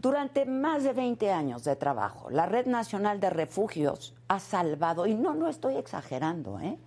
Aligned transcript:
Durante 0.00 0.46
más 0.46 0.82
de 0.82 0.94
20 0.94 1.30
años 1.30 1.62
de 1.64 1.76
trabajo, 1.76 2.30
la 2.30 2.46
Red 2.46 2.64
Nacional 2.64 3.20
de 3.20 3.28
Refugios 3.28 4.14
ha 4.28 4.40
salvado, 4.40 5.04
y 5.06 5.14
no, 5.14 5.34
no 5.34 5.46
estoy 5.46 5.76
exagerando, 5.76 6.58
¿eh? 6.58 6.78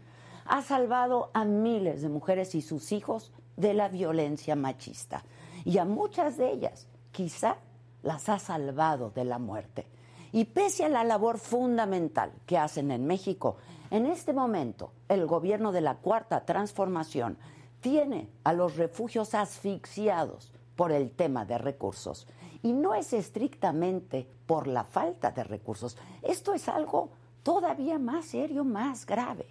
ha 0.47 0.63
salvado 0.63 1.29
a 1.35 1.45
miles 1.45 2.01
de 2.01 2.09
mujeres 2.09 2.55
y 2.55 2.63
sus 2.63 2.91
hijos 2.91 3.31
de 3.55 3.75
la 3.75 3.87
violencia 3.87 4.55
machista. 4.55 5.23
Y 5.63 5.77
a 5.77 5.85
muchas 5.85 6.37
de 6.37 6.53
ellas, 6.53 6.87
quizá, 7.11 7.57
las 8.01 8.29
ha 8.29 8.39
salvado 8.39 9.11
de 9.11 9.25
la 9.25 9.37
muerte. 9.37 9.85
Y 10.31 10.45
pese 10.45 10.83
a 10.85 10.89
la 10.89 11.03
labor 11.03 11.37
fundamental 11.37 12.31
que 12.47 12.57
hacen 12.57 12.89
en 12.89 13.05
México, 13.05 13.57
en 13.91 14.07
este 14.07 14.33
momento 14.33 14.91
el 15.07 15.27
gobierno 15.27 15.71
de 15.71 15.81
la 15.81 15.97
Cuarta 15.97 16.45
Transformación 16.45 17.37
tiene 17.79 18.27
a 18.43 18.53
los 18.53 18.75
refugios 18.75 19.35
asfixiados 19.35 20.51
por 20.75 20.91
el 20.91 21.11
tema 21.11 21.45
de 21.45 21.59
recursos. 21.59 22.25
Y 22.63 22.73
no 22.73 22.95
es 22.95 23.13
estrictamente 23.13 24.27
por 24.47 24.65
la 24.65 24.83
falta 24.83 25.29
de 25.31 25.43
recursos. 25.43 25.95
Esto 26.23 26.53
es 26.53 26.67
algo 26.67 27.11
todavía 27.43 27.99
más 27.99 28.25
serio, 28.25 28.63
más 28.63 29.05
grave. 29.05 29.45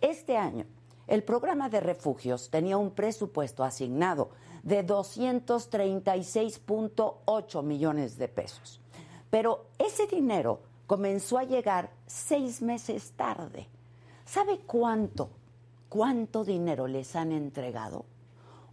Este 0.00 0.36
año, 0.36 0.66
el 1.06 1.22
programa 1.24 1.68
de 1.68 1.80
refugios 1.80 2.50
tenía 2.50 2.76
un 2.76 2.90
presupuesto 2.90 3.62
asignado 3.64 4.30
de 4.62 4.86
236.8 4.86 7.62
millones 7.62 8.18
de 8.18 8.28
pesos. 8.28 8.80
Pero 9.30 9.66
ese 9.78 10.06
dinero 10.06 10.60
comenzó 10.86 11.38
a 11.38 11.44
llegar 11.44 11.90
seis 12.06 12.60
meses 12.62 13.12
tarde. 13.12 13.68
¿Sabe 14.24 14.60
cuánto? 14.66 15.30
¿Cuánto 15.88 16.44
dinero 16.44 16.86
les 16.86 17.16
han 17.16 17.32
entregado? 17.32 18.04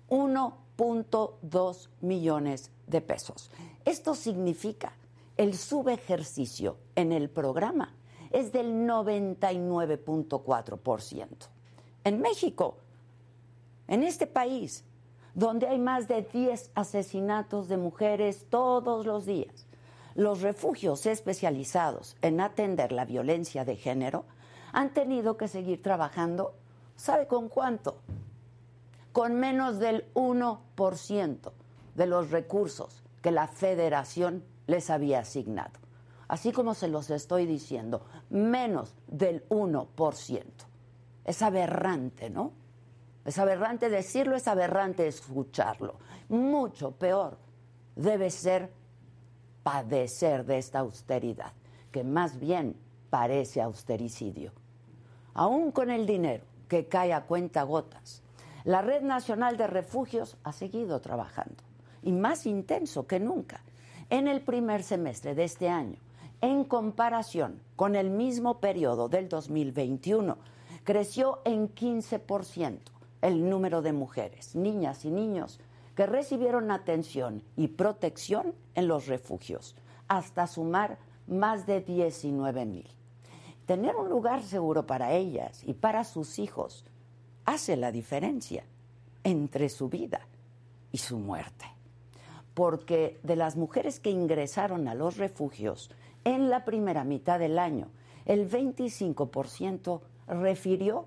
1.2 0.09 1.89
millones 2.02 2.69
de 2.88 3.02
pesos. 3.02 3.52
Esto 3.85 4.16
significa 4.16 4.93
el 5.38 5.55
subejercicio 5.55 6.77
en 6.95 7.11
el 7.11 7.30
programa 7.30 7.93
es 8.31 8.52
del 8.52 8.88
99.4%. 8.88 11.27
En 12.03 12.21
México, 12.21 12.77
en 13.88 14.03
este 14.03 14.27
país, 14.27 14.83
donde 15.33 15.67
hay 15.67 15.80
más 15.80 16.08
de 16.08 16.21
10 16.23 16.71
asesinatos 16.73 17.67
de 17.67 17.75
mujeres 17.77 18.47
todos 18.49 19.05
los 19.05 19.25
días, 19.25 19.67
los 20.15 20.41
refugios 20.41 21.05
especializados 21.05 22.15
en 22.21 22.39
atender 22.41 22.91
la 22.91 23.05
violencia 23.05 23.63
de 23.63 23.75
género 23.75 24.25
han 24.73 24.91
tenido 24.93 25.38
que 25.38 25.47
seguir 25.47 25.83
trabajando, 25.83 26.55
¿sabe 26.95 27.27
con 27.27 27.49
cuánto? 27.49 27.99
Con 29.11 29.35
menos 29.35 29.77
del 29.80 30.11
1% 30.15 31.52
de 31.97 32.05
los 32.05 32.29
recursos 32.29 33.03
que 33.21 33.31
la 33.31 33.47
federación 33.47 34.43
les 34.67 34.89
había 34.89 35.19
asignado. 35.19 35.71
Así 36.27 36.51
como 36.51 36.75
se 36.75 36.87
los 36.87 37.09
estoy 37.09 37.45
diciendo, 37.45 38.05
menos 38.29 38.93
del 39.07 39.47
1%. 39.49 40.43
Es 41.25 41.41
aberrante, 41.41 42.29
¿no? 42.29 42.53
Es 43.25 43.39
aberrante 43.39 43.89
decirlo, 43.89 44.35
es 44.35 44.47
aberrante 44.47 45.07
escucharlo. 45.07 45.95
Mucho 46.29 46.91
peor 46.91 47.37
debe 47.95 48.29
ser 48.29 48.71
padecer 49.63 50.45
de 50.45 50.59
esta 50.59 50.79
austeridad, 50.79 51.51
que 51.91 52.03
más 52.03 52.39
bien 52.39 52.77
parece 53.09 53.61
austericidio. 53.61 54.51
Aún 55.33 55.71
con 55.71 55.89
el 55.89 56.05
dinero 56.05 56.43
que 56.67 56.87
cae 56.87 57.11
a 57.13 57.25
cuenta 57.25 57.63
gotas, 57.63 58.21
la 58.65 58.81
Red 58.81 59.01
Nacional 59.01 59.57
de 59.57 59.67
Refugios 59.67 60.37
ha 60.43 60.53
seguido 60.53 60.99
trabajando 60.99 61.66
y 62.03 62.11
más 62.11 62.45
intenso 62.45 63.07
que 63.07 63.19
nunca. 63.19 63.61
En 64.09 64.27
el 64.27 64.41
primer 64.41 64.83
semestre 64.83 65.35
de 65.35 65.43
este 65.43 65.69
año, 65.69 65.97
en 66.41 66.63
comparación 66.63 67.59
con 67.75 67.95
el 67.95 68.09
mismo 68.09 68.59
periodo 68.59 69.09
del 69.09 69.27
2021, 69.27 70.37
creció 70.83 71.41
en 71.45 71.73
15% 71.73 72.80
el 73.21 73.49
número 73.49 73.81
de 73.81 73.93
mujeres, 73.93 74.55
niñas 74.55 75.03
y 75.03 75.09
niños 75.09 75.59
que 75.95 76.05
recibieron 76.05 76.71
atención 76.71 77.43
y 77.55 77.69
protección 77.69 78.53
en 78.75 78.87
los 78.87 79.07
refugios, 79.07 79.75
hasta 80.07 80.47
sumar 80.47 80.99
más 81.27 81.65
de 81.65 81.81
19 81.81 82.65
mil. 82.65 82.87
Tener 83.65 83.95
un 83.95 84.07
lugar 84.07 84.43
seguro 84.43 84.86
para 84.86 85.13
ellas 85.13 85.63
y 85.65 85.73
para 85.73 86.03
sus 86.03 86.39
hijos 86.39 86.86
hace 87.45 87.75
la 87.75 87.91
diferencia 87.91 88.63
entre 89.23 89.67
su 89.69 89.89
vida 89.89 90.21
y 90.91 90.99
su 90.99 91.17
muerte 91.17 91.77
porque 92.57 93.19
de 93.21 93.35
las 93.35 93.55
mujeres 93.55 93.99
que 93.99 94.09
ingresaron 94.09 94.87
a 94.87 94.95
los 94.95 95.17
refugios 95.17 95.91
en 96.23 96.49
la 96.49 96.65
primera 96.65 97.03
mitad 97.03 97.37
del 97.37 97.59
año, 97.59 97.91
el 98.25 98.49
25% 98.49 100.01
refirió 100.27 101.05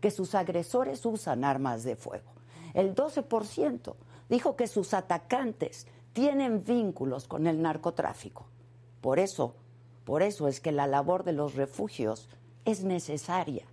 que 0.00 0.12
sus 0.12 0.36
agresores 0.36 1.04
usan 1.04 1.42
armas 1.42 1.82
de 1.82 1.96
fuego. 1.96 2.30
El 2.72 2.94
12% 2.94 3.96
dijo 4.28 4.54
que 4.54 4.68
sus 4.68 4.94
atacantes 4.94 5.88
tienen 6.12 6.62
vínculos 6.62 7.26
con 7.26 7.48
el 7.48 7.60
narcotráfico. 7.60 8.46
Por 9.00 9.18
eso, 9.18 9.56
por 10.04 10.22
eso 10.22 10.46
es 10.46 10.60
que 10.60 10.70
la 10.70 10.86
labor 10.86 11.24
de 11.24 11.32
los 11.32 11.56
refugios 11.56 12.28
es 12.64 12.84
necesaria. 12.84 13.66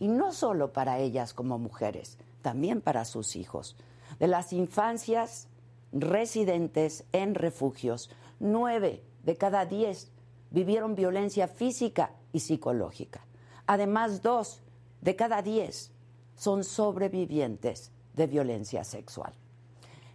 Y 0.00 0.08
no 0.08 0.32
solo 0.32 0.72
para 0.72 0.98
ellas 0.98 1.32
como 1.32 1.60
mujeres, 1.60 2.18
también 2.42 2.80
para 2.80 3.04
sus 3.04 3.36
hijos. 3.36 3.76
De 4.18 4.26
las 4.26 4.52
infancias 4.52 5.46
residentes 5.92 7.04
en 7.12 7.34
refugios, 7.34 8.10
nueve 8.38 9.02
de 9.24 9.36
cada 9.36 9.66
diez 9.66 10.10
vivieron 10.50 10.94
violencia 10.94 11.48
física 11.48 12.12
y 12.32 12.40
psicológica. 12.40 13.26
Además, 13.66 14.22
dos 14.22 14.62
de 15.00 15.16
cada 15.16 15.42
diez 15.42 15.92
son 16.36 16.64
sobrevivientes 16.64 17.92
de 18.14 18.26
violencia 18.26 18.84
sexual. 18.84 19.32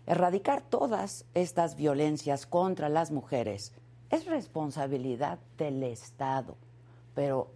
Erradicar 0.06 0.62
todas 0.62 1.26
estas 1.34 1.76
violencias 1.76 2.46
contra 2.46 2.90
las 2.90 3.12
mujeres 3.12 3.74
es 4.10 4.26
responsabilidad 4.26 5.40
del 5.58 5.82
Estado, 5.84 6.56
pero, 7.16 7.50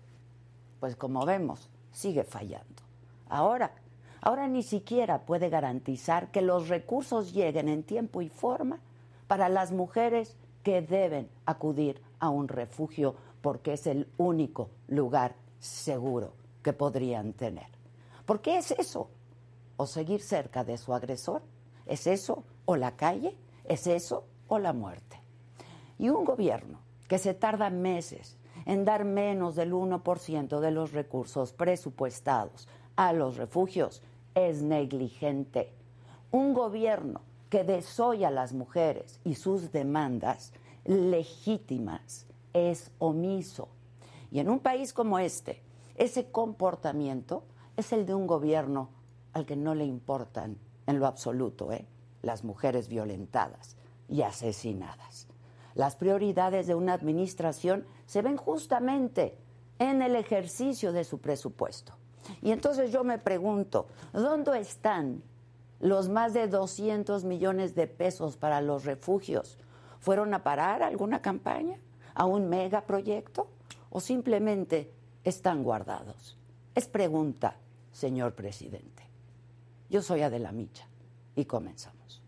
pues 0.79 0.95
como 0.95 1.25
vemos, 1.25 1.69
sigue 1.91 2.23
fallando. 2.23 2.81
Ahora, 3.27 3.71
ahora 4.21 4.47
ni 4.47 4.63
siquiera 4.63 5.25
puede 5.25 5.49
garantizar 5.49 6.31
que 6.31 6.41
los 6.41 6.67
recursos 6.67 7.33
lleguen 7.33 7.69
en 7.69 7.83
tiempo 7.83 8.21
y 8.21 8.29
forma 8.29 8.79
para 9.27 9.49
las 9.49 9.71
mujeres 9.71 10.35
que 10.63 10.81
deben 10.81 11.29
acudir 11.45 12.01
a 12.19 12.29
un 12.29 12.47
refugio 12.47 13.15
porque 13.41 13.73
es 13.73 13.87
el 13.87 14.07
único 14.17 14.69
lugar 14.87 15.35
seguro 15.59 16.33
que 16.61 16.73
podrían 16.73 17.33
tener. 17.33 17.67
¿Por 18.25 18.41
qué 18.41 18.57
es 18.57 18.71
eso? 18.71 19.09
¿O 19.77 19.85
seguir 19.85 20.21
cerca 20.21 20.63
de 20.63 20.77
su 20.77 20.93
agresor? 20.93 21.41
¿Es 21.85 22.05
eso 22.07 22.43
o 22.65 22.75
la 22.75 22.95
calle? 22.95 23.35
¿Es 23.63 23.87
eso 23.87 24.25
o 24.47 24.59
la 24.59 24.73
muerte? 24.73 25.21
Y 25.97 26.09
un 26.09 26.25
gobierno 26.25 26.79
que 27.07 27.17
se 27.17 27.33
tarda 27.33 27.69
meses 27.69 28.37
en 28.65 28.85
dar 28.85 29.05
menos 29.05 29.55
del 29.55 29.73
1% 29.73 30.59
de 30.59 30.71
los 30.71 30.91
recursos 30.91 31.53
presupuestados 31.53 32.67
a 32.95 33.13
los 33.13 33.37
refugios 33.37 34.03
es 34.35 34.61
negligente. 34.61 35.71
Un 36.31 36.53
gobierno 36.53 37.21
que 37.49 37.63
desoya 37.63 38.27
a 38.27 38.31
las 38.31 38.53
mujeres 38.53 39.19
y 39.23 39.35
sus 39.35 39.71
demandas 39.71 40.53
legítimas 40.85 42.27
es 42.53 42.91
omiso. 42.99 43.69
Y 44.31 44.39
en 44.39 44.49
un 44.49 44.59
país 44.59 44.93
como 44.93 45.19
este, 45.19 45.61
ese 45.95 46.31
comportamiento 46.31 47.43
es 47.77 47.91
el 47.93 48.05
de 48.05 48.13
un 48.13 48.27
gobierno 48.27 48.89
al 49.33 49.45
que 49.45 49.55
no 49.55 49.75
le 49.75 49.85
importan 49.85 50.57
en 50.85 50.99
lo 50.99 51.07
absoluto 51.07 51.71
¿eh? 51.71 51.85
las 52.21 52.43
mujeres 52.43 52.87
violentadas 52.87 53.75
y 54.07 54.21
asesinadas. 54.21 55.27
Las 55.75 55.95
prioridades 55.95 56.67
de 56.67 56.75
una 56.75 56.93
administración 56.93 57.85
se 58.05 58.21
ven 58.21 58.37
justamente 58.37 59.37
en 59.77 60.01
el 60.01 60.15
ejercicio 60.15 60.91
de 60.91 61.03
su 61.03 61.19
presupuesto. 61.19 61.93
Y 62.41 62.51
entonces 62.51 62.91
yo 62.91 63.03
me 63.03 63.17
pregunto, 63.17 63.87
¿dónde 64.13 64.59
están 64.59 65.23
los 65.79 66.09
más 66.09 66.33
de 66.33 66.47
200 66.47 67.23
millones 67.23 67.75
de 67.75 67.87
pesos 67.87 68.37
para 68.37 68.61
los 68.61 68.85
refugios? 68.85 69.57
¿Fueron 69.99 70.33
a 70.33 70.43
parar 70.43 70.83
a 70.83 70.87
alguna 70.87 71.21
campaña? 71.21 71.77
¿A 72.13 72.25
un 72.25 72.49
megaproyecto? 72.49 73.47
¿O 73.89 73.99
simplemente 73.99 74.91
están 75.23 75.63
guardados? 75.63 76.37
Es 76.75 76.87
pregunta, 76.87 77.57
señor 77.91 78.33
presidente. 78.33 79.03
Yo 79.89 80.01
soy 80.01 80.21
Adela 80.21 80.51
Micha 80.51 80.87
y 81.35 81.45
comenzamos. 81.45 82.18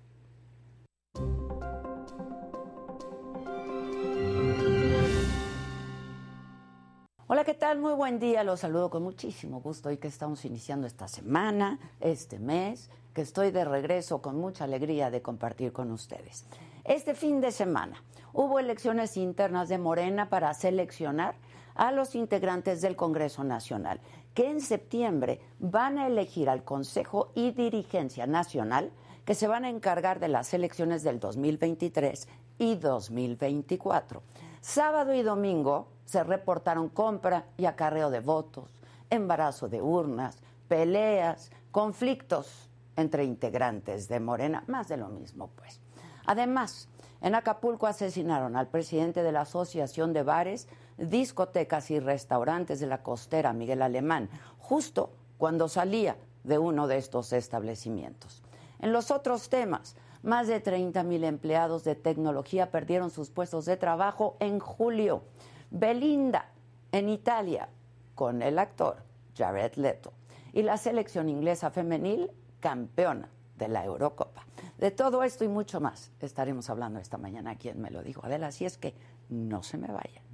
Hola, 7.34 7.46
¿qué 7.46 7.54
tal? 7.54 7.80
Muy 7.80 7.94
buen 7.94 8.20
día. 8.20 8.44
Los 8.44 8.60
saludo 8.60 8.90
con 8.90 9.04
muchísimo 9.04 9.62
gusto 9.62 9.90
y 9.90 9.96
que 9.96 10.10
estamos 10.10 10.44
iniciando 10.44 10.86
esta 10.86 11.08
semana, 11.08 11.80
este 12.02 12.40
mes, 12.40 12.90
que 13.14 13.22
estoy 13.22 13.52
de 13.52 13.64
regreso 13.64 14.22
con 14.22 14.38
mucha 14.38 14.66
alegría 14.66 15.10
de 15.10 15.22
compartir 15.22 15.72
con 15.72 15.92
ustedes. 15.92 16.44
Este 16.84 17.16
fin 17.16 17.40
de 17.40 17.52
semana 17.52 18.04
hubo 18.34 18.60
elecciones 18.60 19.16
internas 19.16 19.70
de 19.70 19.78
Morena 19.78 20.28
para 20.28 20.54
seleccionar 20.54 21.36
a 21.74 21.94
los 21.94 22.16
integrantes 22.16 22.82
del 22.82 22.98
Congreso 22.98 23.46
Nacional, 23.46 24.02
que 24.34 24.50
en 24.50 24.60
septiembre 24.60 25.40
van 25.58 26.00
a 26.00 26.08
elegir 26.08 26.50
al 26.50 26.66
Consejo 26.66 27.32
y 27.34 27.52
Dirigencia 27.52 28.28
Nacional 28.28 28.92
que 29.24 29.36
se 29.36 29.48
van 29.48 29.64
a 29.64 29.70
encargar 29.70 30.20
de 30.20 30.28
las 30.28 30.54
elecciones 30.54 31.02
del 31.02 31.22
2023 31.22 32.28
y 32.60 32.76
2024. 32.76 34.22
Sábado 34.62 35.14
y 35.16 35.24
domingo 35.24 35.88
se 36.06 36.24
reportaron 36.24 36.90
compra 36.90 37.46
y 37.58 37.66
acarreo 37.66 38.12
de 38.12 38.20
votos, 38.20 38.72
embarazo 39.10 39.68
de 39.68 39.82
urnas, 39.82 40.38
peleas, 40.68 41.52
conflictos 41.72 42.70
entre 42.96 43.24
integrantes 43.24 44.08
de 44.08 44.20
Morena, 44.20 44.64
más 44.68 44.88
de 44.88 44.98
lo 44.98 45.08
mismo 45.10 45.50
pues. 45.56 45.82
Además, 46.28 46.88
en 47.22 47.34
Acapulco 47.34 47.88
asesinaron 47.88 48.56
al 48.56 48.68
presidente 48.68 49.24
de 49.24 49.32
la 49.32 49.42
Asociación 49.42 50.14
de 50.14 50.22
Bares, 50.22 50.68
Discotecas 50.98 51.90
y 51.90 52.00
Restaurantes 52.00 52.80
de 52.80 52.88
la 52.88 53.02
Costera, 53.02 53.54
Miguel 53.54 53.82
Alemán, 53.82 54.30
justo 54.60 55.12
cuando 55.40 55.70
salía 55.70 56.18
de 56.44 56.60
uno 56.60 56.88
de 56.88 56.98
estos 56.98 57.34
establecimientos. 57.34 58.44
En 58.80 58.92
los 58.94 59.10
otros 59.10 59.50
temas, 59.50 59.96
más 60.24 60.48
de 60.48 60.60
30 60.60 61.04
mil 61.04 61.24
empleados 61.24 61.84
de 61.84 61.96
tecnología 61.96 62.72
perdieron 62.72 63.10
sus 63.10 63.30
puestos 63.30 63.66
de 63.66 63.78
trabajo 63.78 64.38
en 64.40 64.60
julio. 64.60 65.24
Belinda, 65.70 66.52
en 66.92 67.10
Italia, 67.10 67.70
con 68.16 68.42
el 68.42 68.60
actor 68.60 68.98
Jared 69.36 69.74
Leto. 69.76 70.14
Y 70.54 70.64
la 70.64 70.78
selección 70.78 71.30
inglesa 71.30 71.72
femenil, 71.72 72.30
campeona 72.60 73.30
de 73.58 73.68
la 73.68 73.86
Eurocopa. 73.86 74.46
De 74.78 74.92
todo 74.92 75.24
esto 75.24 75.44
y 75.44 75.48
mucho 75.48 75.80
más 75.80 76.12
estaremos 76.20 76.70
hablando 76.70 77.00
esta 77.00 77.18
mañana 77.18 77.52
aquí 77.52 77.70
en 77.70 77.82
Me 77.82 77.92
lo 77.92 78.04
dijo 78.04 78.26
Adela, 78.26 78.48
así 78.48 78.66
es 78.66 78.78
que 78.78 78.94
no 79.30 79.64
se 79.64 79.78
me 79.78 79.88
vayan. 79.88 80.31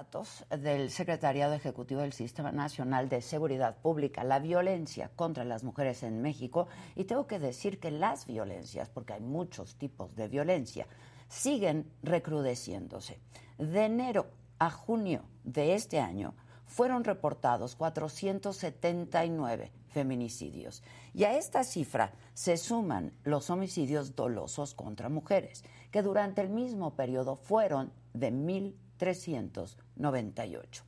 Datos 0.00 0.46
del 0.48 0.90
Secretariado 0.90 1.52
Ejecutivo 1.52 2.00
del 2.00 2.14
Sistema 2.14 2.50
Nacional 2.52 3.10
de 3.10 3.20
Seguridad 3.20 3.76
Pública, 3.82 4.24
la 4.24 4.38
violencia 4.38 5.10
contra 5.14 5.44
las 5.44 5.62
mujeres 5.62 6.02
en 6.02 6.22
México, 6.22 6.68
y 6.96 7.04
tengo 7.04 7.26
que 7.26 7.38
decir 7.38 7.78
que 7.78 7.90
las 7.90 8.26
violencias, 8.26 8.88
porque 8.88 9.12
hay 9.12 9.20
muchos 9.20 9.76
tipos 9.76 10.16
de 10.16 10.26
violencia, 10.28 10.86
siguen 11.28 11.92
recrudeciéndose. 12.02 13.20
De 13.58 13.84
enero 13.84 14.28
a 14.58 14.70
junio 14.70 15.24
de 15.44 15.74
este 15.74 16.00
año 16.00 16.32
fueron 16.64 17.04
reportados 17.04 17.76
479 17.76 19.70
feminicidios. 19.88 20.82
Y 21.12 21.24
a 21.24 21.36
esta 21.36 21.62
cifra 21.62 22.14
se 22.32 22.56
suman 22.56 23.12
los 23.22 23.50
homicidios 23.50 24.16
dolosos 24.16 24.72
contra 24.72 25.10
mujeres, 25.10 25.62
que 25.90 26.00
durante 26.00 26.40
el 26.40 26.48
mismo 26.48 26.94
periodo 26.94 27.36
fueron 27.36 27.92
de 28.14 28.30
mil 28.30 28.78
398. 29.00 30.84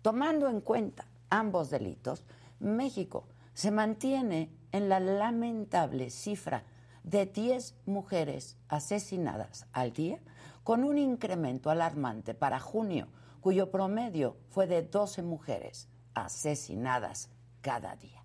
Tomando 0.00 0.48
en 0.48 0.62
cuenta 0.62 1.04
ambos 1.28 1.68
delitos, 1.68 2.24
México 2.58 3.28
se 3.52 3.70
mantiene 3.70 4.50
en 4.72 4.88
la 4.88 4.98
lamentable 4.98 6.08
cifra 6.08 6.64
de 7.04 7.26
10 7.26 7.74
mujeres 7.84 8.56
asesinadas 8.68 9.66
al 9.72 9.92
día, 9.92 10.18
con 10.64 10.84
un 10.84 10.96
incremento 10.96 11.68
alarmante 11.68 12.32
para 12.32 12.60
junio, 12.60 13.08
cuyo 13.42 13.70
promedio 13.70 14.38
fue 14.48 14.66
de 14.66 14.82
12 14.82 15.22
mujeres 15.22 15.88
asesinadas 16.14 17.28
cada 17.60 17.94
día. 17.96 18.24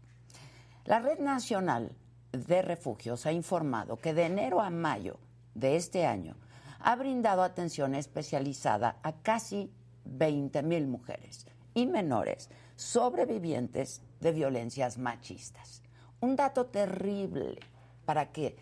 La 0.85 0.99
Red 0.99 1.19
Nacional 1.19 1.91
de 2.31 2.61
Refugios 2.61 3.25
ha 3.25 3.33
informado 3.33 3.97
que 3.97 4.13
de 4.13 4.27
enero 4.27 4.61
a 4.61 4.69
mayo 4.69 5.19
de 5.55 5.75
este 5.75 6.05
año 6.05 6.37
ha 6.85 6.95
brindado 6.95 7.41
atención 7.41 7.95
especializada 7.95 8.99
a 9.01 9.13
casi 9.13 9.73
20.000 10.07 10.85
mujeres 10.85 11.47
y 11.73 11.87
menores 11.87 12.51
sobrevivientes 12.75 14.03
de 14.19 14.31
violencias 14.31 14.99
machistas. 14.99 15.81
Un 16.21 16.35
dato 16.35 16.67
terrible 16.67 17.57
para 18.05 18.31
que 18.31 18.55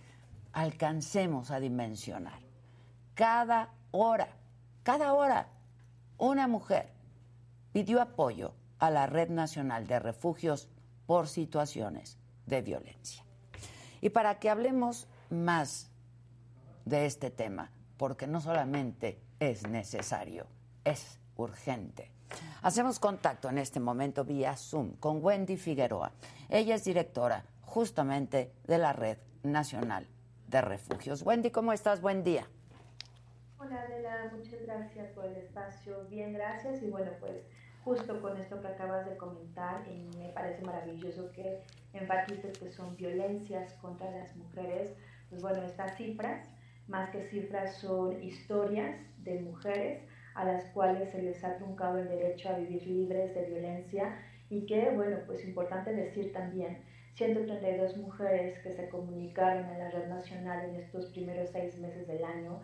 alcancemos 0.54 1.52
a 1.52 1.60
dimensionar. 1.60 2.40
Cada 3.14 3.74
hora, 3.92 4.30
cada 4.84 5.14
hora, 5.14 5.50
una 6.18 6.48
mujer 6.48 6.94
pidió 7.74 8.02
apoyo 8.02 8.54
a 8.80 8.90
la 8.90 9.06
Red 9.06 9.32
Nacional 9.32 9.86
de 9.86 10.00
Refugios 10.00 10.70
por 11.08 11.28
situaciones 11.28 12.18
de 12.46 12.62
violencia. 12.62 13.26
Y 14.00 14.12
para 14.12 14.40
que 14.40 14.50
hablemos 14.50 15.10
más 15.30 15.92
de 16.86 17.06
este 17.06 17.30
tema, 17.30 17.70
porque 17.98 18.28
no 18.28 18.42
solamente 18.42 19.20
es 19.40 19.68
necesario, 19.68 20.48
es 20.84 21.20
urgente. 21.36 22.12
Hacemos 22.62 23.00
contacto 23.00 23.50
en 23.50 23.58
este 23.58 23.80
momento 23.80 24.24
vía 24.24 24.56
Zoom 24.56 24.96
con 24.98 25.24
Wendy 25.24 25.58
Figueroa. 25.58 26.12
Ella 26.50 26.76
es 26.76 26.84
directora 26.84 27.46
justamente 27.62 28.52
de 28.66 28.78
la 28.78 28.94
Red 28.94 29.18
Nacional 29.44 30.08
de 30.48 30.62
Refugios. 30.62 31.24
Wendy, 31.24 31.52
¿cómo 31.52 31.74
estás? 31.74 32.02
Buen 32.02 32.24
día. 32.24 32.48
Hola 33.58 33.82
Adela, 33.82 34.32
muchas 34.36 34.62
gracias 34.62 35.10
por 35.12 35.26
el 35.26 35.36
espacio. 35.38 36.06
Bien, 36.10 36.34
gracias. 36.34 36.82
Y 36.82 36.90
bueno, 36.90 37.12
pues 37.20 37.44
justo 37.84 38.22
con 38.22 38.38
esto 38.38 38.62
que 38.62 38.68
acabas 38.68 39.06
de 39.06 39.18
comentar, 39.18 39.88
me 40.18 40.30
parece 40.30 40.62
maravilloso 40.64 41.32
que 41.32 41.64
enfatices 41.94 42.58
que 42.58 42.72
son 42.72 42.96
violencias 42.96 43.74
contra 43.74 44.10
las 44.12 44.36
mujeres. 44.36 44.92
Pues 45.30 45.42
bueno, 45.42 45.64
estas 45.64 45.96
cifras 45.98 46.48
más 46.88 47.10
que 47.10 47.24
cifras 47.24 47.78
son 47.78 48.22
historias 48.22 48.96
de 49.20 49.40
mujeres 49.42 50.04
a 50.36 50.46
las 50.46 50.66
cuales 50.66 51.10
se 51.12 51.22
les 51.22 51.44
ha 51.44 51.58
truncado 51.58 52.00
el 52.00 52.10
derecho 52.10 52.50
a 52.50 52.58
vivir 52.58 52.86
libres 52.88 53.34
de 53.36 53.46
violencia 53.46 54.18
y 54.50 54.66
que, 54.66 54.90
bueno, 54.92 55.18
pues 55.26 55.46
importante 55.46 55.94
decir 55.94 56.34
también, 56.34 56.80
132 57.14 57.98
mujeres 57.98 58.60
que 58.60 58.72
se 58.72 58.90
comunicaron 58.90 59.70
en 59.70 59.80
la 59.80 59.92
red 59.92 60.08
nacional 60.08 60.70
en 60.70 60.76
estos 60.78 61.06
primeros 61.08 61.52
seis 61.52 61.78
meses 61.78 62.08
del 62.08 62.24
año 62.24 62.60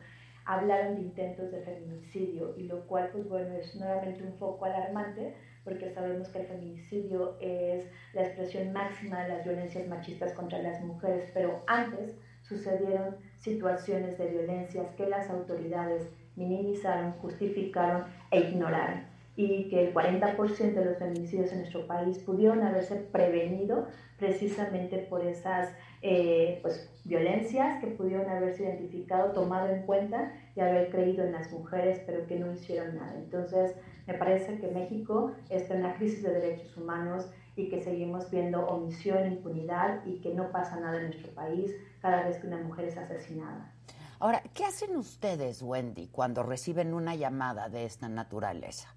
hablaron 0.46 0.96
de 0.96 1.02
intentos 1.02 1.52
de 1.52 1.62
feminicidio 1.62 2.56
y 2.58 2.64
lo 2.64 2.88
cual, 2.88 3.10
pues 3.12 3.30
bueno, 3.30 3.54
es 3.56 3.76
nuevamente 3.76 4.24
un 4.24 4.34
foco 4.34 4.66
alarmante 4.66 5.36
porque 5.64 5.92
sabemos 5.92 6.30
que 6.30 6.40
el 6.40 6.48
feminicidio 6.48 7.38
es 7.40 7.86
la 8.14 8.24
expresión 8.24 8.74
máxima 8.74 9.24
de 9.24 9.30
las 9.30 9.44
violencias 9.44 9.88
machistas 9.88 10.34
contra 10.34 10.60
las 10.60 10.82
mujeres, 10.82 11.30
pero 11.36 11.64
antes 11.68 12.16
sucedieron 12.50 13.16
situaciones 13.38 14.18
de 14.18 14.28
violencias 14.28 14.88
que 14.98 15.08
las 15.08 15.30
autoridades 15.30 16.10
minimizaron, 16.36 17.12
justificaron 17.22 18.06
e 18.32 18.40
ignoraron 18.40 19.04
y 19.36 19.70
que 19.70 19.88
el 19.88 19.94
40% 19.94 20.74
de 20.74 20.84
los 20.84 20.98
feminicidios 20.98 21.52
en 21.54 21.60
nuestro 21.60 21.88
país 21.88 22.18
pudieron 22.20 22.62
haberse 22.62 22.96
prevenido 22.96 23.88
precisamente 24.18 24.98
por 24.98 25.26
esas 25.26 25.74
eh, 26.02 26.60
pues, 26.62 26.90
violencias 27.06 27.80
que 27.80 27.88
pudieron 27.88 28.30
haberse 28.30 28.64
identificado, 28.64 29.32
tomado 29.32 29.70
en 29.70 29.84
cuenta 29.84 30.34
y 30.58 30.60
haber 30.60 30.90
creído 30.90 31.24
en 31.24 31.32
las 31.32 31.50
mujeres, 31.54 32.02
pero 32.06 32.28
que 32.28 32.38
no 32.38 32.52
hicieron 32.52 32.98
nada. 32.98 33.14
Entonces, 33.16 33.76
me 34.08 34.16
parece 34.16 34.58
que 34.58 34.68
México 34.68 35.32
está 35.50 35.76
en 35.76 35.86
una 35.86 35.96
crisis 35.96 36.22
de 36.22 36.34
derechos 36.34 36.76
humanos 36.76 37.32
y 37.56 37.70
que 37.70 37.82
seguimos 37.82 38.30
viendo 38.30 38.66
omisión, 38.68 39.26
impunidad 39.26 40.06
y 40.06 40.20
que 40.20 40.34
no 40.34 40.52
pasa 40.52 40.80
nada 40.82 40.98
en 40.98 41.06
nuestro 41.06 41.32
país 41.32 41.74
cada 42.02 42.24
vez 42.24 42.38
que 42.38 42.48
una 42.48 42.58
mujer 42.58 42.86
es 42.86 42.98
asesinada. 42.98 43.74
Ahora, 44.20 44.42
¿qué 44.54 44.66
hacen 44.66 44.98
ustedes, 44.98 45.62
Wendy, 45.62 46.08
cuando 46.08 46.44
reciben 46.44 46.94
una 46.94 47.16
llamada 47.16 47.70
de 47.70 47.86
esta 47.86 48.10
naturaleza? 48.10 48.94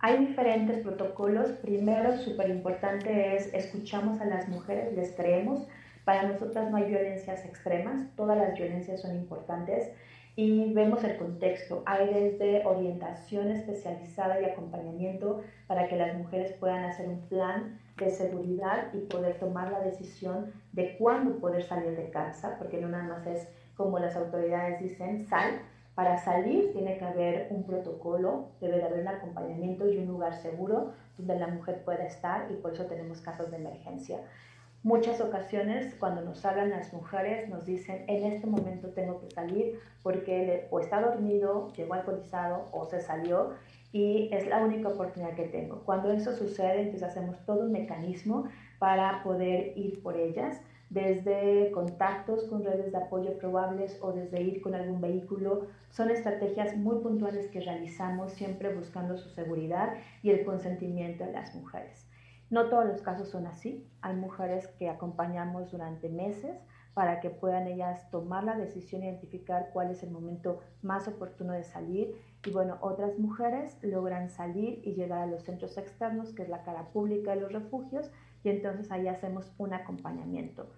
Hay 0.00 0.18
diferentes 0.26 0.82
protocolos. 0.82 1.50
Primero, 1.62 2.16
súper 2.16 2.48
importante 2.50 3.36
es 3.36 3.52
escuchamos 3.54 4.20
a 4.20 4.24
las 4.24 4.48
mujeres, 4.48 4.94
les 4.94 5.14
creemos. 5.14 5.68
Para 6.04 6.24
nosotras 6.24 6.70
no 6.70 6.78
hay 6.78 6.84
violencias 6.84 7.44
extremas, 7.44 8.08
todas 8.16 8.36
las 8.38 8.54
violencias 8.54 9.02
son 9.02 9.14
importantes 9.14 9.92
y 10.36 10.72
vemos 10.72 11.04
el 11.04 11.16
contexto. 11.18 11.82
Hay 11.84 12.12
desde 12.12 12.66
orientación 12.66 13.50
especializada 13.50 14.40
y 14.40 14.46
acompañamiento 14.46 15.42
para 15.66 15.86
que 15.86 15.96
las 15.96 16.16
mujeres 16.16 16.52
puedan 16.54 16.84
hacer 16.84 17.06
un 17.06 17.20
plan 17.28 17.78
de 18.04 18.10
seguridad 18.10 18.92
y 18.92 18.98
poder 18.98 19.38
tomar 19.38 19.70
la 19.70 19.80
decisión 19.80 20.52
de 20.72 20.96
cuándo 20.96 21.38
poder 21.38 21.62
salir 21.62 21.96
de 21.96 22.10
casa, 22.10 22.56
porque 22.58 22.80
no 22.80 22.88
nada 22.88 23.04
más 23.04 23.26
es 23.26 23.48
como 23.76 23.98
las 23.98 24.16
autoridades 24.16 24.80
dicen, 24.80 25.26
sal. 25.26 25.60
Para 25.94 26.16
salir 26.18 26.72
tiene 26.72 26.96
que 26.96 27.04
haber 27.04 27.48
un 27.50 27.64
protocolo, 27.64 28.48
debe 28.60 28.78
de 28.78 28.84
haber 28.84 29.00
un 29.00 29.08
acompañamiento 29.08 29.88
y 29.88 29.98
un 29.98 30.06
lugar 30.06 30.34
seguro 30.34 30.92
donde 31.18 31.38
la 31.38 31.48
mujer 31.48 31.82
pueda 31.84 32.04
estar 32.04 32.50
y 32.50 32.54
por 32.54 32.72
eso 32.72 32.86
tenemos 32.86 33.20
casos 33.20 33.50
de 33.50 33.58
emergencia. 33.58 34.20
Muchas 34.82 35.20
ocasiones 35.20 35.94
cuando 35.96 36.22
nos 36.22 36.42
hablan 36.46 36.70
las 36.70 36.94
mujeres 36.94 37.50
nos 37.50 37.66
dicen, 37.66 38.04
en 38.06 38.32
este 38.32 38.46
momento 38.46 38.88
tengo 38.88 39.20
que 39.20 39.30
salir 39.30 39.78
porque 40.02 40.42
él 40.42 40.60
o 40.70 40.80
está 40.80 41.02
dormido, 41.02 41.70
llegó 41.74 41.92
alcoholizado 41.94 42.68
o 42.72 42.86
se 42.86 43.02
salió 43.02 43.50
y 43.92 44.28
es 44.32 44.46
la 44.46 44.62
única 44.64 44.88
oportunidad 44.88 45.34
que 45.34 45.48
tengo. 45.48 45.82
Cuando 45.84 46.10
eso 46.12 46.32
sucede, 46.32 46.82
entonces 46.82 47.08
hacemos 47.08 47.44
todo 47.44 47.64
un 47.64 47.72
mecanismo 47.72 48.44
para 48.78 49.22
poder 49.22 49.76
ir 49.76 50.02
por 50.02 50.16
ellas, 50.16 50.60
desde 50.90 51.70
contactos 51.72 52.44
con 52.44 52.64
redes 52.64 52.90
de 52.90 52.98
apoyo 52.98 53.38
probables 53.38 53.98
o 54.02 54.12
desde 54.12 54.42
ir 54.42 54.60
con 54.60 54.74
algún 54.74 55.00
vehículo. 55.00 55.68
Son 55.90 56.10
estrategias 56.10 56.76
muy 56.76 56.98
puntuales 56.98 57.48
que 57.48 57.60
realizamos 57.60 58.32
siempre 58.32 58.74
buscando 58.74 59.16
su 59.16 59.28
seguridad 59.30 59.94
y 60.22 60.30
el 60.30 60.44
consentimiento 60.44 61.24
de 61.24 61.32
las 61.32 61.54
mujeres. 61.54 62.10
No 62.50 62.68
todos 62.68 62.86
los 62.86 63.02
casos 63.02 63.28
son 63.28 63.46
así. 63.46 63.86
Hay 64.02 64.16
mujeres 64.16 64.66
que 64.78 64.88
acompañamos 64.88 65.70
durante 65.70 66.08
meses 66.08 66.58
para 66.94 67.20
que 67.20 67.30
puedan 67.30 67.68
ellas 67.68 68.10
tomar 68.10 68.42
la 68.42 68.56
decisión, 68.56 69.04
identificar 69.04 69.70
cuál 69.72 69.92
es 69.92 70.02
el 70.02 70.10
momento 70.10 70.58
más 70.82 71.06
oportuno 71.06 71.52
de 71.52 71.62
salir. 71.62 72.16
Y 72.44 72.50
bueno, 72.50 72.78
otras 72.80 73.18
mujeres 73.18 73.76
logran 73.82 74.30
salir 74.30 74.80
y 74.82 74.94
llegar 74.94 75.20
a 75.20 75.26
los 75.26 75.42
centros 75.42 75.76
externos, 75.76 76.32
que 76.32 76.42
es 76.42 76.48
la 76.48 76.62
cara 76.62 76.88
pública 76.88 77.34
de 77.34 77.42
los 77.42 77.52
refugios, 77.52 78.10
y 78.42 78.48
entonces 78.48 78.90
ahí 78.90 79.08
hacemos 79.08 79.52
un 79.58 79.74
acompañamiento. 79.74 80.70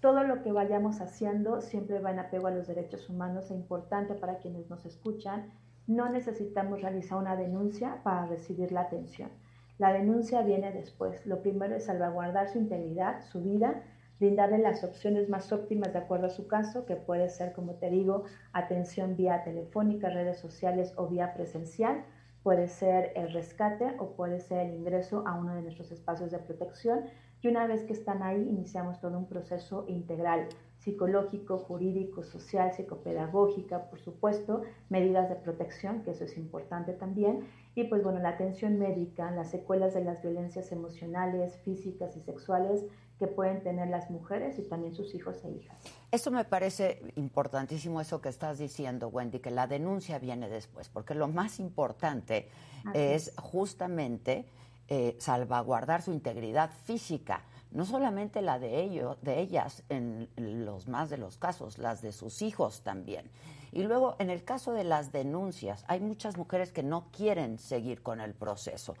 Todo 0.00 0.22
lo 0.22 0.42
que 0.42 0.52
vayamos 0.52 1.00
haciendo 1.00 1.60
siempre 1.60 1.98
va 1.98 2.12
en 2.12 2.20
apego 2.20 2.46
a 2.46 2.52
los 2.52 2.68
derechos 2.68 3.08
humanos 3.10 3.50
e 3.50 3.54
importante 3.54 4.14
para 4.14 4.38
quienes 4.38 4.70
nos 4.70 4.86
escuchan. 4.86 5.50
No 5.88 6.08
necesitamos 6.08 6.82
realizar 6.82 7.18
una 7.18 7.34
denuncia 7.34 8.00
para 8.04 8.26
recibir 8.26 8.70
la 8.70 8.82
atención. 8.82 9.30
La 9.78 9.92
denuncia 9.92 10.42
viene 10.42 10.70
después. 10.70 11.26
Lo 11.26 11.42
primero 11.42 11.74
es 11.74 11.86
salvaguardar 11.86 12.48
su 12.48 12.58
integridad, 12.58 13.22
su 13.22 13.42
vida, 13.42 13.82
brindarle 14.18 14.58
las 14.58 14.84
opciones 14.84 15.28
más 15.28 15.52
óptimas 15.52 15.92
de 15.92 16.00
acuerdo 16.00 16.26
a 16.26 16.30
su 16.30 16.46
caso, 16.46 16.84
que 16.86 16.96
puede 16.96 17.28
ser, 17.28 17.52
como 17.52 17.74
te 17.74 17.90
digo, 17.90 18.24
atención 18.52 19.16
vía 19.16 19.42
telefónica, 19.44 20.10
redes 20.10 20.38
sociales 20.38 20.92
o 20.96 21.06
vía 21.06 21.34
presencial, 21.34 22.04
puede 22.42 22.68
ser 22.68 23.12
el 23.14 23.32
rescate 23.32 23.94
o 23.98 24.12
puede 24.12 24.40
ser 24.40 24.66
el 24.66 24.74
ingreso 24.74 25.24
a 25.26 25.34
uno 25.34 25.54
de 25.54 25.62
nuestros 25.62 25.90
espacios 25.92 26.30
de 26.30 26.38
protección. 26.38 27.04
Y 27.40 27.48
una 27.48 27.66
vez 27.66 27.84
que 27.84 27.92
están 27.92 28.22
ahí, 28.22 28.40
iniciamos 28.40 29.00
todo 29.00 29.16
un 29.16 29.26
proceso 29.26 29.84
integral, 29.86 30.48
psicológico, 30.78 31.58
jurídico, 31.58 32.24
social, 32.24 32.72
psicopedagógica, 32.72 33.90
por 33.90 34.00
supuesto, 34.00 34.62
medidas 34.88 35.28
de 35.28 35.36
protección, 35.36 36.02
que 36.02 36.12
eso 36.12 36.24
es 36.24 36.36
importante 36.36 36.94
también, 36.94 37.46
y 37.74 37.84
pues 37.84 38.02
bueno, 38.02 38.18
la 38.18 38.30
atención 38.30 38.78
médica, 38.78 39.30
las 39.30 39.50
secuelas 39.50 39.94
de 39.94 40.02
las 40.02 40.22
violencias 40.22 40.72
emocionales, 40.72 41.58
físicas 41.58 42.16
y 42.16 42.20
sexuales 42.20 42.86
que 43.18 43.26
pueden 43.26 43.62
tener 43.62 43.88
las 43.88 44.10
mujeres 44.10 44.58
y 44.58 44.62
también 44.62 44.94
sus 44.94 45.14
hijos 45.14 45.44
e 45.44 45.50
hijas. 45.50 45.76
Eso 46.10 46.30
me 46.30 46.44
parece 46.44 47.02
importantísimo, 47.16 48.00
eso 48.00 48.20
que 48.20 48.28
estás 48.28 48.58
diciendo, 48.58 49.08
Wendy, 49.08 49.40
que 49.40 49.50
la 49.50 49.66
denuncia 49.66 50.18
viene 50.18 50.48
después, 50.48 50.88
porque 50.88 51.14
lo 51.14 51.28
más 51.28 51.58
importante 51.58 52.48
es 52.94 53.32
justamente 53.36 54.46
eh, 54.88 55.16
salvaguardar 55.18 56.00
su 56.00 56.12
integridad 56.12 56.70
física, 56.84 57.42
no 57.72 57.84
solamente 57.84 58.40
la 58.40 58.58
de 58.58 58.80
ellos, 58.80 59.18
de 59.20 59.40
ellas 59.40 59.82
en 59.90 60.28
los 60.36 60.88
más 60.88 61.10
de 61.10 61.18
los 61.18 61.36
casos, 61.36 61.76
las 61.76 62.00
de 62.00 62.12
sus 62.12 62.40
hijos 62.40 62.82
también. 62.82 63.30
Y 63.72 63.82
luego, 63.82 64.16
en 64.18 64.30
el 64.30 64.44
caso 64.44 64.72
de 64.72 64.84
las 64.84 65.12
denuncias, 65.12 65.84
hay 65.88 66.00
muchas 66.00 66.36
mujeres 66.38 66.72
que 66.72 66.82
no 66.82 67.08
quieren 67.10 67.58
seguir 67.58 68.02
con 68.02 68.20
el 68.20 68.32
proceso, 68.32 68.94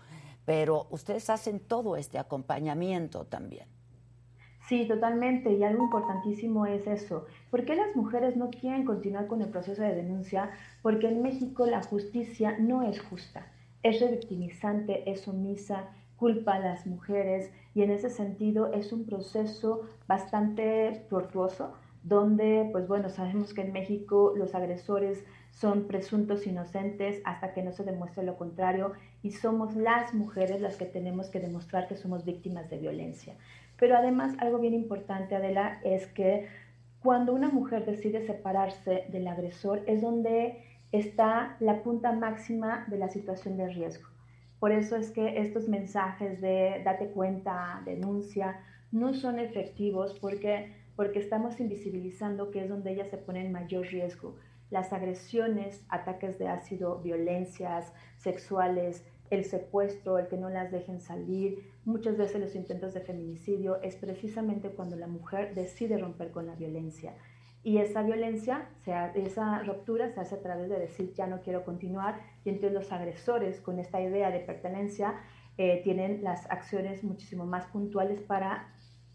pero 0.44 0.88
ustedes 0.90 1.30
hacen 1.30 1.60
todo 1.60 1.96
este 1.96 2.18
acompañamiento 2.18 3.24
también. 3.24 3.77
Sí, 4.68 4.86
totalmente. 4.86 5.50
Y 5.54 5.64
algo 5.64 5.84
importantísimo 5.84 6.66
es 6.66 6.86
eso. 6.86 7.24
¿Por 7.50 7.64
qué 7.64 7.74
las 7.74 7.96
mujeres 7.96 8.36
no 8.36 8.50
quieren 8.50 8.84
continuar 8.84 9.26
con 9.26 9.40
el 9.40 9.48
proceso 9.48 9.80
de 9.80 9.94
denuncia? 9.94 10.50
Porque 10.82 11.08
en 11.08 11.22
México 11.22 11.64
la 11.66 11.82
justicia 11.82 12.58
no 12.58 12.82
es 12.82 13.00
justa. 13.00 13.46
Es 13.82 14.00
revictimizante, 14.00 15.10
es 15.10 15.26
omisa, 15.26 15.88
culpa 16.16 16.56
a 16.56 16.58
las 16.58 16.86
mujeres 16.86 17.50
y 17.74 17.82
en 17.82 17.90
ese 17.92 18.10
sentido 18.10 18.70
es 18.72 18.92
un 18.92 19.06
proceso 19.06 19.88
bastante 20.06 21.06
tortuoso 21.08 21.72
donde, 22.02 22.68
pues 22.70 22.86
bueno, 22.88 23.08
sabemos 23.08 23.54
que 23.54 23.62
en 23.62 23.72
México 23.72 24.34
los 24.36 24.54
agresores 24.54 25.24
son 25.50 25.86
presuntos 25.86 26.46
inocentes 26.46 27.20
hasta 27.24 27.52
que 27.52 27.62
no 27.62 27.72
se 27.72 27.84
demuestre 27.84 28.22
lo 28.22 28.36
contrario 28.36 28.92
y 29.22 29.32
somos 29.32 29.74
las 29.76 30.12
mujeres 30.12 30.60
las 30.60 30.76
que 30.76 30.84
tenemos 30.84 31.28
que 31.28 31.40
demostrar 31.40 31.88
que 31.88 31.96
somos 31.96 32.24
víctimas 32.24 32.68
de 32.68 32.78
violencia. 32.78 33.34
Pero 33.78 33.96
además 33.96 34.34
algo 34.38 34.58
bien 34.58 34.74
importante, 34.74 35.34
Adela, 35.34 35.80
es 35.84 36.06
que 36.08 36.48
cuando 37.00 37.32
una 37.32 37.48
mujer 37.48 37.84
decide 37.84 38.26
separarse 38.26 39.04
del 39.10 39.28
agresor 39.28 39.82
es 39.86 40.02
donde 40.02 40.64
está 40.90 41.56
la 41.60 41.82
punta 41.82 42.12
máxima 42.12 42.86
de 42.88 42.98
la 42.98 43.08
situación 43.08 43.56
de 43.56 43.68
riesgo. 43.68 44.08
Por 44.58 44.72
eso 44.72 44.96
es 44.96 45.10
que 45.12 45.40
estos 45.40 45.68
mensajes 45.68 46.40
de 46.40 46.82
date 46.84 47.08
cuenta, 47.10 47.82
denuncia, 47.84 48.60
no 48.90 49.14
son 49.14 49.38
efectivos 49.38 50.18
porque 50.18 50.72
porque 50.98 51.20
estamos 51.20 51.60
invisibilizando 51.60 52.50
que 52.50 52.64
es 52.64 52.68
donde 52.68 52.90
ellas 52.90 53.06
se 53.08 53.18
ponen 53.18 53.46
en 53.46 53.52
mayor 53.52 53.86
riesgo. 53.86 54.34
Las 54.68 54.92
agresiones, 54.92 55.86
ataques 55.90 56.40
de 56.40 56.48
ácido, 56.48 56.98
violencias 56.98 57.92
sexuales, 58.16 59.06
el 59.30 59.44
secuestro, 59.44 60.18
el 60.18 60.28
que 60.28 60.36
no 60.36 60.50
las 60.50 60.70
dejen 60.70 61.00
salir, 61.00 61.72
muchas 61.84 62.16
veces 62.16 62.40
los 62.40 62.54
intentos 62.54 62.94
de 62.94 63.00
feminicidio, 63.00 63.80
es 63.82 63.96
precisamente 63.96 64.70
cuando 64.70 64.96
la 64.96 65.06
mujer 65.06 65.54
decide 65.54 65.98
romper 65.98 66.30
con 66.30 66.46
la 66.46 66.54
violencia. 66.54 67.14
Y 67.62 67.78
esa 67.78 68.02
violencia, 68.02 68.68
esa 69.14 69.62
ruptura 69.62 70.10
se 70.10 70.20
hace 70.20 70.36
a 70.36 70.42
través 70.42 70.68
de 70.68 70.78
decir 70.78 71.12
ya 71.14 71.26
no 71.26 71.42
quiero 71.42 71.64
continuar 71.64 72.20
y 72.44 72.50
entonces 72.50 72.72
los 72.72 72.92
agresores 72.92 73.60
con 73.60 73.78
esta 73.78 74.00
idea 74.00 74.30
de 74.30 74.40
pertenencia 74.40 75.16
eh, 75.58 75.80
tienen 75.82 76.22
las 76.22 76.48
acciones 76.50 77.02
muchísimo 77.02 77.44
más 77.44 77.66
puntuales 77.66 78.22
para 78.22 78.72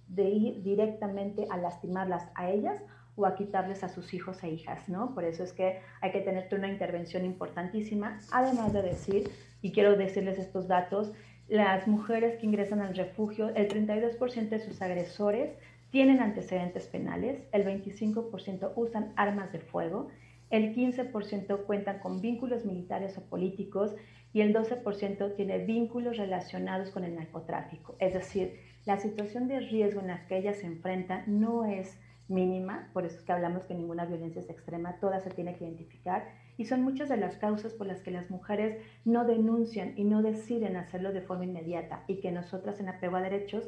de 0.07 0.29
ir 0.29 0.61
directamente 0.61 1.47
a 1.49 1.57
lastimarlas 1.57 2.29
a 2.35 2.49
ellas 2.49 2.83
o 3.15 3.25
a 3.25 3.35
quitarles 3.35 3.83
a 3.83 3.89
sus 3.89 4.13
hijos 4.13 4.43
e 4.43 4.49
hijas, 4.49 4.89
¿no? 4.89 5.13
Por 5.13 5.23
eso 5.23 5.43
es 5.43 5.53
que 5.53 5.79
hay 6.01 6.11
que 6.11 6.21
tener 6.21 6.47
una 6.53 6.67
intervención 6.67 7.25
importantísima, 7.25 8.19
además 8.31 8.73
de 8.73 8.81
decir, 8.81 9.31
y 9.63 9.71
quiero 9.71 9.95
decirles 9.95 10.37
estos 10.37 10.67
datos, 10.67 11.11
las 11.47 11.87
mujeres 11.87 12.37
que 12.37 12.45
ingresan 12.45 12.81
al 12.81 12.95
refugio, 12.95 13.49
el 13.55 13.69
32% 13.69 14.49
de 14.49 14.59
sus 14.59 14.81
agresores 14.81 15.51
tienen 15.89 16.19
antecedentes 16.19 16.85
penales, 16.87 17.41
el 17.53 17.65
25% 17.65 18.73
usan 18.75 19.13
armas 19.15 19.51
de 19.53 19.59
fuego, 19.59 20.09
el 20.49 20.75
15% 20.75 21.65
cuentan 21.65 21.99
con 21.99 22.21
vínculos 22.21 22.65
militares 22.65 23.17
o 23.17 23.21
políticos 23.21 23.95
y 24.33 24.41
el 24.41 24.53
12% 24.53 25.35
tiene 25.35 25.59
vínculos 25.59 26.17
relacionados 26.17 26.89
con 26.89 27.05
el 27.05 27.15
narcotráfico. 27.15 27.95
Es 27.99 28.13
decir, 28.13 28.59
la 28.85 28.97
situación 28.97 29.47
de 29.47 29.61
riesgo 29.61 30.01
en 30.01 30.07
la 30.07 30.27
que 30.27 30.37
ellas 30.37 30.57
se 30.57 30.67
enfrentan 30.67 31.23
no 31.27 31.63
es 31.63 31.97
mínima, 32.27 32.89
por 32.91 33.05
eso 33.05 33.15
es 33.17 33.23
que 33.23 33.31
hablamos 33.31 33.65
que 33.65 33.75
ninguna 33.75 34.05
violencia 34.05 34.41
es 34.41 34.49
extrema, 34.49 34.97
todas 34.99 35.23
se 35.23 35.29
tiene 35.29 35.55
que 35.55 35.63
identificar 35.63 36.27
y 36.63 36.65
son 36.65 36.81
muchas 36.81 37.09
de 37.09 37.17
las 37.17 37.35
causas 37.35 37.73
por 37.73 37.87
las 37.87 37.99
que 37.99 38.09
las 38.09 38.29
mujeres 38.29 38.81
no 39.03 39.25
denuncian 39.25 39.95
y 39.97 40.05
no 40.05 40.21
deciden 40.21 40.77
hacerlo 40.77 41.11
de 41.11 41.19
forma 41.19 41.43
inmediata 41.43 42.05
y 42.07 42.21
que 42.21 42.31
nosotras 42.31 42.79
en 42.79 42.87
apego 42.87 43.17
a 43.17 43.21
derechos 43.21 43.67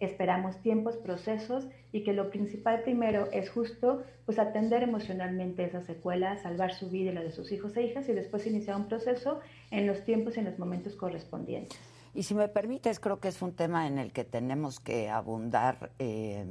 esperamos 0.00 0.60
tiempos, 0.60 0.96
procesos 0.96 1.68
y 1.92 2.02
que 2.02 2.12
lo 2.12 2.30
principal 2.30 2.82
primero 2.82 3.28
es 3.30 3.50
justo 3.50 4.02
pues 4.26 4.40
atender 4.40 4.82
emocionalmente 4.82 5.62
esa 5.62 5.80
secuela, 5.82 6.36
salvar 6.38 6.74
su 6.74 6.90
vida 6.90 7.12
y 7.12 7.14
la 7.14 7.22
de 7.22 7.30
sus 7.30 7.52
hijos 7.52 7.76
e 7.76 7.84
hijas 7.84 8.08
y 8.08 8.12
después 8.14 8.44
iniciar 8.48 8.74
un 8.78 8.88
proceso 8.88 9.38
en 9.70 9.86
los 9.86 10.04
tiempos 10.04 10.36
y 10.36 10.40
en 10.40 10.46
los 10.46 10.58
momentos 10.58 10.96
correspondientes. 10.96 11.78
Y 12.14 12.24
si 12.24 12.34
me 12.34 12.48
permites, 12.48 12.98
creo 12.98 13.20
que 13.20 13.28
es 13.28 13.42
un 13.42 13.52
tema 13.54 13.86
en 13.86 13.98
el 13.98 14.12
que 14.12 14.24
tenemos 14.24 14.80
que 14.80 15.08
abundar 15.08 15.92
eh, 16.00 16.44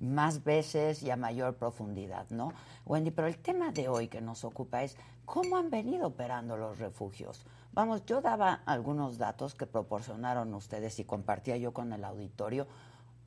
más 0.00 0.42
veces 0.44 1.02
y 1.02 1.10
a 1.10 1.16
mayor 1.16 1.56
profundidad, 1.56 2.28
¿no? 2.30 2.52
Wendy, 2.86 3.10
pero 3.10 3.28
el 3.28 3.38
tema 3.38 3.70
de 3.70 3.88
hoy 3.88 4.08
que 4.08 4.20
nos 4.20 4.44
ocupa 4.44 4.82
es 4.82 4.96
cómo 5.24 5.56
han 5.56 5.70
venido 5.70 6.08
operando 6.08 6.56
los 6.56 6.78
refugios. 6.78 7.44
Vamos, 7.72 8.04
yo 8.04 8.20
daba 8.20 8.62
algunos 8.66 9.18
datos 9.18 9.54
que 9.54 9.66
proporcionaron 9.66 10.52
ustedes 10.54 10.98
y 10.98 11.04
compartía 11.04 11.56
yo 11.56 11.72
con 11.72 11.92
el 11.92 12.04
auditorio. 12.04 12.66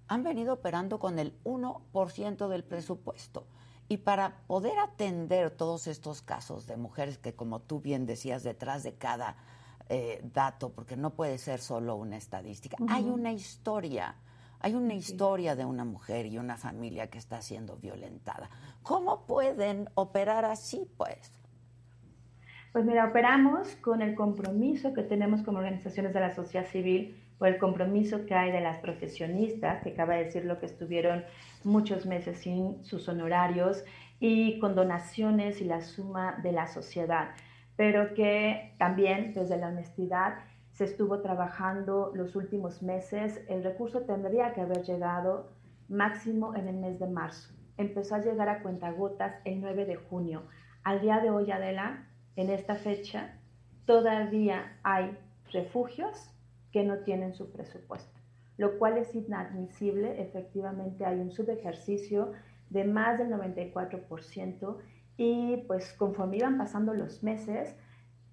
Han 0.07 0.23
venido 0.23 0.55
operando 0.55 0.99
con 0.99 1.17
el 1.17 1.41
1% 1.43 2.47
del 2.49 2.63
presupuesto. 2.63 3.45
Y 3.87 3.97
para 3.97 4.37
poder 4.47 4.79
atender 4.79 5.51
todos 5.51 5.87
estos 5.87 6.21
casos 6.21 6.67
de 6.67 6.77
mujeres 6.77 7.17
que, 7.17 7.35
como 7.35 7.59
tú 7.59 7.79
bien 7.79 8.05
decías, 8.05 8.43
detrás 8.43 8.83
de 8.83 8.95
cada 8.95 9.37
eh, 9.89 10.21
dato, 10.33 10.71
porque 10.71 10.95
no 10.95 11.11
puede 11.11 11.37
ser 11.37 11.59
solo 11.59 11.95
una 11.95 12.17
estadística. 12.17 12.77
Hay 12.89 13.03
una 13.03 13.31
historia, 13.31 14.15
Hay 14.63 14.75
una 14.75 14.93
historia 14.93 15.57
de 15.57 15.65
una 15.65 15.83
mujer 15.83 16.25
y 16.25 16.37
una 16.37 16.55
familia 16.55 17.07
que 17.07 17.17
está 17.17 17.41
siendo 17.41 17.75
violentada. 17.75 18.49
¿Cómo 18.81 19.25
pueden 19.25 19.89
operar 19.93 20.45
así, 20.45 20.87
pues? 20.95 21.33
Pues 22.71 22.85
mira, 22.85 23.05
operamos 23.05 23.75
con 23.81 24.01
el 24.01 24.15
compromiso 24.15 24.93
que 24.93 25.03
tenemos 25.03 25.43
como 25.43 25.57
organizaciones 25.57 26.13
de 26.13 26.21
la 26.21 26.33
sociedad 26.33 26.65
civil, 26.65 27.21
o 27.39 27.45
el 27.45 27.57
compromiso 27.57 28.25
que 28.25 28.35
hay 28.35 28.53
de 28.53 28.61
las 28.61 28.77
profesionistas, 28.77 29.83
que 29.83 29.89
acaba 29.89 30.15
de 30.15 30.25
decir 30.25 30.45
lo 30.45 30.57
que 30.59 30.67
estuvieron 30.67 31.25
muchos 31.65 32.05
meses 32.05 32.37
sin 32.37 32.81
sus 32.85 33.09
honorarios, 33.09 33.83
y 34.21 34.59
con 34.59 34.75
donaciones 34.75 35.59
y 35.59 35.65
la 35.65 35.81
suma 35.81 36.39
de 36.41 36.53
la 36.53 36.67
sociedad, 36.67 37.31
pero 37.75 38.13
que 38.13 38.75
también 38.77 39.33
desde 39.33 39.57
la 39.57 39.67
honestidad 39.67 40.35
se 40.73 40.85
estuvo 40.85 41.21
trabajando 41.21 42.11
los 42.13 42.35
últimos 42.35 42.81
meses. 42.81 43.41
El 43.47 43.63
recurso 43.63 44.01
tendría 44.01 44.53
que 44.53 44.61
haber 44.61 44.83
llegado 44.83 45.51
máximo 45.87 46.55
en 46.55 46.67
el 46.67 46.75
mes 46.75 46.99
de 46.99 47.07
marzo. 47.07 47.53
Empezó 47.77 48.15
a 48.15 48.21
llegar 48.21 48.49
a 48.49 48.61
cuentagotas 48.61 49.35
el 49.45 49.61
9 49.61 49.85
de 49.85 49.95
junio. 49.95 50.43
Al 50.83 51.01
día 51.01 51.19
de 51.19 51.29
hoy, 51.29 51.51
Adela, 51.51 52.07
en 52.35 52.49
esta 52.49 52.75
fecha, 52.75 53.39
todavía 53.85 54.79
hay 54.83 55.17
refugios 55.51 56.29
que 56.71 56.83
no 56.83 56.99
tienen 56.99 57.33
su 57.33 57.51
presupuesto, 57.51 58.19
lo 58.57 58.79
cual 58.79 58.97
es 58.97 59.13
inadmisible. 59.13 60.21
Efectivamente, 60.21 61.05
hay 61.05 61.19
un 61.19 61.31
subejercicio 61.31 62.31
de 62.69 62.83
más 62.85 63.19
del 63.19 63.29
94% 63.29 64.77
y 65.17 65.57
pues 65.67 65.93
conforme 65.93 66.37
iban 66.37 66.57
pasando 66.57 66.93
los 66.93 67.21
meses, 67.21 67.75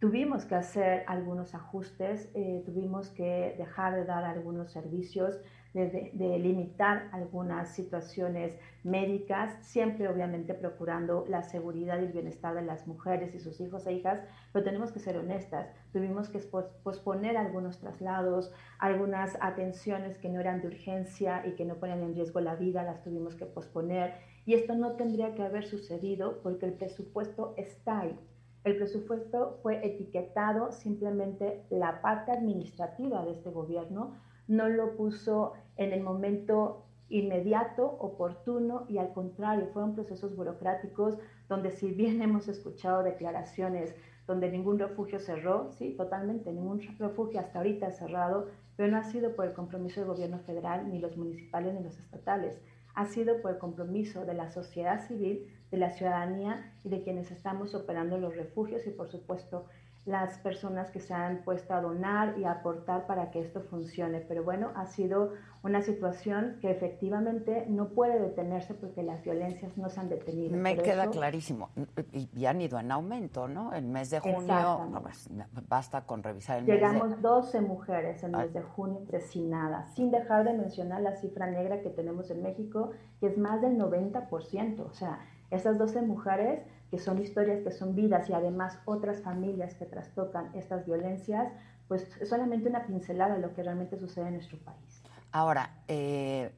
tuvimos 0.00 0.46
que 0.46 0.54
hacer 0.54 1.04
algunos 1.06 1.54
ajustes, 1.54 2.30
eh, 2.34 2.62
tuvimos 2.64 3.10
que 3.10 3.54
dejar 3.58 3.94
de 3.94 4.06
dar 4.06 4.24
algunos 4.24 4.72
servicios, 4.72 5.38
de, 5.74 6.38
limitar 6.40 7.08
algunas 7.12 7.74
situaciones 7.74 8.58
médicas, 8.82 9.54
siempre 9.60 10.08
obviamente 10.08 10.54
procurando 10.54 11.24
la 11.28 11.44
seguridad 11.44 12.00
y 12.00 12.06
el 12.06 12.12
bienestar 12.12 12.56
de 12.56 12.62
las 12.62 12.88
mujeres 12.88 13.34
y 13.36 13.40
sus 13.40 13.60
hijos 13.60 13.86
e 13.86 13.92
hijas, 13.92 14.20
pero 14.52 14.64
tenemos 14.64 14.90
que 14.90 14.98
ser 14.98 15.16
honestas, 15.16 15.68
tuvimos 15.92 16.28
que 16.28 16.40
posponer 16.82 17.36
algunos 17.36 17.78
traslados, 17.78 18.52
algunas 18.80 19.38
atenciones 19.40 20.18
que 20.18 20.28
no 20.28 20.40
eran 20.40 20.60
de 20.60 20.68
urgencia 20.68 21.46
y 21.46 21.54
que 21.54 21.64
no 21.64 21.76
ponían 21.76 22.02
en 22.02 22.14
riesgo 22.14 22.40
la 22.40 22.56
vida, 22.56 22.82
las 22.82 23.02
tuvimos 23.02 23.36
que 23.36 23.46
posponer. 23.46 24.14
Y 24.46 24.54
esto 24.54 24.74
no 24.74 24.96
tendría 24.96 25.34
que 25.34 25.42
haber 25.42 25.66
sucedido 25.66 26.40
porque 26.42 26.66
el 26.66 26.72
presupuesto 26.72 27.54
está 27.56 28.00
ahí. 28.00 28.18
El 28.64 28.76
presupuesto 28.76 29.58
fue 29.62 29.84
etiquetado 29.86 30.70
simplemente 30.72 31.64
la 31.70 32.02
parte 32.02 32.30
administrativa 32.30 33.24
de 33.24 33.32
este 33.32 33.50
gobierno, 33.50 34.16
no 34.48 34.68
lo 34.68 34.96
puso 34.96 35.54
en 35.76 35.92
el 35.92 36.02
momento 36.02 36.84
inmediato, 37.08 37.86
oportuno 37.86 38.84
y 38.88 38.98
al 38.98 39.12
contrario, 39.12 39.68
fueron 39.72 39.94
procesos 39.94 40.36
burocráticos 40.36 41.16
donde 41.48 41.70
si 41.70 41.90
bien 41.90 42.22
hemos 42.22 42.48
escuchado 42.48 43.02
declaraciones 43.02 43.94
donde 44.26 44.50
ningún 44.50 44.78
refugio 44.78 45.18
cerró, 45.18 45.70
sí, 45.72 45.94
totalmente, 45.96 46.52
ningún 46.52 46.80
refugio 46.98 47.40
hasta 47.40 47.58
ahorita 47.58 47.88
ha 47.88 47.92
cerrado, 47.92 48.48
pero 48.76 48.90
no 48.92 48.98
ha 48.98 49.02
sido 49.02 49.34
por 49.34 49.46
el 49.46 49.54
compromiso 49.54 50.00
del 50.00 50.10
gobierno 50.10 50.38
federal, 50.40 50.88
ni 50.88 51.00
los 51.00 51.16
municipales, 51.16 51.74
ni 51.74 51.82
los 51.82 51.98
estatales, 51.98 52.60
ha 52.94 53.06
sido 53.06 53.40
por 53.40 53.52
el 53.52 53.58
compromiso 53.58 54.24
de 54.24 54.34
la 54.34 54.50
sociedad 54.50 55.06
civil 55.06 55.48
de 55.70 55.78
la 55.78 55.90
ciudadanía 55.90 56.72
y 56.84 56.88
de 56.88 57.02
quienes 57.02 57.30
estamos 57.30 57.74
operando 57.74 58.18
los 58.18 58.36
refugios 58.36 58.86
y 58.86 58.90
por 58.90 59.08
supuesto 59.08 59.66
las 60.06 60.38
personas 60.38 60.90
que 60.90 60.98
se 60.98 61.12
han 61.12 61.42
puesto 61.44 61.74
a 61.74 61.80
donar 61.80 62.38
y 62.38 62.44
a 62.44 62.52
aportar 62.52 63.06
para 63.06 63.30
que 63.30 63.40
esto 63.40 63.60
funcione. 63.60 64.20
Pero 64.20 64.42
bueno, 64.42 64.70
ha 64.74 64.86
sido 64.86 65.34
una 65.62 65.82
situación 65.82 66.56
que 66.62 66.70
efectivamente 66.70 67.66
no 67.68 67.90
puede 67.90 68.18
detenerse 68.18 68.72
porque 68.72 69.02
las 69.02 69.22
violencias 69.22 69.76
no 69.76 69.90
se 69.90 70.00
han 70.00 70.08
detenido. 70.08 70.56
Me 70.56 70.76
queda 70.76 71.10
clarísimo. 71.10 71.68
Y, 72.12 72.46
han 72.46 72.62
ido 72.62 72.78
en 72.78 72.90
aumento, 72.90 73.46
¿no? 73.46 73.74
El 73.74 73.84
mes 73.84 74.10
de 74.10 74.20
junio, 74.20 74.88
pues, 75.02 75.28
basta 75.68 76.06
con 76.06 76.22
revisar 76.22 76.60
el 76.60 76.64
Llegamos 76.64 77.10
mes 77.10 77.16
de... 77.16 77.22
12 77.22 77.60
mujeres 77.60 78.22
en 78.24 78.34
el 78.34 78.40
mes 78.40 78.54
de 78.54 78.62
junio 78.62 79.02
asesinadas, 79.06 79.94
sin 79.94 80.10
dejar 80.10 80.44
de 80.44 80.54
mencionar 80.54 81.02
la 81.02 81.16
cifra 81.16 81.46
negra 81.46 81.82
que 81.82 81.90
tenemos 81.90 82.30
en 82.30 82.42
México, 82.42 82.92
que 83.20 83.26
es 83.26 83.36
más 83.36 83.60
del 83.60 83.78
90%. 83.78 84.80
O 84.80 84.92
sea, 84.94 85.20
esas 85.50 85.78
12 85.78 86.02
mujeres, 86.02 86.60
que 86.90 86.98
son 86.98 87.18
historias, 87.20 87.62
que 87.62 87.70
son 87.70 87.94
vidas 87.94 88.28
y 88.28 88.32
además 88.32 88.78
otras 88.84 89.20
familias 89.22 89.74
que 89.74 89.86
trastocan 89.86 90.50
estas 90.54 90.86
violencias, 90.86 91.52
pues 91.88 92.08
es 92.20 92.28
solamente 92.28 92.68
una 92.68 92.86
pincelada 92.86 93.34
de 93.34 93.40
lo 93.40 93.52
que 93.54 93.62
realmente 93.62 93.98
sucede 93.98 94.28
en 94.28 94.34
nuestro 94.34 94.58
país. 94.58 95.02
Ahora, 95.32 95.70
eh, 95.86 96.52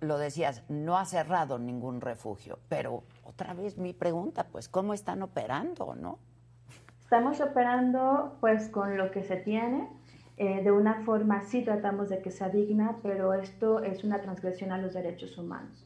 lo, 0.00 0.18
decías, 0.18 0.64
no 0.68 0.98
ha 0.98 1.04
cerrado 1.04 1.58
ningún 1.58 2.00
refugio, 2.00 2.58
pero 2.68 3.04
otra 3.22 3.54
vez 3.54 3.78
mi 3.78 3.92
pregunta, 3.92 4.48
pues, 4.50 4.68
¿cómo 4.68 4.94
están 4.94 5.22
operando, 5.22 5.94
no? 5.94 6.18
Estamos 7.00 7.40
operando, 7.40 8.36
pues, 8.40 8.68
con 8.68 8.96
lo 8.96 9.12
que 9.12 9.22
se 9.22 9.36
tiene. 9.36 9.88
Eh, 10.38 10.62
de 10.62 10.72
una 10.72 11.04
forma 11.04 11.42
sí 11.42 11.62
tratamos 11.62 12.08
de 12.08 12.20
que 12.20 12.30
sea 12.30 12.48
digna, 12.48 12.98
pero 13.02 13.32
esto 13.32 13.82
es 13.82 14.02
una 14.02 14.20
transgresión 14.20 14.72
a 14.72 14.78
los 14.78 14.92
derechos 14.92 15.38
humanos. 15.38 15.85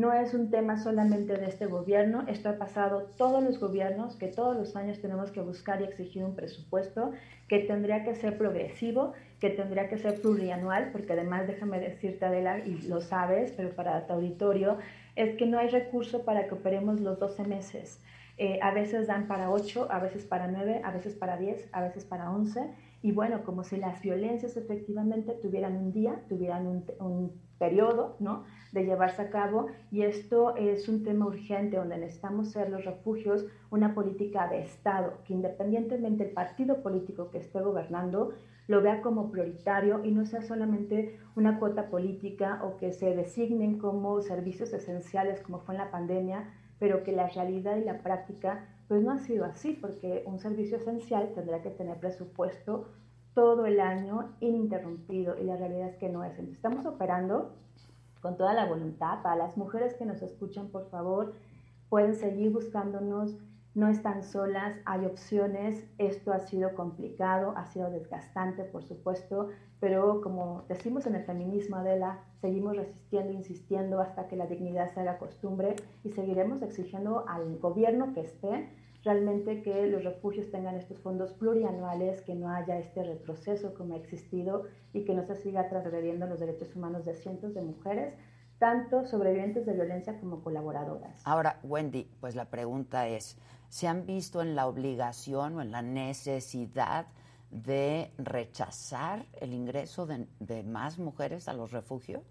No 0.00 0.14
es 0.14 0.32
un 0.32 0.48
tema 0.48 0.78
solamente 0.78 1.36
de 1.36 1.44
este 1.44 1.66
gobierno, 1.66 2.24
esto 2.26 2.48
ha 2.48 2.56
pasado 2.56 3.10
todos 3.18 3.44
los 3.44 3.60
gobiernos, 3.60 4.16
que 4.16 4.28
todos 4.28 4.56
los 4.56 4.74
años 4.74 4.98
tenemos 5.02 5.30
que 5.30 5.42
buscar 5.42 5.82
y 5.82 5.84
exigir 5.84 6.24
un 6.24 6.34
presupuesto 6.34 7.12
que 7.48 7.58
tendría 7.58 8.02
que 8.02 8.14
ser 8.14 8.38
progresivo, 8.38 9.12
que 9.40 9.50
tendría 9.50 9.90
que 9.90 9.98
ser 9.98 10.18
plurianual, 10.22 10.88
porque 10.90 11.12
además 11.12 11.46
déjame 11.46 11.80
decirte, 11.80 12.24
Adela, 12.24 12.60
y 12.60 12.80
lo 12.88 13.02
sabes, 13.02 13.52
pero 13.54 13.76
para 13.76 14.06
tu 14.06 14.14
auditorio, 14.14 14.78
es 15.16 15.36
que 15.36 15.44
no 15.44 15.58
hay 15.58 15.68
recurso 15.68 16.24
para 16.24 16.46
que 16.46 16.54
operemos 16.54 16.98
los 17.02 17.18
12 17.18 17.44
meses. 17.44 18.02
Eh, 18.38 18.58
a 18.62 18.72
veces 18.72 19.06
dan 19.06 19.28
para 19.28 19.50
8, 19.50 19.88
a 19.90 19.98
veces 19.98 20.24
para 20.24 20.48
9, 20.48 20.80
a 20.82 20.92
veces 20.92 21.14
para 21.14 21.36
10, 21.36 21.68
a 21.72 21.82
veces 21.82 22.06
para 22.06 22.30
11. 22.30 22.70
Y 23.02 23.12
bueno, 23.12 23.44
como 23.44 23.64
si 23.64 23.76
las 23.76 24.00
violencias 24.00 24.56
efectivamente 24.56 25.34
tuvieran 25.42 25.76
un 25.76 25.92
día, 25.92 26.22
tuvieran 26.26 26.66
un, 26.66 26.84
un 27.00 27.49
periodo, 27.60 28.16
¿no? 28.18 28.42
de 28.72 28.84
llevarse 28.84 29.22
a 29.22 29.30
cabo 29.30 29.66
y 29.90 30.02
esto 30.02 30.56
es 30.56 30.88
un 30.88 31.02
tema 31.02 31.26
urgente 31.26 31.76
donde 31.76 31.98
necesitamos 31.98 32.50
ser 32.50 32.70
los 32.70 32.84
refugios 32.84 33.44
una 33.70 33.94
política 33.94 34.48
de 34.48 34.60
Estado 34.62 35.18
que 35.24 35.34
independientemente 35.34 36.24
del 36.24 36.32
partido 36.32 36.82
político 36.82 37.30
que 37.30 37.38
esté 37.38 37.60
gobernando 37.60 38.30
lo 38.68 38.80
vea 38.82 39.02
como 39.02 39.30
prioritario 39.32 40.04
y 40.04 40.12
no 40.12 40.24
sea 40.24 40.42
solamente 40.42 41.18
una 41.34 41.58
cuota 41.58 41.88
política 41.90 42.60
o 42.64 42.76
que 42.76 42.92
se 42.92 43.16
designen 43.16 43.78
como 43.78 44.22
servicios 44.22 44.72
esenciales 44.72 45.40
como 45.40 45.58
fue 45.58 45.74
en 45.74 45.80
la 45.80 45.90
pandemia, 45.90 46.48
pero 46.78 47.02
que 47.02 47.10
la 47.10 47.28
realidad 47.28 47.76
y 47.76 47.84
la 47.84 47.98
práctica 47.98 48.68
pues 48.86 49.02
no 49.02 49.10
ha 49.10 49.18
sido 49.18 49.44
así 49.44 49.72
porque 49.72 50.22
un 50.26 50.38
servicio 50.38 50.76
esencial 50.76 51.32
tendrá 51.34 51.62
que 51.62 51.70
tener 51.70 51.98
presupuesto 51.98 52.86
todo 53.34 53.66
el 53.66 53.80
año 53.80 54.34
ininterrumpido 54.40 55.38
y 55.38 55.44
la 55.44 55.56
realidad 55.56 55.88
es 55.88 55.96
que 55.96 56.08
no 56.08 56.24
es. 56.24 56.30
Entonces, 56.32 56.56
estamos 56.56 56.84
operando 56.86 57.52
con 58.20 58.36
toda 58.36 58.54
la 58.54 58.66
voluntad. 58.66 59.22
Para 59.22 59.36
las 59.36 59.56
mujeres 59.56 59.94
que 59.94 60.04
nos 60.04 60.22
escuchan, 60.22 60.68
por 60.68 60.88
favor, 60.90 61.34
pueden 61.88 62.14
seguir 62.14 62.52
buscándonos, 62.52 63.36
no 63.74 63.88
están 63.88 64.22
solas, 64.24 64.76
hay 64.84 65.06
opciones. 65.06 65.86
Esto 65.98 66.32
ha 66.32 66.40
sido 66.40 66.74
complicado, 66.74 67.54
ha 67.56 67.66
sido 67.66 67.90
desgastante, 67.90 68.64
por 68.64 68.82
supuesto, 68.82 69.48
pero 69.78 70.20
como 70.22 70.64
decimos 70.68 71.06
en 71.06 71.14
el 71.14 71.24
feminismo, 71.24 71.76
Adela, 71.76 72.18
seguimos 72.40 72.76
resistiendo, 72.76 73.32
insistiendo 73.32 74.00
hasta 74.00 74.28
que 74.28 74.36
la 74.36 74.46
dignidad 74.46 74.92
se 74.92 75.00
haga 75.00 75.18
costumbre 75.18 75.76
y 76.04 76.10
seguiremos 76.10 76.62
exigiendo 76.62 77.24
al 77.28 77.58
gobierno 77.58 78.12
que 78.12 78.20
esté 78.20 78.68
realmente 79.02 79.62
que 79.62 79.86
los 79.86 80.04
refugios 80.04 80.50
tengan 80.50 80.76
estos 80.76 80.98
fondos 80.98 81.32
plurianuales, 81.32 82.20
que 82.22 82.34
no 82.34 82.50
haya 82.50 82.78
este 82.78 83.02
retroceso 83.02 83.74
como 83.74 83.94
ha 83.94 83.96
existido 83.98 84.64
y 84.92 85.04
que 85.04 85.14
no 85.14 85.24
se 85.24 85.36
siga 85.36 85.68
transgrediendo 85.68 86.26
los 86.26 86.40
derechos 86.40 86.74
humanos 86.76 87.04
de 87.04 87.14
cientos 87.14 87.54
de 87.54 87.62
mujeres, 87.62 88.14
tanto 88.58 89.06
sobrevivientes 89.06 89.64
de 89.64 89.72
violencia 89.72 90.20
como 90.20 90.42
colaboradoras. 90.42 91.22
Ahora, 91.24 91.60
Wendy, 91.62 92.10
pues 92.20 92.34
la 92.34 92.50
pregunta 92.50 93.08
es, 93.08 93.38
¿se 93.68 93.88
han 93.88 94.04
visto 94.04 94.42
en 94.42 94.54
la 94.54 94.66
obligación 94.66 95.56
o 95.56 95.62
en 95.62 95.70
la 95.70 95.80
necesidad 95.80 97.06
de 97.50 98.12
rechazar 98.18 99.24
el 99.40 99.54
ingreso 99.54 100.06
de, 100.06 100.26
de 100.40 100.62
más 100.62 100.98
mujeres 100.98 101.48
a 101.48 101.54
los 101.54 101.72
refugios? 101.72 102.22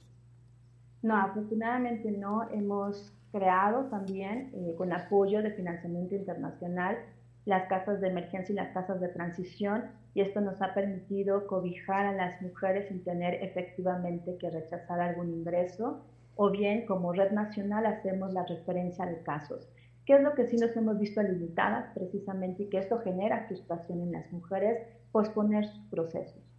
No, 1.02 1.16
afortunadamente 1.16 2.12
no. 2.12 2.48
Hemos 2.52 3.14
creado 3.32 3.86
también, 3.86 4.52
eh, 4.54 4.76
con 4.78 4.94
apoyo 4.94 5.42
de 5.42 5.52
financiamiento 5.52 6.16
internacional, 6.16 6.98
las 7.46 7.68
casas 7.68 8.02
de 8.02 8.10
emergencia 8.10 8.54
y 8.54 8.56
las 8.56 8.74
casas 8.74 9.00
de 9.00 9.10
transición, 9.10 9.86
y 10.14 10.22
esto 10.22 10.42
nos 10.42 10.62
ha 10.62 10.74
permitido 10.74 11.48
cobijar 11.48 12.06
a 12.06 12.14
las 12.14 12.42
mujeres 12.42 12.88
sin 12.88 13.04
tener 13.04 13.36
efectivamente 13.44 14.38
que 14.38 14.50
rechazar 14.50 15.00
algún 15.00 15.32
ingreso, 15.32 16.04
o 16.36 16.50
bien 16.52 16.86
como 16.86 17.14
red 17.14 17.32
nacional 17.32 17.86
hacemos 17.86 18.34
la 18.34 18.46
referencia 18.46 19.06
de 19.06 19.22
casos. 19.24 19.70
¿Qué 20.06 20.14
es 20.14 20.22
lo 20.22 20.34
que 20.34 20.48
sí 20.48 20.58
nos 20.58 20.76
hemos 20.76 20.98
visto 21.00 21.22
limitadas 21.22 21.92
precisamente 21.94 22.64
y 22.64 22.70
que 22.70 22.80
esto 22.80 23.00
genera 23.00 23.46
frustración 23.48 24.02
en 24.02 24.12
las 24.14 24.32
mujeres? 24.32 24.80
Posponer 25.12 25.66
sus 25.68 25.86
procesos 25.90 26.50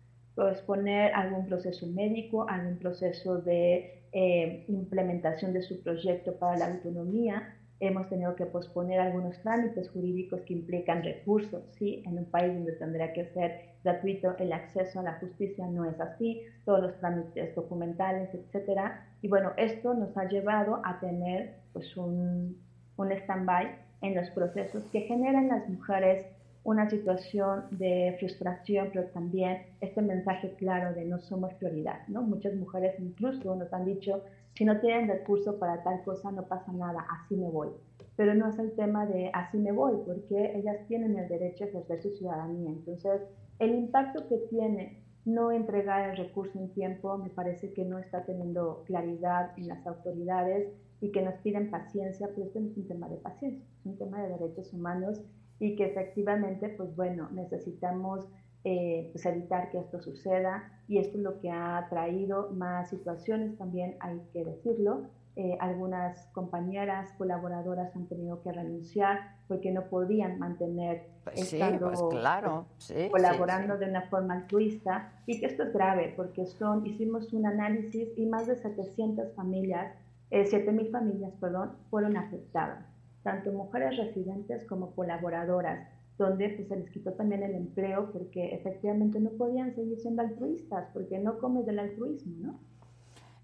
posponer 0.40 1.12
algún 1.14 1.46
proceso 1.46 1.86
médico, 1.86 2.48
algún 2.48 2.78
proceso 2.78 3.38
de 3.38 3.99
eh, 4.12 4.64
implementación 4.68 5.52
de 5.52 5.62
su 5.62 5.82
proyecto 5.82 6.34
para 6.38 6.56
la 6.56 6.66
autonomía. 6.66 7.56
Hemos 7.78 8.08
tenido 8.08 8.34
que 8.36 8.44
posponer 8.44 9.00
algunos 9.00 9.40
trámites 9.40 9.88
jurídicos 9.90 10.42
que 10.42 10.52
implican 10.52 11.02
recursos, 11.02 11.62
¿sí? 11.78 12.02
En 12.04 12.18
un 12.18 12.26
país 12.26 12.52
donde 12.52 12.72
tendría 12.72 13.12
que 13.12 13.24
ser 13.26 13.70
gratuito 13.82 14.36
el 14.38 14.52
acceso 14.52 15.00
a 15.00 15.02
la 15.02 15.14
justicia 15.14 15.66
no 15.66 15.84
es 15.86 15.98
así, 16.00 16.42
todos 16.64 16.82
los 16.82 16.98
trámites 16.98 17.54
documentales, 17.54 18.34
etcétera. 18.34 19.06
Y 19.22 19.28
bueno, 19.28 19.52
esto 19.56 19.94
nos 19.94 20.14
ha 20.16 20.28
llevado 20.28 20.82
a 20.84 21.00
tener 21.00 21.54
pues 21.72 21.96
un, 21.96 22.60
un 22.96 23.12
stand-by 23.12 23.74
en 24.02 24.14
los 24.14 24.28
procesos 24.30 24.82
que 24.92 25.02
generan 25.02 25.48
las 25.48 25.68
mujeres 25.68 26.26
una 26.62 26.90
situación 26.90 27.64
de 27.70 28.16
frustración, 28.18 28.90
pero 28.92 29.06
también 29.08 29.62
este 29.80 30.02
mensaje 30.02 30.54
claro 30.54 30.94
de 30.94 31.04
no 31.06 31.18
somos 31.20 31.54
prioridad, 31.54 32.06
¿no? 32.08 32.22
Muchas 32.22 32.54
mujeres 32.54 32.94
incluso 32.98 33.54
nos 33.56 33.72
han 33.72 33.86
dicho, 33.86 34.22
si 34.54 34.64
no 34.64 34.78
tienen 34.80 35.08
recurso 35.08 35.58
para 35.58 35.82
tal 35.82 36.02
cosa, 36.04 36.30
no 36.30 36.44
pasa 36.46 36.72
nada, 36.72 37.06
así 37.10 37.36
me 37.36 37.48
voy. 37.48 37.70
Pero 38.16 38.34
no 38.34 38.48
es 38.48 38.58
el 38.58 38.72
tema 38.72 39.06
de 39.06 39.30
así 39.32 39.56
me 39.56 39.72
voy, 39.72 39.94
porque 40.04 40.52
ellas 40.54 40.76
tienen 40.86 41.16
el 41.18 41.28
derecho 41.28 41.64
a 41.64 41.68
ejercer 41.68 42.02
su 42.02 42.10
ciudadanía. 42.10 42.70
Entonces, 42.70 43.22
el 43.58 43.74
impacto 43.74 44.28
que 44.28 44.36
tiene 44.50 45.02
no 45.24 45.52
entregar 45.52 46.10
el 46.10 46.16
recurso 46.16 46.58
en 46.58 46.70
tiempo 46.72 47.16
me 47.18 47.30
parece 47.30 47.72
que 47.72 47.84
no 47.84 47.98
está 47.98 48.24
teniendo 48.24 48.82
claridad 48.86 49.52
en 49.56 49.68
las 49.68 49.86
autoridades 49.86 50.68
y 51.00 51.12
que 51.12 51.22
nos 51.22 51.34
piden 51.36 51.70
paciencia, 51.70 52.28
pero 52.34 52.46
esto 52.46 52.60
no 52.60 52.70
es 52.70 52.76
un 52.76 52.88
tema 52.88 53.08
de 53.08 53.16
paciencia, 53.16 53.64
es 53.80 53.86
un 53.86 53.96
tema 53.96 54.22
de 54.22 54.28
derechos 54.28 54.72
humanos 54.72 55.22
y 55.60 55.76
que 55.76 55.84
efectivamente, 55.84 56.70
pues 56.70 56.96
bueno, 56.96 57.28
necesitamos 57.30 58.26
eh, 58.64 59.10
pues 59.12 59.24
evitar 59.26 59.70
que 59.70 59.78
esto 59.78 60.00
suceda 60.00 60.72
y 60.88 60.98
esto 60.98 61.18
es 61.18 61.22
lo 61.22 61.38
que 61.38 61.50
ha 61.50 61.86
traído 61.88 62.50
más 62.50 62.88
situaciones 62.90 63.56
también, 63.56 63.96
hay 64.00 64.20
que 64.32 64.44
decirlo. 64.44 65.02
Eh, 65.36 65.56
algunas 65.60 66.26
compañeras, 66.32 67.12
colaboradoras 67.16 67.94
han 67.94 68.06
tenido 68.06 68.42
que 68.42 68.52
renunciar 68.52 69.36
porque 69.48 69.70
no 69.70 69.84
podían 69.84 70.38
mantener 70.38 71.06
pues 71.22 71.52
estando 71.52 71.86
pues 71.86 72.02
claro, 72.10 72.66
colaborando 73.10 73.78
de 73.78 73.86
una 73.88 74.02
forma 74.02 74.34
altruista 74.34 75.12
y 75.26 75.38
que 75.40 75.46
esto 75.46 75.62
es 75.62 75.72
grave 75.72 76.12
porque 76.16 76.46
son, 76.46 76.84
hicimos 76.84 77.32
un 77.32 77.46
análisis 77.46 78.08
y 78.16 78.26
más 78.26 78.48
de 78.48 78.56
700 78.56 79.32
familias, 79.34 79.94
eh, 80.30 80.44
7.000 80.44 80.90
familias, 80.90 81.32
perdón, 81.40 81.76
fueron 81.90 82.16
afectadas 82.16 82.84
tanto 83.22 83.52
mujeres 83.52 83.96
residentes 83.96 84.66
como 84.66 84.94
colaboradoras, 84.94 85.88
donde 86.18 86.50
pues, 86.50 86.68
se 86.68 86.76
les 86.76 86.90
quitó 86.90 87.12
también 87.12 87.42
el 87.42 87.54
empleo 87.54 88.12
porque 88.12 88.54
efectivamente 88.54 89.20
no 89.20 89.30
podían 89.30 89.74
seguir 89.74 89.98
siendo 89.98 90.22
altruistas, 90.22 90.88
porque 90.92 91.18
no 91.18 91.38
comes 91.38 91.66
del 91.66 91.78
altruismo, 91.78 92.34
¿no? 92.38 92.60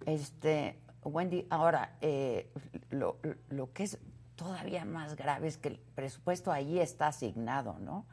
Este, 0.05 0.79
Wendy, 1.05 1.47
ahora, 1.51 1.97
eh, 2.01 2.51
lo, 2.91 3.17
lo, 3.49 3.73
que 3.73 3.85
es 3.85 3.99
todavía 4.37 4.85
más 4.85 5.17
grave 5.17 5.49
es 5.49 5.57
que 5.57 5.69
el 5.69 5.81
presupuesto 5.95 6.53
ahí 6.53 6.79
está 6.79 7.09
asignado, 7.09 7.79
¿no? 7.79 8.07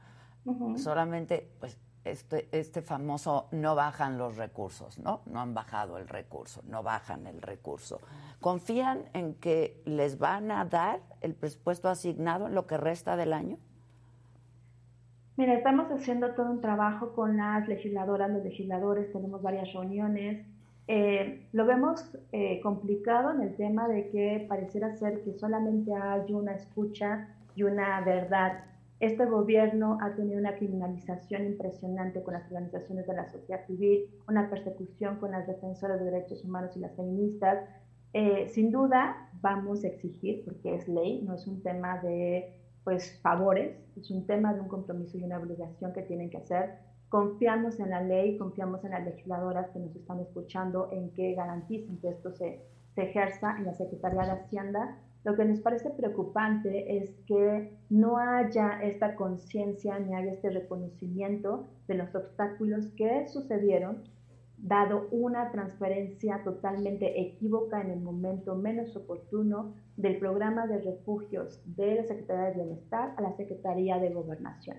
Solamente, 0.77 1.49
pues, 1.59 1.77
este, 2.03 2.49
este 2.51 2.81
famoso 2.81 3.47
no 3.51 3.75
bajan 3.75 4.17
los 4.17 4.35
recursos, 4.35 4.99
¿no? 4.99 5.21
No 5.25 5.39
han 5.39 5.53
bajado 5.53 5.97
el 5.97 6.07
recurso, 6.07 6.61
no 6.65 6.83
bajan 6.83 7.27
el 7.27 7.41
recurso. 7.41 7.99
¿Confían 8.43 9.05
en 9.13 9.35
que 9.35 9.81
les 9.85 10.19
van 10.19 10.51
a 10.51 10.65
dar 10.65 10.99
el 11.21 11.33
presupuesto 11.33 11.87
asignado 11.87 12.47
en 12.47 12.53
lo 12.53 12.67
que 12.67 12.75
resta 12.75 13.15
del 13.15 13.31
año? 13.31 13.57
Mira, 15.37 15.53
estamos 15.53 15.89
haciendo 15.89 16.35
todo 16.35 16.51
un 16.51 16.59
trabajo 16.59 17.13
con 17.13 17.37
las 17.37 17.65
legisladoras, 17.69 18.29
los 18.29 18.43
legisladores, 18.43 19.13
tenemos 19.13 19.41
varias 19.41 19.71
reuniones. 19.71 20.45
Eh, 20.89 21.47
lo 21.53 21.65
vemos 21.65 22.17
eh, 22.33 22.59
complicado 22.59 23.31
en 23.31 23.43
el 23.43 23.55
tema 23.55 23.87
de 23.87 24.09
que 24.09 24.45
pareciera 24.49 24.93
ser 24.97 25.23
que 25.23 25.31
solamente 25.39 25.93
hay 25.95 26.33
una 26.33 26.53
escucha 26.53 27.29
y 27.55 27.63
una 27.63 28.01
verdad 28.01 28.65
este 29.03 29.25
gobierno 29.25 29.97
ha 30.01 30.15
tenido 30.15 30.39
una 30.39 30.55
criminalización 30.55 31.45
impresionante 31.45 32.23
con 32.23 32.35
las 32.35 32.45
organizaciones 32.45 33.05
de 33.05 33.13
la 33.13 33.29
sociedad 33.29 33.65
civil, 33.65 34.09
una 34.29 34.49
persecución 34.49 35.17
con 35.17 35.31
las 35.31 35.45
defensoras 35.45 35.99
de 35.99 36.05
derechos 36.05 36.45
humanos 36.45 36.77
y 36.77 36.79
las 36.79 36.95
feministas. 36.95 37.65
Eh, 38.13 38.47
sin 38.49 38.71
duda 38.71 39.29
vamos 39.41 39.83
a 39.83 39.87
exigir, 39.87 40.43
porque 40.45 40.75
es 40.75 40.87
ley, 40.87 41.21
no 41.23 41.35
es 41.35 41.47
un 41.47 41.61
tema 41.61 41.99
de 42.01 42.53
pues 42.83 43.19
favores, 43.21 43.77
es 43.95 44.11
un 44.11 44.25
tema 44.25 44.53
de 44.53 44.59
un 44.59 44.67
compromiso 44.67 45.17
y 45.17 45.23
una 45.23 45.39
obligación 45.39 45.93
que 45.93 46.01
tienen 46.03 46.29
que 46.29 46.37
hacer. 46.37 46.75
Confiamos 47.09 47.79
en 47.79 47.89
la 47.89 48.01
ley, 48.01 48.37
confiamos 48.37 48.83
en 48.83 48.91
las 48.91 49.05
legisladoras 49.05 49.69
que 49.71 49.79
nos 49.79 49.95
están 49.95 50.19
escuchando 50.19 50.89
en 50.91 51.11
que 51.11 51.33
garanticen 51.33 51.97
que 51.99 52.09
esto 52.09 52.31
se, 52.33 52.61
se 52.93 53.03
ejerza 53.03 53.57
en 53.57 53.65
la 53.65 53.73
Secretaría 53.73 54.23
de 54.23 54.31
Hacienda 54.31 54.97
lo 55.23 55.35
que 55.35 55.45
nos 55.45 55.61
parece 55.61 55.89
preocupante 55.89 56.97
es 56.97 57.09
que 57.25 57.77
no 57.89 58.17
haya 58.17 58.83
esta 58.83 59.15
conciencia 59.15 59.97
ni 59.99 60.13
haya 60.13 60.33
este 60.33 60.49
reconocimiento 60.49 61.69
de 61.87 61.95
los 61.95 62.13
obstáculos 62.13 62.87
que 62.97 63.25
sucedieron, 63.27 64.03
dado 64.63 65.09
una 65.11 65.51
transferencia 65.51 66.41
totalmente 66.45 67.19
equívoca 67.19 67.81
en 67.81 67.91
el 67.91 67.99
momento 67.99 68.55
menos 68.55 68.95
oportuno 68.95 69.73
del 69.97 70.17
programa 70.19 70.67
de 70.67 70.79
refugios 70.79 71.61
de 71.65 71.95
la 71.95 72.03
Secretaría 72.05 72.45
de 72.45 72.63
Bienestar 72.63 73.13
a 73.17 73.21
la 73.21 73.35
Secretaría 73.35 73.99
de 73.99 74.13
Gobernación. 74.13 74.77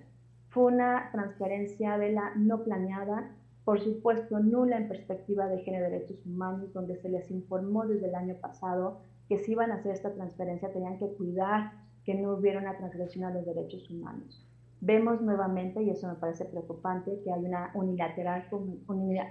Fue 0.49 0.63
una 0.63 1.11
transferencia 1.11 1.99
de 1.99 2.13
la 2.13 2.33
no 2.35 2.63
planeada, 2.63 3.31
por 3.63 3.79
supuesto 3.79 4.39
nula 4.39 4.77
en 4.77 4.87
perspectiva 4.87 5.47
de 5.47 5.59
género 5.59 5.87
y 5.87 5.91
derechos 5.91 6.25
humanos, 6.25 6.73
donde 6.73 6.95
se 6.95 7.09
les 7.09 7.29
informó 7.29 7.85
desde 7.85 8.07
el 8.07 8.15
año 8.15 8.35
pasado 8.41 9.01
que 9.29 9.37
si 9.37 9.51
iban 9.51 9.71
a 9.71 9.75
hacer 9.75 9.91
esta 9.91 10.15
transferencia 10.15 10.73
tenían 10.73 10.97
que 10.97 11.13
cuidar 11.13 11.73
que 12.03 12.15
no 12.15 12.33
hubiera 12.33 12.59
una 12.59 12.75
transgresión 12.75 13.25
a 13.25 13.33
los 13.33 13.45
derechos 13.45 13.87
humanos. 13.91 14.47
Vemos 14.85 15.19
nuevamente, 15.19 15.81
y 15.81 15.89
eso 15.89 16.07
me 16.07 16.13
parece 16.13 16.45
preocupante, 16.45 17.19
que 17.23 17.33
hay 17.33 17.43
una 17.43 17.71
unilateral, 17.73 18.45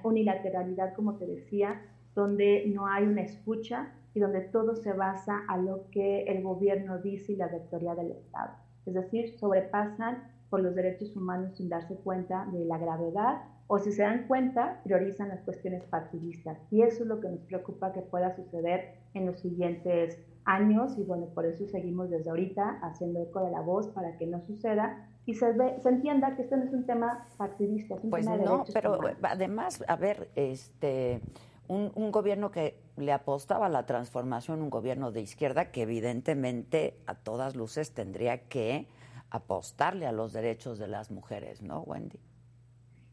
unilateralidad, 0.02 0.94
como 0.94 1.14
te 1.14 1.26
decía, 1.26 1.80
donde 2.16 2.64
no 2.74 2.88
hay 2.88 3.04
una 3.04 3.22
escucha 3.22 3.92
y 4.14 4.18
donde 4.18 4.40
todo 4.40 4.74
se 4.74 4.92
basa 4.92 5.42
a 5.46 5.56
lo 5.56 5.88
que 5.92 6.24
el 6.24 6.42
gobierno 6.42 6.98
dice 6.98 7.34
y 7.34 7.36
la 7.36 7.46
rectoría 7.46 7.94
del 7.94 8.10
Estado. 8.10 8.50
Es 8.84 8.94
decir, 8.94 9.38
sobrepasan 9.38 10.24
por 10.50 10.60
los 10.60 10.74
derechos 10.74 11.14
humanos 11.16 11.56
sin 11.56 11.68
darse 11.68 11.94
cuenta 11.94 12.46
de 12.52 12.64
la 12.64 12.78
gravedad 12.78 13.42
o 13.68 13.78
si 13.78 13.92
se 13.92 14.02
dan 14.02 14.26
cuenta, 14.26 14.80
priorizan 14.82 15.28
las 15.28 15.42
cuestiones 15.42 15.84
partidistas. 15.84 16.58
Y 16.72 16.82
eso 16.82 17.04
es 17.04 17.08
lo 17.08 17.20
que 17.20 17.28
nos 17.28 17.40
preocupa 17.42 17.92
que 17.92 18.02
pueda 18.02 18.34
suceder 18.34 18.96
en 19.14 19.26
los 19.26 19.38
siguientes 19.38 20.18
años 20.44 20.98
y 20.98 21.04
bueno, 21.04 21.26
por 21.26 21.46
eso 21.46 21.64
seguimos 21.68 22.10
desde 22.10 22.30
ahorita 22.30 22.80
haciendo 22.82 23.22
eco 23.22 23.44
de 23.44 23.52
la 23.52 23.60
voz 23.60 23.86
para 23.88 24.18
que 24.18 24.26
no 24.26 24.42
suceda 24.42 25.08
y 25.26 25.34
se, 25.34 25.54
se 25.80 25.88
entienda 25.88 26.36
que 26.36 26.42
esto 26.42 26.56
no 26.56 26.64
es 26.64 26.72
un 26.72 26.84
tema 26.84 27.26
partidista, 27.36 27.94
es 27.94 28.04
un 28.04 28.10
pues 28.10 28.24
tema 28.24 28.36
de 28.36 28.44
no, 28.44 28.64
pero 28.72 28.98
además, 29.22 29.82
a 29.88 29.96
ver, 29.96 30.28
este, 30.34 31.20
un, 31.66 31.92
un, 31.94 32.12
gobierno 32.12 32.50
que 32.50 32.78
le 32.96 33.12
apostaba 33.12 33.66
a 33.66 33.68
la 33.70 33.86
transformación, 33.86 34.60
un 34.60 34.70
gobierno 34.70 35.12
de 35.12 35.22
izquierda 35.22 35.70
que 35.70 35.82
evidentemente 35.82 36.98
a 37.06 37.14
todas 37.14 37.56
luces 37.56 37.94
tendría 37.94 38.48
que 38.48 38.86
apostarle 39.30 40.06
a 40.06 40.12
los 40.12 40.32
derechos 40.32 40.78
de 40.78 40.88
las 40.88 41.10
mujeres, 41.10 41.62
¿no, 41.62 41.80
Wendy? 41.80 42.20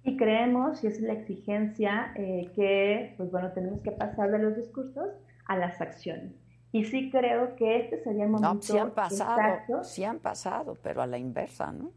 Y 0.04 0.18
creemos, 0.18 0.84
y 0.84 0.88
es 0.88 1.00
la 1.00 1.14
exigencia, 1.14 2.14
eh, 2.16 2.52
que 2.56 3.14
pues 3.18 3.32
bueno, 3.32 3.52
tenemos 3.54 3.82
que 3.82 3.92
pasar 3.92 4.32
de 4.32 4.40
los 4.40 4.56
discursos 4.56 5.10
a 5.46 5.58
las 5.58 5.80
acciones. 5.80 6.34
Y 6.72 6.86
sí 6.86 7.10
creo 7.12 7.56
que 7.56 7.78
este 7.78 8.04
sería 8.04 8.26
el 8.26 8.30
momento. 8.30 8.54
No, 8.54 8.62
sí 8.62 8.78
han 8.78 8.92
pasado, 8.92 9.84
sí 9.84 10.04
han 10.04 10.20
pasado, 10.20 10.78
pero 10.82 11.02
a 11.02 11.08
la 11.08 11.18
inversa, 11.18 11.72
¿no? 11.72 11.92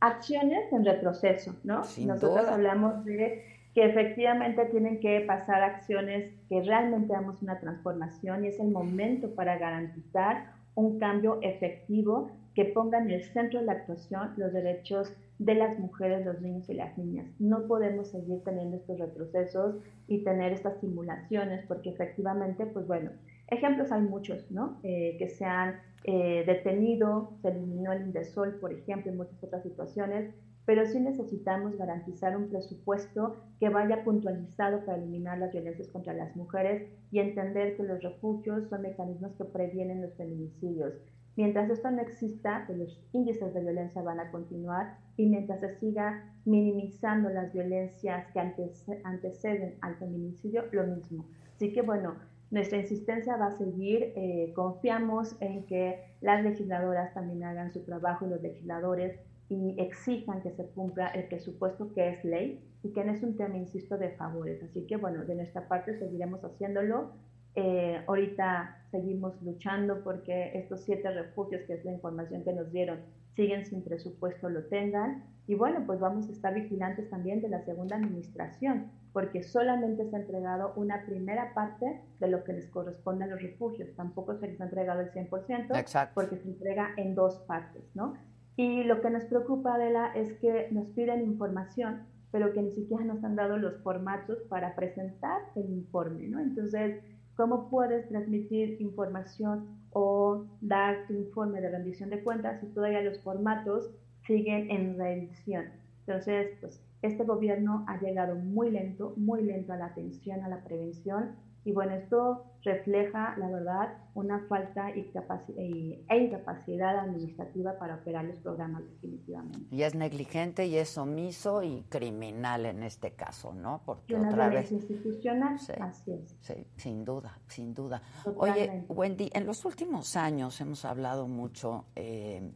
Acciones 0.00 0.72
en 0.72 0.84
retroceso, 0.84 1.54
¿no? 1.62 1.84
Sin 1.84 2.08
Nosotros 2.08 2.46
hablamos 2.48 3.04
de 3.04 3.44
que 3.74 3.84
efectivamente 3.84 4.64
tienen 4.66 4.98
que 5.00 5.20
pasar 5.20 5.62
acciones 5.62 6.32
que 6.48 6.62
realmente 6.62 7.12
damos 7.12 7.40
una 7.42 7.60
transformación 7.60 8.44
y 8.44 8.48
es 8.48 8.58
el 8.58 8.70
momento 8.70 9.34
para 9.34 9.58
garantizar 9.58 10.52
un 10.74 10.98
cambio 10.98 11.38
efectivo 11.42 12.30
que 12.54 12.64
ponga 12.64 12.98
en 12.98 13.10
el 13.10 13.24
centro 13.24 13.60
de 13.60 13.66
la 13.66 13.72
actuación 13.72 14.32
los 14.36 14.52
derechos 14.52 15.12
de 15.38 15.54
las 15.54 15.78
mujeres, 15.78 16.26
los 16.26 16.40
niños 16.40 16.68
y 16.68 16.74
las 16.74 16.96
niñas. 16.98 17.26
No 17.38 17.66
podemos 17.66 18.08
seguir 18.08 18.42
teniendo 18.44 18.76
estos 18.76 18.98
retrocesos 18.98 19.76
y 20.08 20.24
tener 20.24 20.52
estas 20.52 20.78
simulaciones 20.80 21.64
porque 21.66 21.90
efectivamente, 21.90 22.66
pues 22.66 22.86
bueno, 22.86 23.10
ejemplos 23.50 23.92
hay 23.92 24.02
muchos, 24.02 24.50
¿no? 24.50 24.78
Eh, 24.82 25.16
que 25.18 25.28
se 25.28 25.44
han 25.44 25.80
eh, 26.04 26.44
detenido, 26.46 27.32
se 27.42 27.48
eliminó 27.48 27.92
el 27.92 28.02
Indesol, 28.02 28.58
por 28.60 28.72
ejemplo, 28.72 29.12
y 29.12 29.16
muchas 29.16 29.42
otras 29.42 29.62
situaciones, 29.62 30.34
pero 30.64 30.86
sí 30.86 31.00
necesitamos 31.00 31.76
garantizar 31.76 32.36
un 32.36 32.48
presupuesto 32.48 33.36
que 33.58 33.68
vaya 33.68 34.04
puntualizado 34.04 34.84
para 34.84 34.98
eliminar 34.98 35.38
las 35.38 35.52
violencias 35.52 35.88
contra 35.88 36.14
las 36.14 36.36
mujeres 36.36 36.88
y 37.10 37.18
entender 37.18 37.76
que 37.76 37.82
los 37.82 38.02
refugios 38.02 38.68
son 38.68 38.82
mecanismos 38.82 39.32
que 39.36 39.44
previenen 39.44 40.02
los 40.02 40.14
feminicidios 40.14 40.94
Mientras 41.36 41.70
esto 41.70 41.90
no 41.90 42.02
exista, 42.02 42.64
pues 42.66 42.78
los 42.78 43.00
índices 43.12 43.54
de 43.54 43.60
violencia 43.60 44.02
van 44.02 44.20
a 44.20 44.30
continuar 44.30 44.98
y 45.16 45.26
mientras 45.26 45.60
se 45.60 45.74
siga 45.78 46.24
minimizando 46.44 47.30
las 47.30 47.52
violencias 47.52 48.26
que 48.32 48.40
anteceden 48.40 49.76
al 49.80 49.96
feminicidio, 49.96 50.64
lo 50.72 50.86
mismo. 50.86 51.24
Así 51.54 51.72
que 51.72 51.82
bueno, 51.82 52.16
nuestra 52.50 52.78
insistencia 52.78 53.36
va 53.36 53.46
a 53.46 53.58
seguir. 53.58 54.12
Eh, 54.16 54.52
confiamos 54.54 55.36
en 55.40 55.66
que 55.66 56.16
las 56.20 56.42
legisladoras 56.42 57.14
también 57.14 57.44
hagan 57.44 57.72
su 57.72 57.84
trabajo 57.84 58.26
y 58.26 58.30
los 58.30 58.42
legisladores 58.42 59.18
y 59.48 59.76
exijan 59.80 60.42
que 60.42 60.52
se 60.52 60.66
cumpla 60.66 61.08
el 61.08 61.24
presupuesto 61.24 61.92
que 61.92 62.08
es 62.10 62.24
ley 62.24 62.64
y 62.82 62.92
que 62.92 63.04
no 63.04 63.12
es 63.12 63.22
un 63.22 63.36
tema, 63.36 63.56
insisto, 63.56 63.98
de 63.98 64.10
favores. 64.10 64.62
Así 64.62 64.86
que 64.86 64.96
bueno, 64.96 65.24
de 65.24 65.34
nuestra 65.34 65.68
parte 65.68 65.98
seguiremos 65.98 66.44
haciéndolo. 66.44 67.12
Eh, 67.54 68.02
ahorita 68.06 68.84
seguimos 68.90 69.40
luchando 69.42 70.02
porque 70.02 70.52
estos 70.54 70.82
siete 70.82 71.10
refugios, 71.10 71.62
que 71.66 71.74
es 71.74 71.84
la 71.84 71.92
información 71.92 72.44
que 72.44 72.52
nos 72.52 72.70
dieron, 72.72 73.00
siguen 73.34 73.64
sin 73.66 73.82
presupuesto, 73.82 74.48
lo 74.48 74.64
tengan. 74.64 75.24
Y 75.46 75.54
bueno, 75.54 75.82
pues 75.86 75.98
vamos 75.98 76.28
a 76.28 76.32
estar 76.32 76.54
vigilantes 76.54 77.10
también 77.10 77.40
de 77.40 77.48
la 77.48 77.64
segunda 77.64 77.96
administración, 77.96 78.90
porque 79.12 79.42
solamente 79.42 80.08
se 80.08 80.16
ha 80.16 80.20
entregado 80.20 80.72
una 80.76 81.04
primera 81.06 81.54
parte 81.54 82.00
de 82.20 82.28
lo 82.28 82.44
que 82.44 82.52
les 82.52 82.68
corresponde 82.68 83.24
a 83.24 83.28
los 83.28 83.42
refugios. 83.42 83.88
Tampoco 83.96 84.36
se 84.36 84.48
les 84.48 84.60
ha 84.60 84.64
entregado 84.64 85.00
el 85.00 85.10
100%, 85.10 86.12
porque 86.14 86.36
se 86.36 86.48
entrega 86.48 86.90
en 86.96 87.14
dos 87.14 87.38
partes, 87.48 87.82
¿no? 87.94 88.14
Y 88.56 88.84
lo 88.84 89.00
que 89.00 89.10
nos 89.10 89.24
preocupa, 89.24 89.74
Adela, 89.74 90.12
es 90.14 90.34
que 90.34 90.68
nos 90.70 90.86
piden 90.88 91.22
información, 91.22 92.02
pero 92.30 92.52
que 92.52 92.62
ni 92.62 92.70
siquiera 92.70 93.04
nos 93.04 93.24
han 93.24 93.34
dado 93.34 93.56
los 93.56 93.82
formatos 93.82 94.38
para 94.48 94.76
presentar 94.76 95.40
el 95.56 95.70
informe, 95.70 96.28
¿no? 96.28 96.38
Entonces, 96.40 97.00
¿cómo 97.40 97.70
puedes 97.70 98.06
transmitir 98.10 98.76
información 98.82 99.66
o 99.92 100.44
dar 100.60 101.06
tu 101.06 101.14
informe 101.14 101.62
de 101.62 101.70
rendición 101.70 102.10
de 102.10 102.22
cuentas 102.22 102.60
si 102.60 102.66
todavía 102.66 103.00
los 103.00 103.18
formatos 103.22 103.88
siguen 104.26 104.70
en 104.70 104.98
revisión? 104.98 105.64
Entonces, 106.00 106.50
pues 106.60 106.84
este 107.00 107.24
gobierno 107.24 107.86
ha 107.88 107.98
llegado 107.98 108.34
muy 108.34 108.70
lento, 108.70 109.14
muy 109.16 109.40
lento 109.42 109.72
a 109.72 109.78
la 109.78 109.86
atención, 109.86 110.44
a 110.44 110.48
la 110.48 110.62
prevención 110.62 111.30
y 111.62 111.72
bueno, 111.72 111.94
esto 111.94 112.46
refleja, 112.62 113.36
la 113.36 113.48
verdad, 113.48 113.98
una 114.14 114.46
falta 114.48 114.90
e 114.90 116.18
incapacidad 116.18 116.98
administrativa 116.98 117.78
para 117.78 117.96
operar 117.96 118.24
los 118.24 118.36
programas 118.36 118.82
definitivamente. 118.84 119.74
Y 119.74 119.82
es 119.82 119.94
negligente 119.94 120.66
y 120.66 120.76
es 120.76 120.96
omiso 120.96 121.62
y 121.62 121.82
criminal 121.88 122.64
en 122.64 122.82
este 122.82 123.12
caso, 123.12 123.52
¿no? 123.52 123.82
Porque 123.84 124.16
otra 124.16 124.48
vez 124.48 124.72
institucional, 124.72 125.58
así 125.80 126.12
es. 126.12 126.36
Sí, 126.40 126.66
sin 126.76 127.04
duda, 127.04 127.38
sin 127.46 127.74
duda. 127.74 128.02
Oye, 128.36 128.84
Wendy, 128.88 129.30
en 129.34 129.46
los 129.46 129.64
últimos 129.66 130.16
años 130.16 130.58
hemos 130.62 130.84
hablado 130.86 131.28
mucho 131.28 131.86
eh, 131.94 132.52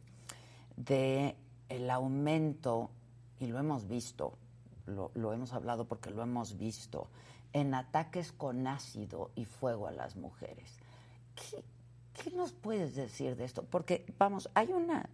de 0.75 1.35
el 1.69 1.89
aumento 1.91 2.89
y 3.39 3.47
lo 3.47 3.59
hemos 3.59 3.87
visto, 3.87 4.37
lo, 4.87 5.11
lo 5.13 5.31
hemos 5.31 5.53
hablado 5.53 5.85
porque 5.85 6.09
lo 6.09 6.23
hemos 6.23 6.57
visto 6.57 7.09
en 7.55 7.73
ataques 7.73 8.33
con 8.33 8.67
ácido 8.67 9.31
y 9.33 9.45
fuego 9.45 9.87
a 9.87 9.91
las 9.91 10.17
mujeres. 10.17 10.77
¿Qué, 11.35 12.31
nos 12.31 12.51
puedes 12.51 12.95
decir 12.95 13.37
de 13.37 13.45
esto? 13.45 13.63
Porque, 13.63 14.05
vamos, 14.17 14.49
hay 14.53 14.73
una 14.73 15.09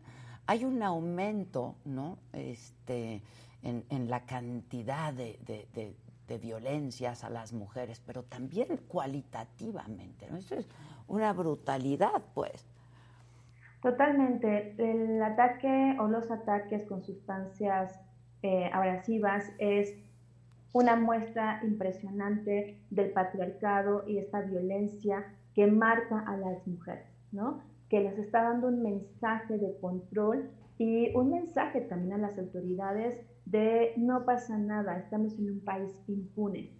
hay 0.47 0.65
un 0.65 0.81
aumento, 0.81 1.75
¿no? 1.85 2.17
Este, 2.33 3.21
en, 3.61 4.09
la 4.09 4.25
cantidad 4.25 5.13
de, 5.13 5.37
violencias 6.41 7.23
a 7.23 7.29
las 7.29 7.53
mujeres, 7.53 8.01
pero 8.03 8.23
también 8.23 8.77
cualitativamente, 8.87 10.27
¿no? 10.31 10.37
Es 10.37 10.67
una 11.07 11.33
brutalidad, 11.33 12.23
pues. 12.33 12.65
Totalmente. 13.83 14.73
El 14.79 15.21
ataque 15.21 15.95
o 15.99 16.07
los 16.07 16.31
ataques 16.31 16.85
con 16.87 17.03
sustancias 17.03 17.99
eh, 18.41 18.69
abrasivas 18.73 19.45
es 19.59 19.93
una 20.73 20.95
muestra 20.95 21.61
impresionante 21.63 22.79
del 22.89 23.11
patriarcado 23.11 24.03
y 24.07 24.17
esta 24.17 24.41
violencia 24.41 25.25
que 25.53 25.67
marca 25.67 26.19
a 26.19 26.37
las 26.37 26.65
mujeres, 26.67 27.07
¿no? 27.31 27.61
Que 27.89 27.99
les 27.99 28.17
está 28.17 28.43
dando 28.43 28.67
un 28.67 28.81
mensaje 28.81 29.57
de 29.57 29.77
control 29.79 30.49
y 30.77 31.13
un 31.15 31.31
mensaje 31.31 31.81
también 31.81 32.13
a 32.13 32.17
las 32.17 32.39
autoridades 32.39 33.19
de 33.45 33.93
no 33.97 34.25
pasa 34.25 34.57
nada, 34.57 34.97
estamos 34.97 35.37
en 35.37 35.51
un 35.51 35.59
país 35.59 35.91
impune. 36.07 36.71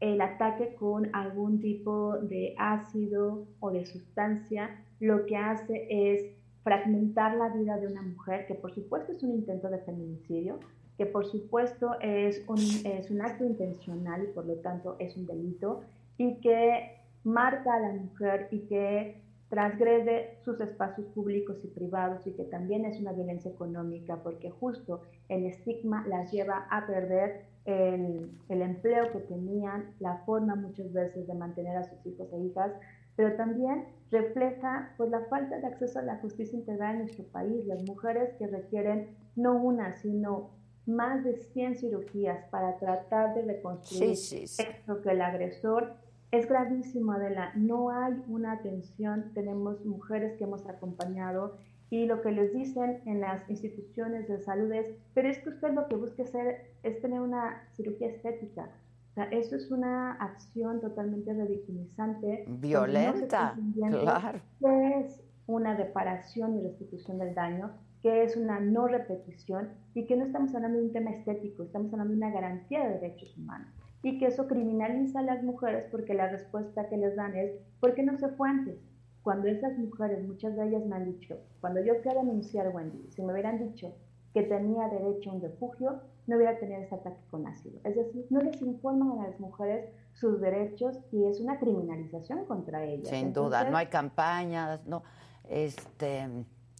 El 0.00 0.20
ataque 0.20 0.74
con 0.74 1.14
algún 1.14 1.60
tipo 1.60 2.18
de 2.18 2.54
ácido 2.58 3.46
o 3.60 3.70
de 3.70 3.84
sustancia 3.84 4.70
lo 5.00 5.26
que 5.26 5.36
hace 5.36 5.86
es 5.88 6.34
fragmentar 6.62 7.36
la 7.36 7.50
vida 7.50 7.76
de 7.78 7.86
una 7.86 8.02
mujer, 8.02 8.46
que 8.46 8.54
por 8.54 8.74
supuesto 8.74 9.12
es 9.12 9.22
un 9.22 9.32
intento 9.32 9.68
de 9.68 9.78
feminicidio, 9.78 10.58
que 10.96 11.06
por 11.06 11.26
supuesto 11.26 11.98
es 12.00 12.44
un, 12.48 12.58
es 12.58 13.10
un 13.10 13.20
acto 13.20 13.44
intencional 13.44 14.24
y 14.24 14.32
por 14.32 14.46
lo 14.46 14.54
tanto 14.56 14.96
es 14.98 15.16
un 15.16 15.26
delito, 15.26 15.82
y 16.18 16.36
que 16.40 17.00
marca 17.24 17.74
a 17.74 17.80
la 17.80 17.92
mujer 17.92 18.48
y 18.50 18.60
que 18.60 19.20
transgrede 19.48 20.38
sus 20.44 20.60
espacios 20.60 21.06
públicos 21.08 21.56
y 21.62 21.68
privados 21.68 22.26
y 22.26 22.32
que 22.32 22.44
también 22.44 22.84
es 22.84 23.00
una 23.00 23.12
violencia 23.12 23.50
económica 23.50 24.16
porque 24.22 24.50
justo 24.50 25.02
el 25.28 25.46
estigma 25.46 26.04
las 26.08 26.32
lleva 26.32 26.66
a 26.70 26.86
perder 26.86 27.46
el, 27.64 28.30
el, 28.48 28.62
empleo 28.62 29.10
que 29.12 29.20
tenían, 29.20 29.94
la 30.00 30.18
forma 30.26 30.54
muchas 30.54 30.92
veces 30.92 31.26
de 31.26 31.34
mantener 31.34 31.76
a 31.76 31.84
sus 31.84 32.04
hijos 32.04 32.28
e 32.32 32.38
hijas, 32.40 32.72
pero 33.16 33.36
también 33.36 33.84
refleja 34.10 34.92
pues, 34.96 35.10
la 35.10 35.20
falta 35.26 35.58
de 35.58 35.66
acceso 35.66 35.98
a 35.98 36.02
la 36.02 36.16
justicia 36.16 36.58
integral 36.58 36.96
en 36.96 37.02
nuestro 37.02 37.24
país, 37.24 37.64
las 37.66 37.82
mujeres 37.84 38.34
que 38.38 38.46
requieren 38.46 39.08
no 39.36 39.54
una, 39.54 39.92
sino 39.92 40.50
más 40.86 41.24
de 41.24 41.36
100 41.36 41.76
cirugías 41.76 42.44
para 42.50 42.76
tratar 42.78 43.34
de 43.34 43.42
reconstruir 43.42 44.12
esto 44.12 45.00
que 45.02 45.10
el 45.10 45.22
agresor 45.22 45.94
es 46.30 46.48
gravísimo, 46.48 47.12
Adela. 47.12 47.52
No 47.54 47.90
hay 47.90 48.14
una 48.28 48.52
atención. 48.52 49.30
Tenemos 49.34 49.84
mujeres 49.84 50.36
que 50.36 50.44
hemos 50.44 50.66
acompañado 50.66 51.56
y 51.90 52.06
lo 52.06 52.22
que 52.22 52.32
les 52.32 52.52
dicen 52.52 53.02
en 53.06 53.20
las 53.20 53.48
instituciones 53.48 54.26
de 54.28 54.40
salud 54.40 54.72
es, 54.72 54.90
pero 55.14 55.28
es 55.28 55.38
que 55.38 55.50
usted 55.50 55.72
lo 55.72 55.86
que 55.86 55.94
busca 55.94 56.24
hacer 56.24 56.72
es 56.82 57.00
tener 57.00 57.20
una 57.20 57.62
cirugía 57.76 58.08
estética. 58.08 58.68
O 59.10 59.14
sea, 59.14 59.24
eso 59.26 59.54
es 59.54 59.70
una 59.70 60.14
acción 60.14 60.80
totalmente 60.80 61.32
revictimizante. 61.32 62.46
Violenta, 62.48 63.56
claro. 64.02 64.40
es 64.60 65.22
una 65.46 65.76
reparación 65.76 66.58
y 66.58 66.62
restitución 66.62 67.18
del 67.18 67.32
daño, 67.32 67.70
que 68.04 68.22
es 68.22 68.36
una 68.36 68.60
no 68.60 68.86
repetición 68.86 69.70
y 69.94 70.04
que 70.04 70.14
no 70.14 70.26
estamos 70.26 70.54
hablando 70.54 70.76
de 70.76 70.84
un 70.84 70.92
tema 70.92 71.10
estético, 71.12 71.62
estamos 71.62 71.90
hablando 71.90 72.12
de 72.12 72.18
una 72.18 72.30
garantía 72.30 72.84
de 72.84 72.98
derechos 73.00 73.34
humanos 73.38 73.72
y 74.02 74.18
que 74.18 74.26
eso 74.26 74.46
criminaliza 74.46 75.20
a 75.20 75.22
las 75.22 75.42
mujeres 75.42 75.86
porque 75.90 76.12
la 76.12 76.28
respuesta 76.28 76.86
que 76.90 76.98
les 76.98 77.16
dan 77.16 77.34
es, 77.34 77.52
¿por 77.80 77.94
qué 77.94 78.02
no 78.02 78.18
se 78.18 78.28
fue 78.28 78.50
antes? 78.50 78.78
Cuando 79.22 79.48
esas 79.48 79.78
mujeres, 79.78 80.22
muchas 80.28 80.54
de 80.54 80.68
ellas 80.68 80.84
me 80.84 80.96
han 80.96 81.18
dicho, 81.18 81.38
cuando 81.62 81.82
yo 81.82 82.02
quiero 82.02 82.20
denunciar 82.20 82.66
a 82.66 82.70
Wendy, 82.72 83.10
si 83.10 83.22
me 83.22 83.32
hubieran 83.32 83.58
dicho 83.58 83.94
que 84.34 84.42
tenía 84.42 84.86
derecho 84.88 85.30
a 85.30 85.34
un 85.36 85.40
refugio, 85.40 86.02
no 86.26 86.36
hubiera 86.36 86.58
tenido 86.58 86.82
ese 86.82 86.96
ataque 86.96 87.22
con 87.30 87.46
ácido. 87.46 87.80
Es 87.84 87.96
decir, 87.96 88.26
no 88.28 88.42
les 88.42 88.60
informan 88.60 89.18
a 89.18 89.28
las 89.28 89.40
mujeres 89.40 89.88
sus 90.12 90.42
derechos 90.42 90.98
y 91.10 91.24
es 91.24 91.40
una 91.40 91.58
criminalización 91.58 92.44
contra 92.44 92.84
ellas. 92.84 93.08
Sin 93.08 93.32
duda, 93.32 93.70
no 93.70 93.78
hay 93.78 93.86
campañas, 93.86 94.86
no, 94.86 95.02
este, 95.48 96.28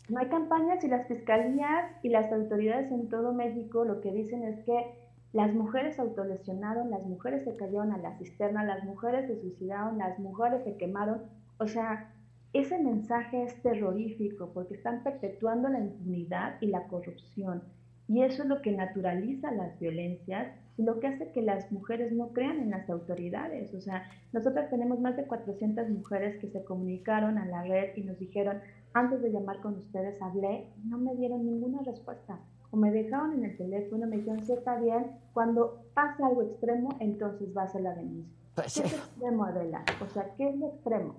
no 0.08 0.18
hay 0.18 0.26
campañas 0.28 0.84
y 0.84 0.88
las 0.88 1.06
fiscalías 1.06 1.90
y 2.02 2.10
las 2.10 2.30
autoridades 2.32 2.90
en 2.90 3.08
todo 3.08 3.32
México 3.32 3.84
lo 3.84 4.00
que 4.00 4.12
dicen 4.12 4.42
es 4.44 4.62
que 4.64 5.04
las 5.32 5.52
mujeres 5.52 5.96
se 5.96 6.02
autolesionaron, 6.02 6.90
las 6.90 7.04
mujeres 7.04 7.42
se 7.44 7.56
cayeron 7.56 7.92
a 7.92 7.98
la 7.98 8.16
cisterna, 8.18 8.62
las 8.64 8.84
mujeres 8.84 9.26
se 9.26 9.40
suicidaron, 9.40 9.98
las 9.98 10.18
mujeres 10.20 10.62
se 10.62 10.76
quemaron. 10.76 11.22
O 11.58 11.66
sea, 11.66 12.12
ese 12.52 12.78
mensaje 12.78 13.42
es 13.42 13.60
terrorífico 13.60 14.52
porque 14.54 14.74
están 14.74 15.02
perpetuando 15.02 15.68
la 15.68 15.80
impunidad 15.80 16.54
y 16.60 16.66
la 16.66 16.86
corrupción. 16.86 17.64
Y 18.06 18.22
eso 18.22 18.42
es 18.42 18.48
lo 18.48 18.62
que 18.62 18.70
naturaliza 18.70 19.50
las 19.50 19.76
violencias 19.80 20.54
y 20.76 20.84
lo 20.84 21.00
que 21.00 21.08
hace 21.08 21.32
que 21.32 21.42
las 21.42 21.72
mujeres 21.72 22.12
no 22.12 22.28
crean 22.28 22.60
en 22.60 22.70
las 22.70 22.88
autoridades. 22.88 23.74
O 23.74 23.80
sea, 23.80 24.04
nosotros 24.32 24.68
tenemos 24.70 25.00
más 25.00 25.16
de 25.16 25.24
400 25.24 25.88
mujeres 25.88 26.36
que 26.38 26.48
se 26.48 26.62
comunicaron 26.64 27.38
a 27.38 27.46
la 27.46 27.62
red 27.64 27.96
y 27.96 28.02
nos 28.02 28.18
dijeron, 28.18 28.60
antes 28.94 29.20
de 29.20 29.30
llamar 29.30 29.60
con 29.60 29.74
ustedes 29.74 30.22
hablé, 30.22 30.72
no 30.84 30.98
me 30.98 31.14
dieron 31.16 31.44
ninguna 31.44 31.82
respuesta. 31.82 32.38
O 32.70 32.76
me 32.76 32.90
dejaron 32.90 33.34
en 33.34 33.44
el 33.44 33.56
teléfono, 33.56 34.06
me 34.06 34.16
dijeron, 34.16 34.44
sí, 34.44 34.52
está 34.52 34.78
bien, 34.80 35.18
cuando 35.32 35.84
pasa 35.94 36.26
algo 36.26 36.42
extremo, 36.42 36.90
entonces 37.00 37.54
va 37.56 37.64
a 37.64 37.68
ser 37.68 37.82
la 37.82 37.94
denuncia. 37.94 38.32
Pues 38.54 38.74
¿Qué 38.74 38.86
es 38.86 38.94
extremo, 38.94 39.44
Adela? 39.44 39.84
O 40.00 40.06
sea, 40.06 40.34
¿qué 40.36 40.48
es 40.48 40.56
lo 40.56 40.68
extremo? 40.68 41.16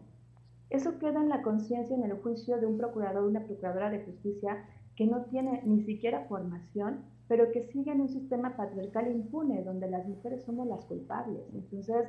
Eso 0.70 0.98
queda 1.00 1.22
en 1.22 1.30
la 1.30 1.42
conciencia, 1.42 1.96
en 1.96 2.04
el 2.04 2.14
juicio 2.14 2.60
de 2.60 2.66
un 2.66 2.78
procurador 2.78 3.26
una 3.26 3.44
procuradora 3.44 3.90
de 3.90 4.04
justicia 4.04 4.66
que 4.96 5.06
no 5.06 5.26
tiene 5.26 5.62
ni 5.66 5.84
siquiera 5.84 6.26
formación, 6.28 7.04
pero 7.28 7.52
que 7.52 7.68
sigue 7.68 7.92
en 7.92 8.02
un 8.02 8.10
sistema 8.10 8.56
patriarcal 8.56 9.12
impune, 9.12 9.64
donde 9.64 9.90
las 9.90 10.08
mujeres 10.08 10.44
somos 10.44 10.68
las 10.68 10.86
culpables. 10.86 11.44
Entonces, 11.54 12.08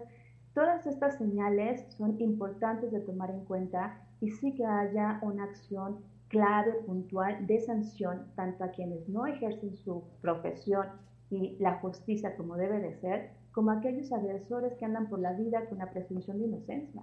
todas 0.56 0.86
estas 0.86 1.18
señales 1.18 1.84
son 1.98 2.18
importantes 2.18 2.90
de 2.90 3.00
tomar 3.00 3.30
en 3.30 3.44
cuenta 3.44 4.00
y 4.22 4.30
sí 4.30 4.54
que 4.54 4.64
haya 4.64 5.18
una 5.20 5.44
acción 5.44 5.98
clave, 6.28 6.72
puntual 6.86 7.46
de 7.46 7.60
sanción 7.60 8.32
tanto 8.36 8.64
a 8.64 8.70
quienes 8.70 9.06
no 9.06 9.26
ejercen 9.26 9.76
su 9.76 10.04
profesión 10.22 10.86
y 11.28 11.58
la 11.58 11.74
justicia 11.80 12.34
como 12.38 12.56
debe 12.56 12.80
de 12.80 12.94
ser, 12.94 13.32
como 13.52 13.70
a 13.70 13.74
aquellos 13.74 14.10
agresores 14.12 14.72
que 14.78 14.86
andan 14.86 15.10
por 15.10 15.18
la 15.18 15.34
vida 15.34 15.66
con 15.68 15.76
la 15.76 15.90
presunción 15.90 16.38
de 16.38 16.46
inocencia. 16.46 17.02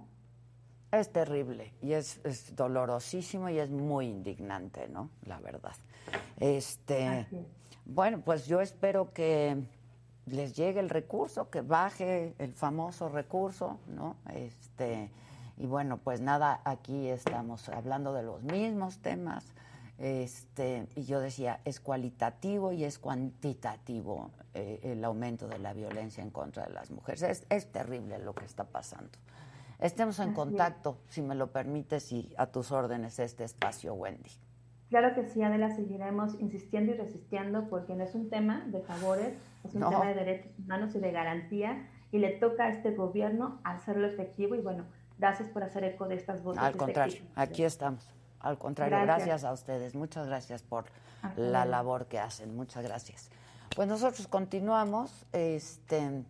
Es 0.90 1.10
terrible 1.10 1.74
y 1.80 1.92
es, 1.92 2.20
dolorosísimo 2.56 3.48
y 3.50 3.58
es 3.58 3.70
muy 3.70 4.06
indignante, 4.06 4.88
¿no? 4.88 5.10
La 5.26 5.38
verdad. 5.38 5.76
Este, 6.40 7.28
bueno, 7.84 8.20
pues 8.24 8.46
yo 8.46 8.60
espero 8.60 9.12
que 9.12 9.62
les 10.26 10.54
llegue 10.54 10.80
el 10.80 10.88
recurso, 10.88 11.50
que 11.50 11.60
baje 11.60 12.34
el 12.38 12.52
famoso 12.54 13.08
recurso, 13.08 13.78
¿no? 13.88 14.16
Este, 14.32 15.10
y 15.56 15.66
bueno, 15.66 15.98
pues 15.98 16.20
nada, 16.20 16.60
aquí 16.64 17.08
estamos 17.08 17.68
hablando 17.68 18.12
de 18.12 18.22
los 18.22 18.42
mismos 18.42 18.98
temas. 18.98 19.44
Este, 19.98 20.88
y 20.96 21.04
yo 21.04 21.20
decía, 21.20 21.60
es 21.64 21.78
cualitativo 21.78 22.72
y 22.72 22.84
es 22.84 22.98
cuantitativo 22.98 24.30
eh, 24.52 24.80
el 24.82 25.04
aumento 25.04 25.46
de 25.46 25.58
la 25.58 25.72
violencia 25.72 26.22
en 26.22 26.30
contra 26.30 26.64
de 26.64 26.72
las 26.72 26.90
mujeres. 26.90 27.22
Es, 27.22 27.46
es 27.48 27.70
terrible 27.70 28.18
lo 28.18 28.34
que 28.34 28.44
está 28.44 28.64
pasando. 28.64 29.10
Estemos 29.78 30.18
en 30.18 30.32
contacto, 30.32 30.98
si 31.08 31.20
me 31.22 31.34
lo 31.34 31.52
permites, 31.52 32.10
y 32.12 32.32
a 32.38 32.46
tus 32.46 32.72
órdenes 32.72 33.18
este 33.18 33.44
espacio, 33.44 33.94
Wendy. 33.94 34.30
Claro 34.94 35.12
que 35.12 35.24
sí, 35.24 35.42
Adela, 35.42 35.74
seguiremos 35.74 36.34
insistiendo 36.38 36.92
y 36.92 36.94
resistiendo 36.94 37.68
porque 37.68 37.96
no 37.96 38.04
es 38.04 38.14
un 38.14 38.30
tema 38.30 38.62
de 38.68 38.80
favores, 38.80 39.34
es 39.64 39.74
un 39.74 39.80
tema 39.90 40.06
de 40.06 40.14
derechos 40.14 40.52
humanos 40.56 40.94
y 40.94 41.00
de 41.00 41.10
garantía 41.10 41.88
y 42.12 42.18
le 42.18 42.30
toca 42.30 42.66
a 42.66 42.68
este 42.68 42.92
gobierno 42.92 43.58
hacerlo 43.64 44.06
efectivo 44.06 44.54
y 44.54 44.60
bueno, 44.60 44.84
gracias 45.18 45.48
por 45.48 45.64
hacer 45.64 45.82
eco 45.82 46.06
de 46.06 46.14
estas 46.14 46.44
voces. 46.44 46.62
Al 46.62 46.76
contrario, 46.76 47.24
aquí 47.34 47.64
estamos. 47.64 48.08
Al 48.38 48.56
contrario, 48.56 49.00
gracias. 49.02 49.42
a 49.42 49.52
ustedes. 49.52 49.96
Muchas 49.96 50.28
gracias 50.28 50.62
por 50.62 50.84
la 51.36 51.64
labor 51.64 52.06
que 52.06 52.20
hacen. 52.20 52.54
Muchas 52.54 52.84
gracias. 52.84 53.30
Pues 53.74 53.88
nosotros 53.88 54.28
continuamos. 54.28 55.26
Este, 55.32 56.22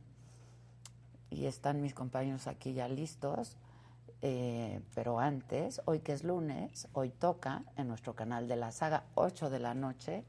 y 1.29 1.45
están 1.45 1.83
mis 1.83 1.93
compañeros 1.93 2.47
aquí 2.47 2.73
ya 2.73 2.89
listos. 2.89 3.59
Eh, 4.27 4.81
pero 4.95 5.21
antes, 5.21 5.83
hoy 5.85 6.01
que 6.01 6.15
es 6.15 6.25
lunes, 6.25 6.89
hoy 6.95 7.11
toca 7.11 7.63
en 7.77 7.89
nuestro 7.89 8.15
canal 8.15 8.49
de 8.49 8.57
la 8.57 8.73
saga 8.73 9.05
8 9.17 9.51
de 9.51 9.59
la 9.59 9.75
noche, 9.75 10.25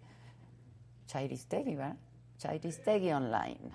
Chairistegui, 1.08 1.76
¿verdad? 1.76 1.96
Chairistegui 2.38 3.14
Online. 3.14 3.72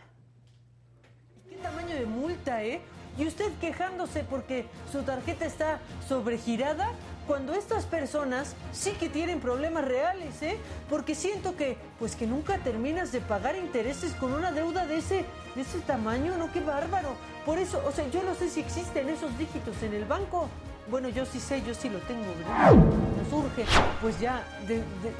¿Qué 1.48 1.56
tamaño 1.56 1.94
de 1.94 2.04
multa, 2.04 2.62
eh? 2.62 2.82
Y 3.16 3.26
usted 3.26 3.50
quejándose 3.62 4.22
porque 4.24 4.66
su 4.92 5.04
tarjeta 5.04 5.46
está 5.46 5.80
sobregirada 6.06 6.90
cuando 7.26 7.54
estas 7.54 7.86
personas 7.86 8.54
sí 8.72 8.90
que 9.00 9.08
tienen 9.08 9.40
problemas 9.40 9.86
reales, 9.86 10.42
¿eh? 10.42 10.58
Porque 10.90 11.14
siento 11.14 11.56
que, 11.56 11.78
pues 11.98 12.14
que 12.14 12.26
nunca 12.26 12.58
terminas 12.58 13.10
de 13.10 13.22
pagar 13.22 13.56
intereses 13.56 14.12
con 14.14 14.34
una 14.34 14.52
deuda 14.52 14.86
de 14.86 14.98
ese, 14.98 15.24
de 15.54 15.62
ese 15.62 15.78
tamaño, 15.80 16.36
¿no? 16.36 16.52
¡Qué 16.52 16.60
bárbaro! 16.60 17.14
Por 17.44 17.58
eso, 17.58 17.82
o 17.86 17.92
sea, 17.92 18.08
yo 18.10 18.22
no 18.22 18.34
sé 18.34 18.48
si 18.48 18.60
existen 18.60 19.08
esos 19.08 19.36
dígitos 19.38 19.82
en 19.82 19.94
el 19.94 20.04
banco. 20.04 20.48
Bueno, 20.90 21.08
yo 21.08 21.24
sí 21.24 21.38
sé, 21.38 21.62
yo 21.62 21.74
sí 21.74 21.88
lo 21.88 21.98
tengo, 22.00 22.26
¿verdad? 22.38 22.72
Nos 22.72 23.32
urge, 23.32 23.64
pues 24.00 24.18
ya, 24.18 24.42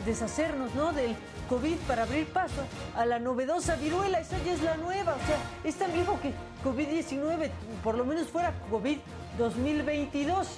deshacernos, 0.04 0.74
¿no? 0.74 0.92
Del 0.92 1.14
COVID 1.48 1.76
para 1.86 2.02
abrir 2.02 2.26
paso 2.26 2.62
a 2.96 3.06
la 3.06 3.18
novedosa 3.18 3.76
viruela. 3.76 4.20
Esa 4.20 4.36
ya 4.44 4.52
es 4.52 4.62
la 4.62 4.76
nueva. 4.76 5.12
O 5.12 5.26
sea, 5.26 5.36
es 5.64 5.76
tan 5.76 5.92
viejo 5.92 6.18
que 6.20 6.32
COVID-19, 6.64 7.50
por 7.84 7.96
lo 7.96 8.04
menos 8.04 8.28
fuera 8.28 8.52
COVID 8.70 8.98
2022. 9.38 10.48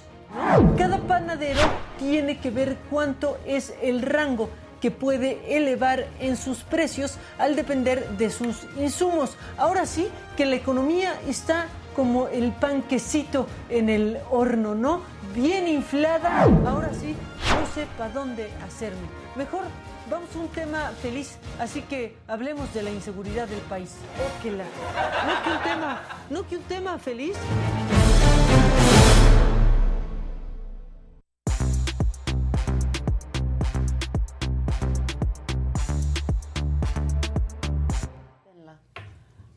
Cada 0.79 0.99
panadero 0.99 1.61
tiene 1.99 2.41
que 2.41 2.51
ver 2.51 2.79
cuánto 2.89 3.39
es 3.45 3.75
el 3.83 4.01
rango 4.01 4.49
que 4.83 4.91
puede 4.91 5.57
elevar 5.57 6.09
en 6.19 6.37
sus 6.37 6.59
precios 6.59 7.15
al 7.39 7.55
depender 7.55 8.07
de 8.19 8.31
sus 8.31 8.67
insumos. 8.77 9.37
Ahora 9.57 9.87
sí 9.87 10.09
que 10.37 10.45
la 10.45 10.57
economía 10.57 11.15
está 11.29 11.69
como 11.95 12.27
el 12.27 12.51
panquecito 12.51 13.47
en 13.71 13.89
el 13.89 14.19
horno, 14.31 14.75
¿no? 14.75 15.03
Bien 15.35 15.69
inflada. 15.69 16.43
Ahora 16.67 16.91
sí, 17.01 17.15
no 17.49 17.75
sé 17.75 17.87
para 17.97 18.13
dónde 18.13 18.51
hacerme. 18.67 19.07
Mejor 19.37 19.63
vamos 20.11 20.29
a 20.35 20.39
un 20.41 20.49
tema 20.49 20.91
feliz, 21.01 21.37
así 21.61 21.83
que 21.83 22.17
hablemos 22.27 22.75
de 22.75 22.83
la 22.83 22.91
inseguridad 22.91 23.47
del 23.47 23.61
país. 23.61 23.95
Oh, 24.19 24.43
que 24.43 24.51
la... 24.51 24.65
No 24.65 25.45
que 25.45 25.51
un 25.51 25.63
tema, 25.63 26.03
no 26.29 26.49
que 26.49 26.57
un 26.57 26.65
tema 26.65 26.99
feliz. 26.99 27.37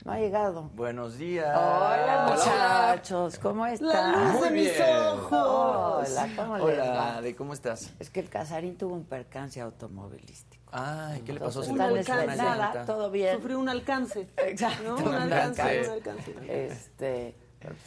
No 0.05 0.11
ha 0.11 0.19
llegado. 0.19 0.69
Buenos 0.75 1.17
días. 1.17 1.47
Hola, 1.47 2.27
muchachos. 2.29 3.39
¿Cómo 3.39 3.65
están? 3.65 4.11
La 4.11 4.33
luz 4.33 4.41
de 4.43 4.51
mis 4.51 4.79
ojos. 4.79 6.09
Hola, 6.11 6.29
¿cómo 6.35 6.53
Hola, 6.53 7.21
¿de 7.23 7.35
cómo 7.35 7.53
estás? 7.53 7.91
Es 7.97 8.11
que 8.11 8.19
el 8.19 8.29
Casarín 8.29 8.77
tuvo 8.77 8.93
un 8.93 9.05
percance 9.05 9.59
automovilístico. 9.59 10.63
Ay, 10.71 11.21
¿qué 11.21 11.33
le 11.33 11.39
pasó? 11.39 11.63
¿Se 11.63 11.73
nada, 11.73 12.85
todo 12.85 13.09
bien. 13.09 13.37
Sufrió 13.37 13.57
un 13.57 13.67
alcance. 13.67 14.29
Exacto. 14.37 14.95
Un, 14.95 15.11
alcance, 15.11 15.81
un 15.85 15.89
alcance. 15.89 16.35
Este... 16.47 17.35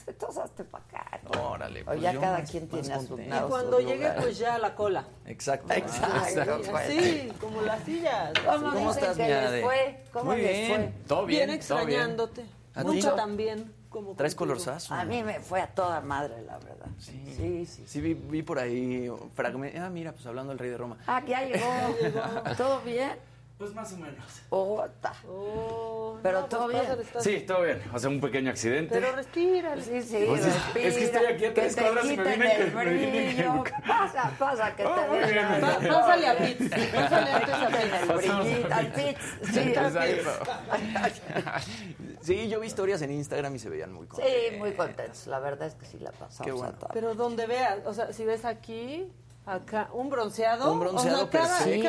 Pues 0.04 0.18
todos 0.18 0.38
hazte 0.38 0.64
para 0.64 0.84
acá. 0.84 1.20
Órale. 1.40 1.84
Pues 1.84 1.98
o 1.98 2.00
ya 2.00 2.18
cada 2.18 2.42
quien 2.42 2.68
tiene 2.68 2.92
a 2.92 3.00
su 3.00 3.18
Y 3.18 3.28
cuando 3.48 3.80
llegue, 3.80 4.10
pues 4.20 4.38
ya 4.38 4.54
a 4.54 4.58
la 4.58 4.74
cola. 4.74 5.04
Exacto. 5.26 5.72
Exacto. 5.72 6.62
Sí, 6.88 7.32
como 7.40 7.62
las 7.62 7.82
sillas. 7.84 8.32
¿Cómo, 8.44 8.72
¿Cómo 8.72 8.90
estás, 8.90 9.16
que 9.16 9.28
les 9.28 9.64
fue? 9.64 10.04
¿Cómo 10.12 10.24
Muy 10.32 10.42
les 10.42 10.52
bien. 10.52 10.68
fue? 10.68 10.92
Todo 11.06 11.26
bien. 11.26 11.46
Bien 11.46 11.50
extrañándote. 11.50 12.44
Mucho 12.82 13.14
también. 13.14 13.72
Como 13.88 14.14
¿Traes 14.14 14.34
colorzazo? 14.34 14.94
A 14.94 15.04
mí 15.04 15.22
me 15.22 15.40
fue 15.40 15.62
a 15.62 15.66
toda 15.68 16.00
madre, 16.02 16.42
la 16.42 16.58
verdad. 16.58 16.86
Sí, 16.98 17.22
sí. 17.34 17.66
Sí, 17.66 17.84
sí 17.86 18.00
vi, 18.02 18.12
vi, 18.12 18.42
por 18.42 18.58
ahí 18.58 19.10
fragmentos. 19.34 19.80
Ah, 19.80 19.88
mira, 19.88 20.12
pues 20.12 20.26
hablando 20.26 20.50
del 20.50 20.58
rey 20.58 20.70
de 20.70 20.76
Roma. 20.76 20.98
Ah, 21.06 21.22
ya 21.26 21.42
llegó. 21.44 21.66
¿Todo 22.56 22.80
bien? 22.82 23.12
Pues 23.58 23.74
más 23.74 23.92
o 23.92 23.96
menos. 23.96 24.24
Ota. 24.50 25.12
Oh, 25.28 26.16
Pero 26.22 26.44
todo 26.44 26.70
pues 26.70 26.86
bien. 26.86 27.08
Sí, 27.18 27.44
todo 27.44 27.62
bien. 27.62 27.82
O 27.92 27.98
sea, 27.98 28.08
un 28.08 28.20
pequeño 28.20 28.50
accidente. 28.52 28.94
Pero 28.94 29.16
respira. 29.16 29.74
Sí, 29.80 30.00
sí, 30.00 30.24
pues 30.28 30.44
respira. 30.44 30.86
Es 30.86 30.96
que 30.96 31.04
estoy 31.04 31.26
aquí 31.26 31.44
a 31.46 31.54
tres 31.54 31.74
cuadras 31.74 32.04
y 32.04 32.16
me 32.16 32.22
viene 32.22 32.56
que, 32.56 32.70
me 32.70 32.84
viene 32.84 33.34
que... 33.34 33.72
Pasa, 33.84 34.32
pasa, 34.38 34.76
que 34.76 34.86
oh, 34.86 34.94
te 34.94 35.26
den 35.26 35.60
Pásale 35.60 36.28
a 36.28 36.38
Pitts. 36.38 36.70
Pásale 36.70 37.30
antes 37.32 37.54
a 37.54 38.02
El 38.02 38.16
brillito, 38.16 38.74
al 38.74 38.92
Pitts. 38.92 39.24
Sí, 39.52 39.74
sí, 42.22 42.48
yo 42.48 42.60
vi 42.60 42.66
historias 42.68 43.02
en 43.02 43.10
Instagram 43.10 43.56
y 43.56 43.58
se 43.58 43.68
veían 43.70 43.92
muy 43.92 44.06
contentos. 44.06 44.34
Sí, 44.50 44.56
muy 44.56 44.72
contentos. 44.74 45.26
La 45.26 45.40
verdad 45.40 45.66
es 45.66 45.74
que 45.74 45.84
sí 45.84 45.98
la 45.98 46.12
pasamos 46.12 46.46
Qué 46.46 46.52
bueno. 46.52 46.78
Pero 46.92 47.16
donde 47.16 47.46
veas, 47.46 47.84
o 47.86 47.92
sea, 47.92 48.12
si 48.12 48.24
ves 48.24 48.44
aquí... 48.44 49.10
Acá, 49.48 49.88
un 49.94 50.10
bronceado. 50.10 50.70
Un 50.70 50.78
bronceado 50.78 51.24
o 51.24 51.30
sea, 51.30 51.30
perfecto. 51.30 51.88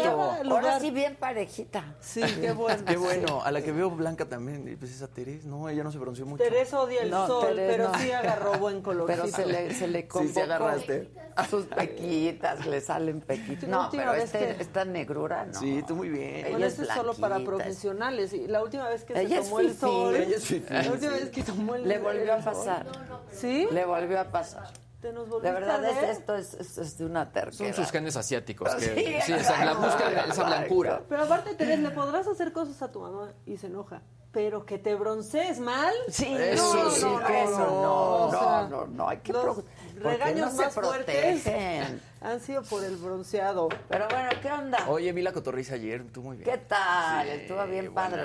Ahora 0.50 0.80
sí 0.80 0.92
bien 0.92 1.18
parejita. 1.18 1.84
Sí, 2.00 2.22
qué 2.40 2.54
bueno. 2.54 2.86
qué 2.86 2.96
bueno. 2.98 3.42
A 3.44 3.52
la 3.52 3.62
que 3.62 3.74
veo 3.74 3.90
blanca 3.90 4.24
también, 4.30 4.78
pues 4.80 4.92
esa 4.92 5.10
Teresa, 5.10 5.46
no, 5.46 5.68
ella 5.68 5.84
no 5.84 5.92
se 5.92 5.98
bronceó 5.98 6.26
mucho. 6.26 6.42
Teresa 6.42 6.80
odia 6.80 7.02
el 7.02 7.12
sol, 7.12 7.54
pero 7.56 7.92
sí 7.96 8.12
agarró 8.14 8.58
buen 8.60 8.82
color. 8.82 9.08
Pero 9.08 9.28
se 9.28 9.46
le, 9.46 9.74
se 9.74 9.90
le 9.90 10.08
sí, 10.10 10.30
se 10.30 10.44
agarraste. 10.44 11.12
a 11.36 11.46
sus 11.46 11.66
pequitas, 11.66 12.66
le 12.66 12.80
salen 12.80 13.20
pequitas. 13.20 13.68
No, 13.68 13.90
pero 13.92 14.14
este, 14.14 14.40
que... 14.40 14.62
esta 14.62 14.86
negrura, 14.86 15.46
no. 15.46 15.60
Sí, 15.60 15.84
tú 15.86 15.98
muy 15.98 16.08
bien. 16.08 16.46
Bueno, 16.52 16.66
esto 16.66 16.84
es 16.84 16.90
solo 16.90 17.14
para 17.14 17.40
profesionales. 17.40 18.32
Y 18.32 18.48
la 18.48 18.64
última 18.64 18.88
vez 18.88 19.04
que 19.04 19.20
ella 19.20 19.44
se 19.44 19.50
tomó 19.50 19.60
el 19.60 19.76
sol. 19.76 20.16
Ella 20.16 20.38
es 20.38 20.46
fifí. 20.46 20.74
La 20.74 20.92
última 20.94 21.12
vez 21.12 21.30
que 21.30 21.44
tomó 21.44 21.76
el 21.76 21.86
Le 21.86 22.00
volvió 22.00 22.36
a 22.36 22.38
pasar. 22.38 22.86
¿Sí? 23.34 23.68
Le 23.70 23.84
volvió 23.84 24.18
a 24.22 24.26
pasar. 24.32 24.72
Te 25.02 25.14
nos 25.14 25.30
de 25.30 25.52
verdad, 25.52 25.84
es, 25.86 26.18
esto 26.18 26.36
es, 26.36 26.54
es, 26.56 26.78
es, 26.78 26.98
de 26.98 27.06
una 27.06 27.32
terquedad. 27.32 27.74
Son 27.74 27.74
sus 27.74 27.92
genes 27.92 28.18
asiáticos. 28.18 28.70
Que, 28.80 29.22
sí, 29.22 29.28
sí 29.28 29.34
esa, 29.34 29.64
la 29.64 29.74
busca 29.74 30.26
esa 30.28 30.44
blancura. 30.44 31.02
Pero 31.08 31.24
aparte, 31.24 31.56
Teresa, 31.56 31.82
le 31.82 31.92
podrás 31.92 32.28
hacer 32.28 32.52
cosas 32.52 32.82
a 32.82 32.92
tu 32.92 33.00
mamá 33.00 33.32
y 33.46 33.56
se 33.58 33.68
enoja. 33.68 34.02
Pero 34.34 34.66
que 34.66 34.78
te 34.78 34.96
broncees 34.96 35.60
mal. 35.60 35.94
Sí, 36.10 36.36
eso 36.38 36.76
no, 36.76 36.92
sí, 36.92 37.06
no, 37.06 37.26
que 37.26 37.44
eso 37.44 37.60
no, 37.60 38.32
no, 38.32 38.68
no, 38.68 38.88
no, 38.88 39.10
hay 39.10 39.20
que 39.20 39.32
los 39.32 39.64
regaños 40.04 40.54
no 40.54 40.58
más 40.62 40.74
se 40.74 40.82
fuertes 40.82 41.42
protegen. 41.44 42.02
han 42.22 42.40
sido 42.42 42.64
por 42.64 42.84
el 42.84 42.98
bronceado. 42.98 43.70
Pero 43.88 44.08
bueno, 44.10 44.30
¿qué 44.42 44.52
onda? 44.52 44.90
Oye, 44.90 45.12
vi 45.14 45.22
la 45.22 45.32
cotorriza 45.32 45.76
ayer, 45.76 46.04
tú 46.12 46.22
muy 46.22 46.38
bien. 46.38 46.50
¿Qué 46.50 46.58
tal? 46.58 47.26
Sí, 47.28 47.34
Estuvo 47.34 47.66
bien 47.68 47.94
padre. 47.94 48.22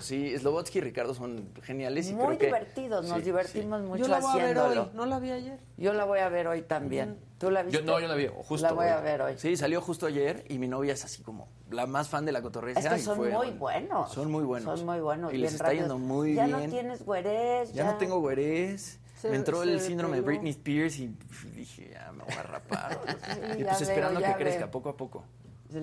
Sí, 0.00 0.36
Slobotsky 0.38 0.78
y 0.78 0.80
Ricardo 0.82 1.14
son 1.14 1.48
geniales. 1.62 2.08
Y 2.08 2.14
muy 2.14 2.36
creo 2.36 2.50
divertidos, 2.50 3.02
que... 3.04 3.08
nos 3.08 3.18
sí, 3.18 3.24
divertimos 3.24 3.80
sí. 3.80 3.86
mucho 3.86 4.02
Yo 4.02 4.08
la 4.08 4.20
voy 4.20 4.30
haciéndolo. 4.40 4.60
a 4.64 4.68
ver 4.68 4.78
hoy, 4.78 4.90
no 4.94 5.06
la 5.06 5.18
vi 5.18 5.30
ayer. 5.30 5.58
Yo 5.76 5.92
la 5.92 6.04
voy 6.04 6.18
a 6.20 6.28
ver 6.28 6.46
hoy 6.48 6.62
también. 6.62 7.18
¿Tú 7.38 7.50
la 7.50 7.62
viste? 7.62 7.80
Yo, 7.80 7.84
no, 7.84 8.00
yo 8.00 8.08
la 8.08 8.14
vi 8.14 8.28
justo. 8.44 8.66
La 8.66 8.72
voy 8.72 8.86
hoy. 8.86 8.92
a 8.92 9.00
ver 9.00 9.20
hoy. 9.20 9.34
Sí, 9.36 9.56
salió 9.58 9.82
justo 9.82 10.06
ayer 10.06 10.44
y 10.48 10.58
mi 10.58 10.68
novia 10.68 10.94
es 10.94 11.04
así 11.04 11.22
como 11.22 11.48
la 11.70 11.86
más 11.86 12.08
fan 12.08 12.24
de 12.24 12.32
la 12.32 12.40
cotorriza. 12.40 12.80
Es 12.80 12.88
que 12.88 12.96
y 12.96 13.02
son 13.02 13.18
fue- 13.18 13.30
muy 13.30 13.50
buenos. 13.50 14.10
Son 14.10 14.30
muy 14.30 14.42
buenos. 14.44 14.78
Son 14.78 14.86
muy 14.86 15.00
buenos. 15.00 15.34
Y 15.34 15.36
les 15.36 15.52
está 15.52 15.64
rápidos. 15.64 15.82
yendo 15.82 15.98
muy 15.98 16.34
ya 16.34 16.46
bien. 16.46 16.62
no 16.62 16.70
tienes 16.70 17.04
güerés. 17.04 17.72
Ya 17.74 17.84
no 17.84 17.98
tengo 17.98 18.20
güerés. 18.20 18.98
Se- 19.16 19.30
me 19.30 19.36
entró 19.36 19.62
el 19.62 19.80
síndrome 19.80 20.16
de. 20.16 20.22
Britney 20.22 20.50
Spears 20.50 20.98
y 20.98 21.10
dije, 21.54 21.90
ya 21.92 22.12
me 22.12 22.22
voy 22.24 22.34
a 22.34 22.42
rapar. 22.42 23.00
y 23.58 23.62
ya 23.62 23.68
pues 23.70 23.80
esperando 23.82 24.20
veo, 24.20 24.28
ya 24.30 24.36
que 24.36 24.44
crezca 24.44 24.70
poco 24.70 24.90
a 24.90 24.96
poco. 24.96 25.24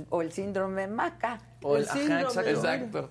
O 0.09 0.21
el 0.21 0.31
síndrome 0.31 0.87
maca. 0.87 1.39
O 1.61 1.75
El 1.75 1.83
el, 1.83 1.89
ajá, 1.89 1.97
síndrome, 1.97 2.23
exacto. 2.23 2.49
exacto. 2.49 3.09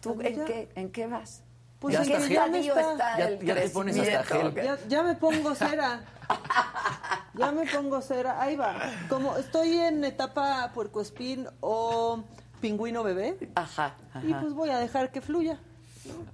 ¿Tú 0.00 0.14
Pues 0.14 0.28
en 0.28 0.36
ya. 0.36 0.44
qué, 0.44 0.68
en 0.76 0.90
qué 0.90 1.06
vas? 1.06 1.42
Pues 1.80 1.94
¿En 1.94 2.02
es 2.02 2.08
qué 2.08 2.14
que 2.28 2.34
ya 2.34 2.46
me 2.46 2.58
estadio 2.60 2.76
está- 2.76 2.92
está 2.92 3.18
ya- 3.18 3.38
ya 3.44 3.54
te 3.62 3.68
pones 3.70 3.98
hasta 3.98 4.22
crecimiento? 4.24 4.54
gel. 4.54 4.64
Ya, 4.64 4.78
ya 4.88 5.02
me 5.02 5.14
pongo 5.16 5.54
cera. 5.54 6.00
Ya 7.34 7.52
me 7.52 7.66
pongo 7.66 8.00
cera. 8.02 8.40
Ahí 8.42 8.56
va. 8.56 8.74
Como 9.08 9.36
estoy 9.36 9.78
en 9.78 10.02
etapa 10.04 10.72
puercoespín 10.74 11.46
o 11.60 12.24
pingüino 12.60 13.04
bebé, 13.04 13.38
Ajá, 13.54 13.94
y 14.24 14.32
ajá. 14.32 14.40
pues 14.40 14.54
voy 14.54 14.70
a 14.70 14.78
dejar 14.78 15.12
que 15.12 15.20
fluya. 15.20 15.60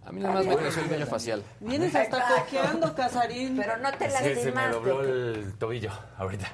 A 0.05 0.13
mí 0.13 0.21
nada 0.21 0.35
más 0.35 0.47
me 0.47 0.57
creció 0.57 0.83
el 0.83 0.89
vello 0.89 1.07
facial. 1.07 1.43
Vienes 1.61 1.95
hasta 1.95 2.27
cojeando, 2.29 2.95
Casarín. 2.95 3.57
Pero 3.57 3.77
no 3.79 3.91
te 3.93 4.11
Sí, 4.11 4.17
se 4.17 4.23
me 4.23 4.35
lastimaste. 4.35 4.73
dobló 4.75 5.01
el 5.03 5.55
tobillo 5.59 5.91
ahorita. 6.19 6.49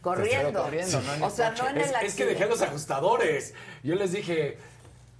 Corriendo. 0.00 0.62
corriendo, 0.62 1.00
no 1.00 1.14
en 1.14 1.22
o 1.22 1.30
sea, 1.30 1.50
coche. 1.50 1.62
no 1.62 1.68
en 1.70 1.78
Es, 1.78 1.88
el 1.90 2.06
es 2.06 2.14
que 2.14 2.26
dejé 2.26 2.46
los 2.46 2.60
ajustadores. 2.60 3.54
Yo 3.82 3.94
les 3.94 4.12
dije, 4.12 4.58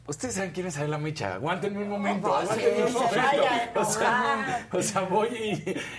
ustedes 0.07 0.35
saben 0.35 0.51
quién 0.53 0.67
es 0.67 0.77
Adela 0.79 0.99
Micha. 0.99 1.35
Aguántenme 1.35 1.83
un 1.83 1.89
momento, 1.89 2.29
Pues 2.29 2.51
aguántenme 2.51 2.77
sí, 2.77 2.83
un 2.83 2.89
se 2.89 2.95
momento. 2.95 3.17
vaya 3.17 3.71
o, 3.77 3.85
sea, 3.85 4.09
enojar. 4.45 4.67
o 4.73 4.83
sea, 4.83 5.01
voy 5.03 5.29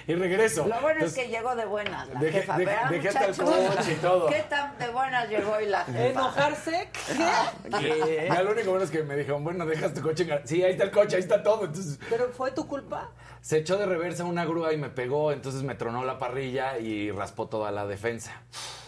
y, 0.07 0.11
y 0.11 0.15
regreso. 0.15 0.67
Lo 0.67 0.79
bueno 0.81 1.05
es 1.05 1.13
que 1.13 1.27
llegó 1.27 1.55
de 1.55 1.65
buenas 1.65 2.07
la 2.09 2.19
Dejé- 2.19 2.31
jefa. 2.31 2.53
dejé- 2.57 2.65
¿verdad, 2.65 2.89
dejé 2.89 3.07
hasta 3.09 3.25
el 3.25 3.35
coche 3.35 3.91
y 3.93 3.95
todo. 3.95 4.27
¿Qué 4.27 4.43
tan 4.49 4.77
de 4.77 4.87
buenas 4.89 5.29
llegó 5.29 5.59
y 5.61 5.65
la 5.67 5.83
jefa? 5.85 6.05
¿Enojarse? 6.07 6.89
¿Qué? 7.07 7.69
¿Qué? 7.79 8.27
Ya, 8.29 8.43
lo 8.43 8.51
único 8.51 8.69
bueno 8.69 8.85
es 8.85 8.91
que 8.91 9.03
me 9.03 9.15
dijeron, 9.15 9.43
bueno, 9.43 9.65
dejas 9.65 9.93
tu 9.93 10.01
coche 10.01 10.23
en 10.31 10.47
Sí, 10.47 10.63
ahí 10.63 10.71
está 10.71 10.83
el 10.85 10.91
coche, 10.91 11.15
ahí 11.15 11.21
está 11.21 11.41
todo. 11.43 11.65
Entonces 11.65 11.99
¿Pero 12.09 12.29
fue 12.29 12.51
tu 12.51 12.67
culpa? 12.67 13.09
se 13.41 13.57
echó 13.59 13.77
de 13.77 13.85
reversa 13.85 14.23
una 14.23 14.43
grúa 14.43 14.73
y 14.73 14.77
me 14.77 14.89
pegó, 14.89 15.31
entonces 15.31 15.61
me 15.61 15.75
tronó 15.75 16.03
la 16.03 16.17
parrilla 16.17 16.79
y 16.79 17.11
raspó 17.11 17.47
toda 17.47 17.69
la 17.71 17.85
defensa. 17.85 18.31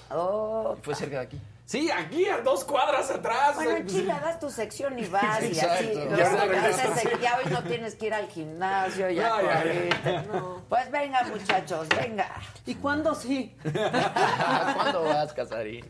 Oh, 0.09 0.78
Fue 0.82 0.95
cerca 0.95 1.18
de 1.20 1.26
aquí. 1.26 1.41
Sí, 1.68 1.91
aquí 1.91 2.26
a 2.30 2.38
dos 2.38 2.63
cuadras 2.63 3.11
atrás. 3.11 3.55
Bueno, 3.55 3.72
en 3.72 3.88
Chile 3.88 4.13
das 4.24 4.39
tu 4.39 4.49
sección 4.49 4.97
y 4.97 5.05
vas 5.07 5.41
y 5.43 5.47
así. 5.59 5.59
Exacto. 5.59 5.99
o 5.99 6.15
Ya 6.15 6.95
sí. 6.95 7.09
ya 7.22 7.38
hoy 7.43 7.51
no 7.51 7.61
tienes 7.63 7.95
que 7.95 8.05
ir 8.05 8.13
al 8.13 8.28
gimnasio, 8.30 9.09
ya 9.09 9.28
No, 9.28 9.41
ya, 9.41 9.47
ya. 9.51 9.63
corriste. 9.63 10.30
Pues 10.70 10.91
venga, 10.91 11.24
muchachos, 11.24 11.89
venga. 11.89 12.30
¿Y 12.65 12.76
cuándo 12.76 13.13
sí? 13.13 13.53
¿Cuándo 14.76 15.03
vas, 15.03 15.34
Casarín? 15.34 15.86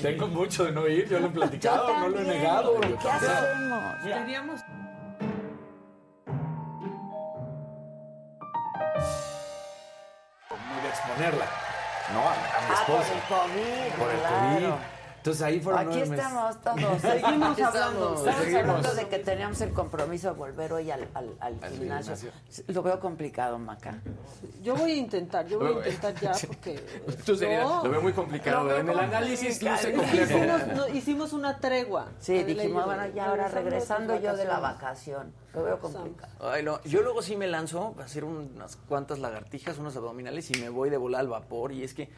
Tengo 0.00 0.28
mucho 0.28 0.64
de 0.64 0.72
no 0.72 0.88
ir, 0.88 1.06
yo 1.06 1.20
lo 1.20 1.26
he 1.26 1.30
platicado, 1.30 1.92
no 1.98 2.08
lo 2.08 2.20
he 2.20 2.24
negado. 2.24 2.80
¿Qué 2.80 3.08
hacemos? 3.10 4.60
No 10.50 10.78
iba 10.78 10.84
a 10.84 10.88
exponerla. 10.88 11.46
No, 12.12 12.20
a, 12.20 12.32
mi 12.32 12.38
Ah, 12.54 12.84
por 12.86 12.96
esposa. 13.00 13.14
el 13.14 13.20
COVID, 13.28 13.98
Por 13.98 14.10
el 14.10 14.18
claro. 14.20 14.78
COVID. 14.78 14.97
Entonces 15.28 15.42
ahí 15.42 15.60
fueron 15.60 15.80
Aquí 15.88 15.98
nueve 15.98 16.16
estamos 16.16 16.60
todos. 16.62 17.00
Seguimos 17.02 17.48
Aquí 17.52 17.62
hablando, 17.62 18.14
Estamos 18.16 18.40
seguimos. 18.40 18.64
hablando 18.64 18.94
de 18.94 19.08
que 19.08 19.18
teníamos 19.18 19.60
el 19.60 19.72
compromiso 19.74 20.28
de 20.28 20.34
volver 20.34 20.72
hoy 20.72 20.90
al, 20.90 21.06
al, 21.12 21.34
al 21.40 21.58
Al 21.62 21.70
gimnasio. 21.72 22.16
gimnasio. 22.16 22.64
Lo 22.68 22.82
veo 22.82 22.98
complicado, 22.98 23.58
Maca. 23.58 23.98
Yo 24.62 24.74
voy 24.74 24.92
a 24.92 24.96
intentar, 24.96 25.46
yo 25.46 25.58
voy 25.58 25.82
a 25.82 25.88
intentar 25.90 26.14
ya 26.14 26.32
porque... 26.46 26.76
Tú 27.26 27.36
serías- 27.36 27.62
No. 27.68 27.84
Lo 27.84 27.90
veo 27.90 28.00
muy 28.00 28.12
complicado. 28.14 28.64
Veo 28.64 28.78
en 28.78 28.88
el 28.88 28.98
análisis 28.98 29.62
luce 29.62 29.92
complejo. 29.92 30.24
Hicimos, 30.38 30.66
no, 30.68 30.88
hicimos 30.88 31.32
una 31.34 31.58
tregua. 31.58 32.06
Sí, 32.20 32.34
y 32.36 32.44
dijimos, 32.44 32.82
yo, 32.82 32.86
bueno, 32.86 33.06
ya 33.14 33.26
ahora 33.28 33.48
regresando 33.48 34.14
de 34.14 34.22
yo 34.22 34.34
de 34.34 34.46
la 34.46 34.60
vacación. 34.60 35.32
Lo 35.52 35.62
veo 35.64 35.78
complicado. 35.78 36.32
Ay, 36.40 36.62
no. 36.62 36.80
Yo 36.84 37.02
luego 37.02 37.20
sí 37.20 37.36
me 37.36 37.46
lanzo 37.48 37.94
a 37.98 38.04
hacer 38.04 38.24
unas 38.24 38.76
cuantas 38.76 39.18
lagartijas, 39.18 39.76
unos 39.78 39.94
abdominales 39.96 40.50
y 40.50 40.54
me 40.60 40.70
voy 40.70 40.88
de 40.88 40.96
volar 40.96 41.20
al 41.20 41.28
vapor. 41.28 41.72
Y 41.72 41.82
es 41.84 41.92
que. 41.92 42.08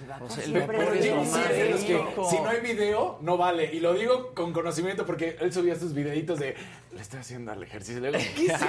El 0.00 0.22
O 0.22 0.28
sea, 0.28 0.66
vapor 0.66 0.96
es 0.96 1.06
lo 1.10 1.16
más 1.16 1.48
que 1.48 2.04
si 2.30 2.40
no 2.40 2.48
hay 2.48 2.60
video, 2.60 3.18
no 3.20 3.36
vale. 3.36 3.64
Y 3.72 3.80
lo 3.80 3.94
digo 3.94 4.34
con 4.34 4.52
conocimiento 4.52 5.04
porque 5.06 5.36
él 5.40 5.52
subía 5.52 5.76
sus 5.76 5.92
videitos 5.94 6.38
de 6.38 6.54
le 6.92 7.00
estoy 7.00 7.20
haciendo 7.20 7.52
al 7.52 7.62
ejercicio. 7.62 8.02
¿qué 8.02 8.16
es 8.18 8.22
eso? 8.54 8.62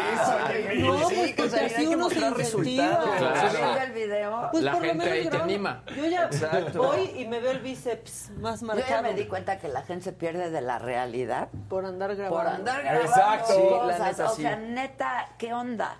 Oye, 0.47 0.79
No, 0.81 1.09
Sí, 1.09 1.15
pues 1.15 1.33
que 1.33 1.43
porque 1.59 1.65
así 1.75 1.85
uno 1.87 2.09
se 2.09 2.19
incentiva. 2.19 2.99
Claro. 3.17 3.81
El 3.83 3.91
video. 3.93 4.49
Pues 4.51 4.63
La 4.63 4.71
por 4.73 4.81
lo 4.81 4.87
gente 4.87 5.05
menos 5.05 5.19
ahí 5.19 5.29
te 5.29 5.37
anima. 5.37 5.83
Yo 5.95 6.05
ya 6.05 6.23
Exacto. 6.25 6.83
voy 6.83 7.11
y 7.17 7.25
me 7.27 7.39
veo 7.39 7.51
el 7.51 7.59
bíceps 7.59 8.31
más 8.39 8.61
Yo 8.61 8.67
marcado 8.67 8.89
ya 8.89 9.01
me 9.01 9.13
di 9.13 9.25
cuenta 9.25 9.57
que 9.59 9.67
la 9.67 9.81
gente 9.83 10.05
se 10.05 10.13
pierde 10.13 10.49
de 10.51 10.61
la 10.61 10.79
realidad 10.79 11.49
por 11.69 11.85
andar 11.85 12.15
grabando. 12.15 12.37
por 12.37 12.47
andar 12.47 12.81
grabando 12.83 13.09
Exacto. 13.09 13.53
Sí, 13.53 13.61
cosas. 13.61 13.99
la 13.99 14.05
neta, 14.09 14.31
o 14.31 14.35
sí. 14.35 14.41
sea, 14.43 14.55
neta, 14.55 15.29
¿qué 15.37 15.53
onda? 15.53 15.97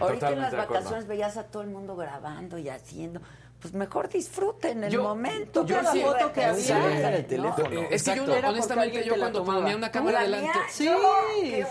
Ahorita 0.00 0.30
en 0.30 0.40
las 0.40 0.54
vacaciones 0.56 1.06
veías 1.06 1.36
a 1.36 1.44
todo 1.44 1.62
el 1.62 1.68
mundo 1.68 1.96
grabando 1.96 2.58
y 2.58 2.68
haciendo. 2.68 3.20
Pues 3.62 3.74
mejor 3.74 4.08
disfruten 4.08 4.82
el 4.82 4.90
Yo- 4.90 5.04
momento. 5.04 5.64
yo 5.64 5.76
cada 5.76 5.92
sí- 5.92 6.00
foto 6.02 6.32
que 6.32 6.54
Sí, 6.56 6.72
había. 6.72 7.08
en 7.10 7.14
el 7.14 7.26
teléfono. 7.26 7.68
No, 7.70 7.80
Es 7.90 8.02
que 8.02 8.16
yo, 8.16 8.22
exacto. 8.24 8.48
Honestamente, 8.48 9.04
yo 9.04 9.12
la 9.14 9.20
cuando 9.20 9.44
ponía 9.44 9.76
una 9.76 9.86
¿Tú, 9.86 9.92
cámara 9.92 10.18
la 10.18 10.24
delante. 10.24 10.48
mía? 10.48 10.66
Sí, 10.68 10.84
Yo, 10.86 10.98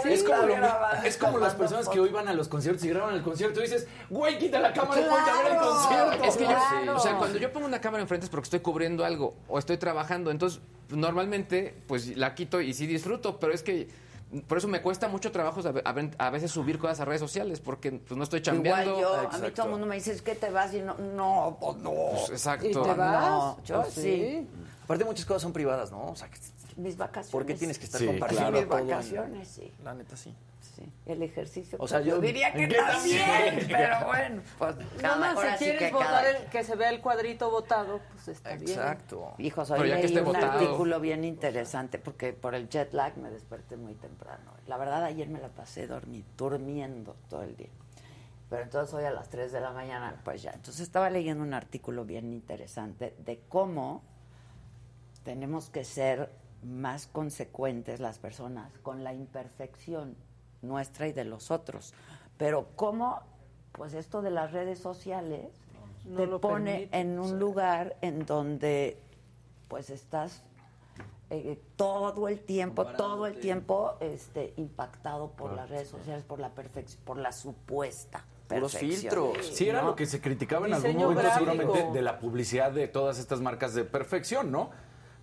sí. 0.01 0.09
Es 0.09 0.23
como, 0.23 0.41
lo- 0.47 1.03
es 1.03 1.17
como 1.17 1.37
las 1.39 1.53
personas 1.55 1.89
que 1.89 1.99
hoy 1.99 2.09
van 2.09 2.29
a 2.29 2.33
los 2.33 2.47
conciertos 2.47 2.85
y 2.85 2.89
graban 2.89 3.13
el 3.15 3.21
concierto 3.23 3.59
y 3.59 3.63
dices, 3.63 3.87
güey, 4.09 4.37
quita 4.39 4.59
la 4.61 4.71
cámara 4.71 5.01
y 5.01 5.03
ponte 5.03 5.29
a 5.31 5.35
ver 5.43 5.45
el 5.51 5.57
Claro. 5.57 5.69
concierto. 5.73 6.23
Es 6.23 6.37
que 6.37 6.43
yo, 6.45 6.49
Claro. 6.49 6.95
o 6.95 6.99
sea, 6.99 7.17
cuando 7.17 7.37
yo 7.37 7.51
pongo 7.51 7.65
una 7.67 7.81
cámara 7.81 8.01
enfrente 8.03 8.23
es 8.25 8.29
porque 8.29 8.45
estoy 8.45 8.61
cubriendo 8.61 9.03
algo 9.03 9.35
o 9.49 9.59
estoy 9.59 9.75
trabajando. 9.75 10.31
Entonces, 10.31 10.61
normalmente, 10.89 11.75
pues 11.87 12.15
la 12.15 12.35
quito 12.35 12.61
y 12.61 12.73
sí 12.73 12.87
disfruto, 12.87 13.37
pero 13.37 13.51
es 13.53 13.63
que 13.63 13.89
por 14.47 14.57
eso 14.57 14.67
me 14.67 14.81
cuesta 14.81 15.07
mucho 15.07 15.31
trabajo 15.31 15.59
a 15.67 15.71
ve- 15.71 15.81
a 15.83 15.91
ve- 15.91 16.11
a 16.17 16.29
veces 16.29 16.51
subir 16.51 16.79
cosas 16.79 16.99
a 17.01 17.05
redes 17.05 17.19
sociales 17.21 17.59
porque 17.59 17.91
pues 17.91 18.17
no 18.17 18.23
estoy 18.23 18.41
chambeando. 18.41 18.97
Igual 18.99 19.21
yo, 19.23 19.29
a 19.29 19.37
mí 19.39 19.51
todo 19.51 19.65
el 19.65 19.71
mundo 19.73 19.87
me 19.87 19.95
dice, 19.95 20.11
es 20.13 20.21
que 20.21 20.35
te 20.35 20.49
vas 20.49 20.73
y 20.73 20.79
no, 20.81 20.95
no, 20.97 21.57
pues 21.59 21.77
no. 21.77 21.91
Pues, 22.13 22.29
exacto. 22.29 22.67
¿Y 22.67 22.71
te 22.71 22.79
vas? 22.79 23.29
No, 23.29 23.57
yo 23.63 23.81
Pues 23.81 23.93
sí. 23.93 24.47
Aparte 24.83 25.05
muchas 25.05 25.25
cosas 25.25 25.41
son 25.43 25.53
privadas, 25.53 25.91
¿no? 25.91 26.07
O 26.11 26.15
sea, 26.15 26.29
que- 26.29 26.39
Mis 26.77 26.95
vacaciones. 26.97 27.31
¿por 27.31 27.45
qué 27.45 27.53
tienes 27.55 27.77
que 27.77 27.85
estar 27.85 27.99
Sí, 27.99 28.07
compartiendo 28.07 28.51
Mis 28.51 28.67
todo 28.67 28.79
en- 28.79 28.87
vacaciones, 28.87 29.47
sí. 29.47 29.71
La 29.83 29.93
neta 29.93 30.15
sí. 30.15 30.33
Sí, 30.83 30.91
el 31.05 31.21
ejercicio. 31.23 31.77
O 31.81 31.87
sea, 31.87 31.99
pues, 31.99 32.07
yo- 32.09 32.19
diría 32.21 32.53
que 32.53 32.67
¿Qué 32.67 32.75
también, 32.75 33.25
también? 33.25 33.67
pero 33.71 34.05
bueno, 34.07 34.41
pues 34.57 34.75
Nada 35.01 35.15
más, 35.17 35.39
si 35.59 35.63
quieres 35.65 35.81
que 35.81 35.91
votar 35.91 36.07
cada- 36.09 36.29
el, 36.29 36.45
que 36.49 36.63
se 36.63 36.75
vea 36.75 36.89
el 36.89 37.01
cuadrito 37.01 37.49
votado, 37.51 37.99
pues 38.13 38.27
está 38.29 38.55
bien. 38.55 38.69
Exacto. 38.69 39.33
Hijos, 39.37 39.69
hoy 39.71 39.89
leí 39.89 40.17
un 40.17 40.25
votado. 40.25 40.51
artículo 40.59 40.99
bien 40.99 41.23
interesante 41.23 41.99
porque 41.99 42.33
por 42.33 42.55
el 42.55 42.69
jet 42.69 42.93
lag 42.93 43.17
me 43.17 43.29
desperté 43.29 43.77
muy 43.77 43.95
temprano. 43.95 44.51
La 44.67 44.77
verdad, 44.77 45.03
ayer 45.03 45.27
me 45.29 45.39
la 45.39 45.49
pasé 45.49 45.87
dormi- 45.89 46.23
durmiendo 46.37 47.15
todo 47.29 47.43
el 47.43 47.55
día. 47.55 47.69
Pero 48.49 48.63
entonces 48.63 48.93
hoy 48.93 49.05
a 49.05 49.11
las 49.11 49.29
3 49.29 49.51
de 49.51 49.61
la 49.61 49.71
mañana, 49.71 50.19
pues 50.25 50.41
ya. 50.41 50.51
Entonces 50.51 50.81
estaba 50.81 51.09
leyendo 51.09 51.43
un 51.43 51.53
artículo 51.53 52.03
bien 52.05 52.33
interesante 52.33 53.15
de 53.19 53.39
cómo 53.47 54.03
tenemos 55.23 55.69
que 55.69 55.83
ser 55.85 56.29
más 56.63 57.07
consecuentes 57.07 57.99
las 57.99 58.19
personas 58.19 58.71
con 58.83 59.03
la 59.03 59.13
imperfección 59.13 60.15
nuestra 60.61 61.07
y 61.07 61.13
de 61.13 61.25
los 61.25 61.51
otros. 61.51 61.93
Pero 62.37 62.67
cómo, 62.75 63.21
pues 63.71 63.93
esto 63.93 64.21
de 64.21 64.31
las 64.31 64.51
redes 64.51 64.79
sociales 64.79 65.47
No 66.05 66.17
te 66.17 66.27
lo 66.27 66.41
pone 66.41 66.71
permite, 66.71 66.99
en 66.99 67.19
un 67.19 67.39
lugar 67.39 67.97
en 68.01 68.25
donde 68.25 68.97
pues 69.67 69.89
estás 69.89 70.43
eh, 71.29 71.61
todo 71.77 72.27
el 72.27 72.41
tiempo, 72.41 72.85
todo 72.85 73.25
el 73.25 73.39
tiempo 73.39 73.93
este, 74.01 74.53
impactado 74.57 75.31
por 75.31 75.53
las 75.53 75.69
redes 75.69 75.87
sociales, 75.87 76.23
por 76.23 76.39
la 76.39 76.49
perfección, 76.49 77.01
por 77.05 77.17
la 77.17 77.31
supuesta 77.31 78.25
perfección. 78.59 78.91
filtros. 78.91 79.47
Sí, 79.47 79.69
era 79.69 79.81
¿no? 79.81 79.89
lo 79.89 79.95
que 79.95 80.05
se 80.05 80.19
criticaba 80.19 80.67
en 80.67 80.73
algún 80.73 80.95
momento 80.95 81.21
gráfico. 81.21 81.51
seguramente 81.51 81.91
de 81.93 82.01
la 82.01 82.19
publicidad 82.19 82.71
de 82.71 82.87
todas 82.87 83.17
estas 83.17 83.39
marcas 83.39 83.73
de 83.73 83.83
perfección, 83.85 84.51
¿no? 84.51 84.71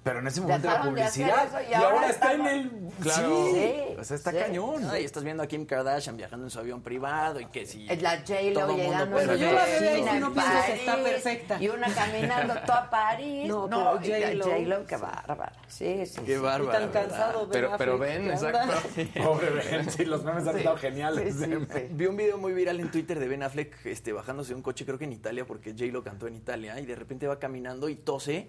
Pero 0.09 0.21
en 0.21 0.27
ese 0.27 0.41
momento 0.41 0.69
la 0.69 0.73
Dejaron 0.73 0.95
de 0.95 1.03
publicidad 1.03 1.47
eso 1.49 1.61
y 1.61 1.71
y, 1.71 1.75
ahora 1.75 1.91
ahora 1.91 2.09
está 2.09 2.33
en 2.33 2.47
el 2.47 2.71
Claro. 3.03 3.47
sí, 3.47 3.53
Sí, 3.53 3.97
o 3.99 4.05
sea, 4.05 4.17
está 4.17 4.31
sí. 4.31 4.39
cañón. 4.39 4.89
Ay, 4.91 5.05
estás 5.05 5.23
viendo 5.23 5.43
a 5.43 5.47
Kim 5.47 5.67
Kardashian 5.67 6.17
viajando 6.17 6.47
en 6.47 6.51
su 6.51 6.59
avión 6.59 6.81
privado 6.81 7.41
y 7.41 7.47
que 7.47 7.67
si... 7.67 7.87
La 7.87 8.17
J-Lo 8.27 8.75
llegando 8.75 9.17
Pero 9.17 9.37
yo 9.37 9.53
la 9.53 9.65
veo 9.67 9.99
y 9.99 10.21
no 10.21 10.33
pienso 10.33 10.53
que 10.67 10.73
está 10.73 10.97
perfecta. 10.97 11.63
Y 11.63 11.69
una 11.69 11.95
caminando 11.95 12.55
toda 12.65 12.89
París. 12.89 13.47
No, 13.47 13.69
No, 13.69 14.01
y 14.03 14.09
J-Lo. 14.09 14.45
J-Lo, 14.45 14.87
qué 14.87 14.97
bárbara. 14.97 15.53
Sí, 15.67 16.07
sí. 16.07 16.21
Qué 16.25 16.37
sí. 16.37 16.41
bárbaro. 16.41 16.65
Y 16.65 16.91
tan 16.91 16.91
cansado 16.91 17.41
Ben 17.41 17.51
Pero, 17.51 17.77
pero 17.77 18.01
¿qué 18.01 18.31
exacto. 18.31 18.75
Pobre 19.23 19.51
Ben, 19.51 19.91
sí, 19.91 20.07
los 20.07 20.25
memes 20.25 20.47
han 20.47 20.57
estado 20.57 20.79
geniales. 20.79 21.35
Sí, 21.35 21.45
sí, 21.45 21.67
sí. 21.71 21.87
Vi 21.91 22.07
un 22.07 22.17
video 22.17 22.39
muy 22.39 22.55
viral 22.55 22.81
en 22.81 22.91
Twitter 22.91 23.19
de 23.19 23.29
Ben 23.29 23.43
Affleck 23.43 23.85
este, 23.85 24.15
bajándose 24.15 24.51
de 24.51 24.55
un 24.55 24.63
coche, 24.63 24.87
creo 24.87 24.99
que 24.99 25.05
en 25.05 25.13
Italia, 25.13 25.47
porque 25.47 25.73
J-Lo 25.73 26.03
cantó 26.03 26.27
en 26.27 26.37
Italia, 26.37 26.81
y 26.81 26.87
de 26.87 26.95
repente 26.95 27.27
va 27.27 27.39
caminando 27.39 27.91
y 27.91 27.97
tose, 27.97 28.49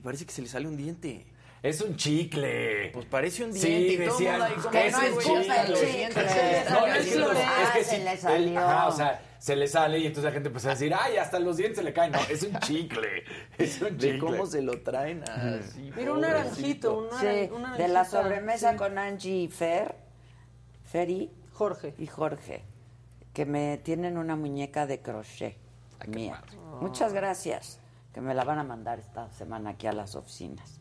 y 0.00 0.02
parece 0.02 0.24
que 0.24 0.32
se 0.32 0.40
le 0.40 0.48
sale 0.48 0.66
un 0.66 0.78
diente. 0.78 1.26
Es 1.62 1.82
un 1.82 1.94
chicle. 1.94 2.88
Pues 2.94 3.04
parece 3.04 3.44
un 3.44 3.52
Sí, 3.52 3.68
diente 3.68 3.92
y 3.92 3.96
todo 3.96 4.04
el 4.06 4.10
decían, 4.12 4.38
mundo 4.38 4.44
ahí 4.46 4.54
como... 4.54 4.70
Que 4.70 4.90
no 4.90 5.00
es 5.02 5.18
chicle. 5.18 5.44
chicle. 5.44 5.76
Se 5.76 6.42
le 6.42 6.64
No, 6.64 6.70
salió 6.70 6.94
es 6.94 7.06
que, 7.06 7.44
Ah, 7.44 7.72
se 7.74 7.84
sí, 7.84 8.02
le 8.02 8.16
salió. 8.16 8.58
ajá, 8.60 8.88
o 8.88 8.92
sea, 8.92 9.22
se 9.38 9.56
le 9.56 9.68
sale 9.68 9.98
y 9.98 10.06
entonces 10.06 10.24
la 10.24 10.32
gente 10.32 10.46
empieza 10.48 10.68
a 10.68 10.72
decir, 10.72 10.94
ay, 10.98 11.18
hasta 11.18 11.38
los 11.38 11.58
dientes 11.58 11.76
se 11.76 11.84
le 11.84 11.92
caen. 11.92 12.12
No, 12.12 12.18
es 12.30 12.42
un 12.44 12.58
chicle. 12.60 13.24
Es 13.58 13.78
un 13.82 13.98
De 13.98 14.12
chicle. 14.12 14.18
cómo 14.20 14.46
se 14.46 14.62
lo 14.62 14.80
traen 14.80 15.22
así. 15.28 15.92
Mira, 15.94 16.12
un 16.14 16.22
naranjito, 16.22 16.96
un 16.98 17.10
Sí, 17.20 17.50
un 17.52 17.76
de 17.76 17.88
la 17.88 18.06
sobremesa 18.06 18.70
sí. 18.72 18.76
con 18.78 18.96
Angie 18.96 19.42
y 19.42 19.48
Fer, 19.48 19.96
Feri 20.84 21.30
Jorge. 21.52 21.94
y 21.98 22.06
Jorge, 22.06 22.62
que 23.34 23.44
me 23.44 23.76
tienen 23.76 24.16
una 24.16 24.34
muñeca 24.34 24.86
de 24.86 25.00
crochet. 25.00 25.56
mía. 26.08 26.42
Muchas 26.80 27.12
gracias, 27.12 27.78
que 28.12 28.20
me 28.20 28.34
la 28.34 28.44
van 28.44 28.58
a 28.58 28.64
mandar 28.64 28.98
esta 28.98 29.30
semana 29.32 29.70
aquí 29.70 29.86
a 29.86 29.92
las 29.92 30.14
oficinas. 30.14 30.79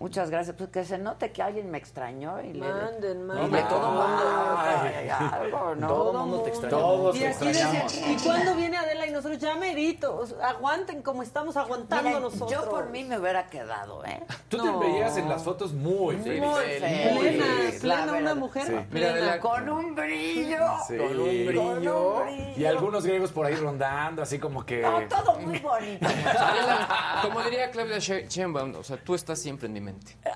Muchas 0.00 0.30
gracias, 0.30 0.56
pues 0.56 0.70
que 0.70 0.82
se 0.82 0.96
note 0.96 1.30
que 1.30 1.42
alguien 1.42 1.70
me 1.70 1.76
extrañó 1.76 2.40
y 2.40 2.54
le 2.54 2.66
Manden, 2.66 3.26
manden. 3.26 3.44
Hombre, 3.44 3.62
todo 3.68 3.86
el 3.86 3.98
mundo 3.98 4.56
Ay. 4.58 5.08
algo, 5.10 5.74
¿no? 5.74 5.86
Todo 5.88 6.10
el 6.12 6.16
mundo 6.18 6.40
te 6.42 6.48
extraña. 6.48 6.70
Todos 6.70 7.16
Y 7.16 7.18
te 7.20 7.26
aquí. 7.26 8.04
¿y 8.08 8.16
cuándo 8.24 8.54
viene 8.54 8.78
Adela? 8.78 9.06
Y 9.06 9.10
nosotros, 9.10 9.38
ya 9.38 9.56
meritos, 9.56 10.34
aguanten 10.42 11.02
como 11.02 11.22
estamos 11.22 11.54
aguantando 11.58 12.08
Miren, 12.08 12.22
nosotros. 12.22 12.50
yo 12.50 12.70
por 12.70 12.88
mí 12.88 13.04
me 13.04 13.18
hubiera 13.18 13.48
quedado, 13.50 14.02
¿eh? 14.06 14.22
Tú 14.48 14.56
No. 14.56 14.80
te 14.80 14.86
veías 14.86 15.16
en 15.18 15.28
las 15.28 15.42
fotos 15.44 15.74
muy 15.74 16.16
feliz. 16.16 16.40
Muy 16.42 16.64
feliz. 16.64 16.80
feliz, 17.44 17.80
Plena, 17.82 17.96
la 18.06 18.12
plena 18.12 18.18
una 18.32 18.34
mujer. 18.40 18.62
Sí. 18.66 18.72
Mira, 18.72 18.86
plena. 18.88 19.10
Adela, 19.10 19.40
Con 19.40 19.68
un 19.68 19.94
brillo. 19.94 20.58
Sí. 20.88 20.96
Con 20.96 21.08
un 21.08 21.24
brillo. 21.46 21.62
Con 21.62 21.68
un 21.88 22.22
brillo. 22.24 22.56
Y 22.56 22.64
algunos 22.64 23.04
griegos 23.04 23.32
por 23.32 23.44
ahí 23.44 23.54
rondando, 23.54 24.22
así 24.22 24.38
como 24.38 24.64
que... 24.64 24.80
No, 24.80 24.98
todo 25.08 25.38
muy 25.40 25.58
bonito. 25.58 26.06
Adela, 26.38 26.88
como 27.22 27.42
diría 27.42 27.70
Claudia 27.70 27.98
She- 27.98 28.26
Sheinbaum, 28.28 28.76
o 28.76 28.82
sea, 28.82 28.96
tú 28.96 29.14
estás 29.14 29.38
siempre 29.38 29.66
en 29.66 29.74
mi 29.74 29.80
mente. 29.82 29.89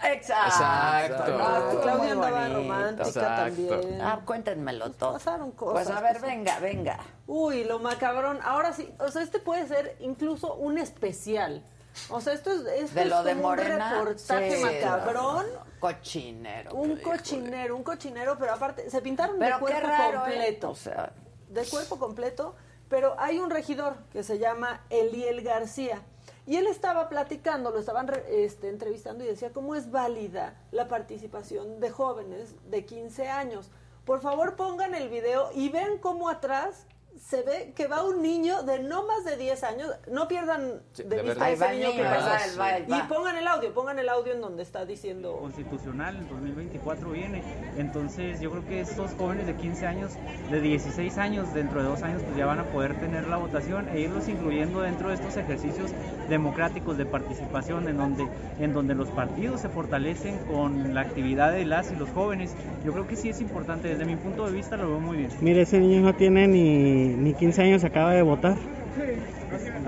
Exacto. 0.04 0.46
Exacto. 0.46 1.38
No, 1.38 1.56
estuvo 1.58 1.80
Claudia 1.82 2.12
andaba 2.12 2.48
romántica 2.48 3.08
Exacto. 3.08 3.66
también. 3.68 4.00
Ah, 4.00 4.20
cuéntenmelo 4.24 4.90
todo. 4.92 5.12
pasaron 5.14 5.52
cosas, 5.52 5.72
Pues 5.86 5.96
a 5.96 6.00
ver, 6.00 6.14
pasaron- 6.16 6.28
venga, 6.30 6.58
venga. 6.60 6.98
Uy, 7.26 7.64
lo 7.64 7.78
macabrón. 7.78 8.38
Ahora 8.42 8.72
sí, 8.72 8.92
o 8.98 9.08
sea, 9.08 9.22
este 9.22 9.38
puede 9.38 9.66
ser 9.66 9.96
incluso 10.00 10.54
un 10.54 10.78
especial. 10.78 11.62
O 12.10 12.20
sea, 12.20 12.32
esto 12.32 12.50
es, 12.50 12.60
esto 12.82 12.94
De 12.96 13.02
es 13.02 13.08
lo 13.08 13.22
de 13.22 13.34
Morena. 13.36 13.98
un 14.00 14.06
reportaje 14.06 14.56
sí, 14.56 14.62
macabrón. 14.62 15.46
no, 15.46 15.58
no, 15.60 15.64
Cochinero. 15.78 16.74
Un 16.74 16.96
cochinero, 16.96 17.76
un 17.76 17.82
cochinero, 17.84 18.36
pero 18.38 18.54
aparte 18.54 18.90
se 18.90 19.00
pintaron 19.00 19.36
Pero 19.38 19.58
de 19.58 19.64
qué 19.66 19.70
cuerpo 19.72 19.88
raro, 19.88 20.18
¿eh? 20.18 20.20
completo. 20.30 20.70
O 20.70 20.74
sea, 20.74 21.12
de 21.50 21.64
cuerpo 21.66 21.98
completo, 21.98 22.56
pero 22.88 23.14
hay 23.18 23.38
un 23.38 23.50
regidor 23.50 23.96
que 24.12 24.22
se 24.24 24.38
llama 24.38 24.80
Eliel 24.90 25.42
García. 25.42 26.02
Y 26.46 26.56
él 26.56 26.66
estaba 26.66 27.08
platicando, 27.08 27.70
lo 27.70 27.78
estaban 27.78 28.10
este, 28.28 28.68
entrevistando 28.68 29.24
y 29.24 29.28
decía 29.28 29.52
cómo 29.52 29.74
es 29.74 29.90
válida 29.90 30.60
la 30.72 30.88
participación 30.88 31.80
de 31.80 31.90
jóvenes 31.90 32.54
de 32.70 32.84
15 32.84 33.28
años. 33.28 33.70
Por 34.04 34.20
favor 34.20 34.54
pongan 34.54 34.94
el 34.94 35.08
video 35.08 35.50
y 35.54 35.70
ven 35.70 35.98
cómo 35.98 36.28
atrás 36.28 36.86
se 37.18 37.42
ve 37.42 37.72
que 37.74 37.86
va 37.86 38.04
un 38.04 38.22
niño 38.22 38.62
de 38.62 38.82
no 38.82 39.06
más 39.06 39.24
de 39.24 39.36
10 39.36 39.64
años. 39.64 39.90
No 40.10 40.28
pierdan 40.28 40.82
Sí, 40.92 41.02
de 41.04 41.16
de 41.16 41.22
vista 41.22 41.50
ese 41.50 41.72
niño 41.72 41.92
que 41.92 42.02
va. 42.02 42.78
Y 42.80 43.08
pongan 43.08 43.36
el 43.36 43.46
audio, 43.46 43.72
pongan 43.72 43.98
el 43.98 44.08
audio 44.08 44.32
en 44.32 44.40
donde 44.40 44.62
está 44.62 44.84
diciendo... 44.84 45.36
constitucional, 45.38 46.16
el 46.16 46.28
2024 46.28 47.10
viene. 47.10 47.42
Entonces 47.76 48.40
yo 48.40 48.50
creo 48.50 48.66
que 48.66 48.80
estos 48.80 49.12
jóvenes 49.12 49.46
de 49.46 49.54
15 49.56 49.86
años, 49.86 50.12
de 50.50 50.60
16 50.60 51.18
años, 51.18 51.52
dentro 51.54 51.82
de 51.82 51.88
dos 51.88 52.02
años, 52.02 52.22
pues 52.22 52.36
ya 52.36 52.46
van 52.46 52.60
a 52.60 52.64
poder 52.64 52.98
tener 52.98 53.26
la 53.28 53.36
votación 53.36 53.88
e 53.88 54.00
irlos 54.00 54.28
incluyendo 54.28 54.80
dentro 54.80 55.08
de 55.08 55.14
estos 55.14 55.36
ejercicios 55.36 55.90
democráticos 56.28 56.96
de 56.96 57.06
participación 57.06 57.88
en 57.88 57.96
donde, 57.96 58.26
en 58.58 58.72
donde 58.72 58.94
los 58.94 59.10
partidos 59.10 59.60
se 59.60 59.68
fortalecen 59.68 60.38
con 60.46 60.94
la 60.94 61.02
actividad 61.02 61.52
de 61.52 61.64
las 61.64 61.92
y 61.92 61.96
los 61.96 62.08
jóvenes. 62.10 62.54
Yo 62.84 62.92
creo 62.92 63.06
que 63.06 63.16
sí 63.16 63.28
es 63.28 63.40
importante, 63.40 63.88
desde 63.88 64.04
mi 64.04 64.16
punto 64.16 64.46
de 64.46 64.52
vista 64.52 64.76
lo 64.76 64.88
veo 64.88 65.00
muy 65.00 65.18
bien. 65.18 65.30
Mire, 65.40 65.62
ese 65.62 65.78
niño 65.78 66.00
no 66.00 66.14
tiene 66.14 66.46
ni, 66.48 67.03
ni 67.08 67.34
15 67.34 67.62
años, 67.62 67.84
acaba 67.84 68.12
de 68.12 68.22
votar. 68.22 68.56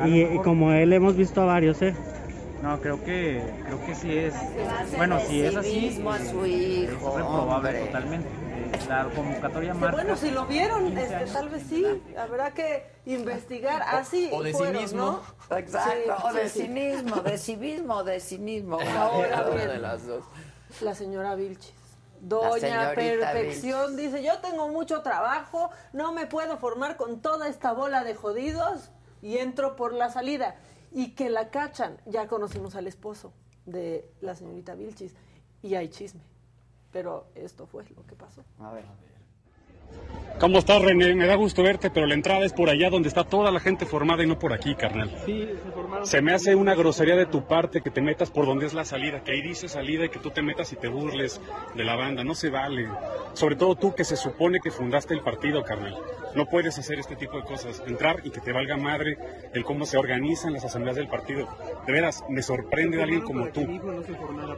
Y, 0.04 0.38
como 0.38 0.72
él 0.72 0.92
hemos 0.92 1.16
visto 1.16 1.42
a 1.42 1.46
varios, 1.46 1.80
¿eh? 1.82 1.94
No, 2.62 2.80
creo 2.80 3.02
que, 3.04 3.42
creo 3.64 3.86
que 3.86 3.94
sí 3.94 4.16
es. 4.16 4.34
Bueno, 4.96 5.20
si 5.20 5.42
es 5.42 5.54
así, 5.56 5.86
es 5.88 5.96
reprobable 5.98 7.80
totalmente. 7.86 8.28
Eh, 8.28 8.88
La 8.88 9.04
convocatoria 9.04 9.74
marca. 9.74 9.96
bueno, 9.96 10.16
si 10.16 10.30
lo 10.30 10.46
vieron, 10.46 10.86
15 10.86 11.02
este, 11.02 11.32
tal 11.32 11.48
vez 11.48 11.62
sí. 11.68 11.86
Habrá 12.18 12.50
que 12.52 12.84
investigar. 13.06 13.82
Así 13.82 14.30
o 14.32 14.42
de 14.42 14.52
fueron, 14.52 14.76
cinismo. 14.76 15.22
¿no? 15.50 15.56
Exacto. 15.56 15.90
Sí, 15.92 16.24
o 16.24 16.32
de 16.32 16.48
sí, 16.48 16.60
sí. 16.60 16.66
cinismo, 16.66 17.16
de 17.20 17.38
civismo, 17.38 18.04
de 18.04 18.20
cinismo. 18.20 18.78
Ahora 18.98 19.50
de 19.50 19.78
las 19.78 20.06
dos. 20.06 20.24
La 20.80 20.94
señora 20.94 21.34
Vilchis. 21.34 21.85
Doña 22.20 22.92
Perfección 22.94 23.96
dice, 23.96 24.22
yo 24.22 24.38
tengo 24.40 24.68
mucho 24.68 25.02
trabajo, 25.02 25.70
no 25.92 26.12
me 26.12 26.26
puedo 26.26 26.56
formar 26.58 26.96
con 26.96 27.20
toda 27.20 27.48
esta 27.48 27.72
bola 27.72 28.04
de 28.04 28.14
jodidos 28.14 28.90
y 29.22 29.38
entro 29.38 29.76
por 29.76 29.92
la 29.92 30.10
salida. 30.10 30.56
Y 30.92 31.14
que 31.14 31.28
la 31.28 31.50
cachan. 31.50 31.98
Ya 32.06 32.26
conocimos 32.26 32.74
al 32.74 32.86
esposo 32.86 33.32
de 33.66 34.10
la 34.20 34.34
señorita 34.34 34.74
Vilchis 34.74 35.14
y 35.62 35.74
hay 35.74 35.88
chisme. 35.88 36.22
Pero 36.92 37.26
esto 37.34 37.66
fue 37.66 37.84
lo 37.94 38.06
que 38.06 38.14
pasó. 38.14 38.44
A 38.60 38.72
ver. 38.72 38.84
¿Cómo 40.38 40.58
estás, 40.58 40.82
René? 40.82 41.14
Me 41.14 41.26
da 41.26 41.34
gusto 41.34 41.62
verte, 41.62 41.88
pero 41.88 42.06
la 42.06 42.12
entrada 42.12 42.44
es 42.44 42.52
por 42.52 42.68
allá 42.68 42.90
donde 42.90 43.08
está 43.08 43.24
toda 43.24 43.50
la 43.50 43.58
gente 43.58 43.86
formada 43.86 44.22
y 44.22 44.26
no 44.26 44.38
por 44.38 44.52
aquí, 44.52 44.74
carnal. 44.74 45.10
Sí, 45.24 45.48
se 45.64 45.70
formaron. 45.70 46.06
Se 46.06 46.20
me 46.20 46.34
hace 46.34 46.54
una 46.54 46.74
grosería 46.74 47.16
de 47.16 47.24
tu 47.24 47.46
parte 47.46 47.80
que 47.80 47.88
te 47.90 48.02
metas 48.02 48.30
por 48.30 48.44
donde 48.44 48.66
es 48.66 48.74
la 48.74 48.84
salida, 48.84 49.24
que 49.24 49.32
ahí 49.32 49.40
dice 49.40 49.66
salida 49.66 50.04
y 50.04 50.08
que 50.10 50.18
tú 50.18 50.30
te 50.30 50.42
metas 50.42 50.70
y 50.74 50.76
te 50.76 50.88
burles 50.88 51.40
de 51.74 51.84
la 51.84 51.96
banda. 51.96 52.22
No 52.22 52.34
se 52.34 52.50
vale. 52.50 52.86
Sobre 53.32 53.56
todo 53.56 53.76
tú 53.76 53.94
que 53.94 54.04
se 54.04 54.16
supone 54.16 54.60
que 54.62 54.70
fundaste 54.70 55.14
el 55.14 55.20
partido, 55.20 55.62
carnal. 55.64 55.96
No 56.34 56.44
puedes 56.44 56.78
hacer 56.78 56.98
este 56.98 57.16
tipo 57.16 57.38
de 57.38 57.44
cosas. 57.44 57.82
Entrar 57.86 58.20
y 58.22 58.28
que 58.28 58.42
te 58.42 58.52
valga 58.52 58.76
madre 58.76 59.16
el 59.54 59.64
cómo 59.64 59.86
se 59.86 59.96
organizan 59.96 60.52
las 60.52 60.66
asambleas 60.66 60.96
del 60.96 61.08
partido. 61.08 61.48
De 61.86 61.92
veras, 61.94 62.22
me 62.28 62.42
sorprende 62.42 62.98
de 62.98 63.04
alguien 63.04 63.22
como 63.22 63.48
tú. 63.48 63.62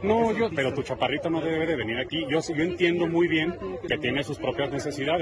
No, 0.03 0.33
yo, 0.33 0.49
pero 0.53 0.73
tu 0.73 0.83
chaparrito 0.83 1.29
no 1.29 1.39
debe 1.39 1.65
de 1.65 1.77
venir 1.77 1.99
aquí. 1.99 2.25
Yo, 2.29 2.41
yo 2.41 2.63
entiendo 2.63 3.07
muy 3.07 3.29
bien 3.29 3.55
que 3.87 3.97
tiene 3.97 4.25
sus 4.25 4.37
propias 4.37 4.71
necesidades, 4.71 5.18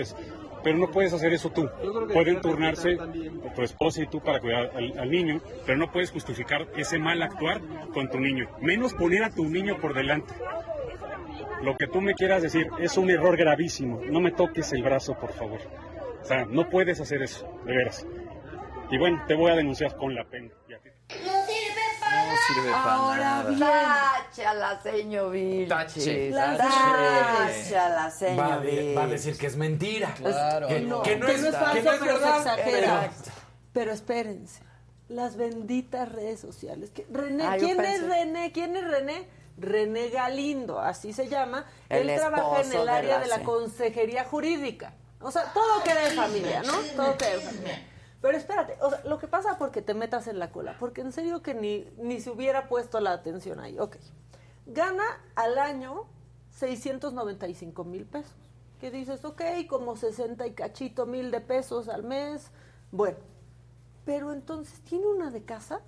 pero 0.64 0.78
no 0.78 0.92
puedes 0.92 1.14
hacer 1.14 1.34
eso 1.34 1.50
tú. 1.52 1.70
Pueden 2.14 2.42
turnarse 2.42 2.98
tu 3.56 3.62
esposa 3.62 4.02
y 4.02 4.08
tú 4.08 4.20
para 4.22 4.40
cuidar 4.40 4.72
al, 4.76 4.98
al 5.00 5.10
niño, 5.10 5.42
pero 5.66 5.78
no 5.78 5.92
puedes 5.92 6.12
justificar 6.12 6.68
ese 6.76 7.00
mal 7.00 7.22
actuar 7.22 7.62
con 7.94 8.10
tu 8.10 8.20
niño. 8.20 8.50
Menos 8.62 8.94
poner 8.94 9.24
a 9.24 9.30
tu 9.30 9.46
niño 9.46 9.78
por 9.80 9.94
delante. 9.94 10.34
Lo 11.62 11.76
que 11.76 11.88
tú 11.88 12.02
me 12.02 12.14
quieras 12.14 12.44
decir 12.44 12.68
es 12.80 12.98
un 12.98 13.10
error 13.10 13.36
gravísimo. 13.36 14.02
No 14.04 14.20
me 14.20 14.32
toques 14.32 14.72
el 14.74 14.84
brazo, 14.84 15.16
por 15.16 15.34
favor. 15.34 15.60
O 16.22 16.26
sea, 16.26 16.46
no 16.46 16.70
puedes 16.70 17.00
hacer 17.00 17.22
eso, 17.24 17.50
de 17.66 17.76
veras. 17.76 18.06
Y 18.92 18.98
bueno, 18.98 19.24
te 19.28 19.34
voy 19.34 19.52
a 19.52 19.56
denunciar 19.56 19.96
con 19.96 20.14
la 20.14 20.24
pena. 20.26 20.50
Y 20.70 20.74
a 20.74 20.80
ti. 20.80 20.90
No 22.12 22.54
sirve 22.54 22.72
para 22.72 22.94
Ahora 22.94 23.18
nada. 23.20 23.50
bien. 23.50 23.60
Tacha 23.60 24.54
la 24.54 24.82
señor. 24.82 25.36
Tache. 25.68 26.32
Tacha 26.32 27.90
la 27.90 28.04
Va 28.04 28.12
señor 28.12 28.52
a, 28.52 28.60
de- 28.60 28.96
va 28.96 29.04
a 29.04 29.08
decir 29.08 29.38
que 29.38 29.48
es 29.48 29.56
mentira. 29.58 30.14
Claro. 30.16 30.68
Que, 30.68 30.82
No, 30.82 31.02
que 31.02 31.16
no 31.18 31.26
que 31.26 31.34
es, 31.36 31.42
no 31.42 31.48
es 31.50 31.56
que 31.56 31.60
falso, 31.62 31.84
no 31.84 31.92
es 31.92 32.00
pero 32.00 32.14
se 32.18 32.24
verdad. 32.24 32.38
exagera. 32.40 33.10
Pero- 33.24 33.36
Pero 33.74 33.92
espérense, 33.92 34.62
las 35.10 35.36
benditas 35.38 36.12
redes 36.12 36.40
sociales. 36.40 36.92
René, 37.12 37.44
Ah, 37.46 37.56
¿quién 37.60 37.80
es 37.84 38.02
René? 38.02 38.52
¿Quién 38.52 38.76
es 38.76 38.84
René? 38.88 39.28
René 39.60 40.10
Galindo, 40.10 40.80
así 40.80 41.14
se 41.14 41.28
llama. 41.28 41.66
El 41.90 42.10
Él 42.10 42.18
trabaja 42.20 42.62
en 42.62 42.72
el 42.74 42.86
de 42.86 42.92
área 42.92 43.16
la 43.18 43.24
de 43.24 43.28
la 43.28 43.36
se- 43.38 43.44
consejería 43.44 44.24
jurídica. 44.26 44.94
O 45.20 45.32
sea, 45.32 45.52
todo 45.54 45.82
queda 45.84 46.08
en 46.10 46.16
familia, 46.16 46.62
¿no? 46.64 46.74
Todo 46.96 47.18
queda 47.18 47.34
en 47.34 47.42
familia. 47.42 47.84
Pero 48.28 48.40
espérate, 48.40 48.78
o 48.82 48.90
sea, 48.90 49.02
lo 49.06 49.20
que 49.20 49.28
pasa 49.30 49.58
porque 49.58 49.82
te 49.82 49.94
metas 49.94 50.28
en 50.28 50.38
la 50.38 50.52
cola, 50.52 50.76
porque 50.82 51.00
en 51.00 51.14
serio 51.14 51.42
que 51.42 51.54
ni, 51.54 51.88
ni 51.98 52.20
se 52.20 52.30
hubiera 52.30 52.68
puesto 52.68 53.00
la 53.00 53.14
atención 53.14 53.62
ahí. 53.62 53.80
Ok. 53.80 53.96
Gana 54.66 55.06
al 55.36 55.58
año 55.58 56.04
695 56.50 57.86
mil 57.86 58.06
pesos. 58.06 58.36
Que 58.82 58.92
dices, 58.92 59.24
ok, 59.24 59.42
como 59.70 59.96
60 59.96 60.46
y 60.46 60.52
cachito 60.52 61.06
mil 61.06 61.32
de 61.32 61.40
pesos 61.40 61.88
al 61.88 62.04
mes. 62.04 62.52
Bueno, 62.92 63.18
pero 64.04 64.34
entonces 64.34 64.82
tiene 64.82 65.08
una 65.08 65.32
de 65.32 65.46
casas 65.46 65.82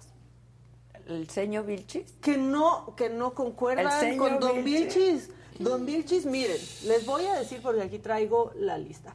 El 1.07 1.29
señor 1.29 1.65
Vilchis. 1.65 2.13
que 2.21 2.37
no, 2.37 2.95
que 2.95 3.09
no 3.09 3.33
concuerdan 3.33 4.17
con 4.17 4.39
Don 4.39 4.63
Vilchis. 4.63 5.27
Vilchis. 5.27 5.59
Don 5.59 5.85
Vilchis, 5.85 6.25
miren, 6.25 6.61
les 6.85 7.05
voy 7.05 7.25
a 7.25 7.33
decir 7.33 7.61
porque 7.61 7.81
aquí 7.81 7.99
traigo 7.99 8.53
la 8.55 8.77
lista. 8.77 9.13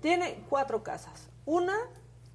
Tiene 0.00 0.44
cuatro 0.48 0.84
casas. 0.84 1.28
Una 1.46 1.76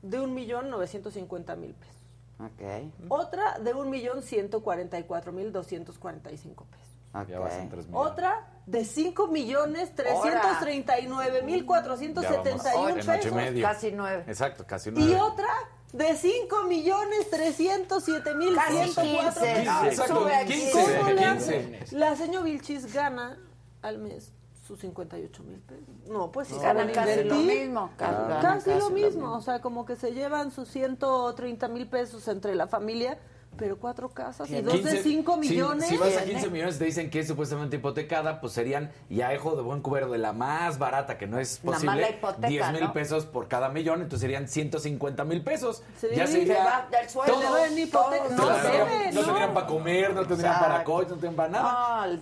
de 0.10 0.20
un 0.20 0.34
millón 0.34 0.70
novecientos 0.70 1.14
cincuenta 1.14 1.56
mil 1.56 1.74
pesos. 1.74 1.96
Ok, 2.40 2.92
Otra 3.10 3.60
de 3.60 3.74
un 3.74 3.90
millón 3.90 4.22
ciento 4.22 4.62
cuarenta 4.62 5.00
y 5.00 5.04
cuatro 5.04 5.32
mil 5.32 5.52
doscientos 5.52 5.98
cuarenta 5.98 6.32
y 6.32 6.38
cinco 6.38 6.66
pesos. 6.70 6.88
ok. 7.14 7.28
Ya 7.30 7.40
vas 7.40 7.54
en 7.54 7.70
tres 7.70 7.88
millones. 7.88 8.12
Otra 8.12 8.48
de 8.66 8.84
cinco 8.86 9.28
millones 9.28 9.96
trescientos 9.96 10.60
treinta 10.60 11.00
y 11.00 11.08
nueve 11.08 11.42
mil 11.44 11.66
cuatrocientos 11.66 12.26
setenta 12.26 12.76
y 12.76 12.78
un 12.78 12.90
en 12.90 13.00
ocho 13.00 13.12
y 13.14 13.16
pesos. 13.18 13.34
medio. 13.34 13.66
Casi 13.68 13.92
nueve. 13.94 14.24
Exacto, 14.28 14.66
casi 14.68 14.90
Y 14.90 14.94
nueve. 14.94 15.22
otra 15.22 15.48
de 15.94 16.14
5 16.14 16.64
millones 16.66 17.30
307 17.30 18.36
mil 18.36 18.54
Casi 18.54 18.74
104 18.92 19.42
15. 19.42 19.54
pesos. 19.56 19.66
No, 19.66 19.86
Exacto, 19.86 20.20
sube 20.24 20.36
a 20.36 20.46
15, 20.46 20.72
¿Cómo 20.74 21.10
le 21.10 21.16
15. 21.16 21.26
hace? 21.26 21.96
La 21.96 22.16
señor 22.18 22.44
Vilchis 22.44 22.94
gana 22.94 23.38
al 23.82 24.00
mes 24.00 24.34
sus 24.66 24.80
58 24.80 25.44
mil 25.44 25.60
pesos. 25.60 25.84
No, 26.10 26.32
pues 26.32 26.48
si 26.48 26.56
Ganan 26.58 26.94
saben 26.94 26.94
casi 26.94 27.24
lo 27.24 27.36
mismo. 27.36 27.92
ca- 27.98 28.12
ganan 28.12 28.42
Casi, 28.42 28.70
lo 28.72 28.80
casi 28.80 28.94
mismo. 28.94 29.34
O 29.34 29.42
sea, 29.42 29.62
como 29.62 29.86
que 29.86 29.96
se 29.96 30.12
llevan 30.14 30.52
sus 30.52 30.68
130 30.70 31.68
mil 31.68 31.88
pesos 31.88 32.28
entre 32.28 32.56
la 32.56 32.68
familia, 32.68 33.18
Pero 33.58 33.78
cuatro 33.80 34.10
casas 34.10 34.50
y 34.50 34.52
Tiene. 34.52 34.64
dos 34.68 34.84
de 34.84 34.90
15 34.92 35.04
cinco 35.04 35.34
si- 35.36 35.40
millones. 35.40 35.88
Si, 35.88 35.96
vas 35.96 36.10
a 36.10 36.24
Tiene. 36.24 36.32
15 36.34 36.50
millones 36.50 36.78
te 36.78 36.84
dicen 36.84 37.10
que 37.10 37.20
es 37.22 37.28
supuestamente 37.28 37.78
hipotecada, 37.78 38.42
pues 38.42 38.52
serían, 38.52 38.92
y 39.10 39.22
a 39.22 39.32
Ejo 39.34 39.56
de 39.56 39.62
buen 39.62 39.80
cubero 39.82 40.12
de 40.12 40.18
la 40.18 40.34
más 40.34 40.78
barata, 40.78 41.18
que 41.18 41.26
no 41.26 41.40
es 41.40 41.60
posible, 41.60 42.10
hipoteca, 42.18 42.48
10 42.50 42.72
mil 42.74 42.82
¿no? 42.82 42.92
pesos 42.92 43.26
por 43.26 43.48
cada 43.48 43.70
millón, 43.70 44.02
entonces 44.02 44.20
serían 44.20 44.50
150 44.50 45.24
mil 45.24 45.42
pesos. 45.42 45.84
Sí, 45.98 46.08
ya 46.14 46.28
se 46.28 46.46
va 46.54 46.90
del 46.92 47.10
sueldo. 47.10 47.34
todo. 47.34 47.66
Hipoteca. 47.78 48.24
todo. 48.26 48.30
No 48.36 48.44
Claro, 48.60 48.70
debe, 48.70 49.12
no 49.14 49.22
¿no? 49.22 49.26
tendrían 49.28 49.54
para 49.54 49.68
comer, 49.68 50.14
no 50.14 50.26
tendrían 50.28 50.52
Exacto. 50.54 50.66
para 50.74 50.84
coche, 50.84 51.04
no 51.12 51.12
tendrían 51.12 51.36
para 51.36 51.50
nada. 51.50 52.08
No, 52.08 52.14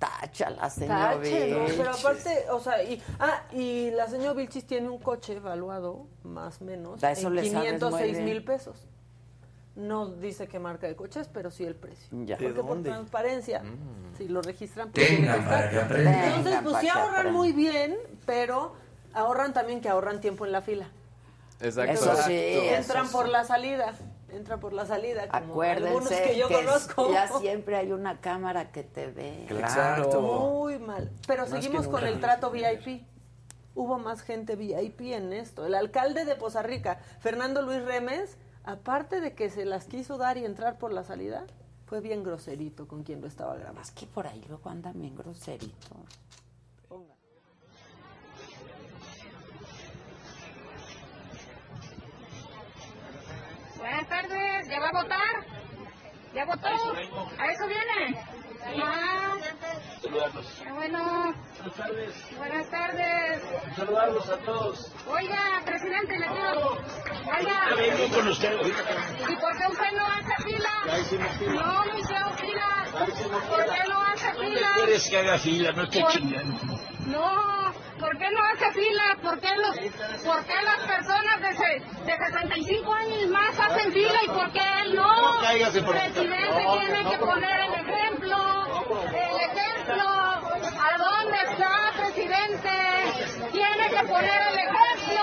las 0.00 0.20
tacha 0.20 0.50
la 0.50 0.70
señor 0.70 0.88
Tache, 1.22 1.50
¿no? 1.50 1.64
Pero 1.66 1.76
Vilchis. 1.84 2.00
aparte, 2.04 2.44
o 2.50 2.60
sea, 2.60 2.82
y, 2.82 3.02
ah, 3.18 3.42
y 3.52 3.90
la 3.90 4.06
señora 4.08 4.32
Vilchis 4.34 4.66
tiene 4.66 4.88
un 4.88 4.98
coche 4.98 5.34
evaluado, 5.34 6.06
más 6.24 6.60
o 6.60 6.64
menos, 6.64 7.02
A 7.04 7.12
eso 7.12 7.28
en 7.28 7.34
le 7.36 7.42
sabes 7.50 7.52
muy 7.54 7.62
506 7.78 8.12
bien. 8.12 8.24
mil 8.24 8.44
pesos. 8.44 8.86
No 9.76 10.08
dice 10.08 10.48
qué 10.48 10.58
marca 10.58 10.86
de 10.88 10.96
coche 10.96 11.20
es, 11.20 11.28
pero 11.28 11.50
sí 11.50 11.64
el 11.64 11.74
precio. 11.76 12.08
Ya. 12.24 12.36
Porque 12.36 12.52
¿De 12.52 12.60
por 12.60 12.66
dónde? 12.70 12.90
transparencia, 12.90 13.62
si 14.18 14.28
lo 14.28 14.42
registran, 14.42 14.90
pues 14.90 15.06
que. 15.06 15.16
Entonces, 15.16 16.60
pues 16.64 16.76
sí 16.80 16.88
ahorran 16.88 17.32
muy 17.32 17.52
bien, 17.52 17.96
pero 18.26 18.72
ahorran 19.14 19.52
también 19.52 19.80
que 19.80 19.88
ahorran 19.88 20.20
tiempo 20.20 20.44
en 20.44 20.52
la 20.52 20.60
fila. 20.60 20.88
Exacto. 21.60 21.92
Eso 21.92 22.16
sí, 22.26 22.32
Entran 22.34 23.04
eso 23.06 23.12
por 23.12 23.26
sí. 23.26 23.32
la 23.32 23.44
salida. 23.44 23.94
Entran 24.32 24.60
por 24.60 24.72
la 24.72 24.86
salida. 24.86 25.28
Como 25.28 25.62
algunos 25.62 26.06
Acuérdense 26.06 26.22
que 26.22 26.38
yo 26.38 26.48
que 26.48 26.54
conozco. 26.54 27.12
ya 27.12 27.28
siempre 27.38 27.76
hay 27.76 27.92
una 27.92 28.20
cámara 28.20 28.70
que 28.72 28.82
te 28.82 29.06
ve. 29.08 29.46
Claro. 29.48 30.20
Muy 30.20 30.78
mal. 30.78 31.10
Pero 31.26 31.42
Más 31.42 31.50
seguimos 31.50 31.88
con 31.88 32.06
el 32.06 32.20
trato 32.20 32.50
VIP. 32.50 33.04
Hubo 33.74 33.98
más 33.98 34.22
gente 34.22 34.56
VIP 34.56 35.00
en 35.12 35.32
esto. 35.32 35.64
El 35.64 35.74
alcalde 35.74 36.24
de 36.24 36.34
Poza 36.36 36.62
Rica, 36.62 37.00
Fernando 37.20 37.62
Luis 37.62 37.82
Remes, 37.82 38.36
aparte 38.64 39.20
de 39.20 39.34
que 39.34 39.48
se 39.48 39.64
las 39.64 39.86
quiso 39.86 40.18
dar 40.18 40.36
y 40.36 40.44
entrar 40.44 40.78
por 40.78 40.92
la 40.92 41.04
salida, 41.04 41.46
fue 41.86 42.00
bien 42.00 42.22
groserito 42.22 42.86
con 42.86 43.02
quien 43.02 43.20
lo 43.20 43.26
estaba 43.26 43.54
grabando. 43.56 43.80
Es 43.80 43.90
que 43.90 44.06
por 44.06 44.26
ahí 44.26 44.44
luego 44.48 44.70
andan 44.70 45.00
bien 45.00 45.16
groseritos. 45.16 45.98
Buenas 53.80 54.08
tardes, 54.08 54.68
¿ya 54.68 54.80
va 54.80 54.88
a 54.88 55.02
votar? 55.02 55.46
¿Ya 56.34 56.44
votó? 56.44 56.68
¿A 56.68 57.46
eso 57.52 57.66
viene? 57.66 58.18
Ah, 58.82 59.34
bueno. 60.74 61.34
Buenas 61.58 61.74
tardes. 61.76 62.14
Buenas 62.36 62.70
tardes. 62.70 63.42
Saludarlos 63.76 64.28
a 64.28 64.36
todos. 64.38 64.92
Oiga, 65.08 65.62
presidente, 65.64 66.18
le 66.18 66.26
quiero... 66.26 66.70
Oiga, 67.38 68.14
con 68.14 68.28
usted. 68.28 68.52
¿y 69.28 69.36
por 69.36 69.58
qué 69.58 69.66
usted 69.70 69.92
no 69.96 70.06
hace 70.06 70.44
fila? 70.44 70.70
No, 71.54 71.84
no 71.86 71.98
hicieron 71.98 72.38
fila. 72.38 72.86
¿Por 72.92 73.64
qué 73.64 73.88
no 73.88 74.00
hace 74.02 74.32
¿Dónde 74.34 74.56
fila? 74.56 74.72
quieres 74.76 75.08
que 75.08 75.18
haga 75.18 75.38
fila? 75.38 75.72
No 75.72 75.88
te 75.88 76.04
chingando. 76.04 76.78
No, 77.06 77.72
¿por 78.00 78.16
qué 78.18 78.30
no 78.30 78.40
hace 78.52 78.72
fila? 78.72 79.16
¿Por 79.22 79.38
qué, 79.40 79.48
los, 79.56 79.76
¿Por 80.24 80.44
qué 80.44 80.54
las 80.64 80.80
personas 80.86 81.40
de, 81.40 81.54
se- 81.56 81.82
de 82.04 82.16
65 82.16 82.92
años 82.94 83.18
y 83.22 83.26
más 83.26 83.58
hacen 83.60 83.92
fila 83.92 84.18
y 84.24 84.28
por 84.28 84.50
qué 84.52 84.60
él 84.84 84.94
no? 84.96 85.40
El 85.50 85.84
presidente 85.84 86.66
tiene 86.72 87.10
que 87.10 87.18
poner 87.18 87.60
el 87.60 87.74
ejemplo, 87.74 88.36
el 89.08 89.40
ejemplo. 89.40 90.04
¿A 90.82 90.98
dónde 90.98 91.36
está, 91.50 91.92
presidente? 91.96 92.70
Tiene 93.52 93.88
que 93.90 94.02
poner 94.08 94.40
el 94.50 94.58
ejemplo. 94.58 95.22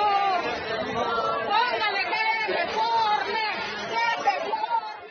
Póngale 1.47 2.03
que 2.11 2.53
reforme, 2.53 3.45
que 3.89 4.05
reforme. 4.23 5.03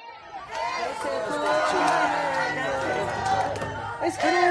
Es 4.07 4.14
truco, 4.19 4.45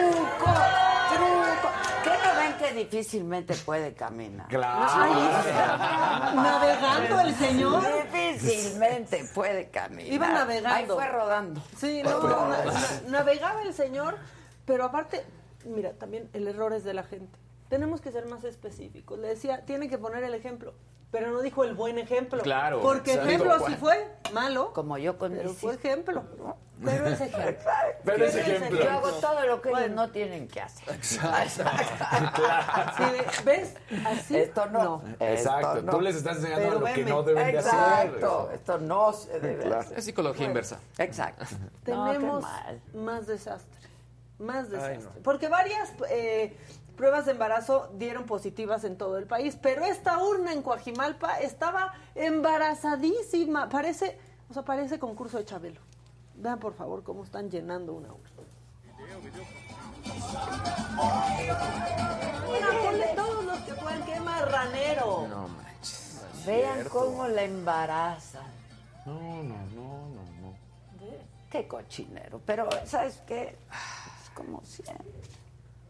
difícilmente 2.75 3.55
puede 3.55 3.93
caminar? 3.93 4.47
Claro. 4.47 6.35
Navegando 6.35 7.19
el 7.21 7.35
señor. 7.35 7.83
Difícilmente 8.13 9.25
puede 9.33 9.69
caminar. 9.69 10.11
Iba 10.13 10.29
navegando. 10.29 10.69
Ahí 10.75 10.85
fue 10.85 11.07
rodando. 11.07 11.61
Sí, 11.77 12.01
no, 12.03 12.47
na- 12.49 12.65
na- 12.65 13.01
navegaba 13.09 13.61
el 13.63 13.73
señor, 13.73 14.17
pero 14.65 14.85
aparte, 14.85 15.25
mira, 15.65 15.93
también 15.93 16.29
el 16.33 16.47
error 16.47 16.73
es 16.73 16.83
de 16.83 16.93
la 16.93 17.03
gente. 17.03 17.37
Tenemos 17.69 18.01
que 18.01 18.11
ser 18.11 18.27
más 18.27 18.43
específicos. 18.43 19.17
Le 19.19 19.29
decía, 19.29 19.65
tiene 19.65 19.89
que 19.89 19.97
poner 19.97 20.23
el 20.23 20.33
ejemplo, 20.35 20.73
pero 21.15 21.31
no 21.31 21.41
dijo 21.41 21.63
el 21.63 21.73
buen 21.75 21.97
ejemplo. 21.97 22.41
Claro, 22.41 22.81
Porque 22.81 23.13
exacto. 23.13 23.29
ejemplo 23.31 23.67
sí 23.67 23.75
fue 23.75 24.05
malo, 24.33 24.73
Como 24.73 24.97
yo 24.97 25.17
con 25.17 25.31
pero 25.31 25.49
mis 25.49 25.57
fue 25.57 25.73
hijos. 25.75 25.85
ejemplo. 25.85 26.23
Pero 26.83 27.07
es 27.07 27.21
ejemplo. 27.21 27.71
Pero 28.03 28.25
es 28.25 28.35
ejemplo. 28.35 28.83
Yo 28.83 28.91
hago 28.91 29.11
todo 29.13 29.45
lo 29.47 29.61
que 29.61 29.69
ellos 29.69 29.79
Bueno. 29.79 29.95
no 29.95 30.11
tienen 30.11 30.49
que 30.49 30.59
hacer. 30.59 30.89
Así 30.89 31.17
de, 33.13 33.25
¿Ves? 33.45 33.75
Así. 34.05 34.35
Esto 34.35 34.65
no. 34.65 35.01
Exacto. 35.21 35.69
Esto 35.69 35.81
no. 35.83 35.91
Tú 35.93 36.01
les 36.01 36.17
estás 36.17 36.35
enseñando 36.35 36.67
Pero 36.67 36.79
lo 36.81 36.85
que 36.93 37.05
no 37.05 37.23
deben 37.23 37.51
de 37.53 37.57
hacer. 37.59 37.73
Exacto. 37.73 38.49
Esto 38.53 38.77
no 38.79 39.13
se 39.13 39.39
debe 39.39 39.73
hacer. 39.73 39.97
Es 39.97 40.03
psicología 40.03 40.45
inversa. 40.47 40.79
Exacto. 40.97 41.45
Tenemos 41.85 42.43
más 42.93 43.25
desastre. 43.25 43.71
Más 44.37 44.65
Ay, 44.65 44.71
desastre. 44.97 45.21
Porque 45.23 45.47
varias 45.47 45.93
eh, 46.09 46.57
pruebas 46.95 47.25
de 47.25 47.33
embarazo 47.33 47.91
dieron 47.95 48.25
positivas 48.25 48.83
en 48.83 48.97
todo 48.97 49.17
el 49.17 49.25
país, 49.25 49.57
pero 49.61 49.85
esta 49.85 50.23
urna 50.23 50.53
en 50.53 50.61
Coajimalpa 50.61 51.39
estaba 51.39 51.93
embarazadísima. 52.15 53.69
Parece, 53.69 54.17
o 54.49 54.53
sea, 54.53 54.63
parece 54.63 54.99
concurso 54.99 55.37
de 55.37 55.45
Chabelo. 55.45 55.81
Vean 56.35 56.59
por 56.59 56.73
favor 56.73 57.03
cómo 57.03 57.23
están 57.23 57.49
llenando 57.49 57.93
una 57.93 58.09
urna. 58.09 58.29
Mira, 62.51 62.67
ponle 62.83 63.07
todos 63.15 63.45
los 63.45 63.59
que 63.59 63.73
puedan, 63.73 64.05
qué 64.05 64.19
marranero. 64.19 65.27
No 65.27 65.47
manches. 65.47 66.21
Vean 66.45 66.87
cómo 66.89 67.27
la 67.27 67.43
embarazan. 67.43 68.53
No, 69.05 69.13
no, 69.43 69.55
no, 69.73 70.09
no, 70.09 70.23
no. 70.41 70.53
Qué 71.49 71.67
cochinero. 71.67 72.41
Pero, 72.45 72.67
¿sabes 72.85 73.21
qué? 73.25 73.57
Es 74.23 74.29
como 74.35 74.61
siempre. 74.63 75.34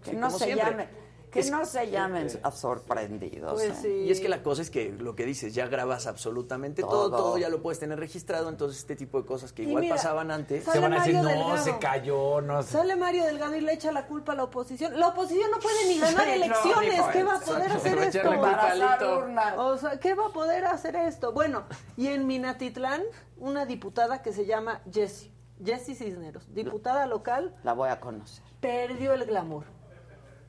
Que 0.06 0.12
Sí, 0.12 0.18
no 0.18 0.28
como 0.28 0.38
se 0.40 0.46
siempre. 0.46 0.66
llamen, 0.72 0.90
que 1.32 1.40
Es- 1.42 1.52
no 1.52 1.66
se 1.66 1.90
llamen 1.92 2.28
a 2.44 2.52
sorprendidos. 2.52 3.54
Pues 3.54 3.72
¿eh? 3.72 3.76
sí. 3.82 3.88
Y 4.08 4.12
es 4.12 4.22
que 4.22 4.30
la 4.30 4.42
cosa 4.42 4.62
es 4.62 4.70
que 4.70 4.92
lo 4.94 5.16
que 5.16 5.26
dices, 5.26 5.54
ya 5.54 5.68
grabas 5.68 6.08
absolutamente 6.08 6.82
todo, 6.82 7.10
Todo. 7.10 7.18
todo, 7.18 7.38
ya 7.38 7.50
lo 7.50 7.62
puedes 7.62 7.78
tener 7.80 8.00
registrado, 8.00 8.48
entonces 8.48 8.80
este 8.80 8.96
tipo 8.96 9.20
de 9.20 9.26
cosas 9.28 9.52
que 9.52 9.64
Y 9.64 9.68
igual 9.68 9.82
mira, 9.82 9.96
pasaban 9.96 10.32
antes. 10.32 10.64
Se 10.64 10.80
van 10.80 10.94
a 10.94 11.00
decir, 11.00 11.16
Mario 11.16 11.30
no, 11.38 11.48
Delgado. 11.50 11.64
se 11.66 11.78
cayó, 11.80 12.40
no 12.42 12.64
sé. 12.64 12.72
Sale 12.72 12.96
Mario 12.96 13.26
Delgado 13.26 13.56
y 13.56 13.62
le 13.62 13.74
echa 13.74 13.92
la 13.92 14.06
culpa 14.08 14.32
a 14.32 14.36
la 14.36 14.44
oposición. 14.46 14.98
La 14.98 15.10
oposición 15.10 15.52
no 15.52 15.60
puede 15.60 15.88
ni 15.90 16.00
ganar 16.00 16.24
Sí, 16.26 16.32
elecciones. 16.32 17.02
¿Qué 17.12 17.24
va 17.24 17.36
a 17.36 17.40
poder 17.42 17.72
hacer 17.72 17.98
esto? 17.98 18.20
echar 18.20 18.26
la 18.26 18.32
culpa 18.32 18.48
a 18.48 18.52
Embarazar 18.74 18.94
Alito. 19.04 19.18
urnas. 19.20 19.54
O 19.58 19.78
sea, 19.78 20.00
¿qué 20.00 20.14
va 20.14 20.28
a 20.28 20.30
poder 20.30 20.66
hacer 20.66 20.96
esto? 20.96 21.34
Bueno, 21.34 21.64
y 21.98 22.08
en 22.08 22.28
Minatitlán, 22.28 23.02
una 23.38 23.66
diputada 23.66 24.22
que 24.22 24.32
se 24.32 24.46
llama 24.46 24.82
Jessie, 24.90 25.34
Jessie 25.64 25.96
Cisneros, 25.96 26.54
diputada 26.54 27.08
local, 27.08 27.56
La 27.64 27.74
voy 27.74 27.90
a 27.90 28.00
conocer. 28.00 28.44
perdió 28.62 29.14
el 29.14 29.26
glamour. 29.26 29.66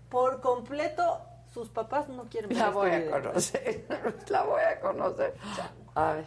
Por 0.08 0.40
completo, 0.40 1.20
sus 1.52 1.68
papás 1.68 2.08
no 2.08 2.24
quieren 2.28 2.48
ver 2.50 2.58
La 2.58 2.64
este 2.66 2.74
voy 2.78 2.90
a 2.90 2.98
video. 2.98 3.10
conocer. 3.22 3.86
La 4.28 4.42
voy 4.44 4.62
a 4.62 4.80
conocer. 4.80 5.34
A 5.94 6.12
ver. 6.12 6.26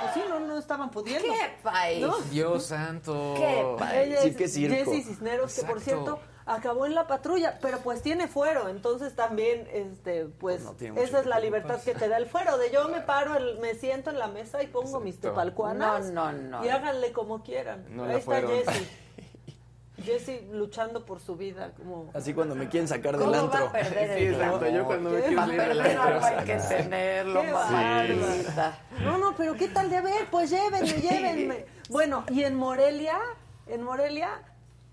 Pues 0.00 0.14
sí, 0.14 0.22
no, 0.28 0.40
no 0.40 0.58
estaban 0.58 0.90
pudiendo. 0.90 1.28
¿Qué 1.32 1.54
país? 1.62 2.00
¿No? 2.06 2.18
Dios 2.30 2.64
santo. 2.66 3.34
Qué. 3.36 3.76
Ella 4.04 4.22
Sí, 4.22 4.34
qué 4.34 4.48
circo. 4.48 4.74
Jessie 4.76 5.02
Cisneros, 5.02 5.54
que 5.54 5.62
por 5.62 5.78
Exacto. 5.78 6.04
cierto 6.04 6.20
acabó 6.46 6.86
en 6.86 6.94
la 6.94 7.06
patrulla, 7.06 7.58
pero 7.62 7.78
pues 7.78 8.02
tiene 8.02 8.26
fuero, 8.28 8.68
entonces 8.68 9.14
también, 9.14 9.68
este, 9.72 10.24
pues, 10.26 10.62
Pues 10.62 10.90
no 10.92 11.00
esa 11.00 11.20
es 11.20 11.26
la 11.26 11.38
libertad 11.40 11.80
que 11.80 11.94
te 11.94 12.08
da 12.08 12.16
el 12.16 12.26
fuero, 12.26 12.58
de 12.58 12.70
yo 12.70 12.88
me 12.88 13.00
paro, 13.00 13.36
el- 13.36 13.58
me 13.58 13.74
siento 13.74 14.10
en 14.10 14.18
la 14.18 14.26
mesa 14.28 14.62
y 14.62 14.66
pongo 14.66 15.00
mis 15.00 15.20
tepalcuanas 15.20 16.10
No, 16.10 16.32
no, 16.32 16.58
no. 16.60 16.64
y 16.64 16.68
háganle 16.68 17.12
como 17.12 17.42
quieran. 17.42 17.84
No 17.90 18.04
Ahí 18.04 18.10
está 18.16 18.24
fueron. 18.24 18.50
Jessie. 18.50 18.88
Jessie 20.02 20.48
luchando 20.50 21.04
por 21.04 21.20
su 21.20 21.36
vida, 21.36 21.70
como... 21.76 22.10
Así 22.12 22.34
cuando 22.34 22.56
me 22.56 22.68
quieren 22.68 22.88
sacar 22.88 23.16
del 23.16 23.20
¿Cómo 23.28 23.32
va 23.32 23.38
antro. 23.40 23.66
a 23.68 23.72
perder 23.72 24.18
Sí, 24.18 24.24
exacto. 24.26 24.68
Yo 24.68 24.84
cuando 24.84 25.10
me 25.10 25.20
quiero 25.20 25.36
salir 25.42 25.60
del 25.62 25.80
antro. 25.80 26.24
hay 26.24 26.44
que 26.44 26.56
tenerlo, 26.56 27.42
mamacita. 27.44 28.78
No, 29.04 29.18
no, 29.18 29.36
pero 29.36 29.54
¿qué 29.54 29.68
tal 29.68 29.90
de 29.90 30.00
ver? 30.00 30.26
Pues 30.30 30.50
llévenme, 30.50 30.88
llévenme. 31.00 31.66
Bueno, 31.88 32.24
y 32.30 32.42
en 32.44 32.54
Morelia, 32.54 33.18
en 33.66 33.82
Morelia 33.82 34.40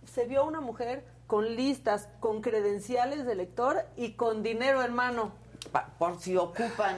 se 0.05 0.25
vio 0.25 0.43
una 0.43 0.59
mujer 0.59 1.05
con 1.29 1.55
listas, 1.55 2.09
con 2.19 2.41
credenciales 2.41 3.23
de 3.23 3.35
lector 3.35 3.77
y 3.95 4.13
con 4.13 4.41
dinero 4.41 4.83
en 4.83 4.95
mano. 4.95 5.31
Pa- 5.71 5.91
Por 5.99 6.19
si 6.19 6.35
ocupan. 6.35 6.95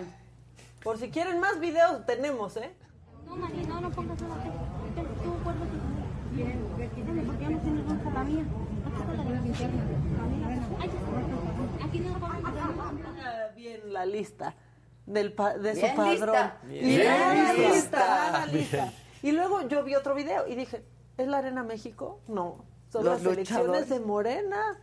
Por 0.85 0.97
si 0.97 1.09
quieren 1.11 1.41
más 1.41 1.59
videos, 1.59 2.05
tenemos, 2.05 2.55
¿eh? 2.55 2.71
No, 3.27 3.35
Mari, 3.35 3.65
no, 3.67 3.81
no 3.81 3.91
pongas 3.91 4.21
nada. 4.21 4.35
Tú, 5.21 5.33
guárdate. 5.43 5.67
Bien, 6.31 6.65
porque 6.77 6.89
ya 7.43 7.49
no 7.49 7.59
tienes 7.59 7.85
dónde 7.85 8.11
la 8.11 8.23
mía. 8.23 8.45
La 8.85 9.15
la. 11.75 13.21
La 13.23 13.47
Bien 13.55 13.93
la 13.93 14.05
lista 14.05 14.55
del 15.05 15.33
pa- 15.33 15.57
de 15.57 15.73
Bien 15.73 15.89
su 15.89 15.95
padrón. 15.95 16.11
lista. 16.11 16.57
Bien, 16.63 16.85
Bien 16.85 17.57
lista. 17.57 17.75
lista. 17.75 17.99
nada 17.99 18.45
lista. 18.45 18.77
Bien. 18.77 18.93
Y 19.23 19.31
luego 19.33 19.67
yo 19.67 19.83
vi 19.83 19.95
otro 19.95 20.15
video 20.15 20.47
y 20.47 20.55
dije, 20.55 20.83
¿es 21.17 21.27
la 21.27 21.39
Arena 21.39 21.63
México? 21.63 22.21
No, 22.27 22.63
son 22.91 23.05
Los 23.05 23.23
las 23.23 23.33
elecciones 23.33 23.89
de 23.89 23.99
Morena. 24.01 24.77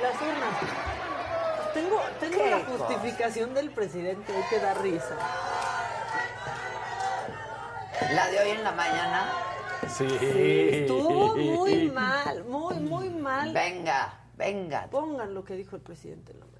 Las 0.00 0.14
urnas. 0.20 1.72
Tengo, 1.72 2.00
tengo 2.20 2.38
¿Qué 2.38 2.50
la 2.50 2.64
cosa? 2.64 2.86
Del 3.36 3.70
presidente 3.70 4.34
hoy 4.34 4.42
que 4.48 4.58
da 4.58 4.72
risa. 4.72 5.14
La 8.14 8.30
de 8.30 8.40
hoy 8.40 8.50
en 8.50 8.64
la 8.64 8.72
mañana. 8.72 9.30
Sí. 9.94 10.06
Estuvo 10.10 11.36
muy 11.36 11.90
mal, 11.90 12.44
muy, 12.44 12.76
muy 12.76 13.10
mal. 13.10 13.52
Venga, 13.52 14.20
venga. 14.38 14.86
Pongan 14.86 15.34
lo 15.34 15.44
que 15.44 15.54
dijo 15.54 15.76
el 15.76 15.82
presidente 15.82 16.32
en 16.32 16.40
la 16.40 16.46
mañana. 16.46 16.56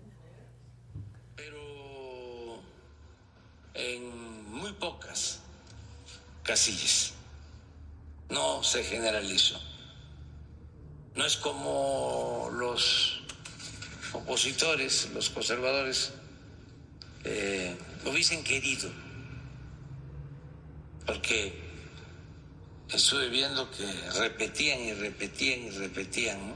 en 3.72 4.52
muy 4.52 4.72
pocas 4.74 5.40
casillas. 6.42 7.14
No 8.28 8.62
se 8.62 8.84
generalizó. 8.84 9.58
No 11.14 11.24
es 11.24 11.38
como 11.38 12.50
los 12.52 13.22
opositores, 14.12 15.10
los 15.14 15.30
conservadores, 15.30 16.12
eh, 17.26 17.76
hubiesen 18.04 18.42
querido. 18.44 18.90
Porque 21.04 21.52
estuve 22.92 23.28
viendo 23.28 23.70
que 23.70 23.86
repetían 24.18 24.80
y 24.80 24.92
repetían 24.94 25.60
y 25.60 25.70
repetían 25.70 26.48
¿no? 26.48 26.54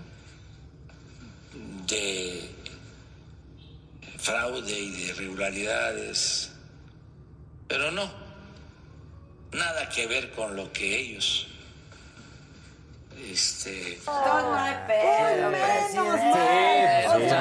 de 1.86 2.50
fraude 4.18 4.78
y 4.78 4.90
de 4.90 5.02
irregularidades, 5.08 6.50
pero 7.66 7.90
no, 7.90 8.10
nada 9.52 9.88
que 9.88 10.06
ver 10.06 10.30
con 10.32 10.56
lo 10.56 10.72
que 10.72 10.98
ellos 10.98 11.46
este 13.28 14.00
presidente. 14.04 14.88
Sí, 15.90 15.98
sí. 17.18 17.36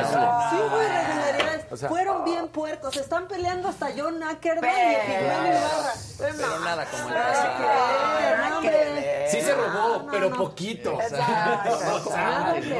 sí. 0.51 1.28
O 1.71 1.77
sea- 1.77 1.89
Fueron 1.89 2.23
bien 2.25 2.47
puercos. 2.49 2.95
Están 2.97 3.27
peleando 3.27 3.67
hasta 3.69 3.89
John 3.97 4.21
Ackerman 4.23 4.69
y 4.69 4.73
Pero- 4.73 5.01
Epigmenio 5.01 5.59
Ibarra. 5.59 5.93
Pero 6.17 6.59
nada 6.59 6.85
como 6.89 7.07
el 7.07 7.13
pasado. 7.13 8.61
que 8.61 8.67
ver. 8.69 9.29
Sí 9.29 9.41
se 9.41 9.53
robó, 9.55 9.99
No, 10.03 10.07
pero 10.11 10.29
no. 10.29 10.37
poquito. 10.37 10.97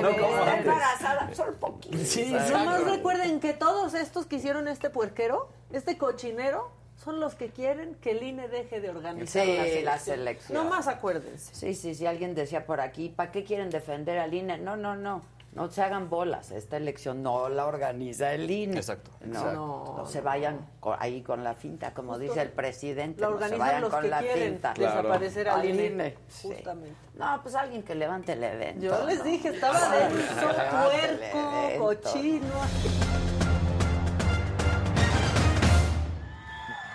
No 0.02 0.12
como 0.18 0.36
antes. 0.36 0.66
embarazada, 0.66 1.30
solo 1.36 1.54
poquito. 1.54 1.98
Sí, 2.04 2.32
Nomás 2.32 2.50
exacto. 2.50 2.86
recuerden 2.96 3.40
que 3.40 3.54
todos 3.54 3.94
estos 3.94 4.26
que 4.26 4.38
hicieron 4.38 4.68
este 4.68 4.90
puerquero, 4.90 5.50
este 5.72 5.98
cochinero, 5.98 6.72
son 7.04 7.20
los 7.22 7.36
que 7.36 7.50
quieren 7.50 7.96
que 7.96 8.12
el 8.12 8.24
INE 8.24 8.50
deje 8.50 8.82
de 8.82 8.90
organizar 8.90 9.44
Sí, 9.46 9.48
la 9.56 9.56
selección. 9.64 9.86
la 9.86 10.00
selección. 10.00 10.54
Nomás 10.64 10.88
acuérdense. 10.88 11.56
Sí, 11.56 11.74
sí, 11.74 11.96
sí, 11.96 12.06
alguien 12.06 12.36
decía 12.36 12.66
por 12.66 12.82
aquí, 12.82 13.08
¿para 13.10 13.32
qué 13.32 13.44
quieren 13.46 13.70
defender 13.70 14.20
al 14.20 14.34
INE? 14.34 14.58
No, 14.58 14.76
no, 14.76 14.96
no, 14.96 15.22
no 15.54 15.70
se 15.70 15.82
hagan 15.82 16.10
bolas, 16.10 16.52
esta 16.52 16.78
elección 16.78 17.24
no 17.24 17.50
la 17.50 17.66
organiza 17.66 18.34
el 18.34 18.50
INE. 18.50 18.78
Exacto. 18.78 19.12
No, 19.22 19.40
Exacto. 19.40 19.94
no 19.98 20.06
se 20.06 20.22
vayan 20.22 20.68
ahí 21.00 21.22
con 21.22 21.44
la 21.44 21.56
finta, 21.56 21.94
como 21.94 22.14
Justo 22.14 22.24
dice 22.24 22.42
el 22.44 22.50
presidente, 22.52 23.22
La 23.22 23.30
no 23.30 23.38
se 23.38 23.44
organizan 23.46 23.60
vayan 23.68 23.82
los 23.82 23.90
con 23.92 24.02
que 24.02 24.08
la 24.10 24.20
quieren 24.20 24.54
finta. 24.54 24.74
desaparecer 24.74 25.50
al 25.50 25.60
Al 25.62 25.66
INE. 25.70 25.86
INE, 25.88 26.18
sí. 26.28 26.50
Justamente. 26.54 26.96
No, 27.16 27.40
pues 27.42 27.56
alguien 27.56 27.84
que 27.84 27.96
levante 27.96 28.34
el 28.34 28.44
evento. 28.44 28.86
Yo 28.86 29.06
les 29.06 29.18
¿no? 29.18 29.24
dije, 29.24 29.50
estaba 29.50 29.80
el 30.08 31.20
puerco, 31.20 31.86
cochino. 31.86 33.49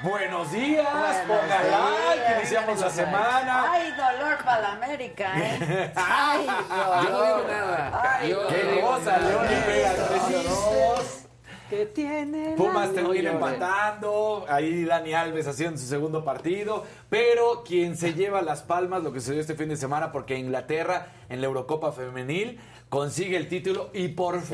Buenos 0.05 0.53
días, 0.53 0.87
pongan 1.27 1.71
like, 1.71 2.39
iniciamos 2.41 2.79
la 2.79 2.91
semana. 2.91 3.73
Ay, 3.73 3.91
dolor 3.93 4.37
para 4.45 4.61
la 4.61 4.73
América, 4.73 5.33
¿eh? 5.37 5.93
Ay, 5.97 6.47
Yo 6.47 7.11
no 7.11 7.25
digo 7.25 7.45
nada. 7.49 8.01
Ay, 8.21 8.31
Yo 8.31 8.47
Qué 8.49 8.65
digo 8.75 8.87
cosa, 8.89 9.17
nada. 9.19 9.29
León 9.31 9.47
le 9.49 9.57
pega 9.63 9.93
tres. 9.95 11.27
que 11.71 11.87
tiene 11.87 12.55
Pumas 12.57 12.93
termina 12.93 13.31
empatando, 13.33 14.45
ahí 14.51 14.85
Dani 14.85 15.15
Alves 15.15 15.47
haciendo 15.47 15.79
su 15.79 15.87
segundo 15.87 16.23
partido, 16.23 16.85
pero 17.09 17.63
quien 17.65 17.97
se 17.97 18.13
lleva 18.13 18.43
las 18.43 18.63
palmas, 18.63 19.03
lo 19.03 19.11
que 19.13 19.21
se 19.21 19.33
dio 19.33 19.41
este 19.41 19.55
fin 19.55 19.71
de 19.71 19.77
semana, 19.77 20.13
porque 20.13 20.37
Inglaterra 20.37 21.07
en 21.31 21.41
la 21.41 21.47
Eurocopa 21.47 21.93
Femenil 21.93 22.61
consigue 22.91 23.39
el 23.39 23.49
título 23.49 23.89
y 23.95 24.09
por 24.09 24.41
Sí. 24.43 24.47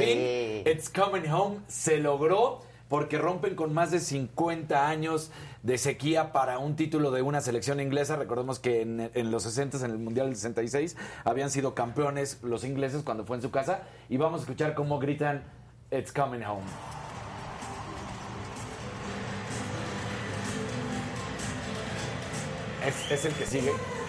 fin 0.65 0.73
It's 0.73 0.89
Coming 0.89 1.29
Home 1.33 1.59
se 1.67 1.99
logró, 1.99 2.63
porque 2.91 3.19
rompen 3.19 3.55
con 3.55 3.73
más 3.73 3.93
de 3.93 4.01
50 4.01 4.89
años 4.89 5.31
de 5.63 5.79
sequía 5.79 6.33
para 6.33 6.59
un 6.59 6.75
título 6.75 7.13
de 7.13 7.23
una 7.23 7.41
selección 7.41 7.79
inglesa. 7.79 8.17
Recordemos 8.17 8.59
que 8.59 8.83
en, 8.83 9.31
los 9.31 9.45
60, 9.45 9.79
en 9.79 9.93
el 9.93 9.99
Mundial 9.99 10.27
del 10.27 10.35
66, 10.35 10.97
habían 11.25 11.51
sido 11.51 11.75
campeones 11.77 12.41
los 12.43 12.65
ingleses 12.65 13.05
cuando 13.05 13.25
fue 13.25 13.37
en 13.37 13.43
su 13.43 13.53
casa. 13.53 13.85
Y 14.09 14.17
vamos 14.17 14.41
a 14.41 14.43
escuchar 14.43 14.75
cómo 14.75 14.99
gritan 14.99 15.45
It's 15.93 16.13
Coming 16.13 16.43
Home. 16.43 16.67
Es 23.09 23.25
el 23.25 23.33
que 23.35 23.47
sigue. 23.47 24.00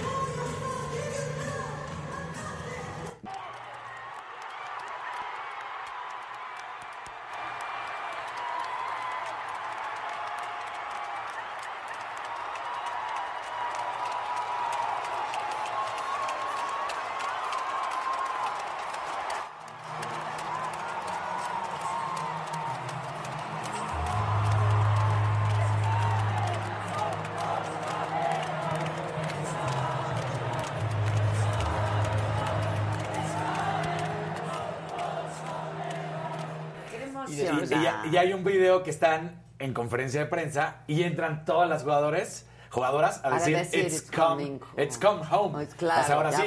Que 38.83 38.89
están 38.89 39.43
en 39.59 39.73
conferencia 39.73 40.21
de 40.21 40.25
prensa 40.27 40.77
y 40.87 41.03
entran 41.03 41.45
todas 41.45 41.69
las 41.69 41.83
jugadores 41.83 42.47
jugadoras 42.71 43.21
a 43.23 43.27
A 43.27 43.33
decir, 43.35 43.57
decir, 43.57 43.85
it's, 43.85 43.95
"It's 44.03 44.11
come, 44.11 44.27
coming 44.43 44.59
it's 44.77 44.97
come 44.97 45.21
home. 45.29 45.51
Pues 45.53 45.75
claro, 45.75 46.01
O 46.01 46.05
sea, 46.05 46.15
ahora 46.15 46.31
sí. 46.31 46.43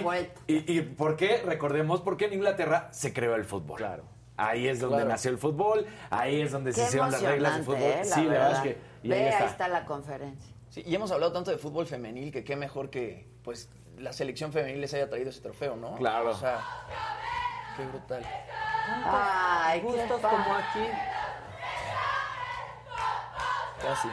Y, 0.47 0.78
y 0.78 0.80
por 0.82 1.16
qué? 1.16 1.43
Recordemos 1.45 2.01
porque 2.01 2.24
en 2.26 2.32
Inglaterra 2.35 2.89
se 2.93 3.12
creó 3.12 3.35
el 3.35 3.45
fútbol. 3.45 3.76
Claro. 3.76 4.05
Ahí 4.37 4.66
es 4.66 4.80
donde 4.80 4.97
Claro. 4.97 5.11
nació 5.11 5.30
el 5.30 5.39
fútbol, 5.39 5.87
ahí 6.11 6.41
es 6.41 6.51
donde 6.51 6.70
Qué 6.72 6.76
se 6.80 6.85
hicieron 6.87 7.12
las 7.12 7.22
reglas 7.22 7.53
de 7.57 7.62
emocionante, 7.62 7.64
fútbol. 7.64 8.05
¿eh? 8.05 8.09
La 8.09 8.14
sí, 8.16 8.22
la 8.24 8.30
verdad 8.30 8.47
es 8.53 8.62
verdad. 8.62 8.62
que 8.62 9.07
y 9.07 9.09
Ve, 9.11 9.14
ahí 9.16 9.26
está. 9.28 9.45
ahí 9.45 9.51
está 9.51 9.68
la 9.68 9.85
conferencia. 9.85 10.55
Sí, 10.70 10.82
y 10.85 10.95
hemos 10.95 11.12
hablado 11.12 11.32
tanto 11.32 11.51
de 11.53 11.59
fútbol 11.59 11.87
femenil 11.87 12.32
que 12.32 12.43
qué 12.43 12.57
mejor 12.57 12.91
que 12.91 13.28
pues 13.45 13.68
la 13.99 14.12
selección 14.12 14.51
femenil 14.53 14.80
les 14.80 14.93
haya 14.95 15.09
traído 15.09 15.30
ese 15.30 15.41
trofeo, 15.41 15.76
¿no? 15.76 15.95
Claro. 15.97 16.30
O 16.30 16.35
sea, 16.35 16.59
qué 17.76 17.85
brutal. 17.85 18.24
Ay, 19.05 19.80
qué 19.80 19.87
Gustos 19.87 20.20
como 20.20 20.55
aquí. 20.55 20.80
Casi. 23.82 24.08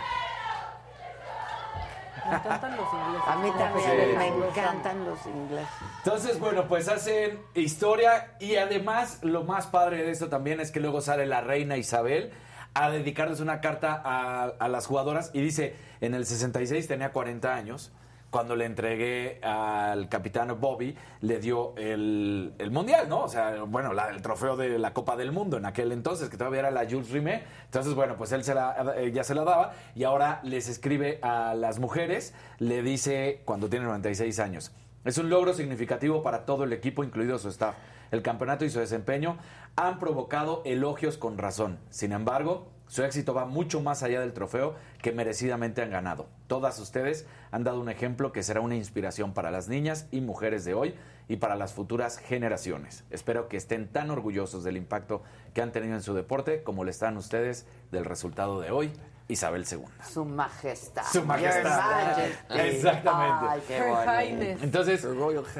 Me 2.30 2.36
encantan 2.36 2.78
los 2.78 2.88
ingleses. 2.93 3.28
A 3.28 3.36
mí 3.38 3.51
también 3.57 4.18
me 4.18 4.47
encantan 4.47 5.05
los 5.05 5.26
ingleses. 5.26 5.70
Entonces, 6.03 6.39
bueno, 6.39 6.68
pues 6.68 6.88
hacen 6.88 7.39
historia 7.55 8.36
y 8.39 8.57
además 8.57 9.20
lo 9.24 9.43
más 9.43 9.68
padre 9.68 10.03
de 10.03 10.12
esto 10.12 10.30
también 10.30 10.59
es 10.59 10.72
que 10.72 10.80
luego 10.80 11.01
sale 11.01 11.26
la 11.26 11.41
reina 11.41 11.78
Isabel 11.78 12.32
a 12.74 12.89
dedicarles 12.89 13.39
una 13.39 13.59
carta 13.59 13.99
a, 14.03 14.43
a 14.43 14.68
las 14.68 14.88
jugadoras 14.88 15.32
y 15.34 15.41
dice, 15.41 15.76
en 15.99 16.14
el 16.14 16.26
66 16.26 16.88
tenía 16.88 17.12
40 17.12 17.53
años, 17.53 17.91
cuando 18.32 18.56
le 18.56 18.66
entregué 18.66 19.40
al 19.44 20.10
capitán 20.10 20.58
Bobby, 20.60 20.96
le 21.20 21.40
dio 21.40 21.76
el, 21.78 22.54
el 22.58 22.72
mundial, 22.72 23.08
¿no? 23.10 23.24
O 23.24 23.28
sea, 23.28 23.62
bueno, 23.68 23.94
la- 23.94 24.10
el 24.10 24.22
trofeo 24.22 24.56
de 24.56 24.80
la 24.80 24.94
Copa 24.94 25.16
del 25.18 25.32
Mundo 25.32 25.58
en 25.58 25.66
aquel 25.66 25.92
entonces, 25.92 26.30
que 26.30 26.38
todavía 26.38 26.62
era 26.62 26.72
la 26.72 26.86
Jules 26.90 27.12
Rimet. 27.12 27.44
Entonces, 27.66 27.94
bueno, 27.94 28.16
pues 28.18 28.32
él 28.32 28.44
se 28.44 28.56
la, 28.56 28.94
eh, 28.98 29.12
ya 29.14 29.24
se 29.24 29.36
la 29.36 29.44
daba 29.44 29.74
y 29.96 30.06
ahora 30.06 30.40
les 30.44 30.70
escribe 30.70 31.20
a 31.22 31.54
las 31.54 31.78
mujeres, 31.80 32.34
le 32.58 32.82
dice 32.82 33.42
cuando 33.46 33.70
tiene 33.70 33.86
96 33.86 34.40
años. 34.40 34.72
Es 35.04 35.18
un 35.18 35.30
logro 35.30 35.54
significativo 35.54 36.24
para 36.24 36.46
todo 36.46 36.64
el 36.64 36.74
equipo, 36.74 37.04
incluido 37.04 37.38
su 37.38 37.50
staff. 37.50 37.76
El 38.12 38.22
campeonato 38.22 38.64
y 38.66 38.70
su 38.70 38.80
desempeño 38.80 39.38
han 39.76 40.00
provocado 40.00 40.62
elogios 40.64 41.18
con 41.18 41.38
razón. 41.38 41.80
Sin 41.90 42.12
embargo, 42.12 42.68
su 42.92 43.06
éxito 43.06 43.34
va 43.34 43.46
mucho 43.46 43.80
más 43.80 44.04
allá 44.04 44.20
del 44.20 44.34
trofeo 44.34 44.76
que 45.02 45.14
merecidamente 45.14 45.82
han 45.82 45.92
ganado. 45.92 46.28
Todas 46.48 46.78
ustedes 46.78 47.26
han 47.50 47.64
dado 47.64 47.80
un 47.80 47.88
ejemplo 47.88 48.34
que 48.34 48.44
será 48.44 48.60
una 48.60 48.76
inspiración 48.76 49.34
para 49.34 49.50
las 49.50 49.70
niñas 49.70 50.08
y 50.12 50.20
mujeres 50.20 50.66
de 50.66 50.74
hoy 50.74 50.96
y 51.30 51.38
para 51.38 51.56
las 51.56 51.72
futuras 51.72 52.18
generaciones. 52.18 53.06
Espero 53.10 53.48
que 53.48 53.56
estén 53.56 53.88
tan 53.88 54.12
orgullosos 54.12 54.66
del 54.66 54.76
impacto 54.76 55.24
que 55.54 55.62
han 55.62 55.72
tenido 55.72 55.96
en 55.96 56.02
su 56.02 56.14
deporte 56.14 56.64
como 56.64 56.84
le 56.84 56.92
están 56.92 57.16
ustedes 57.16 57.66
del 57.92 58.04
resultado 58.04 58.60
de 58.60 58.72
hoy, 58.72 58.92
Isabel 59.30 59.64
II. 59.72 59.86
Su 60.12 60.26
majestad. 60.26 61.06
Su 61.14 61.24
majestad. 61.24 62.20
Exactamente. 62.50 63.46
Ay, 63.48 63.62
qué 63.70 63.78
Her 63.78 63.89
bonito. 63.89 64.12
Highness. 64.12 64.64
Entonces, 64.64 65.08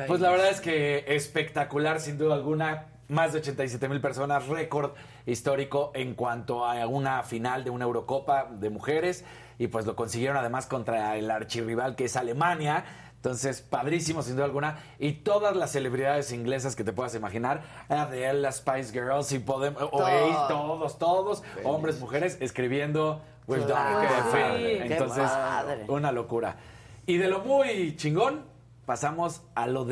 pues 0.06 0.20
la 0.20 0.32
verdad 0.32 0.50
es 0.50 0.60
que 0.60 1.06
espectacular, 1.08 2.02
sin 2.02 2.18
duda 2.18 2.36
alguna. 2.36 2.91
Más 3.12 3.34
de 3.34 3.40
87 3.40 3.90
mil 3.90 4.00
personas, 4.00 4.48
récord 4.48 4.92
histórico 5.26 5.92
en 5.94 6.16
cuanto 6.16 6.64
a 6.64 6.88
una 6.88 7.24
final 7.24 7.66
de 7.66 7.70
una 7.70 7.84
Eurocopa 7.84 8.48
de 8.50 8.70
mujeres. 8.70 9.26
Y 9.60 9.68
pues 9.68 9.86
lo 9.86 9.98
consiguieron 9.98 10.38
además 10.38 10.66
contra 10.66 11.18
el 11.18 11.30
archirrival 11.30 11.98
que 11.98 12.06
es 12.06 12.16
Alemania. 12.16 12.86
Entonces, 13.18 13.62
padrísimo, 13.62 14.24
sin 14.24 14.36
duda 14.36 14.46
alguna. 14.46 14.80
Y 14.98 15.12
todas 15.12 15.58
las 15.58 15.74
celebridades 15.74 16.32
inglesas 16.32 16.78
que 16.78 16.86
te 16.86 16.94
puedas 16.94 17.14
imaginar, 17.14 17.64
Adele, 17.90 18.40
las 18.40 18.60
Spice 18.60 18.94
Girls, 18.94 19.34
y 19.34 19.40
podemos, 19.40 19.84
Oasis, 19.92 20.38
todos, 20.48 20.98
todos, 20.98 21.44
hombres, 21.66 22.00
mujeres, 22.00 22.38
escribiendo 22.40 23.22
We've 23.46 23.66
done 23.66 24.06
it, 24.06 24.90
Entonces, 24.90 25.30
una 25.90 26.14
locura. 26.14 26.56
Y 27.06 27.18
de 27.18 27.28
lo 27.28 27.42
muy 27.42 27.98
chingón, 27.98 28.46
pasamos 28.86 29.42
a 29.54 29.68
lo 29.68 29.84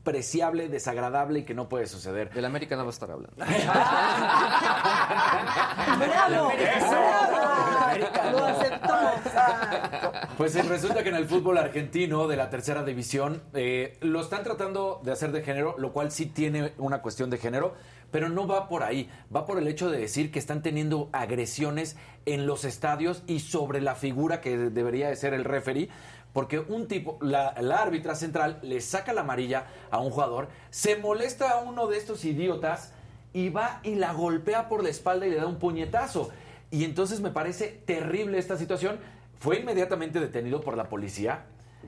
despreciable, 0.00 0.68
desagradable 0.68 1.40
y 1.40 1.42
que 1.44 1.54
no 1.54 1.68
puede 1.68 1.86
suceder. 1.86 2.32
Del 2.32 2.46
América 2.46 2.74
no 2.74 2.84
va 2.84 2.88
a 2.88 2.92
estar 2.92 3.10
hablando. 3.10 3.36
¡Bravo! 5.98 6.52
¡Bravo! 6.56 8.32
Lo 8.32 8.46
aceptó. 8.46 8.94
Pues 10.38 10.56
eh, 10.56 10.62
resulta 10.62 11.02
que 11.02 11.10
en 11.10 11.16
el 11.16 11.26
fútbol 11.26 11.58
argentino 11.58 12.26
de 12.28 12.36
la 12.36 12.48
tercera 12.48 12.82
división 12.82 13.42
eh, 13.52 13.98
lo 14.00 14.22
están 14.22 14.42
tratando 14.42 15.00
de 15.04 15.12
hacer 15.12 15.32
de 15.32 15.42
género, 15.42 15.74
lo 15.78 15.92
cual 15.92 16.10
sí 16.10 16.24
tiene 16.26 16.72
una 16.78 17.02
cuestión 17.02 17.28
de 17.28 17.36
género, 17.36 17.74
pero 18.10 18.30
no 18.30 18.46
va 18.46 18.68
por 18.68 18.82
ahí. 18.82 19.10
Va 19.34 19.44
por 19.44 19.58
el 19.58 19.68
hecho 19.68 19.90
de 19.90 19.98
decir 19.98 20.32
que 20.32 20.38
están 20.38 20.62
teniendo 20.62 21.10
agresiones 21.12 21.96
en 22.24 22.46
los 22.46 22.64
estadios 22.64 23.22
y 23.26 23.40
sobre 23.40 23.80
la 23.82 23.94
figura 23.94 24.40
que 24.40 24.56
debería 24.56 25.08
de 25.08 25.16
ser 25.16 25.34
el 25.34 25.44
referee. 25.44 25.90
Porque 26.32 26.60
un 26.60 26.86
tipo, 26.86 27.18
la, 27.20 27.54
la 27.60 27.78
árbitra 27.78 28.14
central 28.14 28.60
le 28.62 28.80
saca 28.80 29.12
la 29.12 29.22
amarilla 29.22 29.66
a 29.90 29.98
un 29.98 30.10
jugador, 30.10 30.48
se 30.70 30.96
molesta 30.96 31.50
a 31.50 31.58
uno 31.60 31.86
de 31.88 31.96
estos 31.98 32.24
idiotas 32.24 32.92
y 33.32 33.48
va 33.50 33.80
y 33.82 33.96
la 33.96 34.12
golpea 34.12 34.68
por 34.68 34.82
la 34.82 34.90
espalda 34.90 35.26
y 35.26 35.30
le 35.30 35.36
da 35.36 35.46
un 35.46 35.58
puñetazo. 35.58 36.30
Y 36.70 36.84
entonces 36.84 37.20
me 37.20 37.30
parece 37.30 37.66
terrible 37.84 38.38
esta 38.38 38.56
situación. 38.56 38.98
Fue 39.38 39.58
inmediatamente 39.58 40.20
detenido 40.20 40.60
por 40.60 40.76
la 40.76 40.88
policía 40.88 41.46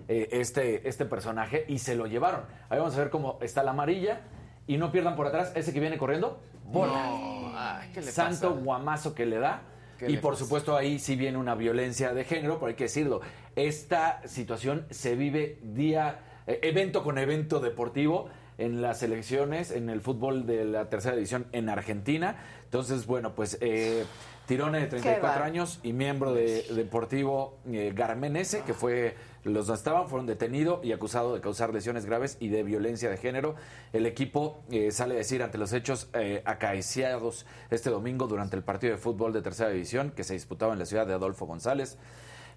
eh, 0.09 0.29
este, 0.33 0.89
este 0.89 1.05
personaje 1.05 1.65
y 1.69 1.79
se 1.79 1.95
lo 1.95 2.07
llevaron. 2.07 2.43
Ahí 2.69 2.79
vamos 2.79 2.95
a 2.97 2.99
ver 2.99 3.11
cómo 3.11 3.39
está 3.43 3.63
la 3.63 3.71
amarilla. 3.73 4.23
Y 4.67 4.77
no 4.79 4.91
pierdan 4.93 5.17
por 5.17 5.27
atrás 5.27 5.53
ese 5.55 5.73
que 5.73 5.81
viene 5.81 5.99
corriendo. 5.99 6.41
Bola. 6.65 6.93
No, 6.95 7.53
ay, 7.57 7.91
¿qué 7.93 8.01
le 8.01 8.11
Santo 8.11 8.51
pasa? 8.51 8.63
guamazo 8.65 9.15
que 9.15 9.27
le 9.27 9.39
da. 9.39 9.63
¿Qué 9.99 10.11
Y 10.11 10.17
por 10.17 10.33
pasa? 10.35 10.45
supuesto 10.45 10.77
ahí 10.77 10.99
sí 10.99 11.17
viene 11.17 11.37
una 11.37 11.55
violencia 11.57 12.15
de 12.15 12.25
género, 12.25 12.55
pero 12.55 12.69
hay 12.69 12.75
que 12.75 12.85
decirlo. 12.85 13.21
Esta 13.57 14.27
situación 14.27 14.87
se 14.91 15.15
vive 15.15 15.59
día, 15.63 16.21
eh, 16.47 16.61
evento 16.63 17.03
con 17.03 17.19
evento 17.19 17.61
deportivo 17.61 18.29
en 18.59 18.83
las 18.83 19.03
elecciones, 19.03 19.71
en 19.71 19.91
el 19.91 20.01
fútbol 20.01 20.47
de 20.47 20.65
la 20.65 20.89
tercera 20.89 21.15
división 21.17 21.47
en 21.53 21.69
Argentina. 21.69 22.37
Entonces, 22.65 23.07
bueno, 23.07 23.35
pues 23.35 23.59
eh, 23.61 24.05
Tirone 24.47 24.81
de 24.81 24.87
34 24.89 25.23
bárbaro. 25.23 25.45
años 25.45 25.79
y 25.85 25.93
miembro 25.93 26.35
de 26.35 26.65
Deportivo 26.75 27.59
eh, 27.71 27.93
Garmenese, 27.95 28.63
que 28.63 28.75
fue 28.75 29.15
los 29.45 29.69
estaban, 29.69 30.09
fueron 30.09 30.27
detenidos 30.27 30.85
y 30.85 30.93
acusados 30.93 31.35
de 31.35 31.41
causar 31.41 31.73
lesiones 31.73 32.07
graves 32.07 32.39
y 32.41 32.49
de 32.49 32.65
violencia 32.65 33.09
de 33.09 33.17
género. 33.17 33.55
El 33.93 34.05
equipo 34.05 34.65
eh, 34.71 34.91
sale 34.91 35.15
a 35.15 35.19
decir 35.19 35.45
ante 35.45 35.59
los 35.59 35.73
hechos 35.73 36.09
eh, 36.15 36.43
acaeciados 36.45 37.47
este 37.71 37.91
domingo 37.91 38.27
durante 38.27 38.57
el 38.57 38.65
partido 38.65 38.93
de 38.93 38.99
fútbol 38.99 39.33
de 39.33 39.43
tercera 39.43 39.71
división 39.71 40.11
que 40.11 40.25
se 40.25 40.35
disputaba 40.35 40.73
en 40.73 40.81
la 40.81 40.87
ciudad 40.87 41.07
de 41.07 41.15
Adolfo 41.15 41.47
González. 41.47 41.97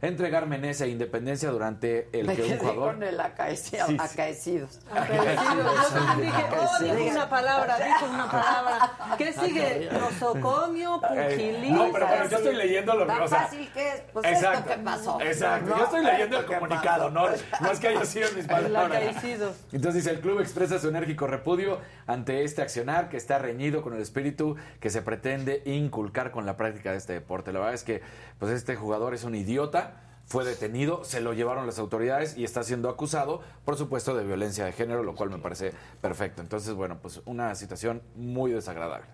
Entre 0.02 0.30
Garmenese 0.30 0.86
e 0.86 0.90
Independencia 0.90 1.50
durante 1.50 2.10
el 2.12 2.28
Me 2.28 2.36
que 2.36 2.44
un 2.44 2.58
jugador... 2.58 2.94
con 2.94 3.04
el 3.04 3.20
acaecido, 3.20 3.86
Sí, 3.88 3.98
sí. 3.98 3.98
acaecidos. 4.14 4.80
Acaecidos. 4.92 5.74
Yo 5.92 6.00
también 6.00 6.32
dije, 6.32 6.44
oh, 6.60 6.84
dijo 6.84 7.12
una 7.12 7.30
palabra, 7.30 7.78
dijo 7.78 8.06
una 8.14 8.30
palabra. 8.32 8.98
¿Qué 9.18 9.34
sigue? 9.34 9.90
Nosocomio, 9.92 11.02
Eh, 11.12 11.30
pugilista. 11.30 11.76
no, 11.76 11.92
pero 11.92 12.08
bueno, 12.08 12.30
yo 12.30 12.38
estoy 12.38 12.56
leyendo 12.56 12.94
lo 12.96 13.06
Tan 13.08 13.22
o 13.22 13.28
sea, 13.28 13.40
fácil 13.40 13.72
que 13.74 13.90
es, 13.94 14.02
pues 14.14 14.26
exacto, 14.26 14.60
esto 14.60 14.72
que 14.72 14.78
pasó. 14.86 15.22
Exacto, 15.22 15.70
¿no? 15.70 15.78
yo 15.78 15.84
estoy 15.86 16.04
leyendo 16.04 16.40
el 16.40 16.46
que 16.46 16.54
comunicado, 16.56 17.10
no, 17.12 17.28
no 17.62 17.72
es 17.72 17.80
que 17.80 17.88
haya 17.88 18.06
sido 18.06 18.30
mis 18.36 18.46
palabras. 18.48 18.98
Acaecidos. 19.02 19.56
Entonces 19.72 20.04
dice, 20.04 20.12
el 20.16 20.20
club 20.22 20.40
expresa 20.42 20.78
su 20.80 20.90
enérgico 20.90 21.28
repudio 21.28 21.80
ante 22.08 22.44
este 22.44 22.62
accionar 22.62 23.10
que 23.10 23.18
está 23.18 23.40
reñido 23.40 23.82
con 23.82 23.94
el 23.94 24.02
espíritu 24.02 24.56
que 24.80 24.90
se 24.90 25.02
pretende 25.02 25.62
inculcar 25.66 26.32
con 26.32 26.46
la 26.46 26.58
práctica 26.58 26.92
de 26.92 26.98
este 26.98 27.14
deporte. 27.14 27.52
La 27.54 27.60
verdad 27.60 27.74
es 27.74 27.84
que 27.84 28.02
pues 28.40 28.52
este 28.52 28.76
jugador 28.76 29.14
es 29.14 29.24
un 29.24 29.36
idiota, 29.36 30.02
fue 30.26 30.44
detenido, 30.44 31.04
se 31.04 31.22
lo 31.22 31.34
llevaron 31.34 31.68
las 31.68 31.78
autoridades 31.78 32.38
y 32.38 32.44
está 32.44 32.64
siendo 32.64 32.90
acusado, 32.90 33.42
por 33.64 33.78
supuesto, 33.78 34.16
de 34.16 34.24
violencia 34.24 34.66
de 34.66 34.72
género, 34.72 35.04
lo 35.04 35.14
cual 35.14 35.30
me 35.30 35.38
parece 35.38 35.72
perfecto. 36.02 36.42
Entonces, 36.42 36.74
bueno, 36.74 36.98
pues 37.02 37.22
una 37.26 37.54
situación 37.56 38.02
muy 38.16 38.52
desagradable. 38.52 39.06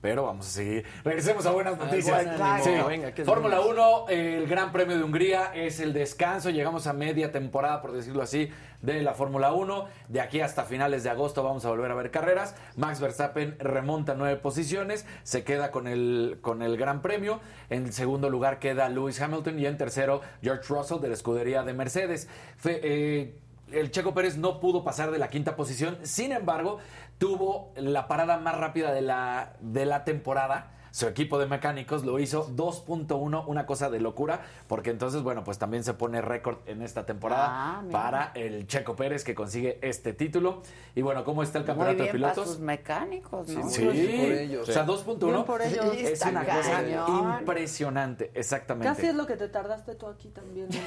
Pero 0.00 0.24
vamos 0.24 0.46
a 0.46 0.50
seguir. 0.50 0.86
Regresemos 1.04 1.44
a 1.44 1.50
buenas 1.50 1.76
noticias. 1.76 2.22
Sí. 2.64 2.70
Venga, 2.88 3.12
¿qué 3.12 3.20
es 3.20 3.28
Fórmula 3.28 3.60
buenas? 3.60 3.84
1, 4.06 4.08
el 4.08 4.46
Gran 4.46 4.72
Premio 4.72 4.96
de 4.96 5.04
Hungría 5.04 5.52
es 5.54 5.78
el 5.78 5.92
descanso. 5.92 6.48
Llegamos 6.48 6.86
a 6.86 6.94
media 6.94 7.30
temporada, 7.32 7.82
por 7.82 7.92
decirlo 7.92 8.22
así, 8.22 8.50
de 8.82 9.02
la 9.02 9.14
Fórmula 9.14 9.52
1. 9.52 9.86
De 10.08 10.20
aquí 10.20 10.40
hasta 10.40 10.64
finales 10.64 11.04
de 11.04 11.10
agosto 11.10 11.42
vamos 11.42 11.64
a 11.64 11.70
volver 11.70 11.90
a 11.90 11.94
ver 11.94 12.10
carreras. 12.10 12.54
Max 12.76 13.00
Verstappen 13.00 13.56
remonta 13.58 14.14
nueve 14.14 14.36
posiciones, 14.36 15.06
se 15.22 15.44
queda 15.44 15.70
con 15.70 15.86
el, 15.86 16.38
con 16.40 16.62
el 16.62 16.76
Gran 16.76 17.02
Premio. 17.02 17.40
En 17.68 17.92
segundo 17.92 18.30
lugar 18.30 18.58
queda 18.58 18.88
Lewis 18.88 19.20
Hamilton 19.20 19.58
y 19.58 19.66
en 19.66 19.76
tercero 19.76 20.20
George 20.42 20.64
Russell 20.68 21.00
de 21.00 21.08
la 21.08 21.14
escudería 21.14 21.62
de 21.62 21.72
Mercedes. 21.72 22.28
Eh, 22.64 23.38
el 23.72 23.90
Checo 23.90 24.14
Pérez 24.14 24.36
no 24.36 24.60
pudo 24.60 24.82
pasar 24.82 25.10
de 25.10 25.18
la 25.18 25.28
quinta 25.28 25.56
posición, 25.56 25.98
sin 26.02 26.32
embargo, 26.32 26.78
tuvo 27.18 27.72
la 27.76 28.08
parada 28.08 28.38
más 28.38 28.56
rápida 28.56 28.92
de 28.92 29.00
la, 29.00 29.54
de 29.60 29.86
la 29.86 30.04
temporada. 30.04 30.72
Su 30.92 31.06
equipo 31.06 31.38
de 31.38 31.46
mecánicos 31.46 32.04
lo 32.04 32.18
hizo 32.18 32.48
2.1, 32.50 33.44
una 33.46 33.64
cosa 33.66 33.90
de 33.90 34.00
locura, 34.00 34.40
porque 34.66 34.90
entonces, 34.90 35.22
bueno, 35.22 35.44
pues 35.44 35.56
también 35.58 35.84
se 35.84 35.94
pone 35.94 36.20
récord 36.20 36.58
en 36.66 36.82
esta 36.82 37.06
temporada 37.06 37.46
Ah, 37.50 37.82
para 37.92 38.32
el 38.34 38.66
Checo 38.66 38.96
Pérez 38.96 39.22
que 39.22 39.32
consigue 39.34 39.78
este 39.82 40.12
título. 40.12 40.62
Y 40.96 41.02
bueno, 41.02 41.22
¿cómo 41.24 41.42
está 41.44 41.58
el 41.58 41.64
Muy 41.64 41.66
campeonato 41.68 42.02
bien 42.02 42.06
de 42.06 42.12
para 42.20 42.32
pilotos? 42.34 42.54
sus 42.54 42.58
mecánicos, 42.60 43.48
¿no? 43.48 43.70
Sí, 43.70 43.84
por 43.84 43.94
ellos. 43.94 44.68
o 44.68 44.72
sea, 44.72 44.82
Bien 44.82 44.96
2.1 44.98 45.44
por 45.44 45.62
ellos. 45.62 45.86
es 45.96 46.22
una 46.26 46.44
cosa 46.44 46.70
cañón. 46.72 47.38
impresionante, 47.40 48.30
exactamente. 48.34 48.88
Casi 48.92 49.06
es 49.06 49.14
lo 49.14 49.26
que 49.26 49.36
te 49.36 49.48
tardaste 49.48 49.94
tú 49.94 50.06
aquí 50.08 50.28
también. 50.30 50.68
¿no? 50.68 50.78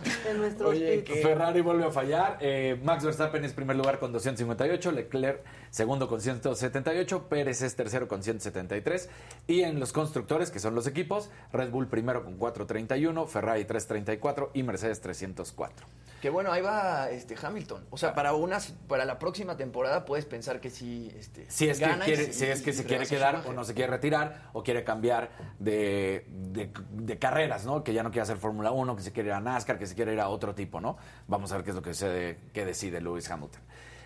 en 0.30 0.38
nuestros 0.38 0.70
Oye. 0.70 1.02
Ferrari 1.22 1.60
vuelve 1.60 1.84
a 1.84 1.90
fallar. 1.90 2.38
eh, 2.40 2.80
Max 2.82 3.04
Verstappen 3.04 3.44
es 3.44 3.52
primer 3.52 3.76
lugar 3.76 3.98
con 3.98 4.10
258. 4.12 4.92
Leclerc 4.92 5.44
segundo 5.70 6.08
con 6.08 6.20
178. 6.22 7.28
Pérez 7.28 7.60
es 7.62 7.76
tercero 7.76 7.89
con 8.08 8.22
173. 8.22 9.08
Y 9.46 9.62
en 9.62 9.80
los 9.80 9.92
constructores, 9.92 10.50
que 10.50 10.58
son 10.60 10.74
los 10.74 10.86
equipos, 10.86 11.30
Red 11.52 11.70
Bull 11.70 11.88
primero 11.88 12.24
con 12.24 12.36
431. 12.36 13.26
Ferrari 13.26 13.64
334 13.64 14.50
y 14.54 14.62
Mercedes 14.62 15.00
304. 15.00 15.86
Que 16.20 16.28
bueno, 16.28 16.52
ahí 16.52 16.60
va 16.60 17.08
este 17.08 17.34
Hamilton. 17.40 17.86
O 17.88 17.96
sea, 17.96 18.14
para 18.14 18.34
unas, 18.34 18.72
para 18.88 19.06
la 19.06 19.18
próxima 19.18 19.56
temporada 19.56 20.04
puedes 20.04 20.26
pensar 20.26 20.60
que 20.60 20.68
sí, 20.68 21.10
este, 21.18 21.50
Si 21.50 21.66
es 21.66 21.78
que, 21.78 21.86
gana 21.86 22.04
y 22.04 22.08
quiere, 22.08 22.24
sí- 22.26 22.32
si 22.34 22.44
es 22.44 22.60
que 22.60 22.70
y 22.70 22.72
se 22.74 22.84
quiere 22.84 23.06
quedar 23.06 23.42
o 23.46 23.54
no 23.54 23.64
se 23.64 23.72
quiere 23.72 23.90
retirar 23.90 24.50
o 24.52 24.62
quiere 24.62 24.84
cambiar 24.84 25.30
de, 25.58 26.26
de- 26.28 26.70
de 26.92 27.18
carreras, 27.18 27.64
¿no? 27.64 27.82
Que 27.82 27.94
ya 27.94 28.02
no 28.02 28.10
quiere 28.10 28.22
hacer 28.24 28.36
Fórmula 28.36 28.70
1, 28.70 28.96
que 28.96 29.02
se 29.02 29.12
quiere 29.12 29.30
ir 29.30 29.32
a 29.32 29.40
NASCAR, 29.40 29.78
que 29.78 29.86
se 29.86 29.94
quiere 29.94 30.12
ir 30.12 30.20
a 30.20 30.28
otro 30.28 30.54
tipo, 30.54 30.78
¿no? 30.78 30.98
Vamos 31.26 31.52
a 31.52 31.56
ver 31.56 31.64
qué 31.64 31.70
es 31.70 31.76
lo 31.76 31.82
que, 31.82 31.94
se, 31.94 32.36
que 32.52 32.66
decide 32.66 33.00
Lewis 33.00 33.30
Hamilton. 33.30 33.62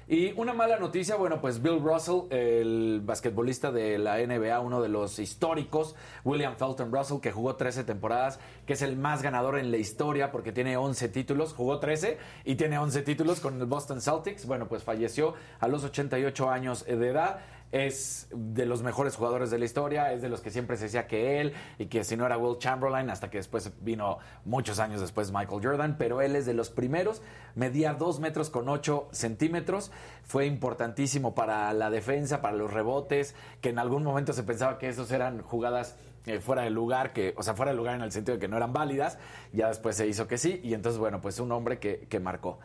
Y 0.07 0.33
una 0.39 0.53
mala 0.53 0.79
noticia, 0.79 1.17
bueno, 1.17 1.41
pues 1.41 1.63
Bill 1.63 1.81
Russell, 1.81 2.31
el 2.31 3.01
basquetbolista 3.03 3.73
de 3.73 3.97
la 3.97 4.19
NBA, 4.19 4.61
uno 4.61 4.83
de 4.83 4.91
los 4.91 5.19
históricos, 5.19 5.95
William 6.25 6.57
Felton 6.57 6.93
Russell, 6.93 7.21
que 7.21 7.33
jugó 7.33 7.57
13 7.57 7.85
temporadas, 7.85 8.39
que 8.67 8.75
es 8.75 8.83
el 8.83 8.97
más 8.97 9.23
ganador 9.23 9.59
en 9.59 9.71
la 9.71 9.79
historia 9.79 10.31
porque 10.31 10.53
tiene 10.53 10.77
11 10.77 11.09
títulos, 11.09 11.55
jugó 11.55 11.79
13 11.79 12.19
y 12.45 12.57
tiene 12.57 12.77
11 12.77 13.01
títulos 13.01 13.41
con 13.41 13.59
el 13.59 13.65
Boston 13.65 14.03
Celtics. 14.03 14.45
Bueno, 14.47 14.69
pues 14.69 14.83
falleció 14.83 15.35
a 15.59 15.69
los 15.69 15.85
88 15.85 16.51
años 16.51 16.85
de 16.85 17.09
edad 17.09 17.41
es 17.73 18.29
de 18.31 18.67
los 18.67 18.83
mejores 18.83 19.17
jugadores 19.17 19.51
de 19.51 19.59
la 19.59 19.65
historia, 19.65 20.13
es 20.13 20.23
de 20.23 20.29
los 20.29 20.41
que 20.41 20.51
siempre 20.51 20.77
se 20.77 20.85
decía 20.85 21.07
que 21.07 21.41
él 21.41 21.55
y 21.79 21.87
que 21.87 22.05
si 22.05 22.17
no 22.17 22.25
era 22.25 22.39
Will 22.39 22.59
Chamberlain, 22.59 23.11
hasta 23.11 23.31
que 23.31 23.39
después 23.39 23.73
vino 23.81 24.19
muchos 24.45 24.79
años 24.79 25.01
después 25.01 25.33
Michael 25.33 25.61
Jordan, 25.61 25.97
pero 25.99 26.21
él 26.21 26.37
es 26.37 26.47
de 26.47 26.55
los 26.55 26.71
primeros, 26.71 27.21
medía 27.55 27.95
2 27.95 28.21
metros 28.21 28.49
con 28.51 28.69
8 28.69 29.09
centímetros, 29.11 29.91
fue 30.23 30.47
importantísimo 30.47 31.35
para 31.35 31.73
la 31.73 31.91
defensa, 31.91 32.41
para 32.41 32.57
los 32.57 32.73
rebotes, 32.73 33.35
que 33.61 33.71
en 33.71 33.79
algún 33.79 34.05
momento 34.05 34.33
se 34.33 34.45
pensaba 34.45 34.79
que 34.79 34.89
esos 34.89 35.11
eran 35.11 35.43
jugadas 35.43 35.97
eh, 36.27 36.41
fuera 36.41 36.63
de 36.63 36.71
lugar, 36.71 37.13
que, 37.13 37.35
o 37.37 37.43
sea, 37.43 37.55
fuera 37.55 37.73
de 37.73 37.77
lugar 37.77 37.97
en 37.97 38.03
el 38.03 38.13
sentido 38.13 38.37
de 38.37 38.41
que 38.41 38.49
no 38.49 38.57
eran 38.57 38.73
válidas, 38.73 39.19
ya 39.53 39.69
después 39.69 39.97
se 39.97 40.07
hizo 40.07 40.27
que 40.27 40.39
sí, 40.39 40.61
y 40.63 40.75
entonces, 40.75 40.99
bueno, 40.99 41.21
pues 41.21 41.41
un 41.41 41.53
hombre 41.53 41.79
que, 41.79 42.07
que 42.09 42.21
marcó. 42.21 42.61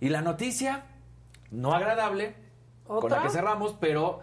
Y 0.00 0.08
la 0.08 0.22
noticia, 0.22 0.84
no 1.50 1.74
agradable, 1.74 2.34
con 2.86 3.10
la 3.10 3.22
que 3.22 3.30
cerramos, 3.30 3.76
pero 3.78 4.20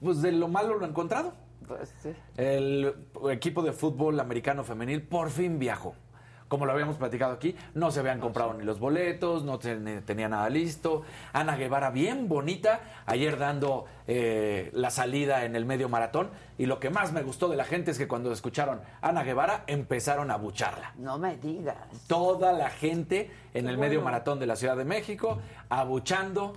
pues 0.00 0.22
de 0.22 0.32
lo 0.32 0.48
malo 0.48 0.78
lo 0.78 0.86
encontrado. 0.86 1.32
Pues 1.66 1.94
sí. 2.02 2.12
El 2.36 2.94
equipo 3.30 3.62
de 3.62 3.72
fútbol 3.72 4.20
americano 4.20 4.64
femenil 4.64 5.02
por 5.02 5.30
fin 5.30 5.58
viajó. 5.58 5.94
Como 6.46 6.66
lo 6.66 6.72
habíamos 6.72 6.96
platicado 6.98 7.32
aquí, 7.32 7.56
no 7.72 7.90
se 7.90 8.00
habían 8.00 8.20
comprado 8.20 8.52
ni 8.52 8.64
los 8.64 8.78
boletos, 8.78 9.44
no 9.44 9.58
ten- 9.58 10.02
tenía 10.04 10.28
nada 10.28 10.48
listo. 10.50 11.02
Ana 11.32 11.56
Guevara, 11.56 11.90
bien 11.90 12.28
bonita, 12.28 12.80
ayer 13.06 13.38
dando 13.38 13.86
eh, 14.06 14.70
la 14.74 14.90
salida 14.90 15.46
en 15.46 15.56
el 15.56 15.64
medio 15.64 15.88
maratón. 15.88 16.28
Y 16.58 16.66
lo 16.66 16.78
que 16.78 16.90
más 16.90 17.12
me 17.12 17.22
gustó 17.22 17.48
de 17.48 17.56
la 17.56 17.64
gente 17.64 17.92
es 17.92 17.98
que 17.98 18.06
cuando 18.06 18.30
escucharon 18.30 18.82
Ana 19.00 19.24
Guevara, 19.24 19.64
empezaron 19.66 20.30
a 20.30 20.36
bucharla. 20.36 20.92
No 20.98 21.18
me 21.18 21.38
digas. 21.38 21.76
Toda 22.06 22.52
la 22.52 22.68
gente 22.68 23.30
en 23.54 23.64
Qué 23.64 23.70
el 23.70 23.78
medio 23.78 24.02
maratón 24.02 24.38
de 24.38 24.46
la 24.46 24.54
Ciudad 24.56 24.76
de 24.76 24.84
México, 24.84 25.38
abuchando. 25.70 26.52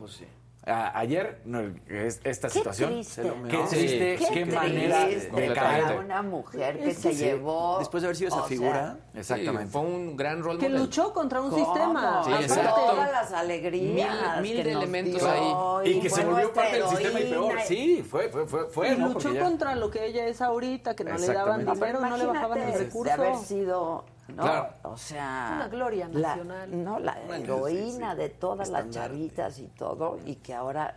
A- 0.67 0.99
ayer, 0.99 1.39
no, 1.45 1.61
es- 1.87 2.19
esta 2.25 2.49
Qué 2.49 2.53
situación. 2.55 2.89
triste, 2.91 3.21
Qué 3.21 3.57
¿no? 3.57 3.67
triste, 3.69 4.15
qué, 4.19 4.25
triste 4.25 4.45
manera 4.45 5.05
de 5.07 5.53
caer. 5.53 5.99
una 5.99 6.21
mujer 6.21 6.77
que 6.79 6.89
Es 6.89 6.97
se 6.97 7.13
sí. 7.13 7.17
llevó. 7.23 7.77
Después 7.79 8.01
de 8.03 8.07
haber 8.07 8.17
sido 8.17 8.27
esa 8.27 8.37
sea, 8.39 8.47
figura. 8.47 8.97
Exactamente. 9.15 9.71
fue 9.71 9.81
un 9.81 10.17
gran 10.17 10.43
rol 10.43 10.59
Que 10.59 10.67
model. 10.67 10.81
luchó 10.83 11.13
contra 11.13 11.39
un 11.41 11.51
¿Cómo? 11.51 11.63
sistema. 11.65 12.21
Sí, 12.25 12.31
exacto. 12.33 12.75
Todas 12.75 13.11
las 13.11 13.31
alegrías. 13.31 14.41
Mil- 14.41 14.41
mil 14.41 14.57
que 14.57 14.63
de 14.65 14.73
nos 14.73 14.83
elementos 14.83 15.21
dio, 15.21 15.77
ahí. 15.79 15.89
Y 15.91 15.99
que 16.01 16.09
se 16.09 16.25
volvió 16.25 16.51
parte 16.53 16.75
del 16.79 16.87
sistema 16.89 17.19
y 17.19 17.23
peor. 17.23 17.43
heroína. 17.45 17.61
Sí, 17.65 18.03
fue, 18.09 18.29
fue, 18.29 18.45
fue, 18.45 18.65
fue 18.69 18.89
y 18.89 18.97
¿no? 18.97 19.07
luchó 19.07 19.19
Porque 19.19 19.33
ya- 19.37 19.43
contra 19.43 19.75
lo 19.75 19.89
que 19.89 20.05
ella 20.05 20.27
es 20.27 20.41
ahorita, 20.41 20.95
que 20.95 21.03
no 21.05 21.17
le 21.17 21.27
daban 21.27 21.65
dinero, 21.65 21.99
no 22.01 22.17
le 22.17 22.25
bajaban 22.25 22.59
el 22.61 22.73
recurso. 22.79 23.03
De 23.05 23.11
haber 23.11 23.35
sido, 23.37 24.03
¿no? 24.29 24.43
Claro. 24.43 24.69
O 24.83 24.97
sea. 24.97 25.51
Una 25.55 25.67
gloria 25.67 26.09
la- 26.11 26.29
nacional. 26.35 26.83
no, 26.83 26.99
la 26.99 27.17
Bueno, 27.27 27.43
heroína 27.43 28.11
sí, 28.11 28.15
sí. 28.17 28.21
de 28.23 28.29
todas 28.29 28.69
las 28.69 28.89
chavitas 28.89 29.59
y 29.59 29.67
todo, 29.67 30.19
y 30.25 30.35
que 30.35 30.53
ahora. 30.53 30.95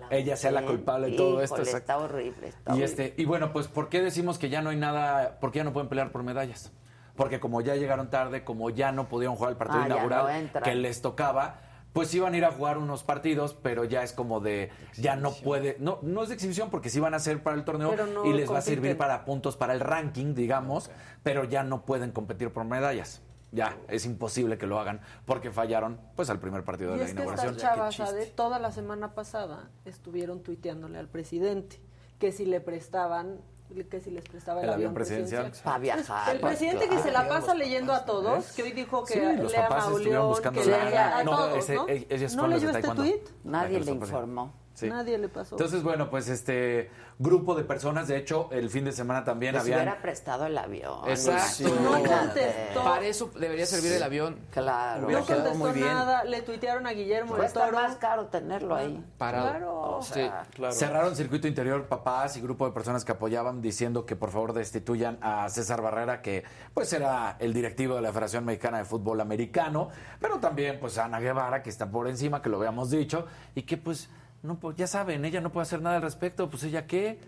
la 0.00 0.08
Ella 0.16 0.36
sea 0.36 0.50
la 0.50 0.62
culpable 0.62 1.10
de 1.10 1.16
todo 1.16 1.42
esto, 1.42 1.56
exacto. 1.58 1.78
Está 1.78 1.98
horrible. 1.98 2.48
está 2.48 2.70
Y 2.70 2.82
horrible. 2.82 2.84
este, 2.84 3.14
y 3.20 3.24
bueno, 3.24 3.52
pues 3.52 3.68
¿por 3.68 3.88
qué 3.88 4.00
decimos 4.02 4.38
que 4.38 4.48
ya 4.48 4.60
no 4.62 4.70
hay 4.70 4.76
nada, 4.76 5.38
por 5.40 5.52
qué 5.52 5.58
ya 5.58 5.64
no 5.64 5.72
pueden 5.72 5.88
pelear 5.88 6.10
por 6.12 6.22
medallas? 6.22 6.72
Porque 7.14 7.40
como 7.40 7.60
ya 7.60 7.74
llegaron 7.76 8.08
tarde, 8.10 8.42
como 8.42 8.70
ya 8.70 8.90
no 8.90 9.06
pudieron 9.08 9.36
jugar 9.36 9.52
el 9.52 9.58
partido 9.58 9.82
Ah, 9.82 9.86
inaugural 9.86 10.50
no 10.54 10.60
que 10.62 10.74
les 10.74 11.02
tocaba, 11.02 11.60
pues 11.92 12.14
iban 12.14 12.34
a 12.34 12.36
ir 12.38 12.44
a 12.44 12.52
jugar 12.52 12.78
unos 12.78 13.02
partidos, 13.04 13.54
pero 13.54 13.84
ya 13.84 14.02
es 14.02 14.12
como 14.12 14.40
de 14.40 14.70
ya 14.96 15.16
no 15.16 15.32
puede, 15.32 15.76
no 15.78 15.98
no 16.02 16.22
es 16.22 16.28
de 16.28 16.34
exhibición 16.34 16.70
porque 16.70 16.88
sí 16.90 17.00
van 17.00 17.14
a 17.14 17.18
ser 17.18 17.42
para 17.42 17.56
el 17.56 17.64
torneo 17.64 17.94
no 18.06 18.24
y 18.24 18.32
les 18.32 18.50
va 18.50 18.58
a 18.58 18.62
servir 18.62 18.96
para 18.96 19.24
puntos 19.24 19.56
para 19.56 19.74
el 19.74 19.80
ranking, 19.80 20.34
digamos, 20.34 20.90
pero 21.22 21.44
ya 21.44 21.62
no 21.62 21.84
pueden 21.84 22.12
competir 22.12 22.50
por 22.52 22.64
medallas. 22.64 23.22
Ya, 23.54 23.76
es 23.88 24.06
imposible 24.06 24.56
que 24.56 24.66
lo 24.66 24.78
hagan 24.80 25.02
porque 25.26 25.50
fallaron 25.50 26.00
pues 26.16 26.30
al 26.30 26.40
primer 26.40 26.64
partido 26.64 26.92
de 26.92 26.96
Y 26.96 27.00
la 27.00 27.04
que 27.06 27.12
inauguración. 27.12 27.54
estas 27.56 27.74
chavas, 27.74 27.94
¿sabe? 27.94 28.24
Toda 28.24 28.58
la 28.58 28.72
semana 28.72 29.14
pasada 29.14 29.68
estuvieron 29.84 30.42
tuiteándole 30.42 30.98
al 30.98 31.08
presidente 31.08 31.78
que 32.18 32.32
si 32.32 32.46
le 32.46 32.62
prestaban, 32.62 33.42
que 33.88 34.00
si 34.00 34.10
les 34.10 34.24
prestaba 34.24 34.60
el, 34.60 34.68
El 34.68 34.74
avión 34.74 34.94
presidencial. 34.94 35.52
Para 35.64 35.78
viajar. 35.78 36.34
El 36.34 36.40
presidente 36.40 36.88
que 36.88 36.98
se 36.98 37.10
la 37.10 37.28
pasa 37.28 37.54
leyendo 37.54 37.92
a 37.92 38.04
todos, 38.04 38.52
que 38.52 38.62
hoy 38.62 38.72
dijo 38.72 39.04
que 39.04 39.14
Sí, 39.14 39.20
los 39.42 39.54
a 39.54 39.68
papás 39.68 39.88
buscando 40.28 40.60
que 40.62 40.70
la- 40.70 40.84
lea 40.90 41.18
a 41.18 41.24
no, 41.24 41.30
todos, 41.30 41.56
ese- 41.58 41.74
¿no? 41.74 41.88
e- 41.88 42.06
ellos 42.10 42.34
¿No 42.34 42.42
fueron 42.42 42.50
los 42.50 42.60
leyó 42.62 42.72
de 42.72 42.80
este 42.80 42.94
tuit? 42.94 43.28
Nadie 43.44 43.80
le 43.80 43.90
informó. 43.90 44.61
Sí. 44.82 44.90
Nadie 44.90 45.18
le 45.18 45.28
pasó. 45.28 45.54
Entonces, 45.54 45.82
bueno, 45.82 46.10
pues 46.10 46.28
este 46.28 46.90
grupo 47.18 47.54
de 47.54 47.64
personas, 47.64 48.08
de 48.08 48.16
hecho, 48.16 48.48
el 48.50 48.68
fin 48.68 48.84
de 48.84 48.92
semana 48.92 49.24
también 49.24 49.52
Les 49.54 49.62
habían... 49.62 49.80
hubiera 49.80 50.02
prestado 50.02 50.46
el 50.46 50.58
avión. 50.58 51.08
Exacto. 51.08 51.72
No 51.82 51.90
contestó. 51.92 52.84
Para 52.84 53.06
eso 53.06 53.30
debería 53.38 53.66
servir 53.66 53.92
el 53.92 54.02
avión. 54.02 54.38
Claro. 54.50 55.06
Hubiera 55.06 55.20
no 55.20 55.26
contestó 55.26 55.58
muy 55.58 55.72
bien. 55.72 55.86
nada, 55.86 56.24
le 56.24 56.42
tuitearon 56.42 56.86
a 56.86 56.92
Guillermo 56.92 57.36
Cuesta 57.36 57.66
Toro. 57.66 57.78
más 57.80 57.96
caro 57.96 58.26
tenerlo 58.26 58.74
ahí. 58.74 59.04
Parado. 59.18 59.50
Claro. 59.50 59.82
O 59.98 60.02
sea, 60.02 60.46
Cerraron 60.70 61.14
circuito 61.14 61.46
interior 61.46 61.86
papás 61.86 62.36
y 62.36 62.40
grupo 62.40 62.66
de 62.66 62.72
personas 62.72 63.04
que 63.04 63.12
apoyaban 63.12 63.62
diciendo 63.62 64.04
que 64.04 64.16
por 64.16 64.30
favor 64.30 64.52
destituyan 64.52 65.18
a 65.20 65.48
César 65.48 65.80
Barrera, 65.82 66.22
que 66.22 66.44
pues 66.74 66.92
era 66.92 67.36
el 67.38 67.52
directivo 67.52 67.94
de 67.94 68.02
la 68.02 68.08
Federación 68.08 68.44
Mexicana 68.44 68.78
de 68.78 68.84
Fútbol 68.84 69.20
Americano, 69.20 69.90
pero 70.20 70.38
también 70.38 70.80
pues 70.80 70.98
a 70.98 71.04
Ana 71.04 71.20
Guevara, 71.20 71.62
que 71.62 71.70
está 71.70 71.90
por 71.90 72.08
encima, 72.08 72.42
que 72.42 72.48
lo 72.48 72.56
habíamos 72.56 72.90
dicho, 72.90 73.26
y 73.54 73.62
que 73.62 73.76
pues, 73.76 74.08
no, 74.42 74.58
pues 74.58 74.76
ya 74.76 74.86
saben, 74.86 75.24
ella 75.24 75.40
no 75.40 75.50
puede 75.52 75.62
hacer 75.62 75.80
nada 75.82 75.96
al 75.96 76.02
respecto, 76.02 76.48
pues 76.50 76.62
ella 76.64 76.86
qué, 76.86 77.20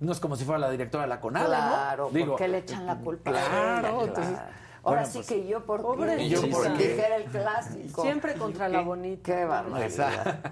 no 0.00 0.12
es 0.12 0.20
como 0.20 0.36
si 0.36 0.44
fuera 0.44 0.58
la 0.58 0.70
directora 0.70 1.04
de 1.04 1.08
la 1.08 1.20
CONADA, 1.20 1.46
Claro, 1.46 2.10
¿no? 2.12 2.26
¿por 2.26 2.36
qué 2.38 2.48
le 2.48 2.58
echan 2.58 2.86
la 2.86 2.96
culpa 2.98 3.30
a 3.30 3.32
Claro, 3.32 4.04
entonces, 4.04 4.32
Claro. 4.34 4.50
bueno, 4.82 4.98
Ahora 4.98 5.04
sí 5.06 5.18
pues, 5.18 5.26
que 5.28 5.46
yo 5.46 5.64
por 5.64 5.82
Pobrecita. 5.82 6.16
qué. 6.16 6.24
¿Y 6.24 6.28
yo 6.30 6.50
por 6.50 6.76
qué? 6.76 6.88
Dijera 6.88 7.16
el 7.16 7.24
clásico. 7.24 8.02
Siempre 8.02 8.34
contra 8.34 8.68
la 8.68 8.80
bonita. 8.80 9.22
Qué 9.22 9.44
barbaridad. 9.44 9.86
Exacto. 9.86 10.50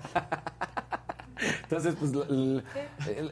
Entonces, 1.63 1.95
pues 1.99 2.13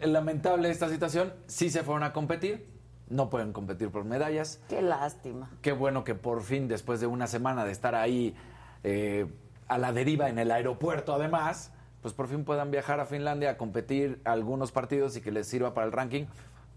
lamentable 0.02 0.70
esta 0.70 0.88
situación, 0.88 1.34
sí 1.46 1.70
se 1.70 1.82
fueron 1.82 2.02
a 2.04 2.12
competir, 2.12 2.66
no 3.08 3.28
pueden 3.28 3.52
competir 3.52 3.90
por 3.90 4.04
medallas. 4.04 4.60
Qué 4.68 4.80
lástima. 4.82 5.50
Qué 5.62 5.72
bueno 5.72 6.04
que 6.04 6.14
por 6.14 6.42
fin, 6.42 6.68
después 6.68 7.00
de 7.00 7.06
una 7.06 7.26
semana 7.26 7.64
de 7.64 7.72
estar 7.72 7.94
ahí 7.94 8.34
eh, 8.82 9.26
a 9.68 9.78
la 9.78 9.92
deriva 9.92 10.28
en 10.30 10.38
el 10.38 10.50
aeropuerto, 10.50 11.14
además, 11.14 11.72
pues 12.02 12.14
por 12.14 12.28
fin 12.28 12.44
puedan 12.44 12.70
viajar 12.70 13.00
a 13.00 13.06
Finlandia 13.06 13.50
a 13.50 13.56
competir 13.56 14.20
algunos 14.24 14.72
partidos 14.72 15.16
y 15.16 15.20
que 15.20 15.32
les 15.32 15.46
sirva 15.46 15.74
para 15.74 15.86
el 15.86 15.92
ranking, 15.92 16.26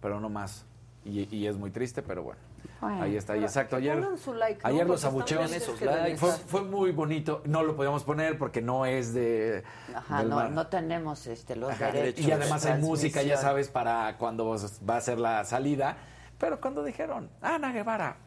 pero 0.01 0.19
no 0.19 0.29
más. 0.29 0.65
Y, 1.03 1.33
y 1.35 1.47
es 1.47 1.57
muy 1.57 1.71
triste, 1.71 2.01
pero 2.01 2.23
bueno. 2.23 2.39
Bueno. 2.79 3.03
ahí 3.03 3.15
está, 3.15 3.37
y 3.37 3.43
exacto. 3.43 3.75
Ayer, 3.75 3.97
los 3.97 5.05
abucheos. 5.05 5.51
Fue, 6.47 6.63
muy 6.63 6.91
bonito. 6.91 7.41
No 7.45 7.63
lo 7.63 7.75
podíamos 7.75 8.03
poner 8.03 8.37
porque 8.37 8.61
no 8.61 8.85
es 8.85 9.13
de. 9.13 9.63
Ajá, 9.95 10.23
no, 10.23 10.49
no 10.49 10.67
tenemos 10.67 11.27
este, 11.27 11.55
los 11.55 11.71
Ajá, 11.71 11.91
derechos. 11.91 12.25
Y 12.25 12.31
además 12.31 12.63
de 12.63 12.71
hay 12.71 12.81
música, 12.81 13.21
ya 13.21 13.37
sabes, 13.37 13.69
para 13.69 14.17
cuando 14.17 14.55
va 14.89 14.97
a 14.97 15.01
ser 15.01 15.19
la 15.19 15.43
salida. 15.43 15.97
Pero 16.39 16.59
cuando 16.59 16.83
dijeron, 16.83 17.29
Ana 17.39 17.71
Guevara, 17.71 18.17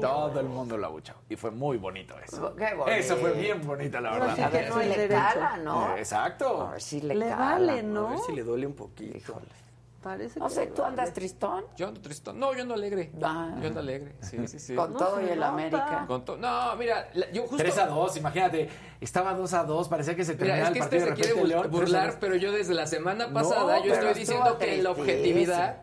todo 0.00 0.40
el 0.40 0.48
mundo 0.48 0.76
la 0.76 0.86
abuchó. 0.88 1.14
Y 1.28 1.36
fue 1.36 1.50
muy 1.50 1.76
bonito 1.76 2.14
eso. 2.18 2.54
Qué 2.56 2.74
bonito. 2.74 2.90
Eso 2.90 3.16
fue 3.16 3.32
bien 3.32 3.66
bonita, 3.66 4.00
la 4.00 4.12
verdad. 4.12 4.40
A 4.40 4.48
ver 4.48 4.68
no 4.70 4.80
si 4.80 4.88
le 4.88 4.96
derecho. 4.96 5.20
cala, 5.34 5.56
¿no? 5.58 5.96
Exacto. 5.96 6.62
A 6.68 6.70
ver 6.72 6.82
si 6.82 7.00
le, 7.00 7.14
Le 7.14 7.28
cala, 7.28 7.36
vale, 7.36 7.80
A 7.80 7.82
¿no? 7.82 8.08
ver 8.10 8.18
si 8.18 8.32
le 8.32 8.42
duele 8.42 8.66
un 8.66 8.74
poquito. 8.74 9.16
Híjole. 9.16 9.46
Parece 10.02 10.38
No 10.38 10.46
que 10.46 10.54
sé, 10.54 10.66
¿tú 10.68 10.84
andas 10.84 11.12
tristón? 11.12 11.64
Yo 11.76 11.88
ando 11.88 12.00
tristón. 12.00 12.38
No, 12.38 12.54
yo 12.54 12.62
ando 12.62 12.74
alegre. 12.74 13.10
Ah. 13.20 13.52
Yo 13.60 13.66
ando 13.66 13.80
alegre. 13.80 14.14
Sí, 14.20 14.46
sí, 14.46 14.60
sí. 14.60 14.74
Con 14.76 14.92
No 14.92 14.98
todo 14.98 15.20
y 15.20 15.24
el 15.28 15.34
nota. 15.40 15.48
América. 15.48 16.04
Con 16.06 16.24
to- 16.24 16.36
No, 16.36 16.76
mira, 16.76 17.08
la- 17.14 17.28
yo 17.32 17.42
justo... 17.42 17.56
3 17.56 17.78
a 17.78 17.86
2, 17.88 18.16
imagínate. 18.16 18.70
Estaba 19.00 19.34
2 19.34 19.52
a 19.54 19.64
2, 19.64 19.88
parecía 19.88 20.14
que 20.14 20.24
se 20.24 20.34
Mira, 20.34 20.46
terminaba 20.46 20.68
es 20.68 20.72
que 20.72 20.78
el 20.78 20.84
este 20.84 21.00
se 21.00 21.06
de 21.06 21.14
quiere 21.14 21.30
repente 21.30 21.44
bur- 21.44 21.48
León, 21.48 21.62
3 21.62 21.74
a 21.74 21.78
burlar, 21.80 22.06
2. 22.06 22.16
pero 22.20 22.36
yo 22.36 22.52
desde 22.52 22.74
la 22.74 22.86
semana 22.86 23.26
No, 23.26 23.34
pasada 23.34 23.80
yo 23.84 23.92
estoy 23.92 24.14
diciendo 24.14 24.56
que 24.56 24.80
la 24.82 24.90
objetividad, 24.92 25.82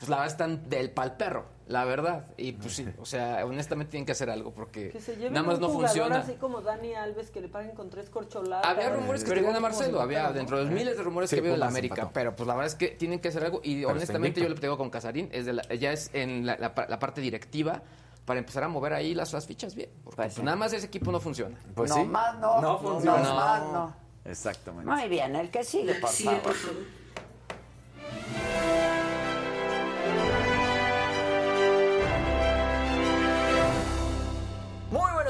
pues 0.00 0.08
la 0.08 0.16
verdad 0.16 0.32
están 0.32 0.68
del 0.68 0.90
pal 0.90 1.16
perro, 1.16 1.44
la 1.68 1.84
verdad. 1.84 2.26
Y 2.36 2.52
pues 2.52 2.74
sí, 2.74 2.86
o 3.00 3.06
sea, 3.06 3.44
honestamente 3.46 3.90
tienen 3.92 4.04
que 4.06 4.12
hacer 4.12 4.28
algo 4.30 4.52
porque 4.52 4.90
Que 4.90 5.00
se 5.00 5.16
lleven 5.16 5.32
nada 5.34 5.46
más 5.46 5.56
un 5.56 5.60
no 5.62 5.68
funciona. 5.70 6.18
así 6.18 6.34
como 6.34 6.60
Dani 6.60 6.94
Alves 6.94 7.30
que 7.30 7.40
le 7.40 7.48
paguen 7.48 7.72
con 7.74 7.88
tres 7.90 8.10
corcholatas. 8.10 8.70
Había 8.70 8.90
rumores 8.90 9.24
que 9.24 9.32
querían 9.32 9.54
a 9.56 9.60
Marcelo, 9.60 10.00
había 10.00 10.32
dentro 10.32 10.58
de 10.58 10.64
los 10.64 10.72
miles 10.72 10.96
de 10.96 11.02
rumores 11.02 11.30
Sí, 11.30 11.36
que 11.36 11.40
había 11.40 11.52
de 11.52 11.58
la 11.58 11.66
Pumas 11.66 11.72
América, 11.78 11.94
empató. 11.94 12.12
pero 12.12 12.36
pues 12.36 12.46
la 12.46 12.54
verdad 12.54 12.66
es 12.68 12.74
que 12.74 12.88
tienen 12.88 13.20
que 13.20 13.28
hacer 13.28 13.44
algo 13.44 13.60
y 13.62 13.84
honestamente 13.84 14.40
yo 14.40 14.48
le 14.48 14.56
tengo 14.56 14.76
con 14.76 14.90
Casarín, 14.90 15.28
es 15.32 15.46
de 15.46 15.52
la- 15.54 15.62
ya 15.74 15.92
es 15.92 16.10
en 16.12 16.44
la, 16.46 16.56
la 16.58 16.74
pa- 16.74 16.86
la 16.88 16.98
parte 16.98 17.20
directiva 17.20 17.82
para 18.24 18.38
empezar 18.38 18.62
a 18.64 18.68
mover 18.68 18.92
ahí 18.92 19.14
las, 19.14 19.32
las 19.32 19.46
fichas 19.46 19.74
bien, 19.74 19.90
porque 20.04 20.16
Pues 20.16 20.26
pues, 20.28 20.34
sí. 20.34 20.42
nada 20.42 20.56
más 20.56 20.72
ese 20.72 20.86
equipo 20.86 21.10
no 21.10 21.18
funciona. 21.20 21.58
Pues 21.74 21.90
no 21.90 21.96
sí. 21.96 22.04
más 22.04 22.38
no. 22.38 22.60
No 22.60 22.78
funciona. 22.78 23.22
No 23.22 23.34
más 23.34 23.62
no. 23.72 23.96
Exactamente. 24.24 24.90
Muy 24.90 25.08
bien, 25.08 25.34
el 25.34 25.50
que 25.50 25.64
sigue, 25.64 25.94
por 25.96 26.10
favor. 26.10 26.54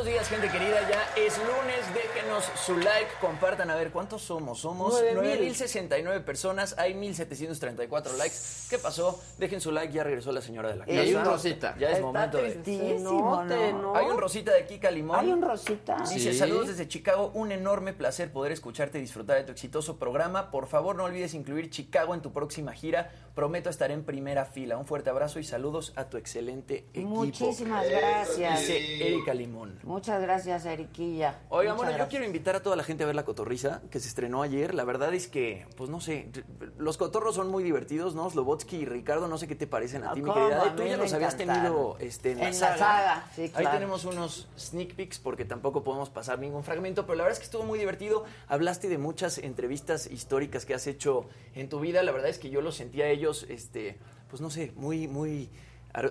Buenos 0.02 0.18
días 0.20 0.28
gente 0.28 0.48
querida. 0.48 0.80
Ya 0.90 1.22
es 1.22 1.38
lunes. 1.38 1.94
Déjenos 1.94 2.44
su 2.56 2.76
like, 2.76 3.08
compartan. 3.20 3.70
A 3.70 3.76
ver, 3.76 3.92
¿cuántos 3.92 4.22
somos? 4.22 4.58
Somos 4.58 4.92
Nueve 5.00 5.38
mil. 5.38 5.54
9.069 5.54 6.24
personas. 6.24 6.74
Hay 6.76 6.94
1.734 6.94 8.16
likes. 8.16 8.34
¿Qué 8.68 8.78
pasó? 8.78 9.22
Dejen 9.38 9.60
su 9.60 9.70
like. 9.70 9.92
Ya 9.92 10.02
regresó 10.02 10.32
la 10.32 10.40
señora 10.40 10.70
de 10.70 10.76
la 10.76 10.86
casa. 10.86 10.96
Y 10.96 10.98
hay 10.98 11.14
un 11.14 11.24
rosita. 11.24 11.76
Ya 11.78 11.88
es 11.90 11.94
Está 11.98 12.06
momento 12.06 12.38
de... 12.38 12.98
¿no? 12.98 13.44
¿no? 13.44 13.94
Hay 13.94 14.06
un 14.06 14.18
rosita 14.18 14.52
de 14.52 14.66
Kika 14.66 14.90
Limón. 14.90 15.20
Hay 15.20 15.30
un 15.30 15.40
rosita. 15.40 15.96
Dice, 15.98 16.32
Sí. 16.32 16.38
saludos 16.38 16.66
desde 16.68 16.88
Chicago, 16.88 17.30
un 17.34 17.52
enorme 17.52 17.92
placer 17.92 18.32
poder 18.32 18.50
escucharte 18.50 18.98
y 18.98 19.02
disfrutar 19.02 19.36
de 19.36 19.44
tu 19.44 19.52
exitoso 19.52 19.98
programa. 19.98 20.50
Por 20.50 20.66
favor, 20.66 20.96
no 20.96 21.04
olvides 21.04 21.34
incluir 21.34 21.70
Chicago 21.70 22.14
en 22.14 22.22
tu 22.22 22.32
próxima 22.32 22.72
gira. 22.72 23.12
Prometo 23.34 23.70
estar 23.70 23.90
en 23.90 24.04
primera 24.04 24.44
fila. 24.44 24.76
Un 24.76 24.84
fuerte 24.84 25.08
abrazo 25.08 25.38
y 25.38 25.44
saludos 25.44 25.94
a 25.96 26.04
tu 26.04 26.18
excelente 26.18 26.84
equipo. 26.92 27.08
Muchísimas 27.08 27.88
gracias. 27.88 28.60
Dice 28.60 29.06
Erika 29.06 29.32
Limón. 29.32 29.78
Muchas 29.84 30.20
gracias, 30.20 30.66
Eriquilla. 30.66 31.40
Oiga, 31.48 31.72
bueno, 31.72 31.96
yo 31.96 32.08
quiero 32.08 32.26
invitar 32.26 32.56
a 32.56 32.62
toda 32.62 32.76
la 32.76 32.84
gente 32.84 33.04
a 33.04 33.06
ver 33.06 33.14
La 33.14 33.24
Cotorriza, 33.24 33.80
que 33.90 34.00
se 34.00 34.08
estrenó 34.08 34.42
ayer. 34.42 34.74
La 34.74 34.84
verdad 34.84 35.14
es 35.14 35.28
que, 35.28 35.66
pues 35.76 35.88
no 35.88 36.00
sé, 36.00 36.30
los 36.76 36.98
cotorros 36.98 37.34
son 37.34 37.48
muy 37.48 37.64
divertidos, 37.64 38.14
¿no? 38.14 38.28
Slobotsky 38.28 38.76
y 38.76 38.84
Ricardo, 38.84 39.28
no 39.28 39.38
sé 39.38 39.48
qué 39.48 39.54
te 39.54 39.66
parecen 39.66 40.04
a 40.04 40.12
ti, 40.12 40.20
mi 40.20 40.30
querida. 40.30 40.62
A 40.62 40.76
Tú 40.76 40.84
ya 40.84 40.98
los 40.98 41.12
habías 41.14 41.36
tenido 41.36 41.96
este, 42.00 42.32
en, 42.32 42.38
En 42.38 42.60
la 42.60 42.76
saga, 42.76 43.26
sí, 43.34 43.50
Ahí 43.54 43.66
tenemos 43.66 44.04
unos 44.04 44.48
sneak 44.58 44.94
peeks 44.94 45.18
porque 45.18 45.46
tampoco 45.46 45.82
podemos 45.82 46.10
pasar 46.10 46.38
ningún 46.38 46.64
fragmento, 46.64 47.06
pero 47.06 47.16
la 47.16 47.24
verdad 47.24 47.34
es 47.34 47.38
que 47.38 47.46
estuvo 47.46 47.64
muy 47.64 47.78
divertido. 47.78 48.24
Hablaste 48.48 48.88
de 48.88 48.98
muchas 48.98 49.38
entrevistas 49.38 50.06
históricas 50.06 50.66
que 50.66 50.74
has 50.74 50.86
hecho 50.86 51.26
en 51.54 51.70
tu 51.70 51.80
vida. 51.80 52.02
La 52.02 52.12
verdad 52.12 52.28
es 52.28 52.38
que 52.38 52.50
yo 52.50 52.60
los 52.60 52.76
sentía 52.76 53.06
a 53.06 53.08
ellos, 53.22 53.46
este, 53.48 53.98
pues 54.28 54.40
no 54.42 54.50
sé, 54.50 54.72
muy, 54.76 55.06
muy 55.06 55.48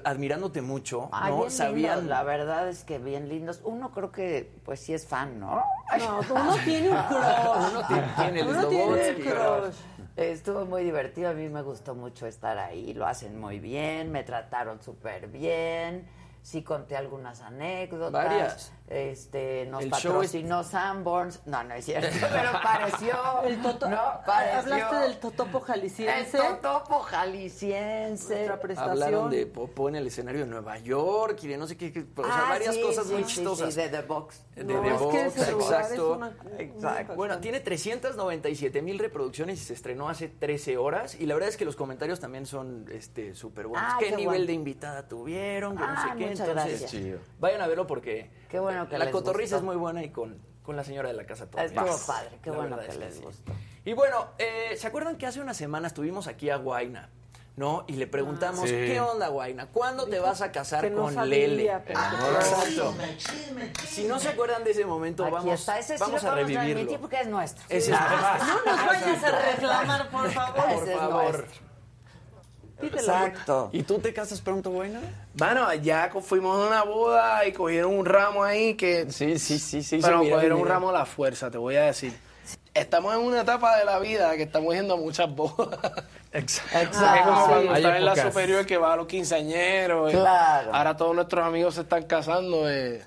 admirándote 0.05 0.61
mucho, 0.61 1.09
Ay, 1.11 1.31
¿no? 1.31 1.39
bien 1.39 1.51
Sabían 1.51 2.07
la 2.07 2.23
verdad 2.23 2.69
es 2.69 2.83
que 2.83 2.99
bien 2.99 3.27
lindos. 3.27 3.61
Uno 3.63 3.91
creo 3.91 4.11
que, 4.11 4.49
pues 4.63 4.79
sí 4.79 4.93
es 4.93 5.05
fan, 5.07 5.39
¿no? 5.39 5.61
No, 5.97 6.19
uno 6.29 6.55
tiene 6.65 6.89
un 6.91 6.97
crush. 6.97 7.71
Uno 7.71 7.87
tiene- 7.87 8.07
tiene 8.15 8.39
el 8.41 8.47
Uno 8.47 8.67
tiene 8.67 9.07
el 9.07 9.15
crush. 9.23 9.75
Estuvo 10.15 10.65
muy 10.65 10.83
divertido, 10.83 11.29
a 11.29 11.33
mí 11.33 11.49
me 11.49 11.61
gustó 11.63 11.95
mucho 11.95 12.27
estar 12.27 12.57
ahí, 12.57 12.93
lo 12.93 13.07
hacen 13.07 13.39
muy 13.39 13.59
bien, 13.59 14.11
me 14.11 14.23
trataron 14.23 14.81
súper 14.81 15.27
bien, 15.27 16.05
sí 16.43 16.63
conté 16.63 16.95
algunas 16.95 17.41
anécdotas. 17.41 18.11
Varias. 18.11 18.71
Este, 18.93 19.65
nos 19.67 19.83
El 19.83 19.89
patrocinó 19.89 20.63
Sanborns. 20.65 21.39
No, 21.45 21.63
no 21.63 21.73
es 21.75 21.85
cierto, 21.85 22.09
pero 22.29 22.51
pareció. 22.61 23.15
El 23.45 23.61
toto, 23.61 23.87
no, 23.89 23.97
pareció. 24.25 24.59
Hablaste 24.73 24.95
del 24.97 25.17
totopo 25.17 25.59
El 25.59 25.63
jalisciense. 25.63 26.37
totopo 26.37 26.99
jalisciense. 26.99 28.51
Prestación. 28.61 28.91
Hablaron 28.91 29.29
de 29.29 29.45
Popó 29.45 29.87
en 29.87 29.95
el 29.95 30.07
escenario 30.07 30.41
de 30.41 30.47
Nueva 30.47 30.77
York 30.79 31.39
y 31.41 31.47
de 31.47 31.57
no 31.57 31.67
sé 31.67 31.77
qué, 31.77 31.93
qué- 31.93 32.05
o 32.17 32.23
sea, 32.23 32.33
Ah, 32.47 32.49
varias 32.49 32.75
sí, 32.75 32.81
cosas 32.81 33.07
sí, 33.07 33.13
muy 33.13 33.23
sí, 33.23 33.35
chistosas. 33.35 33.73
sí, 33.73 33.79
de 33.81 33.89
The 33.89 34.01
Box. 34.01 34.43
De 34.55 34.63
No, 34.65 34.81
The 34.81 34.87
es 34.89 34.93
que 34.97 35.03
Box, 35.05 35.15
es 35.37 35.49
exacto. 35.49 36.11
una- 36.13 36.33
Exacto. 36.59 37.15
Bueno, 37.15 37.39
tiene 37.39 37.59
397 37.61 38.81
mil 38.81 38.99
reproducciones 38.99 39.61
y 39.61 39.63
se 39.63 39.73
estrenó 39.73 40.09
hace 40.09 40.27
13 40.27 40.77
horas. 40.77 41.15
Y 41.19 41.25
la 41.25 41.33
verdad 41.35 41.49
es 41.49 41.55
que 41.57 41.63
los 41.65 41.75
comentarios 41.77 42.19
también 42.19 42.45
son 42.45 42.85
este 42.91 43.35
súper 43.35 43.67
buenos. 43.67 43.87
Ah, 43.89 43.97
¿Qué, 43.99 44.07
qué 44.07 44.15
nivel 44.17 44.27
bueno. 44.27 44.45
de 44.47 44.53
invitada 44.53 45.07
tuvieron? 45.07 45.75
Que 45.77 45.83
no 45.83 45.87
Ah, 45.89 46.07
sé 46.11 46.17
qué. 46.17 46.29
muchas 46.29 46.47
Entonces, 46.49 46.79
gracias. 46.81 47.21
Vayan 47.39 47.61
a 47.61 47.67
verlo 47.67 47.87
porque 47.87 48.29
Qué 48.49 48.59
bueno 48.59 48.80
que 48.89 48.97
la 48.97 49.05
les 49.05 49.11
cotorriza 49.13 49.55
gustó. 49.55 49.57
es 49.57 49.63
muy 49.63 49.75
buena 49.81 50.03
y 50.03 50.09
con, 50.09 50.37
con 50.63 50.75
la 50.75 50.83
señora 50.83 51.09
de 51.09 51.15
la 51.15 51.25
casa 51.25 51.45
todo. 51.47 51.61
Estuvo 51.61 51.85
Paz. 51.85 52.03
padre, 52.07 52.39
qué 52.43 52.49
La 52.51 52.55
bueno 52.57 52.79
que 52.79 52.87
es 52.87 52.97
les 52.97 53.15
sí. 53.15 53.21
gustó. 53.23 53.51
Y 53.85 53.93
bueno, 53.93 54.27
eh, 54.37 54.75
¿se 54.77 54.87
acuerdan 54.87 55.17
que 55.17 55.25
hace 55.27 55.39
unas 55.41 55.57
semanas 55.57 55.93
tuvimos 55.93 56.27
aquí 56.27 56.49
a 56.49 56.57
Guaina? 56.57 57.09
¿No? 57.57 57.83
Y 57.87 57.93
le 57.93 58.07
preguntamos, 58.07 58.61
Sí. 58.69 58.73
¿qué 58.75 59.01
onda, 59.01 59.27
Guaina? 59.27 59.67
¿Cuándo 59.67 60.07
te 60.07 60.19
vas 60.19 60.41
a 60.41 60.53
casar 60.53 60.85
que 60.85 60.89
no 60.89 61.01
con 61.03 61.13
sabía, 61.13 61.47
Lele? 61.47 61.71
pero- 61.85 61.99
Exacto. 61.99 62.93
Si 63.87 64.05
no 64.05 64.19
se 64.19 64.29
acuerdan 64.29 64.63
de 64.63 64.71
ese 64.71 64.85
momento, 64.85 65.23
Aquí 65.25 65.33
vamos, 65.33 65.59
está, 65.59 65.77
ese 65.77 65.95
sí 65.97 65.99
vamos 65.99 66.23
lo 66.23 66.31
a 66.31 66.35
revivirlo. 66.35 66.63
transmitir 66.63 66.99
porque 66.99 67.19
es 67.21 67.27
nuestro. 67.27 67.63
Ese 67.67 67.91
es 67.91 67.99
nuestro. 67.99 68.45
No 68.47 68.65
nos 68.77 68.85
vayas 68.87 69.23
a 69.23 69.51
reclamar, 69.51 70.09
por 70.09 70.31
favor. 70.31 70.63
Por 70.85 70.97
favor. 70.97 71.45
Exacto. 72.87 73.69
¿Y 73.73 73.83
tú 73.83 73.99
te 73.99 74.13
casas 74.13 74.41
pronto? 74.41 74.69
Bueno, 74.71 74.99
ya 75.81 76.09
co- 76.09 76.21
fuimos 76.21 76.57
a 76.63 76.67
una 76.67 76.83
boda 76.83 77.45
y 77.45 77.51
cogieron 77.53 77.93
un 77.97 78.05
ramo 78.05 78.43
ahí 78.43 78.75
que... 78.75 79.11
Sí, 79.11 79.37
sí, 79.39 79.59
sí, 79.59 79.81
sí. 79.83 79.99
pero 80.01 80.19
cogieron 80.19 80.59
un 80.61 80.67
ramo 80.67 80.89
a 80.89 80.93
la 80.93 81.05
fuerza, 81.05 81.49
te 81.51 81.57
voy 81.57 81.75
a 81.75 81.83
decir. 81.83 82.13
Estamos 82.73 83.13
en 83.15 83.21
una 83.21 83.41
etapa 83.41 83.77
de 83.77 83.85
la 83.85 83.99
vida 83.99 84.35
que 84.37 84.43
estamos 84.43 84.73
yendo 84.73 84.93
a 84.93 84.97
muchas 84.97 85.33
bodas. 85.33 85.79
Exacto. 86.31 86.99
Es 86.99 87.21
como 87.23 87.45
cuando 87.47 87.71
Hay 87.73 87.81
estás 87.83 87.97
en 87.97 88.05
la 88.05 88.15
superior 88.15 88.65
que 88.65 88.77
va 88.77 88.93
a 88.93 88.95
los 88.95 89.07
quinceañeros. 89.07 90.11
y 90.13 90.15
Claro. 90.15 90.73
Ahora 90.73 90.95
todos 90.95 91.13
nuestros 91.15 91.45
amigos 91.45 91.75
se 91.75 91.81
están 91.81 92.03
casando. 92.03 92.69
eh. 92.69 93.03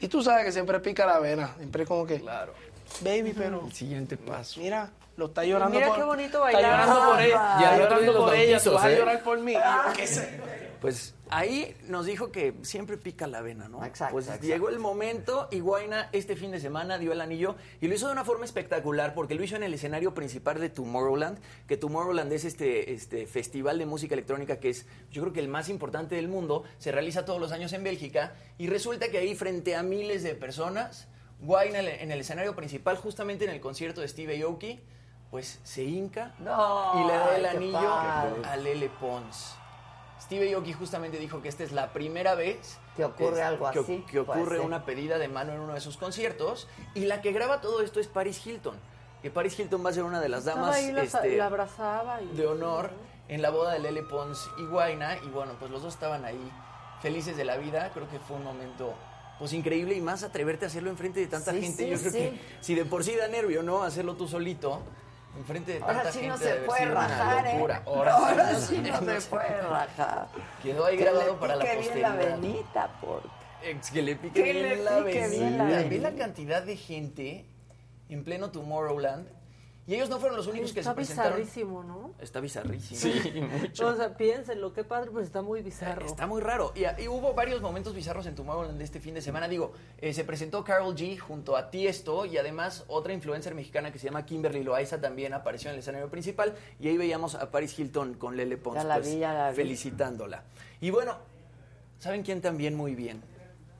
Y 0.00 0.08
tú 0.08 0.22
sabes 0.22 0.44
que 0.44 0.52
siempre 0.52 0.78
pica 0.80 1.06
la 1.06 1.18
vena. 1.20 1.54
Siempre 1.58 1.82
es 1.84 1.88
como 1.88 2.06
que, 2.06 2.20
Claro. 2.20 2.52
baby, 3.00 3.32
pero 3.36 3.62
El 3.66 3.72
siguiente 3.72 4.16
paso. 4.16 4.60
mira, 4.60 4.90
lo 5.18 5.26
está 5.26 5.44
llorando 5.44 5.74
Mira 5.74 5.88
por... 5.88 5.96
qué 5.96 6.02
bonito 6.04 6.46
Está 6.46 6.60
bailar. 6.60 6.86
llorando 6.86 7.10
por 7.10 7.20
ella. 7.20 7.34
Está 7.34 7.76
llorando 7.76 8.18
por 8.18 8.34
ella. 8.34 8.60
Tú 8.60 8.72
vas 8.72 8.84
a 8.84 8.92
¿eh? 8.92 8.96
llorar 8.96 9.22
por 9.22 9.40
mí. 9.40 9.54
¿qué 9.96 10.06
sé? 10.06 10.40
Pues 10.80 11.16
ahí 11.28 11.76
nos 11.88 12.06
dijo 12.06 12.30
que 12.30 12.54
siempre 12.62 12.96
pica 12.96 13.26
la 13.26 13.40
vena, 13.40 13.68
¿no? 13.68 13.84
Exacto, 13.84 14.12
Pues 14.12 14.26
exacto. 14.26 14.46
llegó 14.46 14.68
el 14.68 14.78
momento 14.78 15.48
y 15.50 15.58
Guaina 15.58 16.08
este 16.12 16.36
fin 16.36 16.52
de 16.52 16.60
semana 16.60 16.98
dio 16.98 17.10
el 17.10 17.20
anillo 17.20 17.56
y 17.80 17.88
lo 17.88 17.96
hizo 17.96 18.06
de 18.06 18.12
una 18.12 18.24
forma 18.24 18.44
espectacular 18.44 19.12
porque 19.12 19.34
lo 19.34 19.42
hizo 19.42 19.56
en 19.56 19.64
el 19.64 19.74
escenario 19.74 20.14
principal 20.14 20.60
de 20.60 20.68
Tomorrowland, 20.70 21.40
que 21.66 21.76
Tomorrowland 21.76 22.32
es 22.32 22.44
este, 22.44 22.92
este 22.92 23.26
festival 23.26 23.78
de 23.78 23.86
música 23.86 24.14
electrónica 24.14 24.60
que 24.60 24.70
es 24.70 24.86
yo 25.10 25.22
creo 25.22 25.32
que 25.32 25.40
el 25.40 25.48
más 25.48 25.68
importante 25.68 26.14
del 26.14 26.28
mundo, 26.28 26.62
se 26.78 26.92
realiza 26.92 27.24
todos 27.24 27.40
los 27.40 27.50
años 27.50 27.72
en 27.72 27.82
Bélgica 27.82 28.34
y 28.56 28.68
resulta 28.68 29.08
que 29.08 29.18
ahí 29.18 29.34
frente 29.34 29.74
a 29.74 29.82
miles 29.82 30.22
de 30.22 30.36
personas, 30.36 31.08
Guaina 31.40 31.80
en 31.80 32.12
el 32.12 32.20
escenario 32.20 32.54
principal, 32.54 32.96
justamente 32.98 33.44
en 33.44 33.50
el 33.50 33.60
concierto 33.60 34.00
de 34.00 34.06
Steve 34.06 34.40
Aoki, 34.42 34.78
pues 35.30 35.60
se 35.62 35.84
hinca 35.84 36.32
No, 36.38 36.92
y 37.02 37.06
le 37.06 37.12
da 37.12 37.36
el 37.36 37.46
anillo 37.46 37.80
padre. 37.80 38.42
a 38.44 38.56
Lele 38.56 38.88
Pons. 38.88 39.54
Steve 40.20 40.52
Aoki 40.54 40.72
justamente 40.72 41.16
dijo 41.18 41.40
que 41.42 41.48
esta 41.48 41.62
es 41.62 41.70
la 41.72 41.92
primera 41.92 42.34
vez 42.34 42.78
Que 42.96 43.04
ocurre 43.04 43.40
es- 43.40 43.46
algo 43.46 43.70
que, 43.70 43.78
así, 43.78 44.04
que 44.10 44.20
ocurre 44.20 44.56
ser. 44.56 44.66
una 44.66 44.84
pedida 44.84 45.18
de 45.18 45.28
mano 45.28 45.52
en 45.52 45.60
uno 45.60 45.74
de 45.74 45.80
sus 45.80 45.96
conciertos 45.96 46.66
y 46.94 47.04
la 47.06 47.20
que 47.20 47.32
graba 47.32 47.60
todo 47.60 47.82
esto 47.82 48.00
es 48.00 48.08
Paris 48.08 48.44
Hilton. 48.46 48.76
Que 49.22 49.30
Paris 49.30 49.58
Hilton 49.58 49.84
va 49.84 49.90
a 49.90 49.92
ser 49.92 50.04
una 50.04 50.20
de 50.20 50.28
las 50.28 50.44
damas 50.44 50.76
ahí, 50.76 50.92
la, 50.92 51.02
este, 51.02 51.36
la 51.36 51.46
abrazaba. 51.46 52.20
Y... 52.22 52.26
de 52.36 52.46
honor 52.46 52.90
en 53.28 53.42
la 53.42 53.50
boda 53.50 53.72
de 53.72 53.78
Lele 53.80 54.02
Pons 54.02 54.48
y 54.58 54.64
Guaina 54.66 55.18
y 55.18 55.28
bueno, 55.28 55.52
pues 55.58 55.70
los 55.70 55.82
dos 55.82 55.94
estaban 55.94 56.24
ahí 56.24 56.50
felices 57.02 57.36
de 57.36 57.44
la 57.44 57.56
vida. 57.56 57.90
Creo 57.94 58.08
que 58.08 58.18
fue 58.18 58.36
un 58.36 58.44
momento 58.44 58.94
pues 59.38 59.52
increíble 59.52 59.94
y 59.94 60.00
más 60.00 60.24
atreverte 60.24 60.64
a 60.64 60.68
hacerlo 60.68 60.90
enfrente 60.90 61.20
de 61.20 61.26
tanta 61.28 61.52
Sí, 61.52 61.62
gente. 61.62 61.84
sí, 61.84 61.90
Yo 61.90 61.98
creo 61.98 62.10
sí. 62.12 62.18
que 62.18 62.40
si 62.60 62.74
de 62.74 62.84
por 62.84 63.04
sí 63.04 63.14
da 63.14 63.28
nervio, 63.28 63.62
¿no? 63.62 63.82
Hacerlo 63.84 64.14
tú 64.14 64.26
solito. 64.26 64.82
Enfrente 65.36 65.72
de 65.74 65.78
tanta 65.80 65.94
Ahora 65.98 66.12
sí 66.12 66.18
gente 66.20 66.28
no 66.32 66.36
se 66.38 66.44
debe 66.52 66.66
puede 66.66 66.80
sido 66.80 66.92
una 66.92 67.08
rajar, 67.08 67.46
¿eh? 67.46 67.52
locura. 67.54 67.82
Ahora, 67.86 68.54
sí, 68.56 68.76
sí 68.76 68.82
no 69.04 69.20
se 69.20 69.28
puede 69.28 69.60
rajar. 69.62 70.28
Quedó 70.62 70.84
ahí 70.86 70.96
Que 70.96 71.04
grabado 71.04 71.38
para 71.38 71.56
la 71.56 71.64
pique 71.64 71.76
bien 71.78 72.02
la 72.02 72.08
posteridad. 72.08 72.38
venita, 72.40 72.90
porque... 73.00 73.28
Ex- 73.62 73.90
que 73.90 74.02
le 74.02 74.16
pique 74.16 74.42
Que 74.42 74.52
bien 74.52 74.62
le 74.68 74.76
la 74.84 74.96
pique 75.04 75.28
bien 75.28 75.30
venita. 75.30 75.64
la 75.64 75.64
Ve 75.64 75.82
venita. 75.84 76.10
la 76.10 76.16
cantidad 76.16 76.62
de 76.62 76.76
gente 76.76 77.46
en 78.08 78.24
pleno 78.24 78.50
Tomorrowland. 78.50 79.28
Y 79.88 79.94
ellos 79.94 80.10
no 80.10 80.20
fueron 80.20 80.36
los 80.36 80.46
únicos 80.46 80.74
que 80.74 80.80
Está 80.80 80.90
se 80.90 80.96
presentaron. 80.96 81.38
bizarrísimo, 81.38 81.82
¿no? 81.82 82.12
Está 82.20 82.40
bizarrísimo. 82.40 83.00
Sí, 83.00 83.40
mucho. 83.62 83.86
O 83.86 83.96
sea, 83.96 84.18
piénsenlo, 84.18 84.74
qué 84.74 84.84
padre, 84.84 85.10
pues 85.10 85.24
está 85.26 85.40
muy 85.40 85.62
bizarro. 85.62 86.04
Está 86.04 86.26
muy 86.26 86.42
raro. 86.42 86.72
Y, 86.74 86.82
y 87.02 87.08
hubo 87.08 87.32
varios 87.32 87.62
momentos 87.62 87.94
bizarros 87.94 88.26
en 88.26 88.34
Tomorrowland 88.34 88.82
este 88.82 89.00
fin 89.00 89.14
de 89.14 89.22
semana. 89.22 89.48
Digo, 89.48 89.72
eh, 89.96 90.12
se 90.12 90.24
presentó 90.24 90.62
Carol 90.62 90.94
G 90.94 91.18
junto 91.18 91.56
a 91.56 91.70
Tiesto 91.70 92.26
y 92.26 92.36
además 92.36 92.84
otra 92.88 93.14
influencer 93.14 93.54
mexicana 93.54 93.90
que 93.90 93.98
se 93.98 94.04
llama 94.08 94.26
Kimberly 94.26 94.62
Loaiza 94.62 95.00
también 95.00 95.32
apareció 95.32 95.70
en 95.70 95.76
el 95.76 95.80
escenario 95.80 96.10
principal. 96.10 96.54
Y 96.78 96.88
ahí 96.88 96.98
veíamos 96.98 97.34
a 97.34 97.50
Paris 97.50 97.78
Hilton 97.78 98.12
con 98.12 98.36
Lele 98.36 98.58
Pons 98.58 98.76
Ya 98.76 98.84
la 98.84 98.96
pues, 98.96 99.08
vi, 99.14 99.20
ya 99.20 99.32
la 99.32 99.48
vi. 99.50 99.56
felicitándola. 99.56 100.42
Y 100.82 100.90
bueno, 100.90 101.16
¿saben 101.98 102.22
quién 102.22 102.42
también 102.42 102.74
muy 102.74 102.94
bien? 102.94 103.22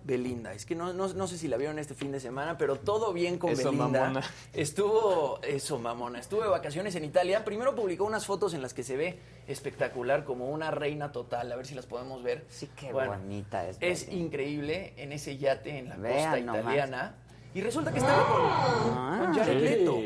Belinda. 0.09 0.52
Es 0.55 0.64
que 0.66 0.74
no, 0.74 0.93
no, 0.94 1.06
no 1.12 1.28
sé 1.28 1.36
si 1.39 1.47
la 1.47 1.56
vieron 1.59 1.78
este 1.78 1.94
fin 1.94 2.10
de 2.10 2.18
semana, 2.18 2.56
pero 2.59 2.76
todo 2.76 3.12
bien 3.12 3.39
con 3.39 3.51
Eso, 3.51 3.70
Belinda. 3.70 4.01
mamona. 4.01 4.22
Estuvo, 4.55 5.39
eso, 5.43 5.78
mamona. 5.78 6.18
Estuvo 6.18 6.43
de 6.43 6.48
vacaciones 6.48 6.94
en 6.97 7.05
Italia. 7.05 7.44
Primero 7.44 7.74
publicó 7.76 8.05
unas 8.05 8.26
fotos 8.26 8.55
en 8.55 8.62
las 8.62 8.74
que 8.74 8.82
se 8.82 8.97
ve 8.97 9.18
espectacular, 9.47 10.24
como 10.24 10.48
una 10.48 10.70
reina 10.70 11.12
total. 11.12 11.52
A 11.52 11.56
ver 11.56 11.66
si 11.66 11.74
las 11.74 11.86
podemos 11.86 12.22
ver. 12.22 12.44
Sí, 12.48 12.68
qué 12.74 12.90
Bueno, 12.93 13.12
bonita 13.18 13.68
es. 13.68 13.76
Es 13.80 14.06
Belinda. 14.06 14.24
increíble 14.26 14.94
en 14.97 15.12
ese 15.12 15.36
yate 15.36 15.78
en 15.78 15.90
la 15.90 15.97
Vean 15.97 16.30
costa 16.30 16.40
nomás. 16.40 16.60
italiana. 16.62 17.14
Y 17.55 17.60
resulta 17.60 17.93
que 17.93 17.98
estaba 17.98 18.26
con, 18.26 18.40
Ah, 18.97 19.20
con 19.26 19.35
Jared 19.35 19.60
Leto. 19.62 19.98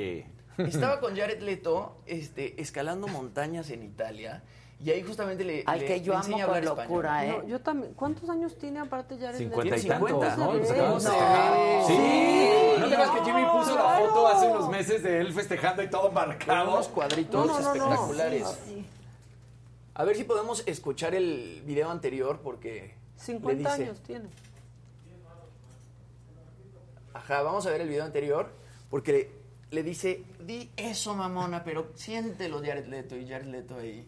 Estaba 0.58 1.00
con 1.00 1.16
Jared 1.16 1.40
Leto 1.40 2.02
este, 2.06 2.60
escalando 2.60 3.06
montañas 3.08 3.70
en 3.70 3.82
Italia. 3.82 4.42
Y 4.84 4.90
ahí 4.90 5.02
justamente 5.02 5.44
le, 5.44 5.62
Al 5.64 5.78
le- 5.78 5.86
que 5.86 6.00
yo 6.00 6.16
amo 6.16 6.36
con 6.46 6.64
locura, 6.64 7.22
español. 7.24 7.40
¿eh? 7.40 7.42
No, 7.44 7.48
yo 7.48 7.60
también. 7.60 7.94
¿Cuántos 7.94 8.28
años 8.28 8.58
tiene 8.58 8.80
aparte 8.80 9.16
ya? 9.16 9.32
Cincuenta 9.32 9.76
y 9.76 9.80
Tiene 9.80 9.94
tantos, 9.96 10.08
50, 10.20 10.36
¿no? 10.36 10.52
¿no? 10.54 10.64
Se 10.64 10.72
acabamos 10.72 11.04
de 11.04 11.10
ve. 11.10 11.16
sacar. 11.16 11.84
Sí. 11.86 12.72
¿No 12.80 12.88
te 12.88 12.94
acuerdas 12.96 13.10
que 13.18 13.24
Jimmy 13.24 13.42
No, 13.42 13.52
puso 13.58 13.74
la 13.76 13.82
claro. 13.82 14.08
foto 14.08 14.26
hace 14.28 14.46
unos 14.48 14.68
meses 14.68 15.02
de 15.04 15.20
él 15.20 15.32
festejando 15.32 15.82
y 15.84 15.88
todo 15.90 16.02
Con 16.06 16.14
marcado? 16.14 16.72
unos 16.72 16.88
cuadritos 16.88 17.46
No, 17.46 17.52
no, 17.52 17.60
no, 17.60 17.74
no. 17.74 17.84
espectaculares. 17.92 18.58
A 19.94 20.04
ver 20.04 20.16
si 20.16 20.24
podemos 20.24 20.64
escuchar 20.66 21.14
el 21.14 21.62
video 21.64 21.88
anterior 21.90 22.40
porque 22.42 22.94
50 23.18 23.52
le 23.52 23.58
dice, 23.58 23.70
años 23.84 24.00
tiene. 24.02 24.28
Ajá, 27.14 27.42
vamos 27.42 27.66
a 27.66 27.70
ver 27.70 27.82
el 27.82 27.88
video 27.88 28.04
anterior 28.04 28.50
porque 28.90 29.12
le, 29.12 29.30
le 29.76 29.82
dice, 29.82 30.24
di 30.40 30.70
eso, 30.76 31.14
mamona, 31.14 31.62
pero 31.62 31.88
siéntelo 31.94 32.60
Jared 32.64 32.86
Leto 32.86 33.16
y 33.16 33.28
Jared 33.28 33.46
Leto 33.46 33.76
ahí. 33.76 34.06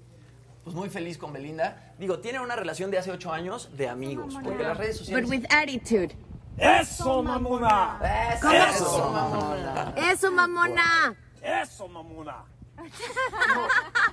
Pues 0.64 0.74
muy 0.74 0.88
feliz 0.88 1.18
con 1.18 1.32
Belinda. 1.32 1.92
Digo, 1.98 2.18
tienen 2.20 2.40
una 2.40 2.56
relación 2.56 2.90
de 2.90 2.98
hace 2.98 3.10
ocho 3.10 3.32
años 3.32 3.68
de 3.76 3.88
amigos, 3.88 4.34
porque 4.42 4.62
las 4.62 4.76
redes 4.78 4.96
sociales... 4.98 5.24
But 5.28 5.30
with 5.38 5.44
attitude. 5.50 6.16
¡Eso, 6.56 7.22
mamona! 7.22 7.98
Eso, 8.36 8.50
¡Eso, 8.52 9.10
mamona! 9.10 9.94
Eso, 9.96 10.30
mamona. 10.32 11.14
¡Eso, 11.42 11.88
mamona! 11.88 12.44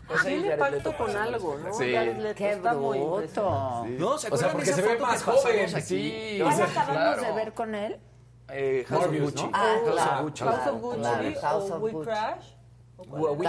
Pues 0.07 0.21
ahí 0.21 0.25
Tiene 0.41 0.43
Jared 0.49 0.59
pacto 0.59 0.75
Leto 0.77 0.97
con 0.97 1.07
pasando. 1.07 1.35
algo, 1.35 1.57
¿no? 1.57 1.73
Sí. 1.73 1.93
Jared 1.93 2.17
Leto 2.17 2.35
Qué 2.37 2.51
está 2.51 2.73
muy 2.73 2.97
bruto. 2.99 3.21
impresionante. 3.21 3.89
No, 3.99 4.07
¿se 4.09 4.13
O 4.13 4.17
sea, 4.17 4.27
acuerdan 4.47 4.51
porque 4.51 4.65
de 4.65 4.71
esa 4.71 4.75
se 4.75 4.81
ve 4.81 4.87
foto 4.89 4.97
que 4.97 5.01
más 5.11 5.19
pasamos 5.23 5.41
joven, 5.41 5.75
aquí? 5.75 5.81
sí. 5.81 6.37
¿Ya 6.37 6.45
O 6.47 6.51
sea, 6.51 6.65
acabamos 6.65 6.93
claro. 6.93 7.21
de 7.23 7.31
ver 7.33 7.53
con 7.53 7.75
él? 7.75 7.99
Eh, 8.49 8.85
House 8.89 8.99
of 8.99 9.05
Morbius, 9.05 9.31
Gucci. 9.31 9.43
¿no? 9.45 9.51
Ah, 9.53 9.59
House 9.61 9.87
of 9.87 9.93
claro, 9.93 10.23
Gucci. 10.23 10.43
House 10.43 10.67
of 10.67 10.81
Gucci 10.81 10.99
claro, 10.99 11.41
House 11.41 11.71
o 11.71 11.75
of 11.75 11.81
We 11.83 11.91
Gucci. 11.91 12.05
Crash. 12.05 12.45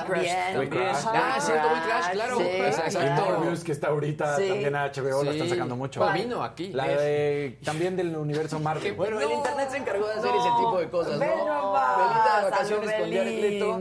Crashed. 0.04 1.08
Ah, 1.12 1.34
es 1.38 1.44
cierto, 1.44 1.68
We 1.68 1.80
Crash, 1.82 2.10
claro. 2.12 2.36
Sí, 2.38 2.42
Exacto. 2.44 3.64
que 3.64 3.72
está 3.72 3.88
ahorita 3.88 4.36
Sí. 4.36 4.48
también 4.48 4.76
a 4.76 4.84
HBO, 4.86 5.22
la 5.24 5.30
están 5.32 5.48
sacando 5.48 5.76
mucho. 5.76 6.00
¿Cuál 6.00 6.14
vino 6.14 6.42
aquí? 6.42 6.72
La 6.72 6.86
de, 6.88 7.58
también 7.64 7.96
del 7.96 8.16
universo 8.16 8.58
Marvel. 8.60 8.94
Bueno, 8.94 9.20
el 9.20 9.30
internet 9.30 9.68
se 9.70 9.76
encargó 9.78 10.06
de 10.06 10.14
hacer 10.14 10.30
ese 10.34 10.48
tipo 10.58 10.78
de 10.78 10.90
cosas, 10.90 11.12
¿no? 11.14 11.18
Belinda 11.20 12.36
de 12.44 12.50
vacaciones 12.50 12.92
con 12.92 13.12
Jared 13.12 13.40
Leto. 13.40 13.80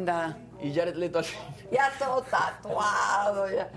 Y 0.64 0.76
Jared 0.76 0.96
Leto 0.96 1.18
al 1.20 1.26
Ya 1.72 1.92
todo 2.00 2.22
tatuado, 2.22 3.50
ya. 3.52 3.70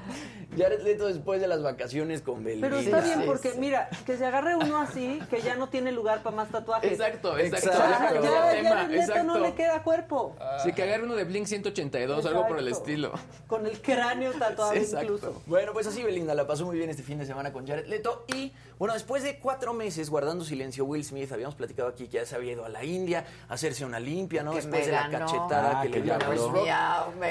Jared 0.57 0.83
Leto 0.83 1.07
después 1.07 1.41
de 1.41 1.49
las 1.49 1.63
vacaciones 1.63 2.23
con 2.23 2.43
Belinda. 2.45 2.69
Pero 2.69 2.81
está 2.81 3.01
bien 3.01 3.23
porque, 3.27 3.53
mira, 3.59 3.89
que 4.07 4.17
se 4.17 4.25
agarre 4.27 4.57
uno 4.57 4.79
así, 4.79 5.21
que 5.31 5.41
ya 5.43 5.55
no 5.57 5.69
tiene 5.69 5.93
lugar 5.93 6.23
para 6.23 6.37
más 6.37 6.49
tatuajes. 6.51 6.93
Exacto, 6.93 7.37
exacto. 7.39 7.71
O 7.71 7.73
sea, 7.75 8.13
Ya, 8.15 8.21
ya, 8.63 8.69
Jared 8.71 8.91
Leto 8.91 9.01
exacto. 9.03 9.25
no 9.25 9.39
le 9.39 9.55
queda 9.55 9.83
cuerpo. 9.83 10.37
Sí, 10.63 10.73
que 10.73 10.83
agarre 10.83 11.05
uno 11.05 11.15
de 11.15 11.25
Blink 11.25 11.47
182, 11.47 12.25
algo 12.27 12.47
por 12.47 12.59
el 12.59 12.69
Exacto. 12.69 12.91
estilo. 12.91 13.13
Con 13.47 13.67
el 13.67 13.81
cráneo 13.81 14.33
tatuado 14.33 14.73
Exacto. 14.75 15.03
incluso. 15.05 15.43
Bueno, 15.47 15.73
pues 15.73 15.87
así 15.87 16.03
Belinda 16.03 16.35
la 16.35 16.47
pasó 16.47 16.65
muy 16.67 16.77
bien 16.77 16.91
este 16.91 17.03
fin 17.03 17.19
de 17.19 17.27
semana 17.27 17.53
con 17.53 17.67
Jared 17.67 17.87
Leto 17.87 18.25
y 18.35 18.53
bueno, 18.79 18.95
después 18.95 19.23
de 19.23 19.39
cuatro 19.39 19.73
meses 19.73 20.11
guardando 20.11 20.45
silencio, 20.45 20.85
Will 20.85 21.05
Smith, 21.05 21.31
habíamos 21.33 21.55
platicado 21.55 21.89
aquí 21.89 22.09
que 22.09 22.19
ya 22.19 22.27
se 22.27 22.35
había 22.35 22.53
ido 22.53 22.65
a 22.65 22.69
la 22.69 22.85
India 22.85 23.25
a 23.49 23.55
hacerse 23.55 23.85
una 23.85 24.01
limpia, 24.01 24.43
¿no? 24.43 24.51
Que 24.51 24.57
después 24.57 24.87
de 24.87 24.93
la 24.93 25.09
cachetada 25.09 25.81
Ah, 25.81 25.83
que 25.83 25.91
que 25.91 25.99
le 26.01 26.05
dio 26.05 26.19
que 26.19 26.25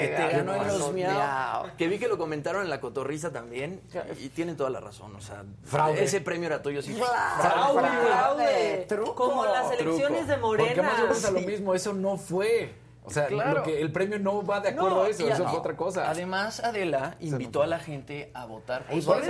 te 0.08 0.28
ganó 0.28 0.54
en 0.54 0.66
los 0.78 0.92
miau. 0.92 1.66
Que 1.76 1.88
vi 1.88 1.98
que 1.98 2.08
lo 2.08 2.18
comentaron 2.18 2.62
en 2.62 2.70
la 2.70 2.80
también 3.20 3.80
y, 4.20 4.28
tienen 4.28 4.56
toda 4.56 4.70
la 4.70 4.80
razón, 4.80 5.14
o 5.16 5.20
sea, 5.20 5.44
Fraude. 5.64 6.02
ese 6.04 6.20
premio 6.20 6.46
era 6.46 6.62
tuyo 6.62 6.82
sí. 6.82 6.94
Fraude, 6.94 7.80
Fraude. 8.06 8.86
truco. 8.88 9.14
Como 9.14 9.44
las 9.44 9.72
elecciones 9.72 10.26
de 10.28 10.36
Morena. 10.36 10.68
Porque 10.68 10.82
más 10.82 10.98
o 10.98 11.02
menos 11.02 11.24
a 11.24 11.30
lo 11.30 11.40
mismo, 11.40 11.74
eso 11.74 11.92
no 11.92 12.16
fue. 12.16 12.74
O 13.06 13.10
sea, 13.10 13.26
Claro. 13.26 13.58
lo 13.58 13.62
que, 13.64 13.82
el 13.82 13.92
premio 13.92 14.18
no 14.18 14.42
va 14.46 14.60
de 14.60 14.70
acuerdo 14.70 15.02
a 15.04 15.08
eso, 15.10 15.28
eso 15.28 15.46
a- 15.46 15.50
fue 15.50 15.58
otra 15.58 15.76
cosa. 15.76 16.08
Además, 16.08 16.60
Adela 16.60 17.16
invitó 17.20 17.62
a 17.62 17.66
la 17.66 17.78
gente 17.78 18.30
a 18.32 18.46
votar. 18.46 18.86
por. 18.86 18.98
Pero 18.98 19.20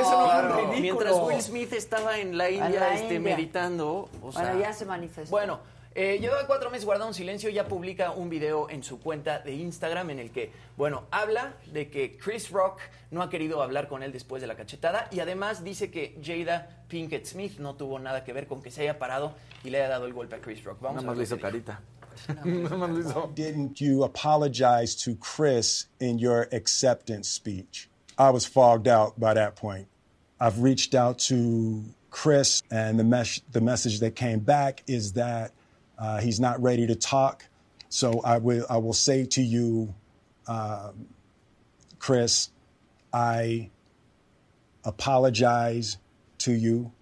eso 0.00 0.42
no. 0.48 0.72
Mientras 0.80 1.14
Will 1.16 1.40
Smith 1.40 1.72
estaba 1.74 2.18
en 2.18 2.36
la 2.36 2.50
India, 2.50 2.80
la 2.80 2.94
este, 2.94 3.14
India. 3.14 3.36
meditando. 3.36 4.08
o 4.20 4.32
sea, 4.32 4.42
Bueno, 4.42 4.60
ya 4.60 4.72
se 4.72 4.84
manifestó. 4.84 5.30
Bueno, 5.30 5.60
eh, 5.94 6.18
lleva 6.20 6.46
cuatro 6.46 6.70
meses 6.70 6.84
guardado 6.84 7.08
en 7.10 7.14
silencio, 7.14 7.50
ya 7.50 7.66
publica 7.66 8.12
un 8.12 8.28
video 8.28 8.70
en 8.70 8.82
su 8.82 9.00
cuenta 9.00 9.40
de 9.40 9.54
Instagram 9.54 10.10
en 10.10 10.18
el 10.18 10.30
que, 10.30 10.52
bueno, 10.76 11.04
habla 11.10 11.54
de 11.72 11.90
que 11.90 12.16
Chris 12.16 12.50
Rock 12.50 12.80
no 13.10 13.22
ha 13.22 13.30
querido 13.30 13.62
hablar 13.62 13.88
con 13.88 14.02
él 14.02 14.12
después 14.12 14.40
de 14.40 14.46
la 14.46 14.54
cachetada 14.54 15.08
y 15.10 15.20
además 15.20 15.64
dice 15.64 15.90
que 15.90 16.20
Jada 16.22 16.84
Pinkett 16.88 17.26
Smith 17.26 17.58
no 17.58 17.74
tuvo 17.74 17.98
nada 17.98 18.24
que 18.24 18.32
ver 18.32 18.46
con 18.46 18.62
que 18.62 18.70
se 18.70 18.82
haya 18.82 18.98
parado 18.98 19.34
y 19.64 19.70
le 19.70 19.78
haya 19.78 19.88
dado 19.88 20.06
el 20.06 20.12
golpe 20.12 20.36
a 20.36 20.40
Chris 20.40 20.62
Rock. 20.64 20.78
Vamos 20.80 21.02
Nada 21.02 21.12
a 21.12 21.16
más 21.16 21.18
le 21.18 21.24
ver 21.24 21.26
hizo 21.26 21.40
carita. 21.40 21.80
Nada 22.44 22.76
más 22.76 22.90
le 22.90 23.00
hizo. 23.00 23.30
Didn't 23.34 23.80
you 23.80 24.04
apologize 24.04 24.94
to 25.04 25.16
Chris 25.16 25.86
in 26.00 26.18
your 26.18 26.48
acceptance 26.52 27.28
speech? 27.28 27.88
I 28.18 28.30
was 28.30 28.44
fogged 28.44 28.88
out 28.88 29.18
by 29.18 29.34
that 29.34 29.56
point. 29.56 29.86
I've 30.40 30.60
reached 30.62 30.94
out 30.94 31.18
to 31.28 31.84
Chris, 32.10 32.62
and 32.70 32.98
the, 32.98 33.04
mes- 33.04 33.42
the 33.52 33.60
message 33.60 34.00
that 34.00 34.14
came 34.16 34.40
back 34.40 34.82
is 34.86 35.12
that 35.12 35.52
uh, 35.98 36.20
he's 36.20 36.38
not 36.38 36.60
ready 36.62 36.86
to 36.86 36.94
talk. 36.94 37.44
So 37.88 38.20
I 38.20 38.38
will, 38.38 38.66
I 38.68 38.76
will 38.78 38.92
say 38.92 39.24
to 39.26 39.42
you, 39.42 39.94
um, 40.46 41.06
Chris, 41.98 42.50
I 43.12 43.70
apologize 44.84 45.98
to 46.38 46.52
you. 46.52 46.92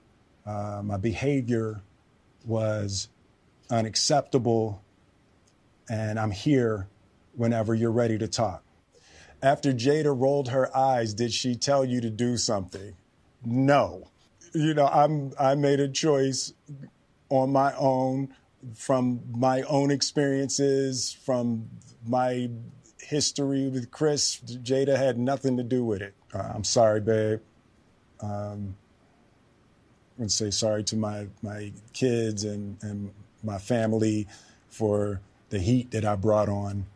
Uh, 0.47 0.81
my 0.85 0.97
behavior 0.97 1.83
was 2.45 3.09
unacceptable, 3.71 4.83
and 5.91 6.19
I'm 6.19 6.31
here 6.31 6.89
whenever 7.35 7.75
you're 7.75 7.93
ready 7.93 8.17
to 8.19 8.29
talk. 8.29 8.63
After 9.43 9.73
Jada 9.73 10.19
rolled 10.19 10.49
her 10.49 10.75
eyes, 10.77 11.15
did 11.15 11.33
she 11.33 11.57
tell 11.57 11.85
you 11.85 12.01
to 12.01 12.11
do 12.11 12.37
something? 12.37 12.97
No. 13.45 14.11
You 14.55 14.73
know, 14.73 14.87
I'm 14.87 15.33
I 15.39 15.55
made 15.55 15.81
a 15.81 15.89
choice 15.89 16.55
on 17.29 17.53
my 17.53 17.75
own 17.77 18.35
from 18.75 19.21
my 19.31 19.63
own 19.63 19.91
experiences, 19.91 21.13
from 21.25 21.69
my 22.07 22.51
history 23.01 23.69
with 23.69 23.91
Chris. 23.91 24.41
Jada 24.41 24.97
had 24.97 25.19
nothing 25.19 25.57
to 25.57 25.63
do 25.63 25.85
with 25.85 26.03
it. 26.03 26.15
Uh, 26.35 26.53
I'm 26.55 26.65
sorry, 26.65 27.01
babe. 27.01 27.41
Um, 28.21 28.77
I'm 30.19 30.27
to 30.27 30.29
say 30.29 30.51
sorry 30.51 30.83
to 30.85 30.97
my, 30.97 31.29
my 31.43 31.73
kids 31.93 32.45
and, 32.45 32.79
and 32.83 33.13
my 33.43 33.59
family 33.59 34.27
for 34.71 35.21
the 35.51 35.59
heat 35.59 35.91
that 35.91 36.05
I 36.05 36.17
brought 36.17 36.49
on 36.49 36.87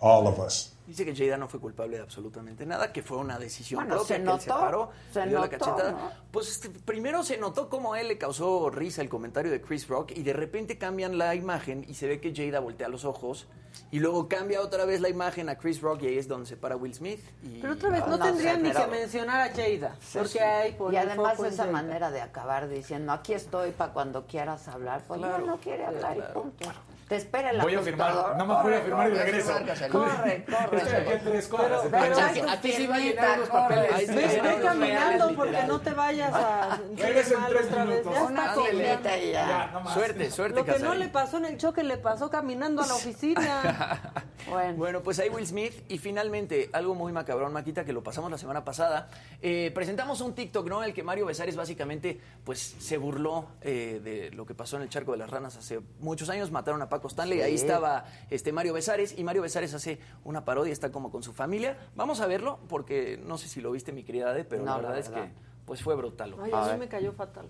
all 0.00 0.26
of 0.26 0.40
us. 0.40 0.70
Dice 0.90 1.04
que 1.04 1.14
Jada 1.14 1.36
no 1.36 1.46
fue 1.48 1.60
culpable 1.60 1.96
de 1.98 2.02
absolutamente 2.02 2.66
nada, 2.66 2.92
que 2.92 3.02
fue 3.02 3.18
una 3.18 3.38
decisión 3.38 3.78
Bueno, 3.84 3.94
propia, 3.98 4.16
se 4.16 4.22
que 4.24 4.30
él 4.30 4.40
se 4.40 4.50
paró, 4.50 4.90
se 5.12 5.20
le 5.20 5.26
dio 5.28 5.38
la 5.38 5.46
notó, 5.46 5.58
cachetada. 5.58 5.92
¿no? 5.92 6.10
Pues 6.32 6.48
este, 6.50 6.68
primero 6.70 7.22
se 7.22 7.38
notó 7.38 7.68
cómo 7.68 7.94
a 7.94 8.00
él 8.00 8.08
le 8.08 8.18
causó 8.18 8.70
risa 8.70 9.00
el 9.02 9.08
comentario 9.08 9.52
de 9.52 9.60
Chris 9.60 9.86
Rock 9.86 10.10
y 10.16 10.22
de 10.24 10.32
repente 10.32 10.78
cambian 10.78 11.16
la 11.16 11.34
imagen 11.36 11.84
y 11.88 11.94
se 11.94 12.08
ve 12.08 12.20
que 12.20 12.34
Jada 12.34 12.58
voltea 12.58 12.88
los 12.88 13.04
ojos 13.04 13.46
y 13.92 14.00
luego 14.00 14.28
cambia 14.28 14.60
otra 14.62 14.84
vez 14.84 15.00
la 15.00 15.08
imagen 15.08 15.48
a 15.48 15.56
Chris 15.56 15.80
Rock 15.80 16.02
y 16.02 16.08
ahí 16.08 16.18
es 16.18 16.26
donde 16.26 16.46
se 16.46 16.56
para 16.56 16.76
Will 16.76 16.92
Smith. 16.92 17.20
Y... 17.44 17.60
Pero 17.60 17.74
otra 17.74 17.90
vez, 17.90 18.00
no, 18.00 18.16
No, 18.16 18.24
tendrían 18.24 18.62
ni 18.64 18.72
que 18.72 18.86
mencionar 18.88 19.40
a 19.48 19.54
Jada. 19.54 19.96
Porque 20.12 20.28
Sí. 20.28 20.38
hay 20.40 20.72
por 20.72 20.92
y 20.92 20.96
además 20.96 21.36
foco 21.36 21.46
esa 21.48 21.62
Jada. 21.62 21.72
manera 21.72 22.10
de 22.10 22.20
acabar 22.20 22.68
diciendo 22.68 23.12
aquí 23.12 23.32
estoy 23.32 23.70
para 23.70 23.92
cuando 23.92 24.26
quieras 24.26 24.66
hablar 24.66 25.02
pues 25.06 25.20
Claro, 25.20 25.38
no, 25.38 25.46
no 25.52 25.56
quiere 25.60 25.84
hablar 25.86 26.16
claro. 26.16 26.30
y 26.30 26.34
punto 26.34 26.68
te 27.10 27.16
espera 27.16 27.50
el 27.50 27.60
Voy 27.60 27.74
a 27.74 27.80
firmar, 27.80 28.14
nada 28.14 28.44
más 28.44 28.62
voy 28.62 28.72
a 28.72 28.80
firmar 28.82 29.10
y 29.10 29.14
regreso. 29.14 29.52
corre, 29.90 30.44
corre, 30.44 30.44
corre. 30.70 30.76
Estoy 30.78 30.94
aquí 30.94 31.12
en 31.12 31.24
tres 31.24 31.48
cuadras. 31.48 31.80
Pero- 31.90 32.50
Aquí 32.50 32.72
sí 32.72 32.86
va 32.86 32.94
a 32.94 32.98
llenar 33.00 33.36
unos 33.38 33.48
papeles. 33.48 34.14
Ve, 34.14 34.60
caminando 34.62 35.34
porque 35.34 35.62
no 35.64 35.80
te 35.80 35.90
vayas 35.90 36.32
a 36.32 36.78
Regresa 36.96 37.34
en 37.34 37.46
tres 37.48 37.66
otra 37.66 37.84
vez. 37.84 37.88
minutos. 37.98 38.14
Ya 38.14 38.22
una 38.22 38.54
comiendo. 38.54 39.08
y 39.24 39.30
ya, 39.32 39.70
no. 39.72 39.90
Suerte, 39.92 40.30
suerte, 40.30 40.60
Lo 40.60 40.64
que 40.64 40.78
no 40.78 40.94
le 40.94 41.08
pasó 41.08 41.38
en 41.38 41.46
el 41.46 41.58
choque 41.58 41.82
le 41.82 41.96
pasó 41.96 42.30
caminando 42.30 42.82
a 42.82 42.86
la 42.86 42.94
oficina. 42.94 44.12
bueno, 44.48 44.74
Bueno, 44.76 45.00
pues 45.02 45.18
ahí 45.18 45.30
Will 45.30 45.46
Smith. 45.48 45.74
Y 45.88 45.98
finalmente, 45.98 46.70
algo 46.72 46.94
muy 46.94 47.12
macabrón, 47.12 47.52
Maquita, 47.52 47.84
que 47.84 47.92
lo 47.92 48.04
pasamos 48.04 48.30
la 48.30 48.38
semana 48.38 48.64
pasada. 48.64 49.08
Eh, 49.42 49.72
presentamos 49.74 50.20
un 50.20 50.34
TikTok, 50.36 50.68
¿no? 50.68 50.84
El 50.84 50.94
que 50.94 51.02
Mario 51.02 51.26
Besares 51.26 51.56
básicamente 51.56 52.20
pues 52.44 52.76
se 52.78 52.98
burló 52.98 53.46
eh, 53.62 54.00
de 54.04 54.30
lo 54.30 54.46
que 54.46 54.54
pasó 54.54 54.76
en 54.76 54.82
el 54.82 54.88
charco 54.88 55.10
de 55.10 55.18
las 55.18 55.28
ranas 55.30 55.56
hace 55.56 55.80
muchos 55.98 56.28
años. 56.30 56.52
Mataron 56.52 56.80
a 56.82 56.88
Paco 56.88 56.99
Stanley. 57.08 57.40
Ahí 57.42 57.54
estaba 57.54 58.04
este 58.30 58.52
Mario 58.52 58.74
Besares. 58.74 59.18
Y 59.18 59.24
Mario 59.24 59.42
Besares 59.42 59.72
hace 59.74 59.98
una 60.24 60.44
parodia, 60.44 60.72
está 60.72 60.90
como 60.90 61.10
con 61.10 61.22
su 61.22 61.32
familia. 61.32 61.76
Vamos 61.96 62.20
a 62.20 62.26
verlo, 62.26 62.58
porque 62.68 63.20
no 63.24 63.38
sé 63.38 63.48
si 63.48 63.60
lo 63.60 63.70
viste, 63.72 63.92
mi 63.92 64.02
querida 64.04 64.30
Ade, 64.30 64.44
pero 64.44 64.62
No, 64.62 64.76
la 64.76 64.82
la 64.82 64.88
verdad 64.88 64.98
es 64.98 65.08
que 65.08 65.32
pues 65.64 65.82
fue 65.82 65.94
brutal. 65.96 66.34
Ay, 66.42 66.50
a 66.52 66.72
mí 66.72 66.78
me 66.80 66.88
cayó 66.88 67.12
fatal. 67.12 67.46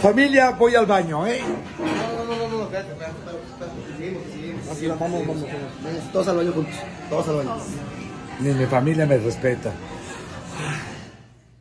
Familia, 0.00 0.50
voy 0.52 0.74
al 0.76 0.86
baño, 0.86 1.26
¿eh? 1.26 1.40
No, 1.78 2.24
no, 2.24 2.36
no, 2.36 2.48
no, 2.48 2.62
espérate, 2.64 2.92
espérate, 2.92 3.16
espérate, 3.18 3.96
seguimos, 3.96 4.22
seguimos. 4.32 4.68
Así, 4.68 4.86
vamos, 4.86 5.00
vamos, 5.10 5.26
vamos. 5.26 5.44
Vamos, 5.82 6.12
Todos 6.12 6.28
al 6.28 6.36
baño 6.36 6.52
juntos, 6.52 6.74
todos 7.10 7.28
al 7.28 7.36
baño. 7.36 7.56
Ni 8.40 8.50
mi 8.54 8.66
familia 8.66 9.06
me 9.06 9.18
respeta. 9.18 9.72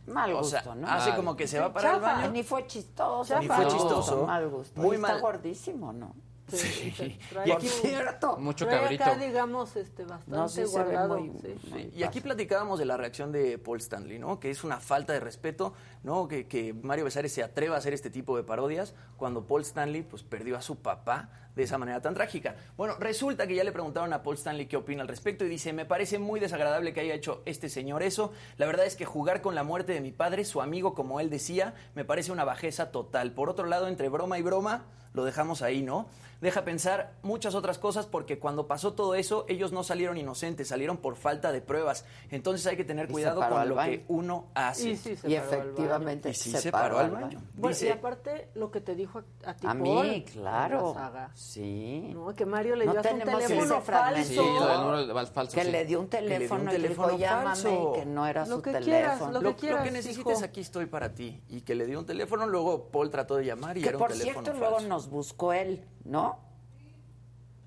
mal 0.07 0.31
O 0.33 0.37
gusto 0.39 0.59
sea, 0.61 0.75
no 0.75 0.87
hace 0.87 1.15
como 1.15 1.35
que 1.35 1.47
se 1.47 1.59
va 1.59 1.73
para 1.73 1.89
el 1.95 1.95
Chafa, 1.99 2.13
baño. 2.13 2.31
Ni 2.31 2.43
fue 2.43 2.65
chistoso 2.67 3.39
Ni 3.39 3.47
fue 3.47 3.57
mal 3.57 3.67
chistoso. 3.67 3.95
gusto, 3.95 4.27
mal 4.27 4.49
gusto 4.49 4.81
Muy 4.81 4.95
Y 4.95 4.99
está 4.99 5.11
mal. 5.13 5.21
gordísimo 5.21 5.93
no 5.93 6.13
Sí. 6.57 7.17
Trae 7.29 7.47
Y 7.47 7.51
aquí, 7.51 7.67
cierto 7.67 8.37
Mucho 8.37 8.65
trae 8.65 8.79
cabrito. 8.81 9.03
acá, 9.03 9.15
digamos, 9.17 9.75
este, 9.75 10.03
bastante 10.03 10.31
no 10.31 10.47
sí 10.47 10.55
se 10.55 10.61
ve 10.61 10.67
guardado. 10.67 11.19
muy, 11.19 11.31
sí. 11.39 11.69
muy 11.69 11.91
Y 11.95 12.03
aquí 12.03 12.21
platicábamos 12.21 12.79
de 12.79 12.85
la 12.85 12.97
reacción 12.97 13.31
de 13.31 13.57
Paul 13.57 13.79
Stanley, 13.79 14.19
¿no? 14.19 14.39
Que 14.39 14.49
es 14.49 14.63
una 14.63 14.79
falta 14.79 15.13
de 15.13 15.19
respeto, 15.19 15.73
¿no? 16.03 16.27
Que, 16.27 16.47
que 16.47 16.73
Mario 16.73 17.05
Besares 17.05 17.31
se 17.31 17.43
atreva 17.43 17.75
a 17.75 17.79
hacer 17.79 17.93
este 17.93 18.09
tipo 18.09 18.35
de 18.37 18.43
parodias 18.43 18.93
cuando 19.17 19.45
Paul 19.45 19.61
Stanley, 19.61 20.03
pues, 20.03 20.23
perdió 20.23 20.57
a 20.57 20.61
su 20.61 20.77
papá 20.77 21.29
de 21.59 21.65
esa 21.65 21.77
manera 21.77 22.01
tan 22.01 22.13
trágica. 22.13 22.55
Bueno, 22.77 22.95
resulta 22.99 23.45
que 23.45 23.53
ya 23.55 23.63
le 23.63 23.71
preguntaron 23.71 24.11
a 24.13 24.23
Paul 24.23 24.35
Stanley 24.35 24.65
qué 24.65 24.77
opina 24.77 25.01
al 25.01 25.07
respecto 25.07 25.45
y 25.45 25.49
dice, 25.49 25.73
me 25.73 25.85
parece 25.85 26.17
muy 26.17 26.39
desagradable 26.39 26.93
que 26.93 27.01
haya 27.01 27.13
hecho 27.13 27.41
este 27.45 27.69
señor 27.69 28.01
eso. 28.01 28.31
La 28.57 28.65
verdad 28.65 28.85
es 28.85 28.95
que 28.95 29.05
jugar 29.05 29.41
con 29.41 29.55
la 29.55 29.63
muerte 29.63 29.93
de 29.93 30.01
mi 30.01 30.11
padre, 30.11 30.45
su 30.45 30.61
amigo, 30.61 30.93
como 30.95 31.19
él 31.19 31.29
decía, 31.29 31.73
me 31.95 32.05
parece 32.05 32.31
una 32.31 32.45
bajeza 32.45 32.91
total. 32.91 33.33
Por 33.33 33.49
otro 33.49 33.65
lado, 33.67 33.87
entre 33.87 34.09
broma 34.09 34.39
y 34.39 34.41
broma, 34.41 34.85
lo 35.13 35.23
dejamos 35.25 35.61
ahí, 35.61 35.81
¿no? 35.81 36.07
Deja 36.39 36.63
pensar 36.63 37.15
muchas 37.21 37.53
otras 37.53 37.77
cosas 37.79 38.05
porque 38.05 38.39
cuando 38.39 38.65
pasó 38.65 38.93
todo 38.93 39.15
eso, 39.15 39.43
ellos 39.49 39.73
no 39.73 39.83
salieron 39.83 40.15
inocentes, 40.17 40.69
salieron 40.69 40.95
por 40.97 41.17
falta 41.17 41.51
de 41.51 41.59
pruebas. 41.61 42.05
Entonces 42.31 42.65
hay 42.67 42.77
que 42.77 42.85
tener 42.85 43.09
cuidado 43.09 43.41
con 43.45 43.67
lo 43.67 43.75
baño. 43.75 43.91
que 43.91 44.05
uno 44.07 44.47
hace. 44.53 44.91
Y 44.91 44.95
sí, 44.95 45.17
se 45.17 45.29
Y 45.29 45.35
paró 45.35 45.43
al 45.43 45.49
baño. 45.49 45.63
efectivamente 45.63 46.29
Y 46.29 46.33
sí 46.35 46.51
se, 46.51 46.61
se 46.61 46.71
paró, 46.71 46.95
paró 46.95 46.99
al 46.99 47.11
baño. 47.11 47.25
baño. 47.39 47.41
Bueno, 47.55 47.75
Dice- 47.75 47.87
y 47.87 47.89
aparte 47.91 48.49
lo 48.55 48.71
que 48.71 48.79
te 48.79 48.95
dijo 48.95 49.21
a, 49.43 49.53
ti 49.53 49.67
A 49.67 49.71
Paul, 49.73 49.79
mí, 49.81 50.15
en 50.15 50.21
claro. 50.23 50.93
la 50.95 51.01
saga. 51.01 51.31
Sí. 51.49 52.11
No, 52.13 52.35
que 52.35 52.45
Mario 52.45 52.75
le 52.75 52.85
No 52.85 52.91
dio 52.91 52.99
hasta 53.01 53.11
un 53.13 53.19
teléfono 53.21 53.81
falso. 53.81 54.23
Sí, 54.23 54.35
lo 54.35 54.67
del 54.67 54.81
número 54.81 55.07
de- 55.07 55.25
falso, 55.25 55.55
que 55.55 55.63
sí. 55.63 55.71
le 55.71 55.83
dio 55.85 55.99
un 55.99 56.07
le 56.11 56.19
dio 56.19 56.27
un 56.27 56.27
teléfono 56.37 56.73
y 56.73 56.77
le 56.77 56.89
dijo, 56.89 57.03
teléfono 57.05 57.17
llámame, 57.17 57.45
falso. 57.47 57.93
y 57.95 57.99
que 57.99 58.05
no 58.05 58.27
era 58.27 58.45
Lo 58.45 58.55
su 58.57 58.61
que 58.61 58.71
quieras, 58.73 58.85
teléfono. 59.17 59.31
lo 59.31 59.41
Lo, 59.41 59.41
que 59.41 59.45
lo 59.53 59.55
quieras, 59.57 59.83
que 59.83 59.91
necesites 59.91 60.35
hijo. 60.37 60.45
aquí 60.45 60.61
estoy 60.61 60.85
para 60.85 61.15
ti. 61.15 61.41
Y 61.49 61.61
que 61.61 61.73
le 61.73 61.87
dio 61.87 61.97
un 61.97 62.05
teléfono, 62.05 62.45
luego 62.45 62.89
Paul 62.91 63.09
trató 63.09 63.35
de 63.37 63.45
llamar 63.45 63.79
y 63.79 63.81
que 63.81 63.87
era 63.89 63.97
un 63.97 63.99
por 64.03 64.11
teléfono 64.11 64.31
cierto 64.43 64.51
falso. 64.59 64.69
luego 64.79 64.87
nos 64.87 65.09
buscó 65.09 65.51
él, 65.53 65.83
¿no? 66.03 66.37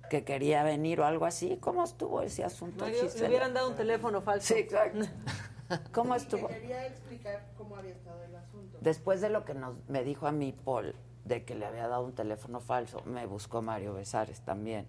Que 0.08 0.22
quería 0.22 0.62
venir 0.62 1.00
o 1.00 1.04
algo 1.04 1.24
así. 1.26 1.56
¿Cómo 1.60 1.82
estuvo 1.82 2.22
ese 2.22 2.44
asunto, 2.44 2.84
Mario, 2.84 3.02
le 3.18 3.26
hubieran 3.26 3.52
dado 3.52 3.68
un 3.70 3.74
teléfono 3.74 4.20
falso. 4.22 4.54
Sí, 4.54 4.60
exacto. 4.60 5.00
¿Cómo 5.92 6.14
estuvo? 6.14 6.46
Quería 6.46 6.86
explicar 6.86 7.48
cómo 7.58 7.74
había 7.76 7.92
estado 7.94 8.22
el 8.22 8.36
asunto. 8.36 8.78
Después 8.80 9.20
de 9.20 9.30
lo 9.30 9.44
que 9.44 9.54
nos, 9.54 9.74
me 9.88 10.04
dijo 10.04 10.28
a 10.28 10.32
mí 10.32 10.52
Paul, 10.52 10.94
de 11.24 11.44
que 11.44 11.54
le 11.54 11.66
había 11.66 11.86
dado 11.88 12.02
un 12.04 12.14
teléfono 12.14 12.60
falso, 12.60 13.02
me 13.04 13.26
buscó 13.26 13.62
Mario 13.62 13.94
Besares 13.94 14.40
también. 14.40 14.86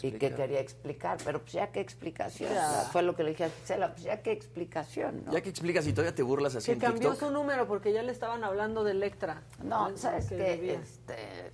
Y 0.00 0.12
que 0.12 0.32
quería 0.32 0.60
explicar, 0.60 1.18
pero 1.24 1.40
pues 1.40 1.54
ya 1.54 1.72
qué 1.72 1.80
explicación. 1.80 2.52
Ya. 2.54 2.88
Fue 2.92 3.02
lo 3.02 3.16
que 3.16 3.24
le 3.24 3.30
dije 3.30 3.44
a 3.44 3.50
Gisela, 3.50 3.90
pues 3.92 4.04
ya 4.04 4.22
qué 4.22 4.30
explicación, 4.30 5.24
¿no? 5.24 5.32
Ya 5.32 5.40
que 5.40 5.48
explicas 5.48 5.84
y 5.88 5.92
todavía 5.92 6.14
te 6.14 6.22
burlas 6.22 6.54
así 6.54 6.66
Que 6.66 6.72
en 6.74 6.78
cambió 6.78 7.10
TikTok. 7.10 7.28
su 7.28 7.34
número 7.34 7.66
porque 7.66 7.92
ya 7.92 8.04
le 8.04 8.12
estaban 8.12 8.44
hablando 8.44 8.84
de 8.84 8.92
Electra. 8.92 9.42
No, 9.62 9.90
Lo 9.90 9.96
¿sabes 9.96 10.28
que. 10.28 10.74
Este, 10.74 11.52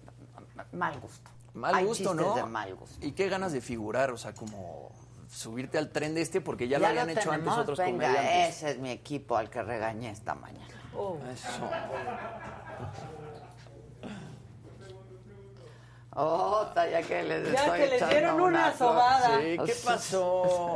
mal 0.72 1.00
gusto. 1.00 1.30
Mal 1.54 1.74
Hay 1.74 1.86
gusto, 1.86 2.12
¿no? 2.12 2.34
de 2.34 2.44
mal 2.44 2.74
gusto. 2.74 3.04
Y 3.04 3.12
qué 3.12 3.30
ganas 3.30 3.52
de 3.52 3.62
figurar, 3.62 4.10
o 4.10 4.18
sea, 4.18 4.34
como 4.34 4.92
subirte 5.30 5.78
al 5.78 5.88
tren 5.90 6.14
de 6.14 6.20
este 6.20 6.42
porque 6.42 6.68
ya, 6.68 6.76
Ya 6.78 6.80
lo 6.80 6.86
habían 6.88 7.08
hecho 7.10 7.30
tenemos, 7.30 7.48
antes 7.48 7.62
otros 7.62 7.78
venga, 7.78 8.08
comediantes. 8.08 8.56
ese 8.56 8.70
es 8.72 8.78
mi 8.78 8.90
equipo 8.90 9.38
al 9.38 9.48
que 9.48 9.62
regañé 9.62 10.10
esta 10.10 10.34
mañana. 10.34 10.74
Oh. 10.94 11.16
Eso. 11.32 11.48
Oh, 16.20 16.66
ya 16.74 17.00
que 17.02 17.22
les 17.22 17.52
Ya 17.52 17.60
estoy 17.60 17.78
que 17.78 17.86
les 17.86 17.92
echando 17.94 18.14
dieron 18.16 18.40
una 18.40 18.76
sobada. 18.76 19.38
Sí, 19.38 19.56
¿qué 19.64 19.74
pasó? 19.84 20.74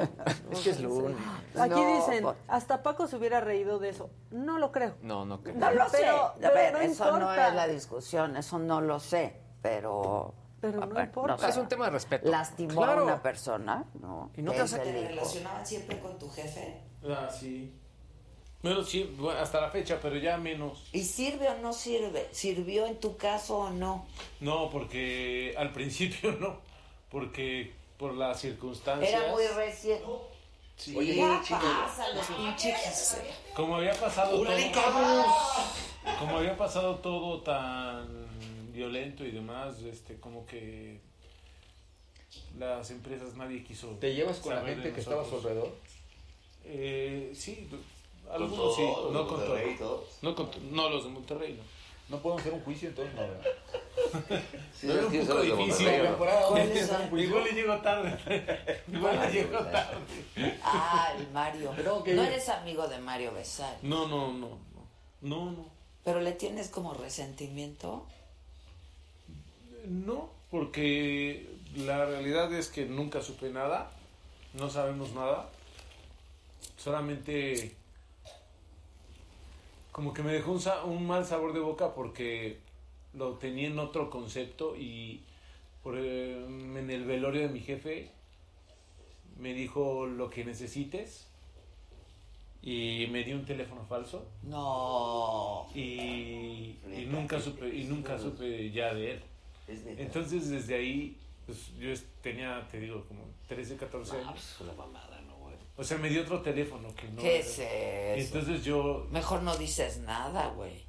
es 0.52 0.60
que 0.60 0.70
es 0.70 0.80
lunes. 0.80 1.16
Aquí 1.58 1.70
No, 1.70 1.96
dicen, 1.96 2.26
hasta 2.46 2.82
Paco 2.84 3.08
se 3.08 3.16
hubiera 3.16 3.40
reído 3.40 3.80
de 3.80 3.88
eso. 3.88 4.10
No 4.30 4.58
lo 4.58 4.70
creo. 4.70 4.94
No, 5.02 5.24
no 5.24 5.40
creo. 5.40 5.56
No 5.56 5.72
lo 5.72 5.88
sé. 5.88 5.98
Pero- 5.98 6.26
a 6.48 6.50
ver, 6.54 6.72
no 6.72 6.78
eso 6.78 7.04
no 7.10 7.18
importa. 7.18 7.48
es 7.48 7.54
la 7.54 7.66
discusión, 7.66 8.36
eso 8.36 8.58
no 8.60 8.80
lo 8.80 9.00
sé, 9.00 9.40
pero... 9.60 10.32
Pero 10.60 10.80
a 10.80 10.86
no 10.86 10.94
ver, 10.94 11.06
importa. 11.06 11.48
Es 11.48 11.56
un 11.56 11.66
tema 11.66 11.86
de 11.86 11.90
respeto. 11.90 12.30
Lastimó 12.30 12.80
Claro. 12.82 13.00
a 13.00 13.04
una 13.04 13.20
persona, 13.20 13.84
¿no? 14.00 14.30
Y 14.36 14.42
no 14.42 14.52
te 14.52 14.62
¿Te 14.62 15.08
relacionaban 15.08 15.66
siempre 15.66 15.98
con 15.98 16.16
tu 16.20 16.30
jefe? 16.30 16.84
Ah, 17.04 17.28
sí. 17.28 17.81
Bueno, 18.62 18.84
sí, 18.84 19.10
hasta 19.38 19.60
la 19.60 19.70
fecha, 19.70 19.98
pero 20.00 20.16
ya 20.16 20.36
menos. 20.36 20.84
¿Y 20.92 21.02
sirve 21.02 21.48
o 21.48 21.58
no 21.58 21.72
sirve? 21.72 22.28
¿Sirvió 22.30 22.86
en 22.86 23.00
tu 23.00 23.16
caso 23.16 23.58
o 23.58 23.70
no? 23.70 24.06
No, 24.40 24.70
porque 24.70 25.54
al 25.58 25.72
principio 25.72 26.32
no, 26.40 26.60
porque 27.10 27.72
por 27.98 28.14
las 28.14 28.40
circunstancias. 28.40 29.12
Era 29.12 29.32
muy 29.32 29.44
recién. 29.48 29.98
Sí. 30.76 30.96
Oye, 30.96 31.16
ya 31.16 31.40
pasa 31.40 32.08
los 32.14 32.26
pinches. 32.26 33.18
Como 33.54 33.76
había 33.76 33.92
pasado 33.94 34.40
¡Órale, 34.40 34.70
todo. 34.70 35.24
Como 36.18 36.38
había 36.38 36.56
pasado 36.56 36.96
todo 36.96 37.40
tan 37.42 38.06
violento 38.72 39.24
y 39.24 39.32
demás, 39.32 39.80
este, 39.82 40.18
como 40.18 40.46
que 40.46 41.00
las 42.58 42.90
empresas 42.90 43.34
nadie 43.34 43.62
quiso. 43.64 43.88
¿Te 44.00 44.14
llevas 44.14 44.38
con 44.38 44.54
la 44.54 44.62
gente 44.62 44.92
que 44.92 45.00
estaba 45.00 45.22
a 45.22 45.24
su 45.24 45.36
alrededor? 45.36 45.72
Eh, 46.64 47.32
sí, 47.34 47.68
algunos 48.30 48.76
sí, 48.76 48.82
no 49.12 49.26
con 49.26 49.38
Monterrey, 49.40 49.76
todos. 49.78 50.04
No, 50.22 50.34
con 50.34 50.50
to- 50.50 50.58
no 50.70 50.88
los 50.88 51.04
de 51.04 51.10
Monterrey, 51.10 51.54
no. 51.54 51.62
No 52.08 52.20
puedo 52.20 52.36
hacer 52.38 52.52
un 52.52 52.60
juicio 52.62 52.88
entonces, 52.90 53.14
no, 53.14 53.22
¿verdad? 53.22 54.42
Sí, 54.78 54.86
No, 54.86 55.10
sí, 55.10 55.18
un 55.18 55.26
poco 55.26 55.38
los 55.38 55.46
de 55.46 55.56
difícil. 55.56 55.88
Igual 57.18 57.44
le 57.44 57.52
llego 57.52 57.76
tarde. 57.78 58.82
Igual 58.92 59.20
le 59.20 59.32
llego 59.32 59.58
tarde. 59.58 59.96
Ah, 60.62 61.14
el 61.16 61.30
Mario. 61.30 61.70
Que- 62.04 62.14
No 62.14 62.22
eres 62.22 62.48
amigo 62.48 62.86
de 62.88 62.98
Mario 62.98 63.32
Besar. 63.32 63.76
No, 63.82 64.06
no, 64.08 64.32
no, 64.32 64.48
no. 64.48 64.58
No, 65.22 65.50
no. 65.52 65.66
Pero 66.04 66.20
le 66.20 66.32
tienes 66.32 66.68
como 66.68 66.92
resentimiento. 66.94 68.06
No, 69.86 70.30
porque 70.50 71.48
la 71.76 72.04
realidad 72.04 72.52
es 72.52 72.68
que 72.68 72.84
nunca 72.84 73.22
supe 73.22 73.50
nada, 73.50 73.90
no 74.54 74.68
sabemos 74.68 75.12
nada, 75.12 75.48
solamente 76.76 77.74
como 79.92 80.12
que 80.14 80.22
me 80.22 80.32
dejó 80.32 80.52
un, 80.52 80.60
sa- 80.60 80.84
un 80.84 81.06
mal 81.06 81.24
sabor 81.26 81.52
de 81.52 81.60
boca 81.60 81.94
porque 81.94 82.58
lo 83.14 83.34
tenía 83.34 83.68
en 83.68 83.78
otro 83.78 84.08
concepto 84.10 84.74
y 84.76 85.20
por, 85.82 85.96
eh, 85.98 86.44
en 86.44 86.90
el 86.90 87.04
velorio 87.04 87.42
de 87.42 87.48
mi 87.48 87.60
jefe 87.60 88.10
me 89.38 89.52
dijo 89.54 90.06
lo 90.06 90.30
que 90.30 90.44
necesites 90.44 91.26
y 92.62 93.06
me 93.10 93.24
dio 93.24 93.36
un 93.36 93.44
teléfono 93.44 93.84
falso 93.84 94.24
No. 94.44 95.66
y, 95.74 96.76
y 96.96 97.06
nunca 97.10 97.40
supe 97.40 97.68
y 97.74 97.84
nunca 97.84 98.18
supe 98.18 98.70
ya 98.70 98.94
de 98.94 99.12
él. 99.12 99.20
Entonces 99.98 100.48
desde 100.48 100.74
ahí 100.76 101.16
pues, 101.46 101.72
yo 101.78 101.88
tenía, 102.22 102.66
te 102.70 102.78
digo, 102.78 103.04
como 103.08 103.22
13, 103.48 103.76
14 103.76 104.12
Ah, 104.16 104.28
años. 104.28 104.56
O 105.76 105.84
sea, 105.84 105.98
me 105.98 106.10
dio 106.10 106.22
otro 106.22 106.42
teléfono 106.42 106.94
que 106.94 107.08
no. 107.08 107.22
¿Qué 107.22 107.38
es 107.38 107.58
eso? 107.58 108.36
Entonces 108.36 108.64
yo, 108.64 109.06
Mejor 109.10 109.42
no 109.42 109.56
dices 109.56 109.98
nada, 109.98 110.48
güey. 110.48 110.84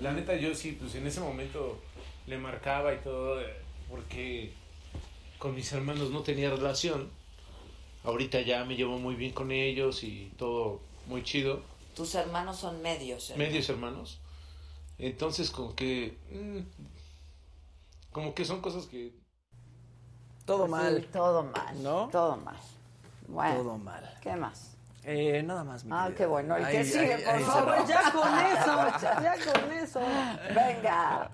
la 0.00 0.12
neta, 0.12 0.34
yo 0.36 0.54
sí, 0.54 0.72
pues 0.72 0.94
en 0.96 1.06
ese 1.06 1.20
momento 1.20 1.78
le 2.26 2.36
marcaba 2.38 2.92
y 2.92 2.98
todo, 2.98 3.40
eh, 3.40 3.56
porque 3.88 4.52
con 5.38 5.54
mis 5.54 5.72
hermanos 5.72 6.10
no 6.10 6.22
tenía 6.22 6.50
relación. 6.50 7.08
Ahorita 8.02 8.40
ya 8.40 8.64
me 8.64 8.76
llevo 8.76 8.98
muy 8.98 9.14
bien 9.14 9.32
con 9.32 9.52
ellos 9.52 10.02
y 10.04 10.32
todo 10.36 10.80
muy 11.06 11.22
chido. 11.22 11.62
Tus 11.94 12.14
hermanos 12.14 12.56
son 12.58 12.82
medios. 12.82 13.30
¿eh? 13.30 13.34
medios 13.36 13.68
hermanos. 13.68 14.20
Entonces, 14.98 15.50
como 15.50 15.74
que. 15.74 16.16
mm, 16.30 16.58
como 18.12 18.34
que 18.34 18.44
son 18.44 18.60
cosas 18.60 18.86
que. 18.86 19.12
Todo 20.46 20.66
mal. 20.66 21.06
todo 21.12 21.42
mal. 21.44 21.82
¿No? 21.82 22.08
Todo 22.10 22.36
mal. 22.36 22.56
Bueno. 23.30 23.54
Todo 23.56 23.78
mal. 23.78 24.16
¿Qué 24.20 24.34
más? 24.36 24.76
Eh, 25.04 25.42
nada 25.42 25.64
más, 25.64 25.84
mi 25.84 25.90
Ah, 25.94 26.02
querida. 26.04 26.16
qué 26.18 26.26
bueno. 26.26 26.56
El 26.56 26.66
que 26.68 26.78
Ahí- 26.78 26.84
sigue, 26.84 27.14
ahí- 27.14 27.22
por 27.24 27.34
ahí 27.34 27.42
favor. 27.44 27.74
Ya 27.88 28.12
con 28.12 28.38
eso, 28.38 29.22
ya 29.22 29.52
con 29.52 29.72
eso. 29.72 30.00
Venga. 30.54 31.30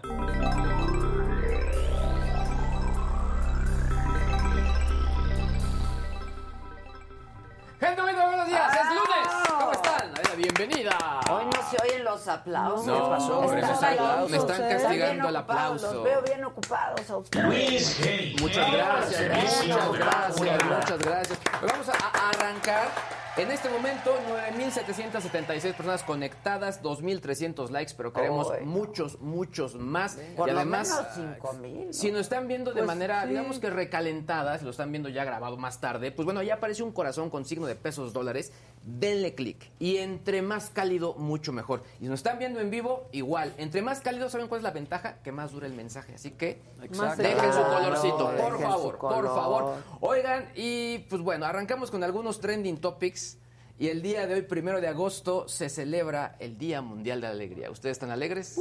Gente 7.79 8.01
bonita, 8.01 8.27
buenos 8.27 8.47
días, 8.49 8.73
es 8.73 8.87
lunes. 8.89 9.49
¿Cómo 9.59 9.73
están? 9.73 10.13
Bienvenida. 10.37 11.21
Hoy 11.31 11.45
no 11.47 11.71
se 11.71 11.77
oyen 11.83 12.05
los 12.05 12.29
aplausos. 12.29 12.87
No, 12.87 12.95
¿Qué 13.05 13.11
pasó? 13.11 13.41
por 13.43 13.59
eso 13.59 13.73
aplausos, 13.73 14.31
me 14.31 14.37
están. 14.37 14.63
Están 14.63 14.79
castigando 14.81 15.29
el 15.29 15.37
aplauso. 15.37 15.95
Los 15.95 16.05
veo 16.05 16.23
bien 16.23 16.45
ocupados 16.45 17.11
a 17.11 17.17
ustedes. 17.19 18.41
Muchas 18.41 18.73
gracias, 18.73 19.21
muchas 19.67 19.93
gracias, 19.93 20.41
muchas 20.65 20.99
gracias. 20.99 21.36
Vamos 21.67 21.89
a, 21.89 22.29
arrancar. 22.31 22.89
En 23.37 23.51
este 23.51 23.69
momento, 23.69 24.17
9.776 24.57 25.75
personas 25.75 26.03
conectadas, 26.03 26.83
2.300 26.83 27.69
likes, 27.69 27.93
pero 27.95 28.13
queremos 28.13 28.51
muchos, 28.63 29.21
muchos 29.21 29.75
más. 29.75 30.17
Por 30.37 30.49
y 30.49 30.53
lo 30.53 30.59
además, 30.61 31.07
menos 31.19 31.95
si 31.95 32.11
nos 32.13 32.23
están 32.23 32.49
viendo 32.49 32.71
de 32.71 32.77
Pues 32.77 32.87
manera, 32.87 33.23
sí. 33.23 33.29
digamos 33.29 33.59
que 33.59 33.69
recalentada, 33.69 34.59
si 34.59 34.65
lo 34.65 34.71
están 34.71 34.91
viendo 34.91 35.11
ya 35.11 35.25
grabado 35.25 35.59
más 35.59 35.81
tarde, 35.81 36.13
pues 36.13 36.25
bueno, 36.25 36.43
ya 36.43 36.55
aparece 36.55 36.83
un 36.83 36.93
corazón 36.93 37.29
con 37.29 37.45
signo 37.45 37.67
de 37.67 37.75
pesos 37.75 38.15
dólares. 38.15 38.53
Denle 38.87 39.35
clic. 39.35 39.73
Y 39.81 39.97
entre 39.97 40.43
más 40.43 40.71
cálido, 40.71 41.15
mucho 41.15 41.53
mejor. 41.53 41.83
Y 41.99 42.05
si 42.05 42.09
nos 42.09 42.21
están 42.21 42.39
viendo 42.39 42.61
en 42.61 42.71
vivo, 42.71 43.09
igual. 43.11 43.53
Entre 43.59 43.83
más 43.83 44.01
cálido, 44.01 44.31
¿saben 44.31 44.47
cuál 44.47 44.61
es 44.61 44.63
la 44.63 44.71
ventaja? 44.71 45.17
Que 45.25 45.33
más 45.33 45.51
dura 45.51 45.67
el 45.67 45.73
mensaje. 45.73 46.15
Así 46.15 46.31
que 46.31 46.61
dejen 46.81 47.53
su 47.53 47.63
colorcito, 47.63 48.17
por 48.17 48.35
dejen 48.35 48.53
su 48.53 48.63
favor, 48.63 48.99
por 48.99 49.27
favor. 49.27 49.75
Oigan, 50.01 50.49
y 50.55 50.99
pues 51.11 51.21
bueno, 51.21 51.47
arrancamos 51.47 51.91
con 51.91 52.05
algunos 52.05 52.39
trending 52.41 52.79
topics. 52.79 53.39
Y 53.79 53.89
el 53.89 54.01
día 54.01 54.27
de 54.27 54.35
hoy, 54.35 54.43
primero 54.43 54.81
de 54.81 54.89
agosto, 54.89 55.49
se 55.49 55.69
celebra 55.69 56.37
el 56.39 56.57
Día 56.57 56.81
Mundial 56.81 57.21
de 57.21 57.27
la 57.27 57.33
Alegría. 57.33 57.71
¿Ustedes 57.71 57.97
están 57.97 58.11
alegres? 58.11 58.57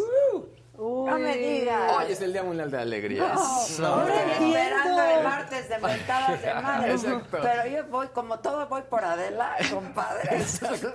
No 0.77 1.17
me 1.19 1.37
digas. 1.37 1.91
Hoy 1.97 2.11
es 2.11 2.21
el 2.21 2.33
Día 2.33 2.43
Mundial 2.43 2.69
de 2.71 2.77
la 2.77 2.83
Alegría. 2.83 3.33
No, 3.33 3.79
no, 3.79 3.93
Hombre, 3.95 4.15
esperando 4.33 5.03
el 5.03 5.23
martes 5.23 5.69
de 5.69 5.79
mentadas 5.79 6.41
de 6.41 6.53
madre. 6.61 6.91
Exacto. 6.91 7.37
Pero 7.41 7.67
yo 7.67 7.87
voy, 7.89 8.07
como 8.09 8.39
todo, 8.39 8.67
voy 8.67 8.81
por 8.89 9.03
Adela, 9.03 9.55
compadre. 9.73 10.37
Exacto. 10.37 10.93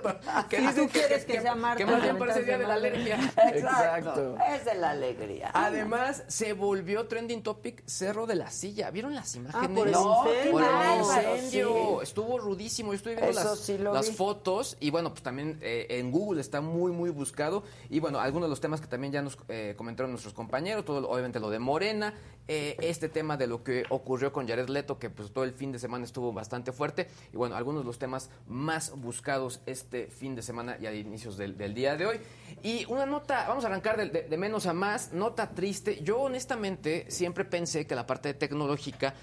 Dicen 0.49 0.75
tú 0.75 0.87
quieres 0.91 1.25
que 1.25 1.41
sea 1.41 1.55
martes 1.55 1.85
Que 1.85 1.91
más 1.91 2.01
de 2.01 2.07
bien 2.07 2.17
parece 2.19 2.39
el 2.39 2.45
Día 2.45 2.57
de 2.57 2.63
la 2.67 2.79
de 2.79 2.87
Alergia. 2.89 3.15
Exacto. 3.53 4.37
Es 4.53 4.65
de 4.65 4.75
la 4.75 4.91
alegría. 4.91 5.51
Además, 5.53 6.23
se 6.27 6.53
volvió 6.53 7.07
trending 7.07 7.41
topic 7.43 7.83
Cerro 7.85 8.27
de 8.27 8.35
la 8.35 8.51
Silla. 8.51 8.91
¿Vieron 8.91 9.15
las 9.15 9.35
imágenes? 9.35 9.69
Ah, 9.69 9.73
por 9.75 9.87
el 9.87 9.93
No, 9.93 10.23
incendio. 10.27 10.51
Por 10.51 10.63
el 10.63 10.99
incendio. 10.99 11.97
sí. 11.99 12.03
Estuvo 12.03 12.37
rudísimo. 12.37 12.91
Yo 12.91 12.97
estoy 12.97 13.15
viendo 13.15 13.31
Eso 13.39 13.49
las, 13.49 13.59
sí 13.59 13.77
lo 13.77 13.93
las 13.93 14.09
vi. 14.09 14.15
fotos. 14.15 14.77
Y 14.79 14.89
bueno, 14.91 15.09
pues 15.11 15.23
también 15.23 15.57
eh, 15.61 15.87
en 15.89 16.11
Google 16.11 16.41
está 16.41 16.61
muy, 16.61 16.91
muy 16.91 17.09
buscado. 17.09 17.63
Y 17.89 17.99
bueno, 17.99 18.19
algunos 18.19 18.47
de 18.47 18.49
los 18.51 18.61
temas 18.61 18.81
que 18.81 18.87
también 18.87 19.13
ya 19.13 19.21
nos 19.21 19.37
eh, 19.47 19.70
comentaron 19.75 20.11
nuestros 20.11 20.33
compañeros. 20.33 20.85
Todo, 20.85 21.09
obviamente 21.09 21.39
lo 21.39 21.49
de 21.49 21.59
Morena. 21.59 22.13
eh, 22.47 22.75
este 22.81 23.07
tema 23.07 23.37
de 23.37 23.47
lo 23.47 23.63
que 23.63 23.83
ocurrió 23.89 24.33
con 24.33 24.47
Jared 24.47 24.67
Leto, 24.67 24.97
que 24.99 25.09
pues 25.09 25.31
todo 25.31 25.43
el 25.45 25.53
fin 25.53 25.71
de 25.71 25.79
semana 25.79 26.03
estuvo 26.03 26.33
bastante 26.33 26.71
fuerte. 26.71 27.07
Y 27.31 27.37
bueno, 27.37 27.55
algunos 27.55 27.83
de 27.83 27.85
los 27.85 27.97
temas 27.99 28.29
más 28.47 28.91
buscados 28.99 29.61
este 29.67 30.07
fin 30.07 30.35
de 30.35 30.41
semana 30.41 30.75
y 30.81 30.85
a 30.87 30.93
inicios 30.93 31.37
del, 31.37 31.55
del 31.57 31.73
día 31.73 31.95
de 31.95 32.07
hoy. 32.07 32.19
Y 32.63 32.85
una 32.91 33.05
nota, 33.05 33.47
vamos 33.47 33.63
a 33.63 33.67
arrancar 33.67 33.95
de, 33.97 34.09
de- 34.09 34.23
de 34.23 34.37
menos 34.37 34.65
a 34.65 34.73
más, 34.73 35.13
nota 35.13 35.51
triste. 35.51 36.01
Yo 36.03 36.19
honestamente 36.19 37.05
siempre 37.09 37.45
pensé 37.45 37.85
que 37.87 37.95
la 37.95 38.05
parte 38.07 38.33
tecnológica 38.33 39.13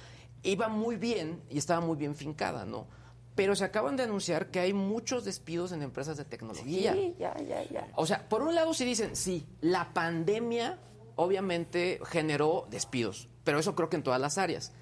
iba 0.44 0.68
muy 0.68 0.96
bien 0.96 1.42
y 1.50 1.58
estaba 1.58 1.80
muy 1.84 1.96
bien 1.96 2.14
fincada, 2.14 2.64
¿no? 2.64 2.86
Pero 3.38 3.54
se 3.54 3.62
acaban 3.62 3.94
de 3.94 4.02
anunciar 4.02 4.50
que 4.50 4.58
hay 4.58 4.72
muchos 4.72 5.24
despidos 5.24 5.70
en 5.70 5.82
empresas 5.82 6.16
de 6.16 6.24
tecnología. 6.24 6.92
Sí, 6.92 7.14
ya, 7.20 7.32
ya, 7.38 7.62
ya. 7.70 7.86
O 7.94 8.04
sea, 8.04 8.28
por 8.28 8.42
un 8.42 8.52
lado 8.56 8.74
sí 8.74 8.84
dicen, 8.84 9.14
sí, 9.14 9.46
la 9.60 9.94
pandemia 9.94 10.80
obviamente 11.14 12.00
generó 12.04 12.66
despidos, 12.68 13.28
pero 13.44 13.60
eso 13.60 13.76
creo 13.76 13.88
que 13.88 13.94
en 13.94 14.02
todas 14.02 14.20
las 14.20 14.38
áreas. 14.38 14.72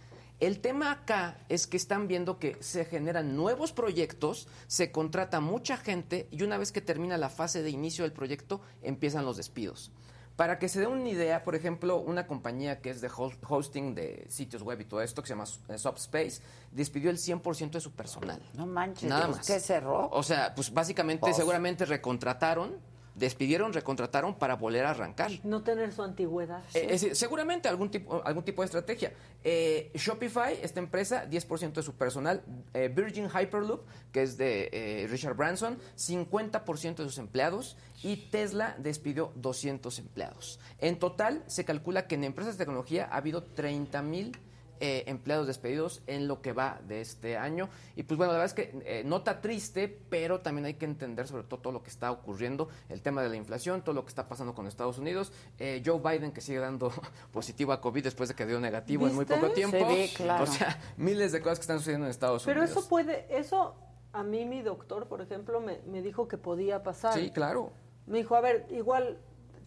El 0.41 0.61
tema 0.61 0.91
acá 0.91 1.45
es 1.51 1.67
que 1.67 1.77
están 1.77 2.09
viendo 2.09 2.39
que 2.39 2.57
se 2.61 2.87
generan 2.87 3.37
nuevos 3.37 3.75
proyectos, 3.75 4.49
se 4.69 4.91
contrata 4.91 5.41
mucha 5.41 5.77
gente 5.77 6.27
y 6.31 6.43
una 6.43 6.57
vez 6.57 6.73
que 6.73 6.81
termina 6.81 7.19
la 7.19 7.29
fase 7.29 7.63
de 7.63 7.69
inicio 7.69 8.05
del 8.05 8.15
proyecto 8.15 8.63
empiezan 8.81 9.27
los 9.27 9.37
despidos. 9.37 9.93
Para 10.37 10.59
que 10.59 10.69
se 10.69 10.81
den 10.81 10.91
una 10.91 11.09
idea, 11.09 11.43
por 11.45 11.55
ejemplo, 11.55 11.97
una 11.99 12.27
compañía 12.27 12.81
que 12.83 12.91
es 12.91 13.01
de 13.01 13.09
host- 13.09 13.43
hosting 13.49 13.95
de 13.95 14.27
sitios 14.29 14.63
web 14.63 14.79
y 14.81 14.85
todo 14.85 15.01
esto, 15.01 15.23
que 15.23 15.29
se 15.29 15.33
llama 15.33 15.45
eh, 15.69 15.79
Subspace, 15.79 16.43
despidió 16.73 17.09
el 17.11 17.17
100% 17.17 17.71
de 17.71 17.81
su 17.81 17.93
personal. 17.93 18.43
No 18.55 18.67
manches, 18.67 19.09
Nada 19.09 19.29
más. 19.29 19.47
¿qué 19.47 19.59
cerró? 19.61 20.11
O 20.11 20.23
sea, 20.23 20.55
pues 20.55 20.73
básicamente 20.75 21.21
Pues. 21.23 21.37
seguramente 21.37 21.87
recontrataron, 21.87 22.77
despidieron, 23.17 23.73
recontrataron 23.73 24.39
para 24.39 24.57
volver 24.57 24.85
a 24.85 24.91
arrancar. 24.91 25.33
No 25.43 25.63
tener 25.63 25.93
su 25.93 26.03
antigüedad. 26.03 26.63
Eh, 26.75 26.87
es 26.91 27.01
decir, 27.01 27.17
seguramente 27.17 27.69
algún 27.69 27.91
tipo, 27.91 28.23
algún 28.25 28.45
tipo 28.45 28.63
de 28.63 28.67
estrategia. 28.67 29.13
Eh, 29.43 29.91
Shopify, 29.95 30.59
esta 30.63 30.81
empresa, 30.81 31.29
10% 31.29 31.73
de 31.73 31.83
su 31.83 31.95
personal. 31.95 32.43
Eh, 32.75 32.93
Virgin 32.95 33.29
Hyperloop, 33.29 33.87
que 34.13 34.23
es 34.23 34.37
de 34.37 34.69
eh, 34.73 35.07
Richard 35.09 35.35
Branson, 35.35 35.79
50% 35.97 36.97
de 36.97 37.05
sus 37.05 37.19
empleados. 37.19 37.77
Y 38.03 38.29
Tesla 38.31 38.77
despidió 38.79 39.33
200 39.37 39.99
empleados. 39.99 40.61
En 40.79 40.99
total, 40.99 41.43
se 41.47 41.65
calcula 41.65 42.07
que 42.07 42.17
en 42.17 42.25
empresas 42.25 42.59
de 42.59 42.65
tecnología 42.65 43.09
ha 43.11 43.17
habido 43.17 43.43
30 43.43 44.03
mil 44.03 44.37
eh, 44.81 45.05
empleados 45.07 45.47
despedidos 45.47 46.03
en 46.07 46.29
lo 46.29 46.41
que 46.41 46.53
va 46.53 46.81
de 46.87 47.01
este 47.01 47.37
año. 47.37 47.69
Y 47.95 48.03
pues 48.03 48.19
bueno, 48.19 48.33
la 48.33 48.39
verdad 48.39 48.59
es 48.59 48.69
que 48.69 48.79
eh, 48.85 49.03
nota 49.05 49.41
triste, 49.41 49.89
pero 50.09 50.41
también 50.41 50.67
hay 50.67 50.75
que 50.75 50.85
entender 50.85 51.27
sobre 51.27 51.45
todo 51.45 51.61
todo 51.61 51.73
lo 51.73 51.83
que 51.83 51.91
está 51.91 52.11
ocurriendo, 52.11 52.69
el 52.89 53.03
tema 53.03 53.23
de 53.23 53.29
la 53.29 53.37
inflación, 53.37 53.83
todo 53.83 53.95
lo 53.95 54.05
que 54.05 54.11
está 54.11 54.29
pasando 54.29 54.55
con 54.55 54.67
Estados 54.67 54.99
Unidos, 54.99 55.33
eh, 55.59 55.83
Joe 55.85 56.01
Biden 56.01 56.33
que 56.33 56.41
sigue 56.41 56.59
dando 56.59 56.93
positivo 57.33 57.73
a 57.73 57.81
COVID 57.81 58.05
después 58.05 58.29
de 58.29 58.35
que 58.35 58.47
dio 58.47 58.61
negativo 58.61 59.07
en 59.07 59.15
muy 59.15 59.25
poco 59.25 59.51
tiempo. 59.51 59.79
Vi, 59.89 60.09
claro. 60.09 60.45
O 60.45 60.47
sea, 60.47 60.79
miles 60.97 61.33
de 61.33 61.41
cosas 61.41 61.59
que 61.59 61.63
están 61.63 61.79
sucediendo 61.79 62.07
en 62.07 62.11
Estados 62.11 62.45
Pero 62.45 62.61
Unidos. 62.61 62.79
eso 62.79 62.89
puede, 62.89 63.27
eso 63.37 63.77
a 64.13 64.23
mí 64.23 64.47
mi 64.47 64.63
doctor, 64.63 65.09
por 65.09 65.21
ejemplo, 65.21 65.61
me, 65.61 65.81
me 65.87 66.03
dijo 66.03 66.27
que 66.29 66.39
podía 66.39 66.83
pasar. 66.83 67.15
Sí, 67.15 67.31
claro. 67.31 67.73
Me 68.07 68.19
dijo, 68.19 68.35
a 68.35 68.41
ver, 68.41 68.67
igual 68.71 69.19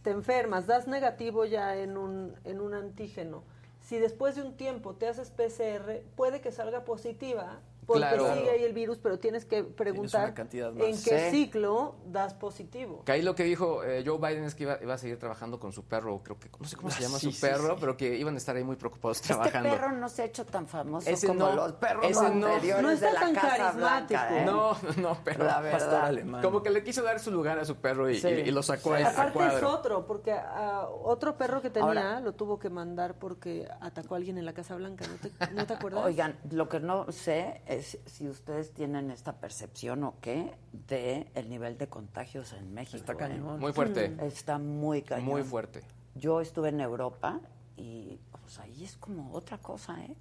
te 0.02 0.12
enfermas, 0.12 0.66
das 0.66 0.88
negativo 0.88 1.46
ya 1.46 1.76
en 1.76 1.98
un, 1.98 2.36
en 2.44 2.62
un 2.62 2.74
antígeno. 2.74 3.44
Si 3.90 3.98
después 3.98 4.36
de 4.36 4.44
un 4.44 4.56
tiempo 4.56 4.94
te 4.94 5.08
haces 5.08 5.32
PCR, 5.32 6.04
puede 6.16 6.42
que 6.42 6.52
salga 6.52 6.86
positiva, 6.86 7.60
porque 7.90 8.08
Claro. 8.08 8.34
sigue 8.36 8.50
ahí 8.52 8.64
el 8.64 8.74
virus, 8.74 8.98
pero 9.00 9.20
tienes 9.20 9.46
que 9.46 9.64
preguntar 9.64 10.34
en 10.38 11.04
qué 11.04 11.30
Sí. 11.30 11.32
ciclo 11.32 11.96
das 12.06 12.34
positivo. 12.34 13.04
Que 13.04 13.12
ahí 13.14 13.22
lo 13.22 13.36
que 13.36 13.44
dijo 13.44 13.84
eh, 13.84 14.04
Joe 14.06 14.18
Biden 14.18 14.44
es 14.46 14.56
que 14.56 14.64
iba, 14.64 14.78
iba 14.82 14.94
a 14.94 14.98
seguir 14.98 15.18
trabajando 15.20 15.60
con 15.60 15.72
su 15.74 15.84
perro, 15.84 16.22
creo 16.24 16.40
que, 16.40 16.50
no 16.60 16.68
sé 16.68 16.76
cómo 16.78 16.90
se 16.92 17.00
Ah, 17.00 17.08
llama 17.08 17.20
sí, 17.20 17.28
su 17.28 17.32
sí, 17.34 17.42
perro, 17.42 17.70
sí. 17.74 17.78
pero 17.80 17.98
que 17.98 18.16
iban 18.18 18.36
a 18.36 18.38
estar 18.38 18.56
ahí 18.56 18.64
muy 18.64 18.76
preocupados 18.76 19.18
Este 19.18 19.28
trabajando. 19.34 19.70
perro 19.70 19.92
no 19.92 20.08
se 20.10 20.22
ha 20.22 20.26
hecho 20.26 20.46
tan 20.46 20.68
famoso 20.68 21.10
Ese 21.10 21.28
como 21.28 21.40
no, 21.40 21.56
los 21.56 21.74
perros 21.74 22.06
ese 22.06 22.22
no. 22.22 22.48
anteriores 22.48 22.82
No 22.84 22.92
está 22.92 23.08
de 23.08 23.14
la 23.14 23.20
tan 23.20 23.34
Casa 23.36 23.48
carismático. 23.58 23.78
Blanca, 24.22 24.42
¿eh? 24.42 24.46
No, 24.46 24.78
no, 25.02 25.18
pero 25.24 25.44
La 25.46 25.60
verdad. 25.62 26.42
Como 26.42 26.62
que 26.64 26.70
le 26.70 26.84
quiso 26.84 27.04
dar 27.04 27.20
su 27.20 27.32
lugar 27.32 27.60
a 27.60 27.66
su 27.66 27.76
perro 27.76 28.10
y, 28.10 28.20
Sí. 28.20 28.28
y- 28.28 28.32
y 28.50 28.52
lo 28.52 28.62
sacó 28.64 28.94
ahí 28.94 29.04
a 29.04 29.10
Aparte 29.10 29.58
es 29.58 29.64
otro, 29.64 30.06
porque 30.06 30.32
a 30.34 30.88
otro 30.88 31.36
perro 31.38 31.62
que 31.62 31.70
tenía 31.70 31.88
Ahora- 31.88 32.20
lo 32.20 32.34
tuvo 32.34 32.60
que 32.60 32.70
mandar 32.70 33.16
porque 33.16 33.68
atacó 33.82 34.14
a 34.14 34.18
alguien 34.18 34.38
en 34.38 34.46
la 34.46 34.54
Casa 34.54 34.76
Blanca, 34.76 35.06
¿no 35.08 35.16
te, 35.48 35.54
no 35.54 35.66
te 35.66 35.74
acuerdas? 35.90 36.06
Oigan, 36.06 36.38
lo 36.52 36.70
que 36.70 36.80
no 36.80 37.12
sé 37.12 37.62
es 37.66 37.79
si 37.82 38.28
ustedes 38.28 38.72
tienen 38.74 39.12
esta 39.12 39.34
percepción 39.34 40.04
o 40.04 40.16
qué 40.22 40.56
de 40.88 41.30
el 41.36 41.50
nivel 41.50 41.78
de 41.78 41.88
contagios 41.88 42.54
en 42.54 42.74
México. 42.74 42.98
Está 42.98 43.14
¿eh? 43.14 43.18
cañón. 43.18 43.60
Muy 43.60 43.74
fuerte. 43.74 44.16
Está 44.22 44.58
muy 44.58 45.02
cañón. 45.02 45.26
Muy 45.26 45.44
fuerte. 45.44 45.82
Yo 46.16 46.42
estuve 46.42 46.70
en 46.70 46.82
Europa 46.82 47.40
y 47.78 48.20
pues 48.42 48.60
ahí 48.60 48.84
es 48.84 48.98
como 48.98 49.32
otra 49.34 49.58
cosa, 49.58 50.04
¿eh? 50.04 50.16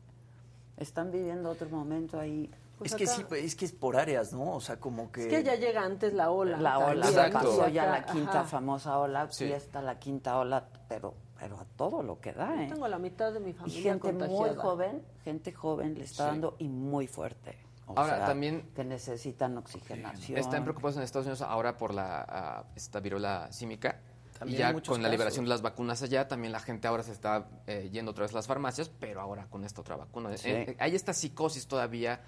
Están 0.77 1.11
viviendo 1.11 1.51
otro 1.51 1.69
momento 1.69 2.21
ahí. 2.21 2.51
Pues 2.79 2.93
es 2.93 2.97
que 2.97 3.07
sí, 3.09 3.25
es 3.33 3.57
que 3.57 3.65
es 3.65 3.73
por 3.73 3.97
áreas, 3.97 4.33
¿no? 4.33 4.55
O 4.55 4.61
sea, 4.61 4.79
como 4.79 5.11
que... 5.11 5.23
Es 5.23 5.27
que 5.29 5.43
ya 5.43 5.57
llega 5.57 5.83
antes 5.83 6.13
la 6.13 6.31
ola. 6.31 6.57
La 6.59 6.79
ola, 6.79 7.31
pasó 7.33 7.69
ya 7.69 7.87
la 7.87 8.07
quinta 8.07 8.41
ajá. 8.41 8.45
famosa 8.45 8.99
ola, 8.99 9.27
Sí. 9.33 9.47
sí 9.47 9.53
está 9.53 9.83
la 9.83 9.99
quinta 9.99 10.39
ola, 10.39 10.69
pero 10.89 11.15
pero 11.39 11.59
a 11.59 11.65
todo 11.65 12.03
lo 12.03 12.21
que 12.21 12.33
da, 12.33 12.55
Yo 12.57 12.63
¿eh? 12.63 12.67
tengo 12.69 12.89
la 12.89 12.99
mitad 12.99 13.33
de 13.33 13.41
mi 13.41 13.51
Y 13.51 13.55
familia 13.55 13.93
gente 13.93 14.13
muy 14.13 14.51
joven, 14.57 15.03
gente 15.25 15.53
joven 15.53 15.95
le 15.95 16.05
está 16.05 16.25
Sí. 16.25 16.31
dando 16.31 16.57
y 16.59 16.69
muy 16.69 17.07
fuerte. 17.07 17.57
O 17.87 17.93
Ahora, 17.99 18.17
sea, 18.17 18.27
también- 18.27 18.69
que 18.75 18.85
necesitan 18.85 19.57
oxigenación. 19.57 20.39
Están 20.39 20.63
preocupados 20.65 20.97
en 20.99 21.03
Estados 21.05 21.27
Unidos 21.27 21.43
ahora 21.43 21.77
por 21.79 21.95
la 21.95 22.25
ah, 22.29 22.65
esta 22.77 23.01
viruela 23.01 23.51
símica. 23.51 24.01
También 24.39 24.57
y 24.57 24.61
ya 24.61 24.81
con 24.83 25.03
la 25.03 25.09
liberación 25.09 25.45
de 25.45 25.49
las 25.49 25.63
vacunas 25.63 26.01
allá, 26.03 26.29
también 26.29 26.53
la 26.53 26.61
gente 26.61 26.87
ahora 26.87 27.03
se 27.03 27.13
está 27.13 27.49
eh, 27.67 27.89
yendo 27.91 28.11
otra 28.13 28.23
vez 28.23 28.33
a 28.33 28.37
las 28.37 28.47
farmacias, 28.47 28.89
pero 28.89 29.21
ahora 29.21 29.47
con 29.51 29.65
esta 29.65 29.81
otra 29.81 29.97
vacuna. 29.97 30.37
Sí. 30.37 30.51
Eh, 30.51 30.77
hay 30.79 30.95
esta 30.95 31.13
psicosis 31.13 31.67
todavía, 31.67 32.21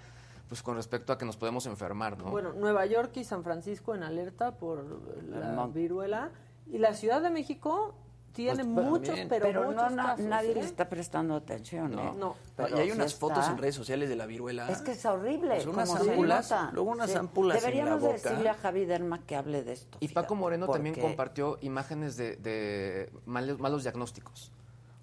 pues 0.49 0.61
con 0.63 0.75
respecto 0.75 1.13
a 1.13 1.17
que 1.17 1.25
nos 1.25 1.37
podemos 1.37 1.65
enfermar, 1.67 2.17
¿no? 2.17 2.31
Bueno, 2.31 2.51
Nueva 2.53 2.85
York 2.85 3.15
y 3.17 3.23
San 3.23 3.43
Francisco 3.43 3.93
en 3.95 4.03
alerta 4.03 4.57
por 4.57 4.83
la 5.29 5.67
viruela. 5.67 6.31
Y 6.67 6.79
la 6.79 6.93
Ciudad 6.95 7.21
de 7.21 7.29
México 7.29 7.93
tiene 8.33 8.55
Pues, 8.63 8.67
muchos, 8.67 9.07
también. 9.07 9.29
pero, 9.29 9.45
pero 9.45 9.61
no, 9.65 9.71
muchos 9.71 9.91
na- 9.93 10.03
casos, 10.05 10.25
nadie 10.25 10.51
¿eh? 10.51 10.55
le 10.55 10.59
está 10.61 10.87
prestando 10.89 11.35
atención, 11.35 11.91
No. 11.91 12.01
¿eh? 12.01 12.11
No. 12.17 12.35
Pero 12.55 12.77
y 12.77 12.79
hay 12.81 12.89
sí 12.89 12.95
unas 12.95 13.15
fotos 13.15 13.39
está- 13.39 13.51
en 13.51 13.57
redes 13.57 13.75
sociales 13.75 14.09
de 14.09 14.15
la 14.15 14.25
viruela. 14.25 14.69
Es 14.69 14.81
que 14.81 14.91
es 14.91 15.05
horrible. 15.05 15.55
Pues 15.55 15.65
unas 15.67 15.89
ámpulas, 15.95 16.53
luego 16.73 16.91
unas 16.91 17.11
Sí. 17.11 17.17
ámpulas 17.17 17.57
en 17.57 17.63
la 17.63 17.69
Deberíamos 17.69 18.01
boca. 18.01 18.13
decirle 18.13 18.49
a 18.49 18.53
Javi 18.55 18.85
Derma 18.85 19.25
que 19.25 19.35
hable 19.35 19.63
de 19.63 19.73
esto. 19.73 19.97
Y 20.01 20.07
Paco 20.09 20.35
Moreno 20.35 20.67
también 20.67 20.95
porque 20.95 21.07
compartió 21.07 21.57
imágenes 21.61 22.17
de, 22.17 22.35
de 22.37 23.11
malos, 23.25 23.59
malos 23.59 23.83
diagnósticos. 23.83 24.51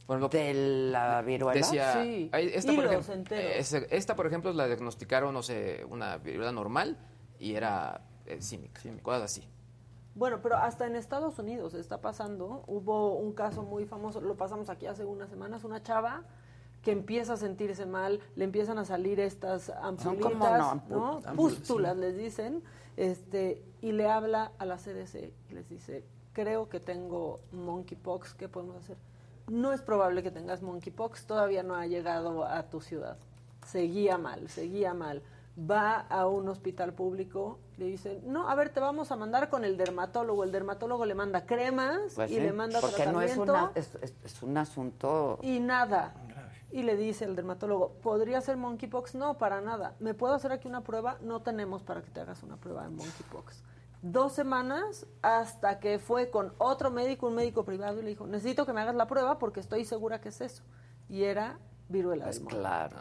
Ejemplo, 0.08 0.28
De 0.30 0.54
la 0.90 1.20
viruela. 1.20 1.52
decía, 1.60 2.02
Sí, 2.02 2.30
esta, 2.32 2.72
por 2.72 2.84
ejemplo, 2.86 3.14
esta, 3.90 4.16
por 4.16 4.26
ejemplo, 4.26 4.52
la 4.54 4.66
diagnosticaron, 4.66 5.34
no 5.34 5.42
sé, 5.42 5.84
una 5.90 6.16
viruela 6.16 6.50
normal 6.50 6.96
y 7.38 7.54
era 7.54 8.00
eh, 8.24 8.40
símica, 8.40 8.80
cosas 9.02 9.22
así. 9.24 9.46
Bueno, 10.18 10.40
pero 10.42 10.56
hasta 10.56 10.84
en 10.84 10.96
Estados 10.96 11.38
Unidos 11.38 11.74
está 11.74 12.00
pasando. 12.00 12.64
Hubo 12.66 13.14
un 13.14 13.32
caso 13.32 13.62
muy 13.62 13.86
famoso, 13.86 14.20
lo 14.20 14.36
pasamos 14.36 14.68
aquí 14.68 14.86
hace 14.86 15.04
unas 15.04 15.30
semanas, 15.30 15.62
una 15.62 15.80
chava 15.80 16.24
que 16.82 16.90
empieza 16.90 17.34
a 17.34 17.36
sentirse 17.36 17.86
mal, 17.86 18.18
le 18.34 18.44
empiezan 18.44 18.78
a 18.78 18.84
salir 18.84 19.20
estas 19.20 19.70
ampulitas, 19.70 20.88
no, 20.88 21.22
Pústulas 21.36 21.96
les 21.96 22.16
dicen, 22.16 22.64
este, 22.96 23.64
y 23.80 23.92
le 23.92 24.08
habla 24.08 24.50
a 24.58 24.64
la 24.64 24.76
CDC 24.76 25.32
y 25.50 25.54
les 25.54 25.68
dice, 25.68 26.04
creo 26.32 26.68
que 26.68 26.80
tengo 26.80 27.38
monkeypox, 27.52 28.34
¿qué 28.34 28.48
podemos 28.48 28.76
hacer? 28.76 28.96
No 29.46 29.72
es 29.72 29.82
probable 29.82 30.24
que 30.24 30.32
tengas 30.32 30.62
monkeypox, 30.62 31.26
todavía 31.26 31.62
no 31.62 31.76
ha 31.76 31.86
llegado 31.86 32.44
a 32.44 32.64
tu 32.64 32.80
ciudad. 32.80 33.18
Seguía 33.64 34.18
mal, 34.18 34.48
seguía 34.48 34.94
mal. 34.94 35.22
Va 35.58 36.00
a 36.08 36.26
un 36.28 36.48
hospital 36.48 36.92
público, 36.94 37.58
le 37.78 37.86
dicen, 37.86 38.20
no, 38.32 38.48
a 38.48 38.54
ver, 38.54 38.68
te 38.70 38.78
vamos 38.78 39.10
a 39.10 39.16
mandar 39.16 39.48
con 39.50 39.64
el 39.64 39.76
dermatólogo. 39.76 40.44
El 40.44 40.52
dermatólogo 40.52 41.04
le 41.04 41.14
manda 41.16 41.46
cremas 41.46 42.12
Pues 42.14 42.30
y 42.30 42.34
sí, 42.34 42.40
le 42.40 42.52
manda 42.52 42.80
porque 42.80 43.06
no 43.06 43.20
es, 43.22 43.32
tratamiento 43.34 43.52
una, 43.52 43.72
es, 43.74 43.92
es- 44.00 44.14
es 44.24 44.42
un 44.42 44.56
asunto... 44.56 45.38
y 45.42 45.58
nada. 45.58 46.14
Y 46.70 46.82
le 46.82 46.96
dice 46.96 47.24
el 47.24 47.34
dermatólogo, 47.34 47.94
¿podría 48.02 48.40
ser 48.42 48.56
monkeypox? 48.58 49.14
No, 49.16 49.38
para 49.38 49.60
nada. 49.60 49.94
¿Me 50.00 50.12
puedo 50.14 50.34
hacer 50.34 50.52
aquí 50.52 50.68
una 50.68 50.82
prueba? 50.82 51.16
No 51.22 51.40
tenemos 51.40 51.82
para 51.82 52.02
que 52.02 52.10
te 52.10 52.20
hagas 52.20 52.42
una 52.42 52.56
prueba 52.58 52.82
de 52.84 52.90
monkeypox. 52.90 53.64
dos 54.02 54.34
semanas 54.34 55.06
hasta 55.22 55.80
que 55.80 55.98
fue 55.98 56.30
con 56.30 56.52
otro 56.58 56.90
médico, 56.92 57.26
un 57.26 57.34
médico 57.34 57.64
privado, 57.64 57.98
y 57.98 58.02
le 58.02 58.10
dijo, 58.10 58.26
necesito 58.28 58.64
que 58.66 58.72
me 58.74 58.80
hagas 58.82 58.94
la 58.94 59.06
prueba 59.08 59.38
porque 59.38 59.58
estoy 59.60 59.84
segura 59.86 60.20
que 60.20 60.28
es 60.28 60.40
eso. 60.40 60.62
Y 61.08 61.24
era 61.24 61.58
viruela 61.88 62.24
Pues 62.24 62.36
del 62.36 62.44
mono. 62.44 62.56
claro. 62.58 62.96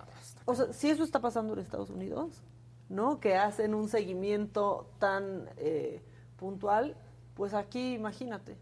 O 0.45 0.55
sea, 0.55 0.71
si 0.73 0.89
eso 0.89 1.03
está 1.03 1.19
pasando 1.19 1.53
en 1.53 1.59
Estados 1.59 1.89
Unidos, 1.89 2.41
¿no? 2.89 3.19
Que 3.19 3.35
hacen 3.35 3.73
un 3.73 3.89
seguimiento 3.89 4.89
tan 4.99 5.49
eh, 5.57 6.01
puntual, 6.37 6.95
pues 7.35 7.53
aquí 7.53 7.93
imagínate. 7.93 8.57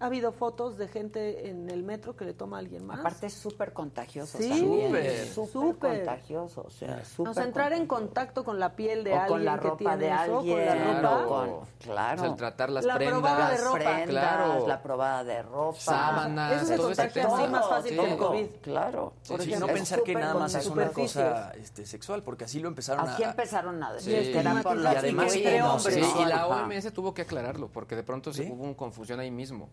Ha 0.00 0.06
habido 0.06 0.32
fotos 0.32 0.78
de 0.78 0.88
gente 0.88 1.50
en 1.50 1.68
el 1.68 1.82
metro 1.82 2.16
que 2.16 2.24
le 2.24 2.32
toma 2.32 2.56
a 2.56 2.60
alguien 2.60 2.86
más. 2.86 3.00
Aparte 3.00 3.26
es 3.26 3.34
súper 3.34 3.74
contagioso 3.74 4.38
Sí, 4.38 4.48
también. 4.48 5.26
súper, 5.26 5.26
Súper 5.52 5.96
contagioso. 5.98 6.62
O 6.66 6.70
sea, 6.70 7.04
súper 7.04 7.30
o 7.30 7.34
sea, 7.34 7.44
entrar 7.44 7.72
en 7.74 7.86
contacto 7.86 8.42
con 8.42 8.58
la 8.58 8.74
piel 8.74 9.04
de 9.04 9.12
O 9.12 9.14
alguien 9.20 9.28
con 9.28 9.44
la 9.44 9.58
que 9.58 9.68
ropa 9.68 9.76
tiene 9.78 9.96
de 9.98 10.06
eso, 10.08 10.38
alguien, 10.38 10.56
con 10.56 10.66
la 10.66 10.72
claro, 11.00 11.22
ropa. 11.22 11.26
con- 11.46 11.66
claro. 11.80 12.14
O 12.16 12.24
sea, 12.24 12.30
el 12.30 12.36
tratar 12.36 12.70
las 12.70 12.84
La 12.86 12.94
prendas. 12.94 13.18
probada 13.20 13.50
de 13.50 13.56
ropa. 13.58 13.78
prendas, 13.78 14.06
Claro. 14.08 14.66
la 14.66 14.82
probada 14.82 15.24
de 15.24 15.42
ropa. 15.42 15.78
Sábanas, 15.80 16.52
Eso 16.56 16.66
se 16.66 16.76
todo 16.76 16.86
contagia 16.86 17.26
así 17.26 17.48
más 17.48 17.68
fácil 17.68 17.96
que 18.00 18.10
el 18.12 18.16
COVID. 18.16 18.46
Claro. 18.62 19.12
Sí, 19.20 19.32
Por 19.32 19.42
sí, 19.42 19.48
ejemplo, 19.48 19.66
no 19.66 19.72
es 19.74 19.78
pensar 19.78 20.02
que 20.02 20.14
nada 20.14 20.34
más 20.34 20.54
es 20.54 20.66
una 20.66 20.88
cosa 20.88 21.52
este, 21.56 21.84
sexual, 21.84 22.22
porque 22.22 22.44
así 22.44 22.58
lo 22.58 22.68
empezaron 22.68 23.06
a... 23.06 23.12
Así 23.12 23.22
empezaron 23.22 23.82
a 23.82 23.98
Sí. 24.00 24.10
que 24.10 24.38
era 24.38 24.62
por 24.62 24.76
Y 24.78 24.80
la 24.80 24.90
además. 24.92 25.32
Sí, 25.32 25.40
y 25.42 26.24
la. 26.24 26.46
OMS 26.46 26.90
tuvo 26.92 27.12
que 27.12 27.20
aclararlo 27.22 27.68
porque 27.68 27.96
de 27.96 28.02
pronto 28.02 28.32
se 28.32 28.50
hubo 28.50 28.64
una 28.64 28.74
confusión 28.74 29.20
ahí 29.20 29.30
mismo. 29.30 29.68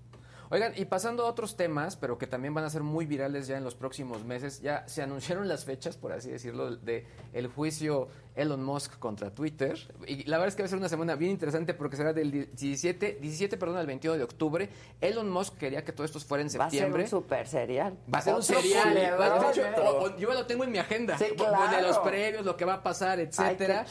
Oigan, 0.49 0.73
y 0.77 0.85
pasando 0.85 1.25
a 1.25 1.29
otros 1.29 1.57
temas, 1.57 1.97
pero 1.97 2.17
que 2.17 2.25
también 2.25 2.53
van 2.53 2.63
a 2.63 2.69
ser 2.69 2.81
muy 2.81 3.05
virales 3.05 3.47
ya 3.47 3.57
en 3.57 3.65
los 3.65 3.75
próximos 3.75 4.23
meses, 4.23 4.61
ya 4.61 4.87
se 4.87 5.01
anunciaron 5.03 5.47
las 5.47 5.65
fechas, 5.65 5.97
por 5.97 6.13
así 6.13 6.29
decirlo, 6.29 6.75
de 6.75 7.05
el 7.33 7.47
juicio 7.47 8.07
Elon 8.37 8.63
Musk 8.63 8.97
contra 8.99 9.31
Twitter. 9.33 9.77
Y 10.07 10.23
la 10.25 10.37
verdad 10.37 10.49
es 10.49 10.55
que 10.55 10.61
va 10.63 10.67
a 10.67 10.69
ser 10.69 10.77
una 10.79 10.87
semana 10.89 11.15
bien 11.15 11.31
interesante 11.31 11.73
porque 11.73 11.97
será 11.97 12.13
del 12.13 12.31
17, 12.31 13.17
17 13.21 13.57
perdón, 13.57 13.77
al 13.77 13.87
21 13.87 14.17
de 14.17 14.23
octubre. 14.23 14.69
Elon 15.01 15.29
Musk 15.29 15.57
quería 15.57 15.83
que 15.83 15.91
todo 15.91 16.05
esto 16.05 16.19
fuera 16.19 16.41
en 16.43 16.47
Va 16.47 16.65
a 16.65 16.69
ser 16.69 16.79
septiembre. 16.79 17.03
un 17.03 17.09
super 17.09 17.47
serial. 17.47 17.97
Va 18.13 18.19
a 18.19 18.21
ser 18.21 18.35
un 18.35 18.43
serial. 18.43 18.87
culebrón. 18.89 19.19
Va- 19.19 19.51
de 19.51 19.51
hecho, 19.51 19.81
o- 19.81 20.03
o- 20.05 20.17
yo 20.17 20.33
lo 20.33 20.45
tengo 20.45 20.63
en 20.63 20.71
mi 20.71 20.77
agenda. 20.77 21.17
Sí, 21.17 21.25
De 21.25 21.35
claro. 21.35 21.87
los 21.87 21.97
previos, 21.99 22.45
lo 22.45 22.55
que 22.55 22.65
va 22.65 22.75
a 22.75 22.83
pasar, 22.83 23.19
etcétera. 23.19 23.85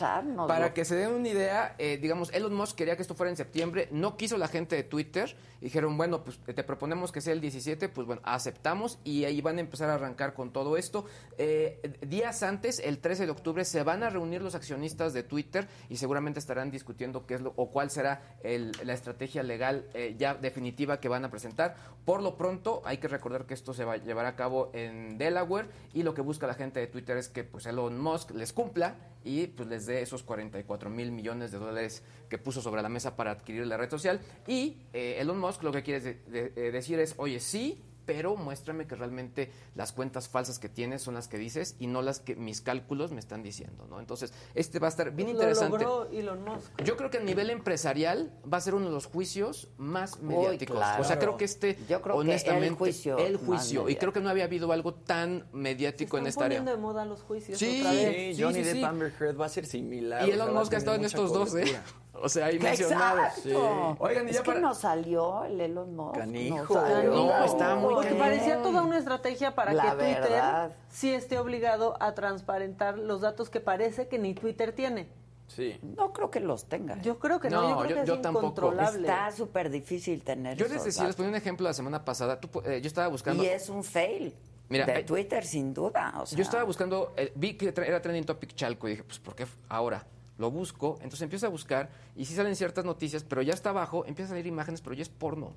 Para 0.46 0.72
que 0.72 0.84
se 0.84 0.94
den 0.94 1.12
una 1.12 1.28
idea, 1.28 1.74
eh, 1.78 1.98
digamos, 2.00 2.32
Elon 2.32 2.54
Musk 2.54 2.76
quería 2.76 2.96
que 2.96 3.02
esto 3.02 3.14
fuera 3.14 3.30
en 3.30 3.36
septiembre. 3.36 3.88
No 3.90 4.16
quiso 4.16 4.38
la 4.38 4.48
gente 4.48 4.76
de 4.76 4.84
Twitter. 4.84 5.36
Dijeron, 5.60 5.96
bueno, 5.96 6.22
pues 6.22 6.38
te 6.38 6.62
proponemos 6.62 7.10
que 7.12 7.20
sea 7.20 7.32
el 7.32 7.40
17. 7.40 7.88
Pues 7.88 8.06
bueno, 8.06 8.22
aceptamos 8.24 8.98
y 9.04 9.24
ahí 9.24 9.40
van 9.40 9.56
a 9.56 9.60
empezar 9.60 9.88
a 9.90 9.94
arrancar 9.94 10.34
con 10.34 10.52
todo 10.52 10.76
esto. 10.76 11.06
Eh, 11.38 11.80
días 12.06 12.42
antes, 12.42 12.78
el 12.78 12.98
13 12.98 13.24
de 13.26 13.32
octubre, 13.32 13.64
se 13.64 13.82
van 13.82 14.02
a 14.02 14.10
reunir 14.10 14.35
los 14.42 14.54
accionistas 14.54 15.12
de 15.12 15.22
Twitter 15.22 15.68
y 15.88 15.96
seguramente 15.96 16.38
estarán 16.38 16.70
discutiendo 16.70 17.26
qué 17.26 17.34
es 17.34 17.40
lo 17.40 17.52
o 17.56 17.70
cuál 17.70 17.90
será 17.90 18.36
el- 18.42 18.72
la 18.84 18.92
estrategia 18.94 19.42
legal 19.42 19.86
eh, 19.94 20.14
ya 20.18 20.34
definitiva 20.34 21.00
que 21.00 21.08
van 21.08 21.24
a 21.24 21.30
presentar. 21.30 21.76
Por 22.04 22.22
lo 22.22 22.36
pronto, 22.36 22.82
hay 22.84 22.98
que 22.98 23.08
recordar 23.08 23.46
que 23.46 23.54
esto 23.54 23.74
se 23.74 23.84
va 23.84 23.94
a 23.94 23.96
llevar 23.96 24.26
a 24.26 24.36
cabo 24.36 24.70
en 24.74 25.18
Delaware 25.18 25.68
y 25.94 26.02
lo 26.02 26.14
que 26.14 26.20
busca 26.22 26.46
la 26.46 26.54
gente 26.54 26.80
de 26.80 26.86
Twitter 26.86 27.16
es 27.16 27.28
que 27.28 27.44
pues 27.44 27.66
Elon 27.66 28.00
Musk 28.00 28.30
les 28.32 28.52
cumpla 28.52 28.94
y 29.24 29.48
pues 29.48 29.68
les 29.68 29.86
dé 29.86 30.02
esos 30.02 30.22
44 30.22 30.88
mil 30.88 31.10
millones 31.10 31.50
de 31.50 31.58
dólares 31.58 32.02
que 32.28 32.38
puso 32.38 32.60
sobre 32.62 32.82
la 32.82 32.88
mesa 32.88 33.16
para 33.16 33.32
adquirir 33.32 33.66
la 33.66 33.76
red 33.76 33.90
social. 33.90 34.20
Y 34.46 34.76
eh, 34.92 35.16
Elon 35.18 35.38
Musk 35.38 35.62
lo 35.62 35.72
que 35.72 35.82
quiere 35.82 36.20
eh, 36.32 36.70
decir 36.72 36.98
es, 37.00 37.14
oye, 37.18 37.40
sí, 37.40 37.82
pero 38.06 38.36
muéstrame 38.36 38.86
que 38.86 38.94
realmente 38.94 39.50
las 39.74 39.92
cuentas 39.92 40.28
falsas 40.28 40.58
que 40.58 40.68
tienes 40.68 41.02
son 41.02 41.14
las 41.14 41.28
que 41.28 41.38
dices 41.38 41.76
y 41.78 41.88
no 41.88 42.00
las 42.02 42.20
que 42.20 42.36
mis 42.36 42.60
cálculos 42.60 43.12
me 43.12 43.20
están 43.20 43.42
diciendo, 43.42 43.86
¿no? 43.90 44.00
Entonces, 44.00 44.32
este 44.54 44.78
va 44.78 44.86
a 44.86 44.90
estar 44.90 45.10
bien 45.10 45.28
Lo 45.28 45.34
interesante. 45.34 45.84
logró 45.84 46.10
Elon 46.10 46.44
Musk. 46.44 46.82
Yo 46.84 46.96
creo 46.96 47.10
que 47.10 47.18
a 47.18 47.22
nivel 47.22 47.50
empresarial 47.50 48.32
va 48.50 48.58
a 48.58 48.60
ser 48.60 48.74
uno 48.74 48.86
de 48.86 48.92
los 48.92 49.06
juicios 49.06 49.68
más 49.76 50.20
mediáticos. 50.22 50.76
claro. 50.76 51.02
O 51.02 51.04
sea, 51.04 51.18
creo 51.18 51.36
que 51.36 51.44
este, 51.44 51.76
Yo 51.88 52.00
creo 52.00 52.16
que 52.16 52.22
el 52.22 52.28
honestamente, 52.28 52.76
juicio 52.78 53.18
el 53.18 53.36
juicio. 53.36 53.88
Y 53.88 53.96
creo 53.96 54.12
que 54.12 54.20
no 54.20 54.30
había 54.30 54.44
habido 54.44 54.70
algo 54.72 54.94
tan 54.94 55.46
mediático 55.52 56.16
en 56.18 56.26
Están 56.26 56.28
esta 56.28 56.44
área. 56.46 56.58
poniendo 56.60 56.70
de 56.72 56.78
moda 56.78 57.04
los 57.04 57.22
juicios 57.22 57.58
Sí, 57.58 57.80
otra 57.80 57.92
vez. 57.92 58.36
Sí, 58.36 58.42
Johnny 58.42 58.64
sí, 58.64 58.72
Depp. 58.74 58.84
Amber 58.84 59.12
Heard 59.20 59.40
va 59.40 59.46
a 59.46 59.48
ser 59.48 59.66
similar. 59.66 60.20
Y 60.22 60.24
o 60.24 60.26
sea, 60.26 60.34
Elon 60.44 60.54
Musk 60.54 60.74
ha 60.74 60.76
estado 60.76 60.96
en 60.96 61.04
estos 61.04 61.32
dos, 61.32 61.54
¿eh? 61.56 61.76
O 62.22 62.28
sea, 62.28 62.46
ahí 62.46 62.58
mencionado. 62.58 63.18
Exacto. 63.24 63.96
Oigan, 64.00 64.26
y 64.26 64.30
es 64.30 64.36
ya 64.36 64.42
que 64.42 64.46
para- 64.46 64.60
no 64.60 64.74
salió 64.74 65.44
el 65.44 65.60
Elon 65.60 65.94
Musk. 65.94 66.16
Canijo. 66.18 66.74
No, 66.74 66.80
salió. 66.80 67.10
No, 67.14 67.44
está 67.44 67.74
muy 67.76 67.94
Porque 67.94 68.14
parecía 68.14 68.62
toda 68.62 68.82
una 68.82 68.98
estrategia 68.98 69.54
para 69.54 69.72
La 69.72 69.82
que 69.82 69.90
Twitter 69.90 70.20
verdad. 70.22 70.72
sí 70.88 71.12
esté 71.12 71.38
obligado 71.38 71.96
a 72.00 72.14
transparentar 72.14 72.98
los 72.98 73.20
datos 73.20 73.50
que 73.50 73.60
parece 73.60 74.08
que 74.08 74.18
ni 74.18 74.34
Twitter 74.34 74.72
tiene. 74.72 75.08
Sí. 75.48 75.78
No 75.82 76.12
creo 76.12 76.30
que 76.30 76.40
los 76.40 76.64
tenga. 76.64 77.00
Yo 77.02 77.18
creo 77.20 77.38
que 77.38 77.48
no, 77.50 77.62
No, 77.62 77.68
yo 77.70 77.76
creo 77.76 77.88
yo- 77.88 78.00
que 78.02 78.06
yo 78.08 78.14
es 78.14 78.22
tampoco. 78.22 78.46
incontrolable. 78.46 79.00
Está 79.02 79.30
súper 79.30 79.70
difícil 79.70 80.22
tener 80.22 80.56
Yo 80.56 80.64
les 80.66 80.72
decía, 80.82 80.86
les 80.86 80.96
datos. 81.10 81.16
ponía 81.16 81.30
un 81.30 81.36
ejemplo 81.36 81.64
la 81.68 81.72
semana 81.74 82.04
pasada. 82.04 82.40
Tú, 82.40 82.48
eh, 82.64 82.80
yo 82.80 82.88
estaba 82.88 83.06
buscando. 83.08 83.44
Y 83.44 83.46
es 83.46 83.68
un 83.68 83.84
fail. 83.84 84.34
Mira, 84.68 84.84
de 84.84 84.92
hay- 84.94 85.04
Twitter, 85.04 85.44
sin 85.46 85.72
duda. 85.72 86.12
O 86.20 86.26
sea, 86.26 86.36
Yo 86.36 86.42
estaba 86.42 86.64
buscando, 86.64 87.12
eh, 87.16 87.30
vi 87.36 87.54
que 87.56 87.68
era 87.68 88.02
trending 88.02 88.24
topic 88.24 88.52
Chalco 88.56 88.88
y 88.88 88.92
dije, 88.92 89.04
pues, 89.04 89.20
¿por 89.20 89.36
qué 89.36 89.46
ahora? 89.68 90.04
Lo 90.38 90.50
busco, 90.50 90.96
entonces 90.96 91.22
empiezo 91.22 91.46
a 91.46 91.50
buscar 91.50 91.88
y 92.14 92.26
sí 92.26 92.34
salen 92.34 92.56
ciertas 92.56 92.84
noticias, 92.84 93.24
pero 93.24 93.40
ya 93.42 93.54
está 93.54 93.70
abajo, 93.70 94.04
empiezan 94.06 94.26
a 94.26 94.36
salir 94.36 94.46
imágenes, 94.46 94.80
pero 94.82 94.94
ya 94.94 95.02
es 95.02 95.08
porno. 95.08 95.52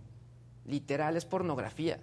Literal, 0.66 1.18
es 1.18 1.26
pornografía. 1.26 2.00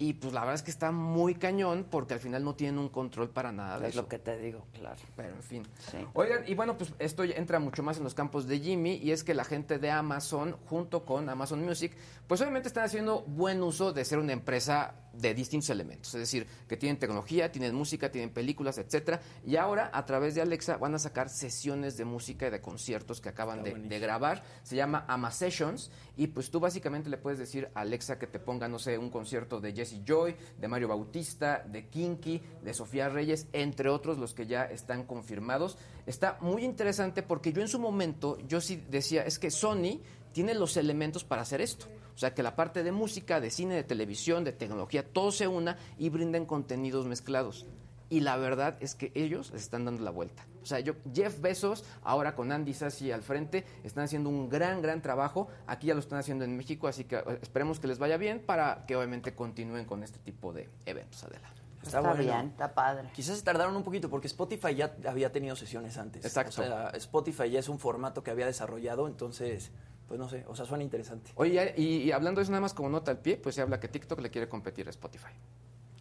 Y 0.00 0.12
pues 0.12 0.32
la 0.32 0.40
verdad 0.42 0.54
es 0.54 0.62
que 0.62 0.70
está 0.70 0.92
muy 0.92 1.34
cañón 1.34 1.84
porque 1.90 2.14
al 2.14 2.20
final 2.20 2.44
no 2.44 2.54
tienen 2.54 2.78
un 2.78 2.88
control 2.88 3.30
para 3.30 3.50
nada 3.50 3.80
de 3.80 3.88
Es 3.88 3.94
eso. 3.94 4.02
lo 4.02 4.08
que 4.08 4.20
te 4.20 4.38
digo, 4.38 4.64
claro. 4.72 4.96
Pero 5.16 5.34
en 5.34 5.42
fin. 5.42 5.66
Sí. 5.90 5.96
Oigan, 6.14 6.44
y 6.46 6.54
bueno, 6.54 6.78
pues 6.78 6.92
esto 7.00 7.24
entra 7.24 7.58
mucho 7.58 7.82
más 7.82 7.96
en 7.98 8.04
los 8.04 8.14
campos 8.14 8.46
de 8.46 8.60
Jimmy 8.60 8.94
y 9.02 9.10
es 9.10 9.24
que 9.24 9.34
la 9.34 9.42
gente 9.42 9.80
de 9.80 9.90
Amazon, 9.90 10.54
junto 10.66 11.04
con 11.04 11.28
Amazon 11.28 11.64
Music, 11.64 11.96
pues 12.28 12.40
obviamente 12.40 12.68
están 12.68 12.84
haciendo 12.84 13.22
buen 13.22 13.60
uso 13.60 13.92
de 13.92 14.04
ser 14.04 14.20
una 14.20 14.32
empresa 14.34 14.94
de 15.20 15.34
distintos 15.34 15.70
elementos. 15.70 16.14
Es 16.14 16.20
decir, 16.20 16.46
que 16.68 16.76
tienen 16.76 16.98
tecnología, 16.98 17.50
tienen 17.50 17.74
música, 17.74 18.10
tienen 18.10 18.30
películas, 18.30 18.78
etcétera. 18.78 19.20
Y 19.46 19.56
ahora, 19.56 19.90
a 19.92 20.06
través 20.06 20.34
de 20.34 20.42
Alexa, 20.42 20.76
van 20.76 20.94
a 20.94 20.98
sacar 20.98 21.28
sesiones 21.28 21.96
de 21.96 22.04
música 22.04 22.46
y 22.46 22.50
de 22.50 22.60
conciertos 22.60 23.20
que 23.20 23.28
acaban 23.28 23.62
de, 23.62 23.74
de 23.74 23.98
grabar. 23.98 24.42
Se 24.62 24.76
llama 24.76 25.04
Ama 25.08 25.30
Sessions. 25.30 25.90
Y 26.16 26.28
pues 26.28 26.50
tú 26.50 26.60
básicamente 26.60 27.10
le 27.10 27.18
puedes 27.18 27.38
decir 27.38 27.68
a 27.74 27.80
Alexa 27.80 28.18
que 28.18 28.26
te 28.26 28.38
ponga, 28.38 28.68
no 28.68 28.78
sé, 28.78 28.98
un 28.98 29.10
concierto 29.10 29.60
de 29.60 29.72
Jesse 29.72 30.00
Joy, 30.04 30.34
de 30.58 30.68
Mario 30.68 30.88
Bautista, 30.88 31.64
de 31.66 31.88
Kinky, 31.88 32.42
de 32.62 32.74
Sofía 32.74 33.08
Reyes, 33.08 33.46
entre 33.52 33.88
otros 33.88 34.18
los 34.18 34.34
que 34.34 34.46
ya 34.46 34.64
están 34.64 35.04
confirmados. 35.04 35.78
Está 36.06 36.38
muy 36.40 36.64
interesante 36.64 37.22
porque 37.22 37.52
yo 37.52 37.62
en 37.62 37.68
su 37.68 37.78
momento, 37.78 38.38
yo 38.46 38.60
sí 38.60 38.82
decía, 38.88 39.22
es 39.24 39.38
que 39.38 39.50
Sony 39.50 40.00
tiene 40.32 40.54
los 40.54 40.76
elementos 40.76 41.24
para 41.24 41.42
hacer 41.42 41.60
esto. 41.60 41.86
O 42.18 42.20
sea, 42.20 42.34
que 42.34 42.42
la 42.42 42.56
parte 42.56 42.82
de 42.82 42.90
música, 42.90 43.40
de 43.40 43.48
cine, 43.48 43.76
de 43.76 43.84
televisión, 43.84 44.42
de 44.42 44.50
tecnología, 44.50 45.06
todo 45.06 45.30
se 45.30 45.46
una 45.46 45.78
y 45.98 46.08
brinden 46.08 46.46
contenidos 46.46 47.06
mezclados. 47.06 47.64
Y 48.10 48.22
la 48.22 48.36
verdad 48.36 48.76
es 48.80 48.96
que 48.96 49.12
ellos 49.14 49.52
les 49.52 49.62
están 49.62 49.84
dando 49.84 50.02
la 50.02 50.10
vuelta. 50.10 50.44
O 50.60 50.66
sea, 50.66 50.80
yo, 50.80 50.94
Jeff 51.14 51.40
Bezos, 51.40 51.84
ahora 52.02 52.34
con 52.34 52.50
Andy 52.50 52.74
Sassi 52.74 53.12
al 53.12 53.22
frente, 53.22 53.64
están 53.84 54.02
haciendo 54.02 54.30
un 54.30 54.48
gran, 54.48 54.82
gran 54.82 55.00
trabajo. 55.00 55.46
Aquí 55.68 55.86
ya 55.86 55.94
lo 55.94 56.00
están 56.00 56.18
haciendo 56.18 56.44
en 56.44 56.56
México, 56.56 56.88
así 56.88 57.04
que 57.04 57.18
eh, 57.18 57.38
esperemos 57.40 57.78
que 57.78 57.86
les 57.86 58.00
vaya 58.00 58.16
bien 58.16 58.40
para 58.44 58.84
que 58.84 58.96
obviamente 58.96 59.36
continúen 59.36 59.84
con 59.84 60.02
este 60.02 60.18
tipo 60.18 60.52
de 60.52 60.68
eventos. 60.86 61.22
Adelante. 61.22 61.62
Está, 61.84 62.00
bueno. 62.00 62.16
bien, 62.16 62.48
está 62.48 62.74
padre. 62.74 63.10
Quizás 63.14 63.38
se 63.38 63.44
tardaron 63.44 63.76
un 63.76 63.84
poquito 63.84 64.10
porque 64.10 64.26
Spotify 64.26 64.74
ya 64.74 64.96
había 65.06 65.30
tenido 65.30 65.54
sesiones 65.54 65.96
antes. 65.96 66.24
Exacto. 66.24 66.62
O 66.62 66.64
sea, 66.64 66.90
Spotify 66.94 67.48
ya 67.48 67.60
es 67.60 67.68
un 67.68 67.78
formato 67.78 68.24
que 68.24 68.32
había 68.32 68.46
desarrollado, 68.46 69.06
entonces, 69.06 69.70
pues 70.08 70.18
no 70.18 70.28
sé, 70.28 70.44
o 70.48 70.56
sea, 70.56 70.64
suena 70.64 70.82
interesante. 70.82 71.30
Oye, 71.36 71.74
y, 71.76 71.98
y 71.98 72.12
hablando 72.12 72.38
de 72.40 72.42
eso 72.44 72.50
nada 72.52 72.62
más 72.62 72.72
como 72.74 72.88
nota 72.88 73.10
al 73.10 73.18
pie, 73.18 73.36
pues 73.36 73.54
se 73.54 73.60
habla 73.62 73.78
que 73.78 73.88
TikTok 73.88 74.20
le 74.20 74.30
quiere 74.30 74.48
competir 74.48 74.86
a 74.86 74.90
Spotify. 74.90 75.32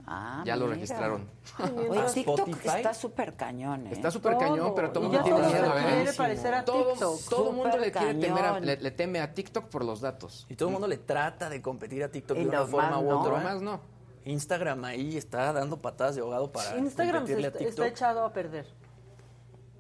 Ah, 0.09 0.41
ya 0.45 0.55
lo 0.55 0.67
registraron. 0.67 1.29
Oye, 1.89 1.99
¿A 1.99 2.05
TikTok 2.05 2.39
Spotify? 2.47 2.77
está 2.77 2.93
súper 2.93 3.35
cañón, 3.35 3.88
¿eh? 3.88 3.89
Está 3.91 4.09
súper 4.09 4.38
cañón, 4.38 4.71
pero 4.73 4.91
todo 4.91 5.03
el 5.03 5.09
mundo 5.11 5.23
tiene 5.25 5.39
miedo, 5.45 5.77
¿eh? 5.77 5.84
quiere 5.95 6.13
parecer 6.13 6.53
a 6.53 6.63
Todo, 6.63 6.91
TikTok. 6.91 7.29
todo 7.29 7.49
el 7.49 7.55
mundo 7.57 7.77
le, 7.77 7.91
quiere 7.91 8.13
temer 8.15 8.45
a- 8.45 8.59
le, 8.61 8.77
le 8.77 8.91
teme 8.91 9.19
a 9.19 9.34
TikTok 9.34 9.65
por 9.65 9.84
los 9.84 9.99
datos. 9.99 10.45
Y 10.49 10.55
todo 10.55 10.69
el 10.69 10.73
mundo 10.73 10.88
le 10.88 10.97
trata 10.97 11.49
de 11.49 11.61
competir 11.61 12.01
a 12.05 12.09
TikTok 12.09 12.38
Y 12.38 12.43
de 12.43 12.47
una 12.47 12.63
forma 12.65 12.91
más 12.91 13.01
u 13.01 13.09
no. 13.09 13.19
otra. 13.21 13.39
Más 13.43 13.61
no. 13.61 13.81
Instagram 14.23 14.85
ahí 14.85 15.17
está 15.17 15.51
dando 15.51 15.77
patadas 15.77 16.15
de 16.15 16.21
ahogado 16.21 16.51
para 16.53 16.77
Instagram 16.77 17.23
competirle 17.23 17.47
a 17.47 17.49
está, 17.49 17.59
TikTok. 17.59 17.73
está 17.73 17.88
echado 17.88 18.23
a 18.23 18.31
perder. 18.31 18.65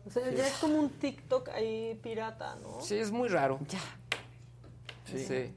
O 0.05 0.09
sea, 0.09 0.29
ya 0.31 0.45
es 0.47 0.53
como 0.57 0.77
un 0.79 0.89
TikTok 0.89 1.49
ahí 1.49 1.97
pirata, 2.03 2.55
¿no? 2.61 2.81
Sí, 2.81 2.97
es 2.97 3.11
muy 3.11 3.29
raro. 3.29 3.59
Ya. 3.69 3.79
Sí. 5.07 5.53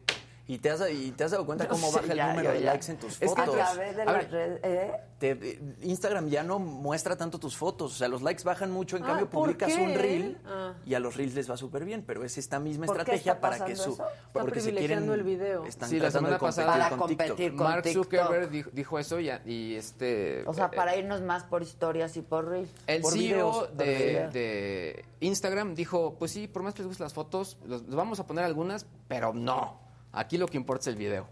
Y 0.51 0.59
te 0.59 0.69
has, 0.69 0.83
y 0.91 1.13
te 1.13 1.23
has 1.23 1.31
dado 1.31 1.47
cuenta 1.47 1.63
Yo 1.65 1.71
cómo 1.71 1.87
sé, 1.93 2.01
baja 2.01 2.13
ya, 2.13 2.25
el 2.31 2.37
número 2.37 2.53
de 2.55 2.61
ya. 2.63 2.73
likes 2.73 2.91
en 2.91 2.99
tus 2.99 3.13
Es 3.13 3.19
que 3.21 3.29
fotos. 3.29 3.55
a 3.61 3.73
través 3.73 3.95
de 3.95 4.03
A 4.03 4.05
las 4.07 4.31
redes, 4.33 4.61
¿eh? 4.65 4.93
te- 5.21 5.61
Instagram 5.83 6.29
ya 6.29 6.43
no 6.43 6.59
muestra 6.59 7.15
tanto 7.17 7.39
tus 7.39 7.57
fotos, 7.57 7.93
o 7.93 7.95
sea, 7.95 8.09
los 8.09 8.21
likes 8.23 8.43
bajan 8.43 8.73
mucho, 8.73 8.97
en 8.97 9.05
Ah, 9.05 9.07
cambio 9.07 9.31
¿por 9.31 9.43
publicas 9.43 9.73
qué? 9.73 9.81
un 9.81 9.95
reel 9.95 10.39
Ah. 10.45 10.75
y 10.85 10.95
a 10.95 10.99
los 10.99 11.15
reels 11.17 11.35
les 11.37 11.49
va 11.49 11.57
súper 11.57 11.85
bien, 11.85 12.03
pero 12.05 12.25
es 12.25 12.37
esta 12.37 12.59
misma 12.59 12.87
¿Por 12.87 12.97
qué 12.97 13.03
estrategia 13.03 13.41
para 13.41 13.65
que 13.65 13.77
su 13.77 13.93
eso? 13.93 14.05
Porque 14.33 14.61
se 14.61 14.73
quieren 14.73 15.05
privilegiando 15.05 15.15
el 15.15 15.23
video. 15.23 15.65
están 15.67 15.89
Sí, 15.89 16.01
la 16.01 16.11
semana 16.11 16.37
pasada 16.41 16.73
Para 16.73 16.97
con 16.97 17.07
TikTok. 17.09 17.27
competir 17.29 17.55
con 17.55 17.67
Mark. 17.69 17.87
Zuckerberg 17.87 18.51
dijo, 18.51 18.71
dijo 18.73 18.99
eso 18.99 19.21
y, 19.21 19.31
y 19.47 19.77
este... 19.77 20.43
O 20.49 20.53
sea, 20.55 20.67
eh, 20.67 20.71
para 20.75 20.97
irnos 20.97 21.21
más 21.23 21.45
por 21.45 21.63
historias 21.63 22.17
y 22.17 22.23
por 22.23 22.49
reels. 22.49 22.71
El 22.89 23.03
por 23.03 23.13
CEO 23.13 23.21
videos, 23.69 23.77
de, 23.77 25.05
Instagram 25.21 25.77
dijo, 25.77 26.17
pues 26.19 26.33
sí, 26.33 26.49
por 26.49 26.65
más 26.65 26.75
que 26.75 26.81
les 26.83 26.89
gusten 26.89 27.05
las 27.05 27.15
fotos, 27.15 27.57
los, 27.67 27.83
los 27.83 27.95
vamos 27.95 28.19
a 28.19 28.27
poner 28.27 28.45
algunas, 28.45 28.85
pero 29.07 29.33
no. 29.33 29.89
Aquí 30.13 30.39
lo 30.39 30.47
que 30.47 30.57
importa 30.57 30.83
es 30.83 30.87
el 30.89 30.97
video. 30.97 31.27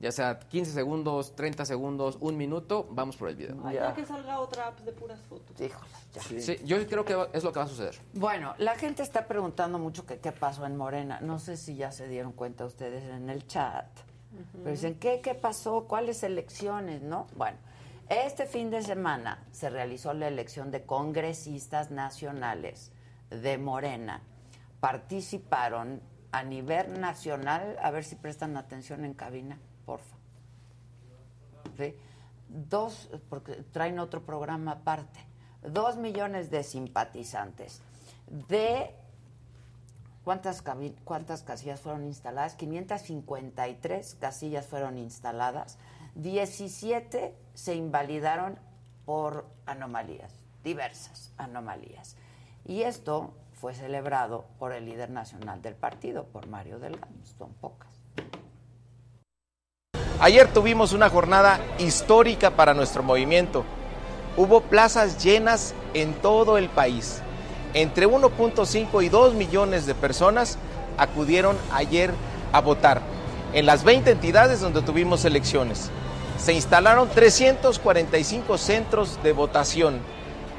Ya 0.00 0.12
sea 0.12 0.38
15 0.38 0.72
segundos, 0.72 1.34
30 1.34 1.64
segundos, 1.64 2.18
un 2.20 2.36
minuto, 2.36 2.86
vamos 2.90 3.16
por 3.16 3.28
el 3.30 3.36
video. 3.36 3.56
Ay, 3.64 3.76
ya 3.76 3.94
que 3.94 4.04
salga 4.04 4.38
otra 4.38 4.66
app 4.66 4.80
de 4.80 4.92
puras 4.92 5.20
fotos. 5.22 5.58
Híjole, 5.58 5.88
ya. 6.12 6.22
Sí, 6.40 6.58
yo 6.64 6.86
creo 6.86 7.04
que 7.04 7.28
es 7.32 7.42
lo 7.42 7.52
que 7.52 7.58
va 7.58 7.64
a 7.64 7.68
suceder. 7.68 7.94
Bueno, 8.12 8.54
la 8.58 8.76
gente 8.76 9.02
está 9.02 9.26
preguntando 9.26 9.78
mucho 9.78 10.04
que 10.04 10.18
qué 10.18 10.32
pasó 10.32 10.66
en 10.66 10.76
Morena. 10.76 11.20
No 11.20 11.38
sé 11.38 11.56
si 11.56 11.76
ya 11.76 11.90
se 11.90 12.06
dieron 12.06 12.32
cuenta 12.32 12.66
ustedes 12.66 13.04
en 13.04 13.30
el 13.30 13.46
chat. 13.46 13.86
Pero 14.52 14.70
dicen, 14.70 14.96
¿qué, 14.96 15.20
¿qué 15.22 15.34
pasó? 15.34 15.84
¿Cuáles 15.84 16.22
elecciones? 16.22 17.02
¿No? 17.02 17.28
Bueno, 17.36 17.56
este 18.08 18.46
fin 18.46 18.70
de 18.70 18.82
semana 18.82 19.46
se 19.52 19.70
realizó 19.70 20.12
la 20.12 20.28
elección 20.28 20.70
de 20.70 20.82
congresistas 20.84 21.90
nacionales 21.90 22.92
de 23.30 23.56
Morena. 23.56 24.22
Participaron 24.80 26.02
a 26.34 26.42
nivel 26.42 27.00
nacional, 27.00 27.76
a 27.80 27.92
ver 27.92 28.02
si 28.02 28.16
prestan 28.16 28.56
atención 28.56 29.04
en 29.04 29.14
cabina, 29.14 29.56
porfa. 29.86 30.16
¿sí? 31.76 31.94
Dos, 32.48 33.08
porque 33.28 33.52
traen 33.70 34.00
otro 34.00 34.26
programa 34.26 34.72
aparte, 34.72 35.20
dos 35.62 35.96
millones 35.96 36.50
de 36.50 36.64
simpatizantes. 36.64 37.82
De 38.48 38.96
cuántas, 40.24 40.64
cuántas 41.04 41.44
casillas 41.44 41.80
fueron 41.80 42.04
instaladas, 42.04 42.56
553 42.56 44.16
casillas 44.16 44.66
fueron 44.66 44.98
instaladas, 44.98 45.78
17 46.16 47.32
se 47.54 47.74
invalidaron 47.76 48.58
por 49.04 49.46
anomalías, 49.66 50.32
diversas 50.64 51.32
anomalías. 51.36 52.16
Y 52.64 52.82
esto 52.82 53.34
fue 53.64 53.72
celebrado 53.72 54.44
por 54.58 54.74
el 54.74 54.84
líder 54.84 55.08
nacional 55.08 55.62
del 55.62 55.74
partido, 55.74 56.24
por 56.24 56.46
Mario 56.48 56.78
Delgado, 56.78 57.14
son 57.38 57.54
pocas. 57.54 57.88
Ayer 60.20 60.52
tuvimos 60.52 60.92
una 60.92 61.08
jornada 61.08 61.58
histórica 61.78 62.50
para 62.50 62.74
nuestro 62.74 63.02
movimiento. 63.02 63.64
Hubo 64.36 64.60
plazas 64.60 65.24
llenas 65.24 65.74
en 65.94 66.12
todo 66.12 66.58
el 66.58 66.68
país. 66.68 67.22
Entre 67.72 68.06
1.5 68.06 69.02
y 69.02 69.08
2 69.08 69.32
millones 69.32 69.86
de 69.86 69.94
personas 69.94 70.58
acudieron 70.98 71.56
ayer 71.72 72.12
a 72.52 72.60
votar 72.60 73.00
en 73.54 73.64
las 73.64 73.82
20 73.82 74.10
entidades 74.10 74.60
donde 74.60 74.82
tuvimos 74.82 75.24
elecciones. 75.24 75.90
Se 76.36 76.52
instalaron 76.52 77.08
345 77.08 78.58
centros 78.58 79.22
de 79.22 79.32
votación 79.32 80.00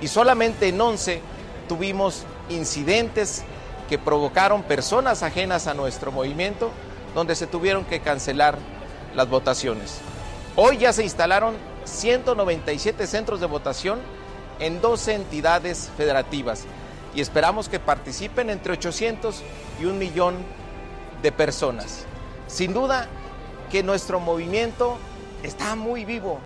y 0.01 0.07
solamente 0.07 0.69
en 0.69 0.81
11 0.81 1.21
tuvimos 1.67 2.25
incidentes 2.49 3.43
que 3.89 3.97
provocaron 3.97 4.63
personas 4.63 5.23
ajenas 5.23 5.67
a 5.67 5.73
nuestro 5.73 6.11
movimiento 6.11 6.71
donde 7.13 7.35
se 7.35 7.47
tuvieron 7.47 7.85
que 7.85 7.99
cancelar 7.99 8.57
las 9.15 9.29
votaciones. 9.29 9.99
Hoy 10.55 10.77
ya 10.77 10.93
se 10.93 11.03
instalaron 11.03 11.55
197 11.85 13.07
centros 13.07 13.39
de 13.39 13.45
votación 13.45 13.99
en 14.59 14.81
12 14.81 15.13
entidades 15.13 15.89
federativas 15.97 16.65
y 17.13 17.21
esperamos 17.21 17.69
que 17.69 17.79
participen 17.79 18.49
entre 18.49 18.73
800 18.73 19.41
y 19.79 19.85
un 19.85 19.97
millón 19.97 20.35
de 21.21 21.31
personas. 21.31 22.05
Sin 22.47 22.73
duda 22.73 23.07
que 23.71 23.83
nuestro 23.83 24.19
movimiento 24.19 24.97
está 25.43 25.75
muy 25.75 26.05
vivo. 26.05 26.39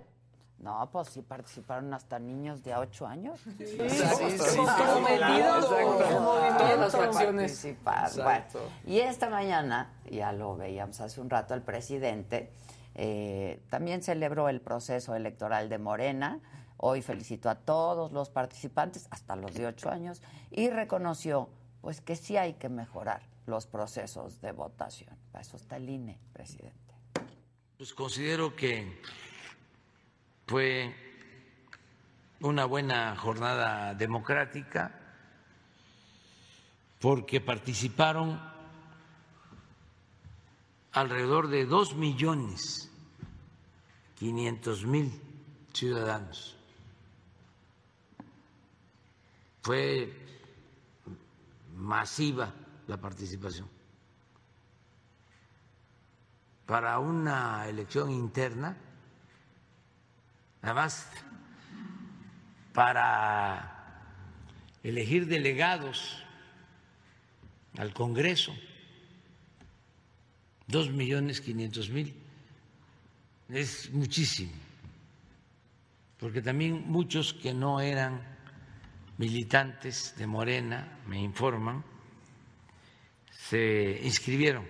No, 0.60 0.90
pues 0.92 1.08
sí 1.08 1.22
participaron 1.22 1.92
hasta 1.94 2.18
niños 2.18 2.62
de 2.62 2.76
8 2.76 3.06
años. 3.06 3.40
Sí, 3.56 3.66
sí, 3.66 3.88
sí, 3.88 4.58
como. 6.08 6.34
Todas 7.82 8.16
las. 8.16 8.52
Bueno, 8.52 8.68
y 8.86 8.98
esta 8.98 9.30
mañana, 9.30 9.94
ya 10.10 10.32
lo 10.32 10.56
veíamos 10.56 11.00
hace 11.00 11.20
un 11.20 11.30
rato, 11.30 11.54
el 11.54 11.62
presidente 11.62 12.52
eh, 12.94 13.62
también 13.70 14.02
celebró 14.02 14.50
el 14.50 14.60
proceso 14.60 15.14
electoral 15.14 15.70
de 15.70 15.78
Morena. 15.78 16.40
Hoy 16.76 17.00
felicitó 17.00 17.48
a 17.48 17.54
todos 17.54 18.12
los 18.12 18.28
participantes, 18.28 19.06
hasta 19.10 19.36
los 19.36 19.54
de 19.54 19.66
8 19.66 19.90
años, 19.90 20.22
y 20.50 20.68
reconoció 20.68 21.48
pues 21.80 22.02
que 22.02 22.16
sí 22.16 22.36
hay 22.36 22.54
que 22.54 22.68
mejorar 22.68 23.22
los 23.46 23.66
procesos 23.66 24.40
de 24.42 24.52
votación. 24.52 25.16
Para 25.32 25.42
eso 25.42 25.56
está 25.56 25.76
el 25.76 25.88
INE, 25.88 26.18
presidente. 26.34 26.94
Pues 27.78 27.94
considero 27.94 28.54
que 28.54 29.00
fue 30.50 30.92
una 32.40 32.64
buena 32.64 33.14
jornada 33.14 33.94
democrática 33.94 34.90
porque 37.00 37.40
participaron 37.40 38.42
alrededor 40.90 41.46
de 41.46 41.66
dos 41.66 41.94
millones 41.94 42.90
quinientos 44.18 44.84
mil 44.84 45.12
ciudadanos. 45.72 46.56
Fue 49.62 50.12
masiva 51.76 52.52
la 52.88 52.96
participación. 52.96 53.68
Para 56.66 56.98
una 56.98 57.68
elección 57.68 58.10
interna, 58.10 58.89
además, 60.62 61.08
para 62.72 64.06
elegir 64.82 65.26
delegados 65.26 66.22
al 67.78 67.92
Congreso, 67.92 68.54
dos 70.66 70.90
millones 70.90 71.40
quinientos 71.40 71.90
mil, 71.90 72.14
es 73.48 73.90
muchísimo, 73.90 74.52
porque 76.18 76.40
también 76.40 76.84
muchos 76.86 77.34
que 77.34 77.52
no 77.52 77.80
eran 77.80 78.20
militantes 79.18 80.14
de 80.16 80.26
Morena, 80.26 80.98
me 81.06 81.20
informan, 81.20 81.84
se 83.30 84.00
inscribieron. 84.02 84.66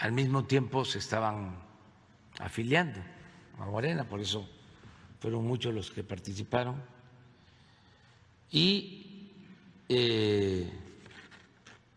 Al 0.00 0.10
mismo 0.10 0.44
tiempo 0.44 0.84
se 0.84 0.98
estaban 0.98 1.62
afiliando 2.38 3.00
a 3.58 3.66
Morena, 3.66 4.04
por 4.04 4.20
eso 4.20 4.48
fueron 5.20 5.46
muchos 5.46 5.74
los 5.74 5.90
que 5.90 6.02
participaron. 6.02 6.82
Y 8.50 9.30
eh, 9.88 10.70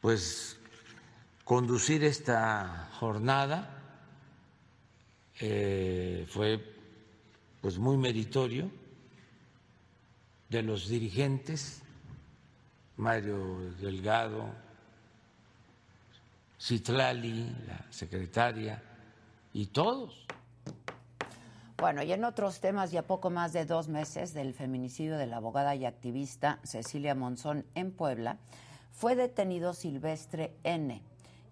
pues 0.02 0.58
conducir 1.44 2.04
esta 2.04 2.90
jornada 3.00 3.76
eh, 5.40 6.26
fue 6.30 6.64
pues 7.62 7.78
muy 7.78 7.98
meritorio 7.98 8.70
de 10.50 10.62
los 10.62 10.88
dirigentes, 10.88 11.82
Mario 12.98 13.72
Delgado, 13.82 14.54
Citlali, 16.60 17.56
la 17.68 17.86
secretaria, 17.90 18.82
y 19.56 19.68
todos. 19.68 20.28
Bueno, 21.78 22.04
y 22.04 22.12
en 22.12 22.26
otros 22.26 22.60
temas, 22.60 22.92
ya 22.92 23.04
poco 23.04 23.30
más 23.30 23.54
de 23.54 23.66
dos 23.66 23.88
meses 23.88 24.34
del 24.34 24.54
feminicidio 24.54 25.18
de 25.18 25.28
la 25.28 25.38
abogada 25.38 25.76
y 25.76 25.86
activista 25.86 26.60
Cecilia 26.64 27.16
Monzón 27.16 27.66
en 27.74 27.94
Puebla, 27.94 28.38
fue 28.92 29.16
detenido 29.16 29.74
Silvestre 29.74 30.54
N., 30.66 31.02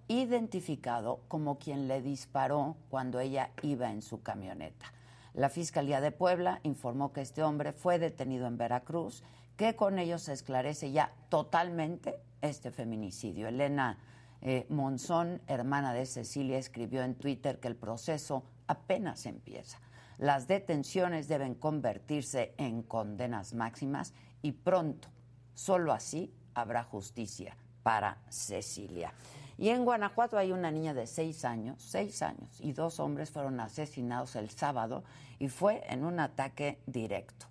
identificado 0.10 1.22
como 1.30 1.58
quien 1.58 1.88
le 1.88 2.02
disparó 2.02 2.76
cuando 2.90 3.22
ella 3.22 3.52
iba 3.62 3.90
en 3.90 4.02
su 4.02 4.22
camioneta. 4.22 4.94
La 5.34 5.48
Fiscalía 5.48 6.02
de 6.02 6.12
Puebla 6.12 6.60
informó 6.64 7.14
que 7.14 7.22
este 7.22 7.42
hombre 7.42 7.72
fue 7.72 8.00
detenido 8.00 8.48
en 8.48 8.58
Veracruz, 8.58 9.24
que 9.56 9.78
con 9.78 9.98
ello 9.98 10.20
se 10.20 10.34
esclarece 10.34 10.92
ya 10.92 11.14
totalmente 11.30 12.20
este 12.42 12.70
feminicidio. 12.70 13.48
Elena 13.48 13.98
eh, 14.46 14.66
Monzón, 14.68 15.42
hermana 15.48 15.94
de 15.94 16.06
Cecilia, 16.06 16.58
escribió 16.58 17.02
en 17.02 17.16
Twitter 17.16 17.62
que 17.62 17.70
el 17.70 17.78
proceso 17.78 18.44
apenas 18.68 19.26
empieza. 19.26 19.80
Las 20.18 20.48
detenciones 20.50 21.30
deben 21.30 21.56
convertirse 21.56 22.54
en 22.58 22.84
condenas 22.84 23.54
máximas 23.54 24.14
y 24.42 24.52
pronto, 24.52 25.08
solo 25.54 25.94
así 25.94 26.34
habrá 26.54 26.84
justicia 26.84 27.56
para 27.84 28.18
Cecilia. 28.28 29.14
Y 29.58 29.70
en 29.70 29.86
Guanajuato 29.86 30.38
hay 30.38 30.52
una 30.52 30.72
niña 30.72 30.94
de 30.94 31.08
seis 31.08 31.46
años, 31.46 31.82
seis 31.82 32.22
años, 32.22 32.60
y 32.60 32.74
dos 32.74 33.00
hombres 33.00 33.32
fueron 33.32 33.62
asesinados 33.62 34.36
el 34.36 34.50
sábado 34.50 35.06
y 35.40 35.48
fue 35.48 35.84
en 35.88 36.04
un 36.04 36.20
ataque 36.20 36.80
directo. 36.86 37.46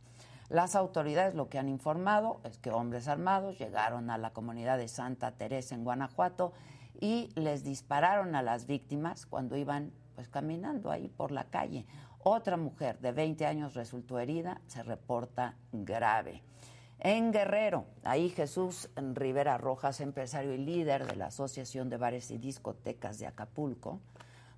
Las 0.51 0.77
autoridades 0.77 1.35
lo 1.35 1.49
que 1.49 1.59
han 1.59 1.71
informado 1.71 2.41
es 2.45 2.59
que 2.59 2.71
hombres 2.71 3.09
armados 3.09 3.59
llegaron 3.59 4.11
a 4.11 4.19
la 4.19 4.35
comunidad 4.35 4.77
de 4.77 4.89
Santa 4.89 5.33
Teresa 5.33 5.75
en 5.75 5.85
Guanajuato 5.85 6.53
y 7.01 7.31
les 7.35 7.65
dispararon 7.65 8.35
a 8.35 8.43
las 8.43 8.67
víctimas 8.67 9.27
cuando 9.27 9.57
iban 9.57 9.93
pues 10.15 10.29
caminando 10.29 10.91
ahí 10.91 11.09
por 11.09 11.31
la 11.31 11.45
calle. 11.45 11.87
Otra 12.25 12.57
mujer 12.57 12.99
de 13.01 13.13
20 13.13 13.47
años 13.47 13.75
resultó 13.75 14.19
herida, 14.19 14.61
se 14.67 14.83
reporta 14.83 15.57
grave. 15.73 16.43
En 17.01 17.33
Guerrero, 17.33 17.87
ahí 18.05 18.31
Jesús 18.31 18.89
Rivera 18.95 19.59
Rojas, 19.59 20.01
empresario 20.01 20.55
y 20.55 20.59
líder 20.59 21.05
de 21.05 21.17
la 21.17 21.27
Asociación 21.27 21.89
de 21.89 21.97
Bares 21.97 22.31
y 22.31 22.39
Discotecas 22.39 23.19
de 23.19 23.27
Acapulco, 23.27 23.99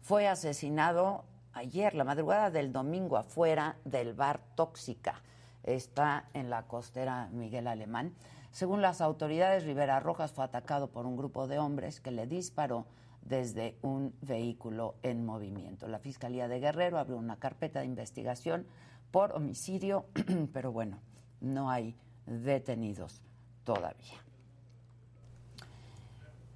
fue 0.02 0.28
asesinado 0.28 1.24
ayer, 1.55 1.94
la 1.94 2.05
madrugada 2.05 2.51
del 2.51 2.70
domingo, 2.70 3.16
afuera 3.16 3.77
del 3.86 4.12
bar 4.12 4.40
Tóxica. 4.56 5.23
Está 5.62 6.28
en 6.35 6.51
la 6.51 6.65
costera 6.65 7.31
Miguel 7.32 7.66
Alemán. 7.66 8.12
Según 8.55 8.82
las 8.82 9.01
autoridades, 9.01 9.64
Rivera 9.64 9.98
Rojas 9.98 10.31
fue 10.31 10.44
atacado 10.44 10.86
por 10.93 11.06
un 11.06 11.16
grupo 11.16 11.48
de 11.48 11.59
hombres 11.59 12.01
que 12.01 12.12
le 12.12 12.28
disparó 12.28 12.86
desde 13.20 13.76
un 13.82 14.14
vehículo 14.20 14.94
en 15.02 15.26
movimiento. 15.26 15.89
La 15.89 15.98
Fiscalía 15.98 16.47
de 16.47 16.60
Guerrero 16.60 17.01
abrió 17.01 17.16
una 17.16 17.36
carpeta 17.36 17.81
de 17.81 17.86
investigación 17.86 18.64
por 19.10 19.32
homicidio, 19.32 20.06
pero 20.52 20.70
bueno, 20.70 21.01
no 21.40 21.68
hay 21.68 21.97
detenidos 22.26 23.22
todavía. 23.64 24.22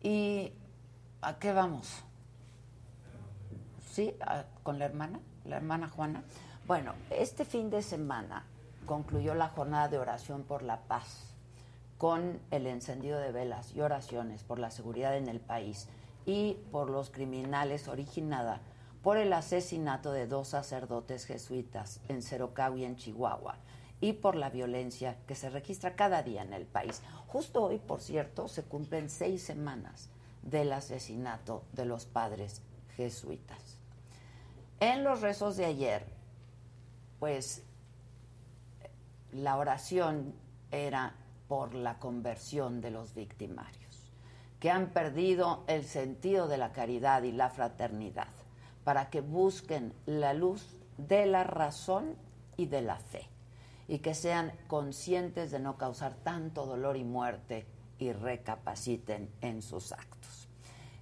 ¿Y 0.01 0.53
a 1.21 1.37
qué 1.41 1.53
vamos? 1.53 2.05
¿Sí? 3.91 4.15
¿Con 4.63 4.79
la 4.79 4.85
hermana? 4.85 5.19
¿La 5.45 5.57
hermana 5.57 5.89
Juana? 5.89 6.23
Bueno, 6.65 6.95
este 7.11 7.45
fin 7.45 7.71
de 7.71 7.83
semana 7.83 8.45
concluyó 8.87 9.35
la 9.35 9.49
jornada 9.49 9.89
de 9.89 9.99
oración 9.99 10.45
por 10.45 10.63
la 10.63 10.79
paz 10.83 11.35
con 11.99 12.41
el 12.51 12.67
encendido 12.67 13.19
de 13.19 13.33
velas 13.33 13.75
y 13.75 13.81
oraciones 13.81 14.45
por 14.45 14.59
la 14.59 14.71
seguridad 14.71 15.17
en 15.17 15.29
el 15.29 15.41
país 15.41 15.89
y 16.25 16.55
por 16.71 16.89
los 16.91 17.11
criminales 17.11 17.89
originada 17.89 18.61
por 19.03 19.17
el 19.17 19.33
asesinato 19.33 20.13
de 20.13 20.27
dos 20.27 20.49
sacerdotes 20.49 21.25
jesuitas 21.25 22.01
en 22.09 22.23
Cerocau 22.23 22.77
y 22.77 22.85
en 22.85 22.97
Chihuahua 22.97 23.57
y 24.01 24.13
por 24.13 24.37
la 24.37 24.51
violencia 24.51 25.17
que 25.27 25.35
se 25.35 25.51
registra 25.51 25.97
cada 25.97 26.23
día 26.23 26.43
en 26.43 26.53
el 26.53 26.67
país. 26.67 27.03
Justo 27.27 27.65
hoy, 27.65 27.79
por 27.79 28.01
cierto, 28.01 28.49
se 28.49 28.63
cumplen 28.65 29.11
seis 29.11 29.43
semanas 29.43 30.09
del 30.43 30.73
asesinato 30.73 31.65
de 31.73 31.85
los 31.85 32.07
padres 32.07 32.63
jesuitas. 32.97 33.79
En 34.81 35.05
los 35.05 35.21
rezos 35.21 35.57
de 35.57 35.65
ayer, 35.65 36.07
pues 37.19 37.63
la 39.33 39.57
oración 39.57 40.35
era 40.71 41.15
por 41.49 41.75
la 41.75 41.99
conversión 41.99 42.81
de 42.81 42.91
los 42.91 43.15
victimarios, 43.15 44.13
que 44.61 44.71
han 44.71 44.91
perdido 44.91 45.65
el 45.67 45.85
sentido 45.85 46.47
de 46.47 46.59
la 46.59 46.73
caridad 46.73 47.23
y 47.23 47.33
la 47.33 47.51
fraternidad, 47.51 48.29
para 48.85 49.11
que 49.11 49.21
busquen 49.21 49.93
la 50.07 50.35
luz 50.35 50.77
de 50.99 51.27
la 51.27 51.45
razón 51.45 52.17
y 52.57 52.67
de 52.67 52.83
la 52.83 52.99
fe 52.99 53.29
y 53.89 54.01
que 54.01 54.15
sean 54.15 54.53
conscientes 54.67 55.51
de 55.51 55.59
no 55.59 55.79
causar 55.79 56.15
tanto 56.23 56.67
dolor 56.67 56.97
y 56.97 57.05
muerte 57.05 57.67
y 57.99 58.13
recapaciten 58.13 59.31
en 59.41 59.63
sus 59.63 59.93
actos. 59.93 60.49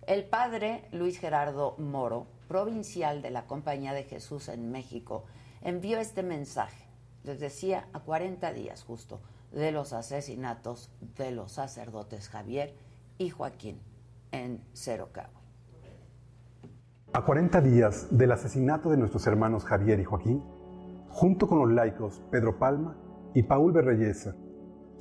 El 0.07 0.25
padre 0.25 0.89
Luis 0.93 1.19
Gerardo 1.19 1.75
Moro, 1.79 2.29
provincial 2.47 3.23
de 3.23 3.31
la 3.31 3.47
Compañía 3.47 3.93
de 3.93 4.05
Jesús 4.05 4.49
en 4.49 4.71
México, 4.71 5.25
envió 5.63 5.99
este 5.99 6.23
mensaje, 6.23 6.85
les 7.25 7.41
decía, 7.41 7.89
a 7.93 8.01
40 8.01 8.53
días 8.53 8.85
justo 8.85 9.21
de 9.57 9.73
los 9.73 9.95
asesinatos 9.95 10.93
de 11.17 11.31
los 11.31 11.53
sacerdotes 11.53 12.29
Javier 12.29 12.75
y 13.17 13.31
Joaquín 13.31 13.81
en 14.31 14.61
Cero 14.75 15.09
Cabo. 15.13 15.33
A 17.15 17.25
40 17.25 17.63
días 17.63 18.09
del 18.11 18.33
asesinato 18.33 18.91
de 18.91 18.99
nuestros 18.99 19.27
hermanos 19.27 19.65
Javier 19.65 19.99
y 19.99 20.05
Joaquín, 20.05 20.45
junto 21.09 21.49
con 21.49 21.59
los 21.59 21.73
laicos 21.73 22.23
Pedro 22.31 22.59
Palma 22.59 22.99
y 23.33 23.45
Paul 23.45 23.73
Berreyesa, 23.73 24.37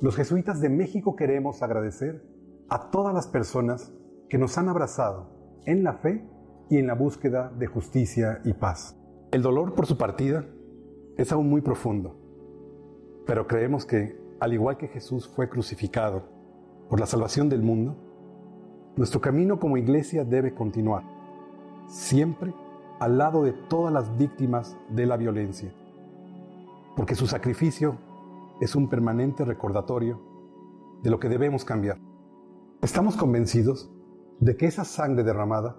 los 0.00 0.16
jesuitas 0.16 0.62
de 0.62 0.70
México 0.70 1.16
queremos 1.16 1.62
agradecer 1.62 2.24
a 2.70 2.90
todas 2.90 3.14
las 3.14 3.26
personas 3.26 3.92
que 4.30 4.38
nos 4.38 4.56
han 4.56 4.70
abrazado 4.70 5.60
en 5.66 5.84
la 5.84 5.92
fe 5.92 6.26
y 6.70 6.78
en 6.78 6.86
la 6.86 6.94
búsqueda 6.94 7.52
de 7.58 7.66
justicia 7.66 8.40
y 8.44 8.54
paz. 8.54 8.96
El 9.32 9.42
dolor 9.42 9.74
por 9.74 9.84
su 9.84 9.98
partida 9.98 10.46
es 11.18 11.30
aún 11.30 11.50
muy 11.50 11.60
profundo, 11.60 12.16
pero 13.26 13.46
creemos 13.46 13.84
que, 13.84 14.25
al 14.40 14.52
igual 14.52 14.76
que 14.76 14.88
Jesús 14.88 15.28
fue 15.28 15.48
crucificado 15.48 16.24
por 16.88 17.00
la 17.00 17.06
salvación 17.06 17.48
del 17.48 17.62
mundo, 17.62 17.96
nuestro 18.96 19.20
camino 19.20 19.58
como 19.58 19.76
iglesia 19.76 20.24
debe 20.24 20.54
continuar, 20.54 21.04
siempre 21.88 22.54
al 22.98 23.18
lado 23.18 23.42
de 23.42 23.52
todas 23.52 23.92
las 23.92 24.16
víctimas 24.16 24.76
de 24.88 25.06
la 25.06 25.16
violencia 25.16 25.72
porque 26.96 27.14
su 27.14 27.26
sacrificio 27.26 27.98
es 28.60 28.74
un 28.74 28.88
permanente 28.88 29.44
recordatorio 29.44 30.18
de 31.02 31.10
lo 31.10 31.20
que 31.20 31.28
debemos 31.28 31.64
cambiar. 31.64 31.98
Estamos 32.80 33.16
convencidos 33.16 33.92
de 34.40 34.56
que 34.56 34.66
esa 34.66 34.84
sangre 34.84 35.22
derramada 35.22 35.76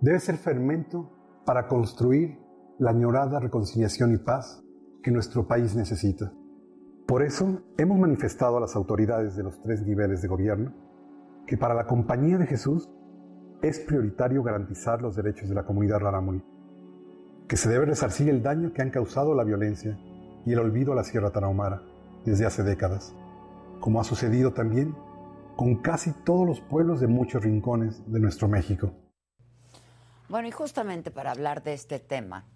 debe 0.00 0.20
ser 0.20 0.36
fermento 0.36 1.10
para 1.44 1.66
construir 1.66 2.38
la 2.78 2.90
añorada 2.90 3.40
reconciliación 3.40 4.14
y 4.14 4.18
paz 4.18 4.62
que 5.02 5.10
nuestro 5.10 5.46
país 5.46 5.74
necesita. 5.74 6.32
Por 7.06 7.22
eso 7.22 7.62
hemos 7.76 7.98
manifestado 7.98 8.56
a 8.56 8.60
las 8.60 8.74
autoridades 8.76 9.36
de 9.36 9.42
los 9.42 9.60
tres 9.60 9.82
niveles 9.82 10.22
de 10.22 10.28
gobierno 10.28 10.72
que 11.46 11.58
para 11.58 11.74
la 11.74 11.86
Compañía 11.86 12.38
de 12.38 12.46
Jesús 12.46 12.88
es 13.60 13.78
prioritario 13.80 14.42
garantizar 14.42 15.02
los 15.02 15.14
derechos 15.14 15.50
de 15.50 15.54
la 15.54 15.64
comunidad 15.64 16.00
rarámuri, 16.00 16.42
que 17.46 17.58
se 17.58 17.68
debe 17.68 17.84
resarcir 17.84 18.30
el 18.30 18.42
daño 18.42 18.72
que 18.72 18.80
han 18.80 18.90
causado 18.90 19.34
la 19.34 19.44
violencia 19.44 19.98
y 20.46 20.52
el 20.52 20.58
olvido 20.58 20.92
a 20.92 20.96
la 20.96 21.04
Sierra 21.04 21.30
Tarahumara 21.30 21.82
desde 22.24 22.46
hace 22.46 22.62
décadas, 22.62 23.14
como 23.80 24.00
ha 24.00 24.04
sucedido 24.04 24.54
también 24.54 24.94
con 25.56 25.76
casi 25.82 26.12
todos 26.24 26.46
los 26.46 26.62
pueblos 26.62 27.00
de 27.00 27.06
muchos 27.06 27.44
rincones 27.44 28.02
de 28.10 28.18
nuestro 28.18 28.48
México. 28.48 28.92
Bueno, 30.30 30.48
y 30.48 30.52
justamente 30.52 31.10
para 31.10 31.32
hablar 31.32 31.62
de 31.62 31.74
este 31.74 31.98
tema, 31.98 32.46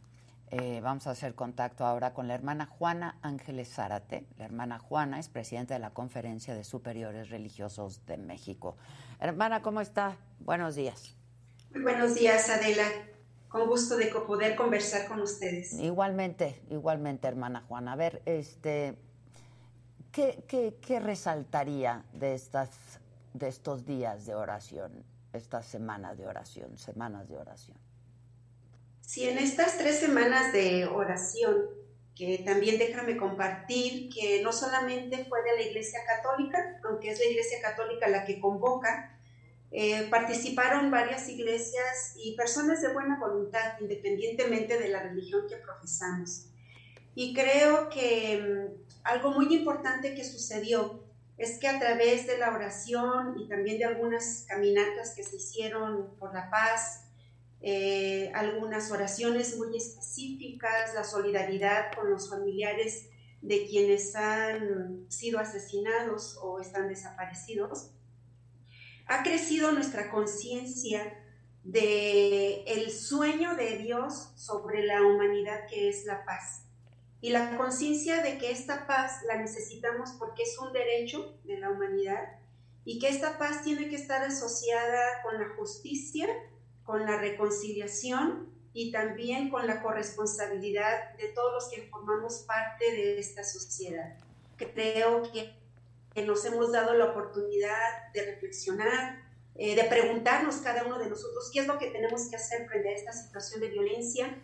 eh, 0.50 0.80
vamos 0.82 1.06
a 1.06 1.10
hacer 1.10 1.34
contacto 1.34 1.84
ahora 1.84 2.14
con 2.14 2.28
la 2.28 2.34
hermana 2.34 2.66
Juana 2.66 3.18
Ángeles 3.22 3.68
Zárate. 3.68 4.26
La 4.38 4.44
hermana 4.44 4.78
Juana 4.78 5.18
es 5.18 5.28
presidenta 5.28 5.74
de 5.74 5.80
la 5.80 5.90
Conferencia 5.90 6.54
de 6.54 6.64
Superiores 6.64 7.30
Religiosos 7.30 8.04
de 8.06 8.16
México. 8.16 8.76
Hermana, 9.20 9.62
¿cómo 9.62 9.80
está? 9.80 10.16
Buenos 10.40 10.74
días. 10.74 11.16
Muy 11.72 11.82
buenos 11.82 12.14
días, 12.14 12.48
Adela 12.48 12.84
con 13.48 13.66
gusto 13.66 13.96
de 13.96 14.06
poder 14.06 14.56
conversar 14.56 15.08
con 15.08 15.20
ustedes. 15.20 15.72
Igualmente, 15.72 16.60
igualmente, 16.70 17.26
hermana 17.26 17.64
Juana. 17.66 17.92
A 17.92 17.96
ver, 17.96 18.22
este, 18.26 18.94
¿qué, 20.12 20.44
qué, 20.80 21.00
resaltaría 21.00 22.04
de, 22.12 22.34
estas, 22.34 22.70
de 23.32 23.48
estos 23.48 23.86
días 23.86 24.26
de 24.26 24.34
oración, 24.34 25.04
esta 25.32 25.62
semana 25.62 26.14
de 26.14 26.26
oración, 26.26 26.76
semanas 26.76 27.28
de 27.28 27.38
oración? 27.38 27.78
Sí, 29.08 29.26
en 29.26 29.38
estas 29.38 29.78
tres 29.78 30.00
semanas 30.00 30.52
de 30.52 30.84
oración, 30.84 31.64
que 32.14 32.42
también 32.44 32.78
déjame 32.78 33.16
compartir 33.16 34.10
que 34.12 34.42
no 34.42 34.52
solamente 34.52 35.24
fue 35.24 35.42
de 35.44 35.56
la 35.56 35.62
Iglesia 35.62 36.00
Católica, 36.06 36.78
aunque 36.84 37.12
es 37.12 37.18
la 37.18 37.24
Iglesia 37.24 37.56
Católica 37.62 38.06
la 38.08 38.26
que 38.26 38.38
convoca, 38.38 39.18
eh, 39.70 40.06
participaron 40.10 40.90
varias 40.90 41.26
iglesias 41.30 42.16
y 42.22 42.36
personas 42.36 42.82
de 42.82 42.92
buena 42.92 43.18
voluntad, 43.18 43.80
independientemente 43.80 44.78
de 44.78 44.88
la 44.90 45.02
religión 45.02 45.46
que 45.48 45.56
profesamos. 45.56 46.50
Y 47.14 47.32
creo 47.32 47.88
que 47.88 48.42
mm, 48.42 48.90
algo 49.04 49.30
muy 49.30 49.54
importante 49.54 50.14
que 50.14 50.22
sucedió 50.22 51.02
es 51.38 51.58
que 51.58 51.68
a 51.68 51.78
través 51.78 52.26
de 52.26 52.36
la 52.36 52.52
oración 52.52 53.40
y 53.40 53.48
también 53.48 53.78
de 53.78 53.86
algunas 53.86 54.44
caminatas 54.46 55.14
que 55.14 55.22
se 55.22 55.36
hicieron 55.36 56.14
por 56.18 56.34
la 56.34 56.50
paz, 56.50 57.07
eh, 57.60 58.30
algunas 58.34 58.90
oraciones 58.90 59.56
muy 59.56 59.76
específicas, 59.76 60.94
la 60.94 61.04
solidaridad 61.04 61.92
con 61.94 62.10
los 62.10 62.30
familiares 62.30 63.08
de 63.42 63.66
quienes 63.66 64.14
han 64.14 65.06
sido 65.08 65.38
asesinados 65.38 66.38
o 66.40 66.60
están 66.60 66.88
desaparecidos, 66.88 67.90
ha 69.06 69.22
crecido 69.22 69.72
nuestra 69.72 70.10
conciencia 70.10 71.24
de 71.64 72.62
el 72.64 72.90
sueño 72.90 73.56
de 73.56 73.78
Dios 73.78 74.32
sobre 74.36 74.84
la 74.84 75.02
humanidad 75.02 75.66
que 75.68 75.88
es 75.88 76.04
la 76.04 76.24
paz. 76.24 76.64
Y 77.20 77.30
la 77.30 77.56
conciencia 77.56 78.22
de 78.22 78.38
que 78.38 78.52
esta 78.52 78.86
paz 78.86 79.22
la 79.26 79.36
necesitamos 79.38 80.12
porque 80.18 80.44
es 80.44 80.56
un 80.58 80.72
derecho 80.72 81.36
de 81.44 81.58
la 81.58 81.70
humanidad 81.70 82.38
y 82.84 82.98
que 82.98 83.08
esta 83.08 83.38
paz 83.38 83.62
tiene 83.64 83.88
que 83.88 83.96
estar 83.96 84.22
asociada 84.22 85.22
con 85.22 85.38
la 85.38 85.48
justicia, 85.56 86.28
con 86.88 87.04
la 87.04 87.18
reconciliación 87.18 88.48
y 88.72 88.90
también 88.90 89.50
con 89.50 89.66
la 89.66 89.82
corresponsabilidad 89.82 91.14
de 91.18 91.28
todos 91.28 91.52
los 91.52 91.68
que 91.70 91.82
formamos 91.90 92.46
parte 92.46 92.90
de 92.90 93.18
esta 93.18 93.44
sociedad. 93.44 94.16
Creo 94.56 95.20
que, 95.30 95.52
nos 96.24 96.46
hemos 96.46 96.72
dado 96.72 96.94
la 96.94 97.10
oportunidad 97.10 98.10
de 98.14 98.24
reflexionar, 98.24 99.22
eh, 99.54 99.76
de 99.76 99.84
preguntarnos 99.84 100.56
cada 100.56 100.84
uno 100.84 100.98
de 100.98 101.10
nosotros 101.10 101.50
qué 101.52 101.60
es 101.60 101.66
lo 101.66 101.78
que 101.78 101.90
tenemos 101.90 102.30
que 102.30 102.36
hacer 102.36 102.66
frente 102.66 102.88
a 102.88 102.92
esta 102.92 103.12
situación 103.12 103.60
de 103.60 103.68
violencia. 103.68 104.42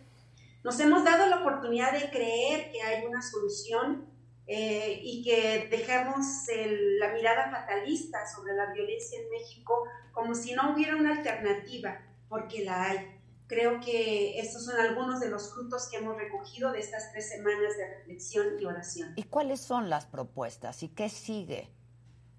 Nos 0.63 0.79
hemos 0.79 1.03
dado 1.03 1.25
la 1.25 1.39
oportunidad 1.39 1.93
de 1.93 2.11
creer 2.11 2.71
que 2.71 2.83
hay 2.83 3.05
una 3.05 3.23
solución 3.23 4.05
eh, 4.45 4.99
y 5.01 5.23
que 5.23 5.67
dejemos 5.71 6.47
el- 6.49 6.99
la 6.99 7.11
mirada 7.11 7.49
fatalista 7.49 8.19
sobre 8.27 8.53
la 8.53 8.71
violencia 8.71 9.19
en 9.19 9.31
México 9.31 9.87
como 10.11 10.35
si 10.35 10.53
no 10.53 10.73
hubiera 10.75 10.95
una 10.95 11.13
alternativa, 11.17 11.99
porque 12.29 12.63
la 12.63 12.83
hay. 12.83 13.21
Creo 13.47 13.79
que 13.79 14.39
estos 14.39 14.65
son 14.65 14.79
algunos 14.79 15.19
de 15.19 15.29
los 15.29 15.53
frutos 15.53 15.87
que 15.89 15.97
hemos 15.97 16.17
recogido 16.17 16.71
de 16.71 16.79
estas 16.79 17.11
tres 17.11 17.29
semanas 17.29 17.77
de 17.77 17.95
reflexión 17.97 18.47
y 18.59 18.65
oración. 18.65 19.13
¿Y 19.15 19.23
cuáles 19.23 19.61
son 19.61 19.89
las 19.89 20.05
propuestas 20.05 20.81
y 20.81 20.89
qué 20.89 21.09
sigue 21.09 21.69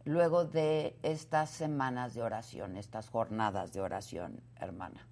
luego 0.05 0.45
de 0.45 0.99
estas 1.03 1.51
semanas 1.51 2.15
de 2.15 2.23
oración, 2.23 2.77
estas 2.77 3.09
jornadas 3.09 3.73
de 3.73 3.81
oración, 3.81 4.43
hermana? 4.57 5.09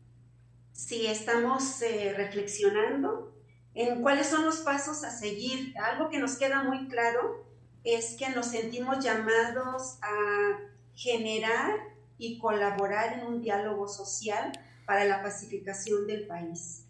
Sí, 0.72 1.06
estamos 1.06 1.80
eh, 1.82 2.14
reflexionando 2.16 3.32
en 3.74 4.02
cuáles 4.02 4.26
son 4.26 4.44
los 4.44 4.58
pasos 4.58 5.04
a 5.04 5.10
seguir. 5.10 5.74
Algo 5.78 6.10
que 6.10 6.18
nos 6.18 6.36
queda 6.36 6.64
muy 6.64 6.88
claro 6.88 7.46
es 7.84 8.16
que 8.18 8.30
nos 8.30 8.46
sentimos 8.46 9.04
llamados 9.04 9.98
a 10.02 10.58
generar 10.94 11.93
y 12.18 12.38
colaborar 12.38 13.18
en 13.18 13.26
un 13.26 13.40
diálogo 13.40 13.88
social 13.88 14.52
para 14.86 15.04
la 15.04 15.22
pacificación 15.22 16.06
del 16.06 16.26
país. 16.26 16.86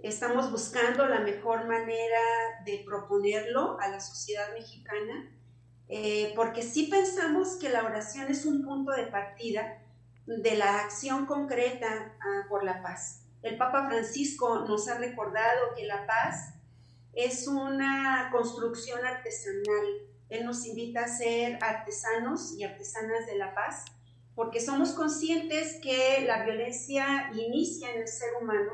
Estamos 0.00 0.50
buscando 0.50 1.06
la 1.06 1.20
mejor 1.20 1.66
manera 1.66 2.20
de 2.64 2.82
proponerlo 2.84 3.78
a 3.80 3.88
la 3.88 4.00
sociedad 4.00 4.52
mexicana, 4.52 5.30
eh, 5.88 6.32
porque 6.36 6.62
sí 6.62 6.88
pensamos 6.90 7.56
que 7.56 7.68
la 7.68 7.84
oración 7.84 8.30
es 8.30 8.44
un 8.44 8.64
punto 8.64 8.92
de 8.92 9.04
partida 9.06 9.80
de 10.26 10.56
la 10.56 10.80
acción 10.80 11.26
concreta 11.26 12.16
ah, 12.20 12.46
por 12.48 12.64
la 12.64 12.82
paz. 12.82 13.22
El 13.42 13.58
Papa 13.58 13.86
Francisco 13.88 14.60
nos 14.60 14.88
ha 14.88 14.98
recordado 14.98 15.74
que 15.76 15.84
la 15.84 16.06
paz 16.06 16.54
es 17.12 17.46
una 17.46 18.30
construcción 18.32 19.04
artesanal. 19.04 19.86
Él 20.30 20.44
nos 20.44 20.66
invita 20.66 21.04
a 21.04 21.08
ser 21.08 21.58
artesanos 21.62 22.54
y 22.58 22.64
artesanas 22.64 23.26
de 23.26 23.36
la 23.36 23.54
paz, 23.54 23.84
porque 24.34 24.60
somos 24.60 24.90
conscientes 24.92 25.78
que 25.80 26.24
la 26.26 26.44
violencia 26.44 27.30
inicia 27.34 27.92
en 27.92 28.02
el 28.02 28.08
ser 28.08 28.30
humano, 28.40 28.72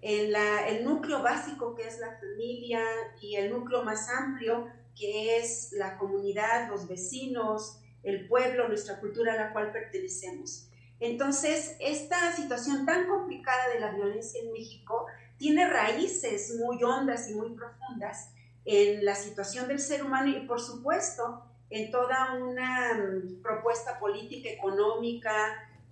en 0.00 0.32
la- 0.32 0.68
el 0.68 0.84
núcleo 0.84 1.22
básico 1.22 1.74
que 1.74 1.86
es 1.86 1.98
la 1.98 2.16
familia 2.18 2.82
y 3.20 3.36
el 3.36 3.50
núcleo 3.50 3.82
más 3.84 4.08
amplio 4.08 4.68
que 4.96 5.38
es 5.38 5.72
la 5.72 5.98
comunidad, 5.98 6.68
los 6.70 6.88
vecinos, 6.88 7.80
el 8.02 8.26
pueblo, 8.28 8.68
nuestra 8.68 8.98
cultura 9.00 9.34
a 9.34 9.36
la 9.36 9.52
cual 9.52 9.70
pertenecemos. 9.72 10.68
Entonces, 11.00 11.76
esta 11.78 12.32
situación 12.32 12.84
tan 12.86 13.06
complicada 13.06 13.68
de 13.72 13.80
la 13.80 13.92
violencia 13.92 14.40
en 14.42 14.52
México 14.52 15.06
tiene 15.36 15.68
raíces 15.68 16.56
muy 16.56 16.82
hondas 16.82 17.30
y 17.30 17.34
muy 17.34 17.50
profundas 17.50 18.30
en 18.64 19.04
la 19.04 19.14
situación 19.14 19.68
del 19.68 19.78
ser 19.78 20.04
humano 20.04 20.28
y, 20.28 20.46
por 20.46 20.60
supuesto, 20.60 21.44
en 21.70 21.90
toda 21.90 22.34
una 22.34 22.94
mm, 22.94 23.42
propuesta 23.42 23.98
política, 23.98 24.48
económica, 24.48 25.32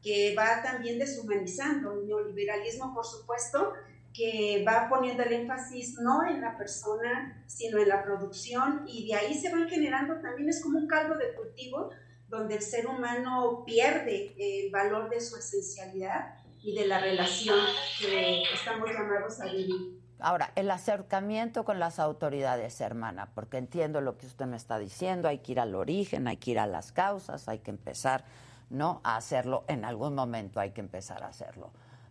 que 0.03 0.35
va 0.36 0.62
también 0.62 0.98
deshumanizando. 0.98 1.93
El 1.93 2.07
neoliberalismo, 2.07 2.94
por 2.94 3.05
supuesto, 3.05 3.73
que 4.15 4.65
va 4.66 4.89
poniendo 4.89 5.23
el 5.23 5.32
énfasis 5.32 5.98
no 5.98 6.27
en 6.27 6.40
la 6.40 6.57
persona, 6.57 7.44
sino 7.47 7.78
en 7.78 7.89
la 7.89 8.03
producción, 8.03 8.85
y 8.86 9.07
de 9.09 9.15
ahí 9.15 9.35
se 9.35 9.51
van 9.51 9.69
generando 9.69 10.20
también, 10.20 10.48
es 10.48 10.62
como 10.62 10.78
un 10.78 10.86
caldo 10.86 11.16
de 11.16 11.35
cultivo 11.35 11.90
donde 12.28 12.57
el 12.57 12.62
ser 12.62 12.86
humano 12.86 13.62
pierde 13.65 14.35
el 14.39 14.70
valor 14.70 15.11
de 15.11 15.20
su 15.20 15.36
esencialidad 15.36 16.35
y 16.62 16.74
de 16.74 16.86
la 16.86 16.98
relación 16.98 17.59
que 18.01 18.43
estamos 18.53 18.90
llamados 18.90 19.40
a 19.40 19.47
vivir. 19.47 20.01
Ahora, 20.19 20.51
el 20.55 20.71
acercamiento 20.71 21.65
con 21.65 21.79
las 21.79 21.99
autoridades, 21.99 22.81
hermana, 22.81 23.31
porque 23.35 23.59
entiendo 23.59 24.01
lo 24.01 24.17
que 24.17 24.27
usted 24.27 24.47
me 24.47 24.57
está 24.57 24.79
diciendo, 24.79 25.29
hay 25.29 25.39
que 25.39 25.53
ir 25.53 25.61
al 25.61 25.75
origen, 25.75 26.27
hay 26.27 26.39
que 26.39 26.53
ir 26.53 26.59
a 26.59 26.67
las 26.67 26.93
causas, 26.93 27.49
hay 27.49 27.59
que 27.59 27.71
empezar, 27.71 28.25
¿no? 28.71 29.01
A 29.05 29.17
hacerlo, 29.17 29.65
en 29.69 29.85
algún 29.85 30.15
momento 30.15 30.59
hay 30.59 30.71
que 30.71 30.81
empezar 30.81 31.23
a 31.23 31.29
hacerlo. 31.29 31.71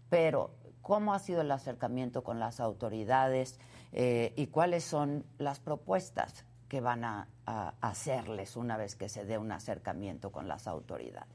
Pero, 0.10 0.52
¿cómo 0.84 1.16
ha 1.16 1.20
sido 1.20 1.42
el 1.42 1.52
acercamiento 1.52 2.24
con 2.24 2.40
las 2.40 2.60
autoridades 2.60 3.60
eh, 3.92 4.34
y 4.36 4.48
cuáles 4.48 4.84
son 4.84 5.26
las 5.40 5.60
propuestas 5.60 6.46
que 6.70 6.82
van 6.82 7.04
a, 7.04 7.28
hacerles 7.82 8.56
una 8.56 8.76
vez 8.76 8.96
que 8.96 9.08
se 9.08 9.24
dé 9.24 9.38
un 9.38 9.52
acercamiento 9.52 10.32
con 10.32 10.48
las 10.48 10.68
autoridades? 10.68 11.30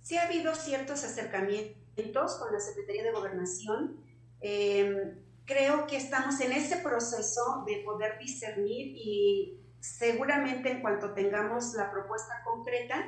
Sí 0.00 0.16
ha 0.16 0.26
habido 0.26 0.54
ciertos 0.54 1.04
acercamientos 1.04 2.36
con 2.36 2.52
la 2.52 2.60
Secretaría 2.60 3.04
de 3.04 3.12
Gobernación. 3.12 3.96
Eh, 4.40 5.16
creo 5.44 5.86
que 5.86 5.96
estamos 5.96 6.40
en 6.40 6.52
ese 6.52 6.76
proceso 6.76 7.64
de 7.66 7.82
poder 7.84 8.18
discernir 8.18 8.94
y 8.96 9.60
seguramente 9.80 10.70
en 10.70 10.80
cuanto 10.80 11.12
tengamos 11.12 11.74
la 11.74 11.90
propuesta 11.90 12.42
concreta, 12.44 13.04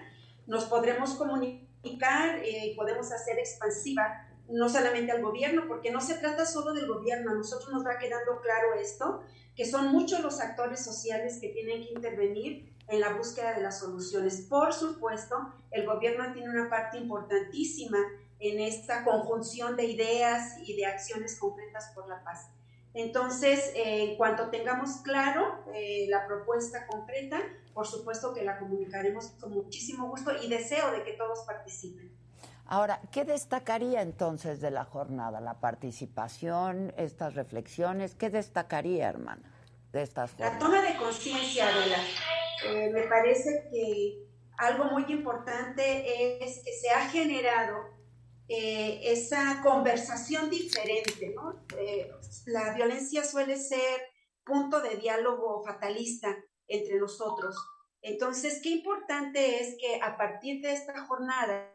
nos 0.46 0.64
podremos 0.64 1.14
comunicar 1.14 2.44
y 2.44 2.48
eh, 2.48 2.72
podemos 2.76 3.12
hacer 3.12 3.38
expansiva 3.38 4.28
no 4.48 4.68
solamente 4.68 5.12
al 5.12 5.22
gobierno, 5.22 5.64
porque 5.68 5.90
no 5.90 6.00
se 6.00 6.14
trata 6.16 6.44
solo 6.44 6.74
del 6.74 6.86
gobierno, 6.86 7.30
a 7.30 7.34
nosotros 7.34 7.72
nos 7.72 7.86
va 7.86 7.98
quedando 7.98 8.40
claro 8.42 8.74
esto, 8.74 9.22
que 9.56 9.64
son 9.64 9.88
muchos 9.88 10.20
los 10.20 10.40
actores 10.40 10.84
sociales 10.84 11.38
que 11.40 11.48
tienen 11.48 11.82
que 11.82 11.92
intervenir 11.92 12.74
en 12.88 13.00
la 13.00 13.14
búsqueda 13.14 13.54
de 13.54 13.62
las 13.62 13.78
soluciones. 13.78 14.42
Por 14.42 14.72
supuesto, 14.72 15.36
el 15.70 15.86
gobierno 15.86 16.32
tiene 16.32 16.50
una 16.50 16.68
parte 16.68 16.98
importantísima 16.98 17.98
en 18.44 18.60
esta 18.60 19.04
conjunción 19.04 19.76
de 19.76 19.84
ideas 19.84 20.58
y 20.64 20.76
de 20.76 20.86
acciones 20.86 21.38
concretas 21.38 21.92
por 21.94 22.08
la 22.08 22.22
paz. 22.22 22.50
Entonces, 22.92 23.72
eh, 23.74 24.10
en 24.10 24.16
cuanto 24.16 24.50
tengamos 24.50 24.98
claro 24.98 25.64
eh, 25.74 26.06
la 26.08 26.26
propuesta 26.26 26.86
concreta, 26.86 27.40
por 27.72 27.86
supuesto 27.86 28.32
que 28.32 28.44
la 28.44 28.58
comunicaremos 28.58 29.28
con 29.40 29.52
muchísimo 29.52 30.08
gusto 30.08 30.30
y 30.42 30.48
deseo 30.48 30.92
de 30.92 31.02
que 31.02 31.14
todos 31.14 31.40
participen. 31.40 32.14
Ahora, 32.66 33.00
¿qué 33.10 33.24
destacaría 33.24 34.00
entonces 34.00 34.60
de 34.60 34.70
la 34.70 34.84
jornada? 34.84 35.40
¿La 35.40 35.54
participación, 35.54 36.94
estas 36.96 37.34
reflexiones? 37.34 38.14
¿Qué 38.14 38.30
destacaría, 38.30 39.08
hermana, 39.08 39.50
de 39.92 40.02
estas 40.02 40.38
La 40.38 40.50
jornadas? 40.50 40.58
toma 40.58 40.82
de 40.82 40.96
conciencia, 40.96 41.68
Adela. 41.68 41.98
Eh, 42.66 42.90
me 42.90 43.02
parece 43.02 43.68
que 43.70 44.24
algo 44.56 44.84
muy 44.84 45.04
importante 45.08 46.44
es 46.44 46.62
que 46.64 46.72
se 46.72 46.90
ha 46.90 47.08
generado 47.08 47.93
eh, 48.48 49.00
esa 49.04 49.60
conversación 49.62 50.50
diferente, 50.50 51.32
¿no? 51.34 51.64
Eh, 51.78 52.10
la 52.46 52.74
violencia 52.74 53.24
suele 53.24 53.56
ser 53.56 54.02
punto 54.44 54.80
de 54.80 54.96
diálogo 54.96 55.62
fatalista 55.64 56.36
entre 56.66 56.98
nosotros. 56.98 57.56
Entonces, 58.02 58.60
qué 58.62 58.68
importante 58.68 59.60
es 59.62 59.76
que 59.80 59.98
a 60.02 60.18
partir 60.18 60.60
de 60.60 60.72
esta 60.72 61.06
jornada 61.06 61.74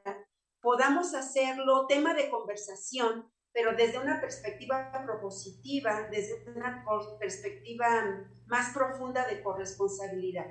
podamos 0.61 1.15
hacerlo 1.15 1.87
tema 1.87 2.13
de 2.13 2.29
conversación, 2.29 3.31
pero 3.51 3.75
desde 3.75 3.97
una 3.97 4.21
perspectiva 4.21 4.91
propositiva, 5.03 6.07
desde 6.11 6.35
una 6.51 6.85
perspectiva 7.19 7.87
más 8.45 8.73
profunda 8.75 9.25
de 9.25 9.41
corresponsabilidad. 9.41 10.45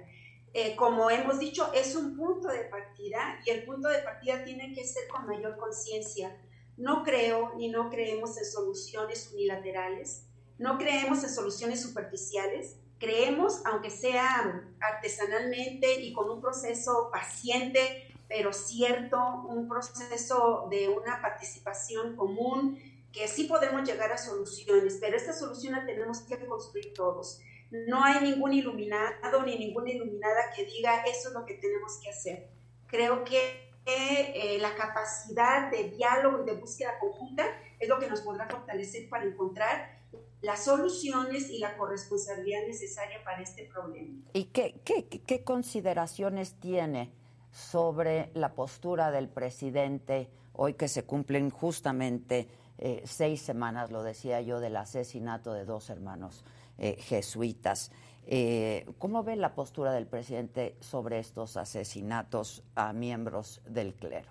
Eh, 0.55 0.77
como 0.77 1.11
hemos 1.11 1.39
dicho, 1.39 1.71
es 1.75 1.95
un 1.95 2.17
punto 2.17 2.49
de 2.49 2.65
partida 2.65 3.41
y 3.45 3.51
el 3.51 3.65
punto 3.65 3.89
de 3.89 3.99
partida 3.99 4.45
tiene 4.45 4.73
que 4.75 4.85
ser 4.85 5.07
con 5.09 5.27
mayor 5.27 5.57
conciencia. 5.59 6.37
No 6.77 7.03
creo 7.03 7.53
ni 7.57 7.69
no 7.69 7.91
creemos 7.91 8.39
en 8.39 8.45
soluciones 8.45 9.31
unilaterales, 9.33 10.27
no 10.59 10.79
creemos 10.79 11.23
en 11.23 11.31
soluciones 11.31 11.83
superficiales, 11.83 12.77
creemos, 12.99 13.61
aunque 13.65 13.91
sea 13.91 14.65
artesanalmente 14.81 16.01
y 16.01 16.13
con 16.13 16.31
un 16.31 16.41
proceso 16.41 17.11
paciente, 17.13 18.15
pero 18.29 18.53
cierto, 18.53 19.19
un 19.49 19.69
proceso 19.69 20.67
de 20.71 20.89
una 20.89 21.21
participación 21.21 22.17
común, 22.17 22.79
que 23.13 23.27
sí 23.27 23.45
podemos 23.45 23.89
llegar 23.89 24.13
a 24.13 24.19
soluciones, 24.19 24.99
pero 25.01 25.17
esta 25.17 25.33
solución 25.33 25.75
la 25.75 25.87
tenemos 25.87 26.21
que 26.21 26.45
construir 26.47 26.93
todos. 26.93 27.41
No 27.71 28.03
hay 28.03 28.21
ningún 28.23 28.53
iluminado 28.53 29.43
ni 29.45 29.59
ninguna 29.59 29.91
iluminada 29.91 30.51
que 30.55 30.65
diga 30.65 31.03
eso 31.03 31.29
es 31.29 31.35
lo 31.35 31.45
que 31.45 31.55
tenemos 31.55 31.99
que 32.03 32.11
hacer. 32.11 32.49
Creo 32.87 33.25
que 33.25 33.69
eh, 33.85 34.59
la 34.61 34.75
capacidad 34.75 35.71
de 35.71 35.91
diálogo 35.91 36.43
y 36.43 36.47
de 36.47 36.57
búsqueda 36.57 36.99
conjunta 36.99 37.45
es 37.79 37.89
lo 37.89 37.99
que 37.99 38.09
nos 38.09 38.21
podrá 38.21 38.49
fortalecer 38.49 39.09
para 39.09 39.25
encontrar 39.25 39.99
las 40.41 40.65
soluciones 40.65 41.51
y 41.51 41.59
la 41.59 41.77
corresponsabilidad 41.77 42.67
necesaria 42.67 43.23
para 43.25 43.43
este 43.43 43.65
problema. 43.65 44.23
¿Y 44.33 44.45
qué, 44.45 45.43
consideraciones 45.45 46.55
tiene 46.61 47.11
sobre 47.51 48.31
la 48.35 48.55
postura 48.55 49.11
del 49.11 49.29
presidente 49.29 50.29
hoy 50.53 50.75
que 50.75 50.89
se 50.89 51.05
cumplen 51.05 51.51
justamente 51.51 52.49
eh, 52.79 53.03
seis 53.05 53.43
semanas, 53.43 53.91
lo 53.91 54.03
decía 54.03 54.41
yo, 54.41 54.61
del 54.61 54.77
asesinato 54.77 55.53
de 55.53 55.65
dos 55.65 55.91
hermanos 55.91 56.45
eh, 56.79 56.97
jesuitas. 57.01 57.91
Eh, 58.27 58.87
¿Cómo 58.99 59.25
ve 59.25 59.37
la 59.37 59.55
postura 59.55 59.93
del 59.93 60.07
presidente 60.07 60.77
sobre 60.81 61.19
estos 61.19 61.57
asesinatos 61.57 62.63
a 62.75 62.93
miembros 62.93 63.63
del 63.67 63.95
clero? 63.95 64.31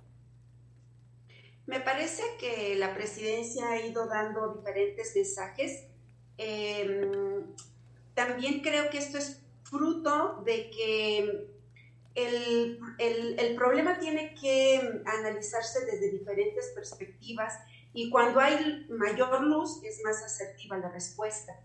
Me 1.66 1.82
parece 1.82 2.24
que 2.40 2.76
la 2.76 2.94
presidencia 2.94 3.70
ha 3.70 3.82
ido 3.82 4.08
dando 4.08 4.54
diferentes 4.54 5.14
mensajes. 5.16 5.88
Em, 6.38 7.56
también 8.14 8.62
creo 8.62 8.90
que 8.90 9.00
esto 9.00 9.18
es 9.18 9.42
fruto 9.64 10.42
de 10.46 10.70
que 10.70 11.50
el, 12.16 12.80
el, 13.00 13.56
problema 13.56 14.00
tiene 14.00 14.34
que 14.34 15.02
analizarse 15.06 15.86
desde 15.86 16.12
diferentes 16.12 16.68
perspectivas 16.74 17.54
y 17.94 18.10
cuando 18.10 18.40
hay 18.40 18.86
mayor 18.90 19.42
luz 19.42 19.84
es 19.84 20.02
más 20.04 20.24
asertiva 20.24 20.78
la 20.78 20.90
respuesta. 20.90 21.60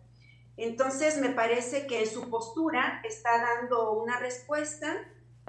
Entonces 0.62 1.18
me 1.18 1.30
parece 1.30 1.88
que 1.88 2.02
en 2.02 2.08
su 2.08 2.30
postura 2.30 3.02
está 3.02 3.30
dando 3.36 3.94
una 3.94 4.20
respuesta, 4.20 4.96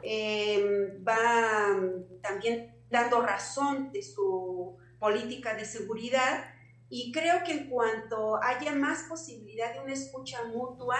em, 0.01 1.05
va 1.07 1.79
también 2.23 2.75
dando 2.89 3.21
razón 3.21 3.91
de 3.91 4.01
su 4.01 4.75
política 4.97 5.53
de 5.53 5.65
seguridad 5.65 6.45
y 6.89 7.11
creo 7.11 7.43
que 7.43 7.51
en 7.51 7.69
cuanto 7.69 8.41
haya 8.41 8.73
más 8.73 9.03
posibilidad 9.03 9.75
de 9.75 9.81
una 9.81 9.93
escucha 9.93 10.45
mutua, 10.45 10.97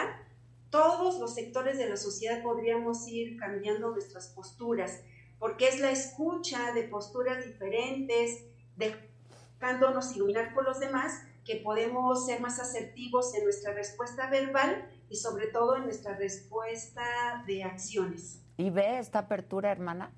todos 0.69 1.19
los 1.19 1.34
sectores 1.34 1.80
de 1.80 1.90
la 1.90 1.98
sociedad 1.98 2.44
podríamos 2.44 3.07
ir 3.07 3.35
cambiando 3.35 3.90
nuestras 3.90 4.27
posturas, 4.27 5.02
porque 5.40 5.68
es 5.69 5.80
la 5.80 5.90
escucha 5.90 6.72
de 6.73 6.84
posturas 6.84 7.44
diferentes, 7.44 8.45
dejándonos 8.76 10.15
iluminar 10.15 10.53
por 10.53 10.65
los 10.65 10.80
demás, 10.80 11.23
que 11.45 11.57
podemos 11.57 12.25
ser 12.25 12.41
más 12.41 12.59
asertivos 12.59 13.33
en 13.35 13.43
nuestra 13.43 13.73
respuesta 13.73 14.29
verbal 14.29 14.89
y 15.09 15.17
sobre 15.17 15.47
todo 15.47 15.75
en 15.75 15.83
nuestra 15.83 16.15
respuesta 16.15 17.43
de 17.45 17.63
acciones. 17.63 18.41
¿Y 18.57 18.69
ve 18.69 18.99
esta 18.99 19.19
apertura, 19.19 19.71
hermana? 19.71 20.11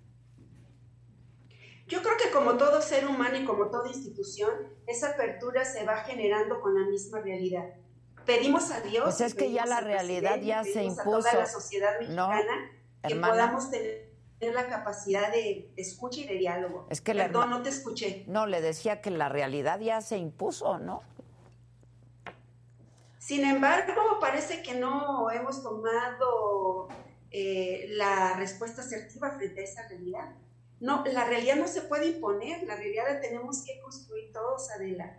Yo 1.88 2.02
creo 2.02 2.18
que 2.18 2.32
como 2.32 2.58
todo 2.58 2.82
ser 2.82 3.08
humano 3.08 3.38
y 3.38 3.46
como 3.46 3.68
toda 3.68 3.88
institución, 3.88 4.50
esa 4.88 5.12
apertura 5.12 5.66
se 5.66 5.86
va 5.86 5.98
generando 5.98 6.60
con 6.62 6.74
la 6.74 6.90
misma 6.90 7.22
realidad 7.22 7.76
pedimos 8.26 8.72
a 8.72 8.82
Dios. 8.82 9.04
Pues 9.06 9.22
es 9.22 9.34
que 9.34 9.52
ya 9.52 9.66
la 9.66 9.82
realidad 9.82 10.40
ya 10.42 10.64
se 10.64 10.84
impuso. 10.84 11.02
A 11.02 11.32
toda 11.32 11.34
la 11.34 11.46
sociedad 11.46 12.00
mexicana 12.00 12.72
que 13.08 13.16
podamos 13.16 13.70
tener 13.70 14.14
la 14.54 14.68
capacidad 14.68 15.32
de 15.32 15.72
escucha 15.78 16.22
y 16.22 16.28
de 16.28 16.36
diálogo. 16.36 16.88
Es 16.90 17.02
que 17.02 17.14
Perdón, 17.14 17.50
no 17.50 17.62
te 17.62 17.70
escuché. 17.70 18.26
No, 18.28 18.46
le 18.46 18.62
decía 18.62 19.02
que 19.02 19.12
la 19.12 19.30
realidad 19.30 19.80
ya 19.80 20.02
se 20.02 20.18
impuso, 20.18 20.78
¿no? 20.80 21.04
Sin 23.26 23.44
embargo, 23.44 24.20
parece 24.22 24.62
que 24.62 24.76
no 24.76 25.32
hemos 25.32 25.64
tomado 25.64 26.88
eh, 27.32 27.88
la 27.90 28.36
respuesta 28.36 28.84
asertiva 28.84 29.32
frente 29.32 29.62
a 29.62 29.64
esa 29.64 29.88
realidad. 29.88 30.36
No, 30.80 31.04
la 31.06 31.26
realidad 31.26 31.56
no 31.56 31.68
se 31.68 31.82
puede 31.82 32.06
imponer, 32.06 32.62
la 32.68 32.76
realidad 32.76 33.06
la 33.10 33.22
tenemos 33.22 33.64
que 33.64 33.82
construir 33.82 34.32
todos, 34.32 34.70
Adela. 34.70 35.18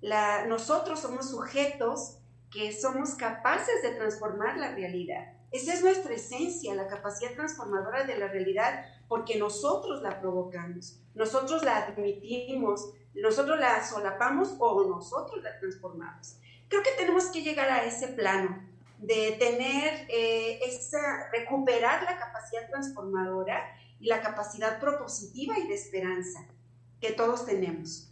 La, 0.00 0.46
nosotros 0.46 0.98
somos 0.98 1.30
sujetos 1.30 2.18
que 2.50 2.72
somos 2.72 3.14
capaces 3.14 3.82
de 3.82 3.90
transformar 3.90 4.56
la 4.56 4.74
realidad. 4.74 5.34
Esa 5.52 5.74
es 5.74 5.82
nuestra 5.84 6.12
esencia, 6.12 6.74
la 6.74 6.88
capacidad 6.88 7.34
transformadora 7.34 8.02
de 8.02 8.18
la 8.18 8.26
realidad, 8.26 8.84
porque 9.06 9.38
nosotros 9.38 10.02
la 10.02 10.20
provocamos, 10.20 10.98
nosotros 11.14 11.62
la 11.62 11.84
admitimos, 11.84 12.90
nosotros 13.14 13.60
la 13.60 13.86
solapamos 13.86 14.56
o 14.58 14.84
nosotros 14.88 15.40
la 15.44 15.56
transformamos. 15.60 16.40
Creo 16.74 16.82
que 16.82 17.00
tenemos 17.00 17.26
que 17.26 17.42
llegar 17.42 17.70
a 17.70 17.84
ese 17.84 18.08
plano 18.08 18.60
de 18.98 19.36
tener 19.38 20.08
eh, 20.08 20.58
esa, 20.66 21.30
recuperar 21.30 22.02
la 22.02 22.18
capacidad 22.18 22.68
transformadora 22.68 23.62
y 24.00 24.08
la 24.08 24.20
capacidad 24.20 24.80
propositiva 24.80 25.56
y 25.56 25.68
de 25.68 25.74
esperanza 25.74 26.44
que 27.00 27.12
todos 27.12 27.46
tenemos. 27.46 28.10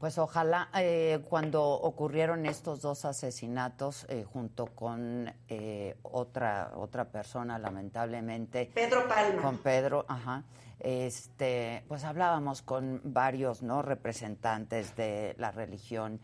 Pues 0.00 0.18
ojalá 0.18 0.70
eh, 0.74 1.20
cuando 1.28 1.62
ocurrieron 1.62 2.46
estos 2.46 2.82
dos 2.82 3.04
asesinatos 3.04 4.06
eh, 4.08 4.24
junto 4.24 4.66
con 4.66 5.32
eh, 5.48 5.96
otra 6.02 6.72
otra 6.74 7.04
persona 7.04 7.60
lamentablemente. 7.60 8.72
Pedro 8.74 9.06
Palma. 9.06 9.40
Con 9.40 9.58
Pedro 9.58 10.04
ajá. 10.08 10.42
Este 10.80 11.84
pues 11.86 12.02
hablábamos 12.02 12.62
con 12.62 13.02
varios 13.04 13.62
no 13.62 13.82
representantes 13.82 14.96
de 14.96 15.36
la 15.38 15.52
religión 15.52 16.18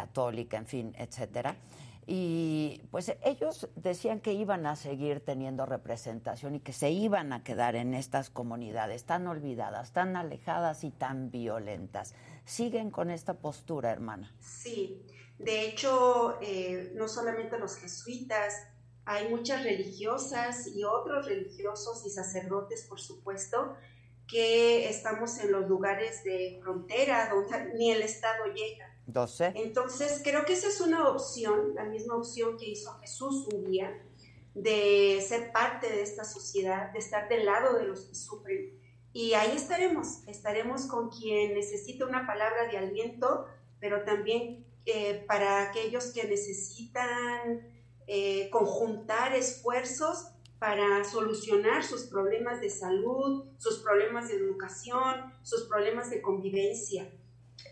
católica 0.00 0.56
en 0.56 0.66
fin 0.66 0.86
etcétera 1.04 1.56
y 2.08 2.82
pues 2.92 3.12
ellos 3.24 3.68
decían 3.74 4.20
que 4.20 4.32
iban 4.32 4.64
a 4.64 4.76
seguir 4.76 5.24
teniendo 5.24 5.66
representación 5.66 6.54
y 6.54 6.60
que 6.60 6.72
se 6.72 6.90
iban 6.90 7.32
a 7.32 7.42
quedar 7.42 7.74
en 7.74 7.94
estas 7.94 8.30
comunidades 8.30 9.04
tan 9.04 9.26
olvidadas, 9.26 9.92
tan 9.92 10.14
alejadas 10.14 10.84
y 10.84 10.92
tan 10.92 11.32
violentas. 11.32 12.14
¿Siguen 12.44 12.92
con 12.92 13.10
esta 13.10 13.34
postura, 13.34 13.90
hermana? 13.90 14.32
Sí, 14.38 15.02
de 15.38 15.66
hecho, 15.66 16.38
eh, 16.40 16.92
no 16.94 17.08
solamente 17.08 17.58
los 17.58 17.76
jesuitas, 17.76 18.54
hay 19.04 19.28
muchas 19.28 19.64
religiosas 19.64 20.68
y 20.68 20.84
otros 20.84 21.26
religiosos 21.26 22.06
y 22.06 22.10
sacerdotes, 22.10 22.86
por 22.88 23.00
supuesto, 23.00 23.74
que 24.28 24.88
estamos 24.88 25.38
en 25.40 25.50
los 25.50 25.68
lugares 25.68 26.22
de 26.22 26.60
frontera 26.62 27.28
donde 27.28 27.74
ni 27.74 27.90
el 27.90 28.02
Estado 28.02 28.46
llega. 28.54 28.95
Entonces, 29.54 30.20
creo 30.24 30.44
que 30.44 30.54
esa 30.54 30.68
es 30.68 30.80
una 30.80 31.08
opción, 31.08 31.74
la 31.74 31.84
misma 31.84 32.16
opción 32.16 32.56
que 32.56 32.68
hizo 32.70 32.92
Jesús 33.00 33.46
un 33.52 33.64
día, 33.64 34.02
de 34.54 35.22
ser 35.26 35.52
parte 35.52 35.88
de 35.88 36.02
esta 36.02 36.24
sociedad, 36.24 36.92
de 36.92 36.98
estar 36.98 37.28
del 37.28 37.46
lado 37.46 37.78
de 37.78 37.84
los 37.84 38.06
que 38.06 38.14
sufren. 38.14 38.80
Y 39.12 39.34
ahí 39.34 39.56
estaremos, 39.56 40.26
estaremos 40.26 40.86
con 40.86 41.10
quien 41.10 41.54
necesita 41.54 42.06
una 42.06 42.26
palabra 42.26 42.66
de 42.70 42.78
aliento, 42.78 43.46
pero 43.80 44.04
también 44.04 44.66
eh, 44.86 45.24
para 45.26 45.62
aquellos 45.62 46.12
que 46.12 46.24
necesitan 46.24 47.66
eh, 48.06 48.48
conjuntar 48.50 49.34
esfuerzos 49.34 50.28
para 50.58 51.04
solucionar 51.04 51.82
sus 51.82 52.04
problemas 52.04 52.60
de 52.60 52.70
salud, 52.70 53.44
sus 53.58 53.80
problemas 53.80 54.28
de 54.28 54.36
educación, 54.36 55.32
sus 55.42 55.64
problemas 55.64 56.10
de 56.10 56.22
convivencia. 56.22 57.10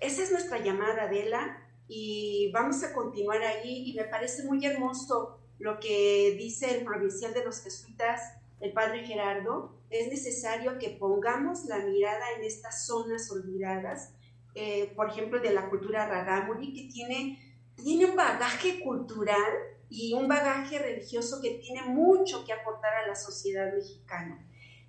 Esa 0.00 0.22
es 0.22 0.30
nuestra 0.30 0.58
llamada, 0.58 1.04
Adela, 1.04 1.60
y 1.88 2.50
vamos 2.52 2.82
a 2.82 2.92
continuar 2.92 3.42
ahí. 3.42 3.90
Y 3.90 3.94
me 3.94 4.04
parece 4.04 4.44
muy 4.44 4.64
hermoso 4.64 5.38
lo 5.58 5.78
que 5.80 6.34
dice 6.38 6.78
el 6.78 6.84
provincial 6.84 7.32
de 7.34 7.44
los 7.44 7.62
jesuitas, 7.62 8.20
el 8.60 8.72
padre 8.72 9.06
Gerardo. 9.06 9.74
Es 9.90 10.08
necesario 10.08 10.78
que 10.78 10.90
pongamos 10.90 11.64
la 11.66 11.78
mirada 11.78 12.24
en 12.36 12.44
estas 12.44 12.86
zonas 12.86 13.30
olvidadas, 13.30 14.12
eh, 14.54 14.92
por 14.96 15.10
ejemplo, 15.10 15.40
de 15.40 15.52
la 15.52 15.68
cultura 15.68 16.06
rarámuri, 16.06 16.72
que 16.72 16.92
tiene, 16.92 17.38
tiene 17.76 18.06
un 18.06 18.16
bagaje 18.16 18.80
cultural 18.80 19.52
y 19.88 20.12
un 20.14 20.26
bagaje 20.28 20.78
religioso 20.78 21.40
que 21.40 21.58
tiene 21.58 21.82
mucho 21.82 22.44
que 22.44 22.52
aportar 22.52 22.94
a 22.94 23.06
la 23.06 23.14
sociedad 23.14 23.72
mexicana. 23.72 24.44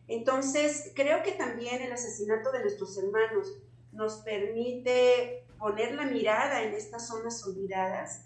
Entonces, 0.08 0.92
creo 0.96 1.24
que 1.24 1.32
también 1.32 1.82
el 1.82 1.92
asesinato 1.92 2.52
de 2.52 2.62
nuestros 2.62 2.98
hermanos 2.98 3.54
nos 3.96 4.18
permite 4.18 5.46
poner 5.58 5.96
la 5.96 6.06
mirada 6.06 6.64
en 6.64 6.74
estas 6.74 7.08
zonas 7.08 7.46
olvidadas, 7.46 8.26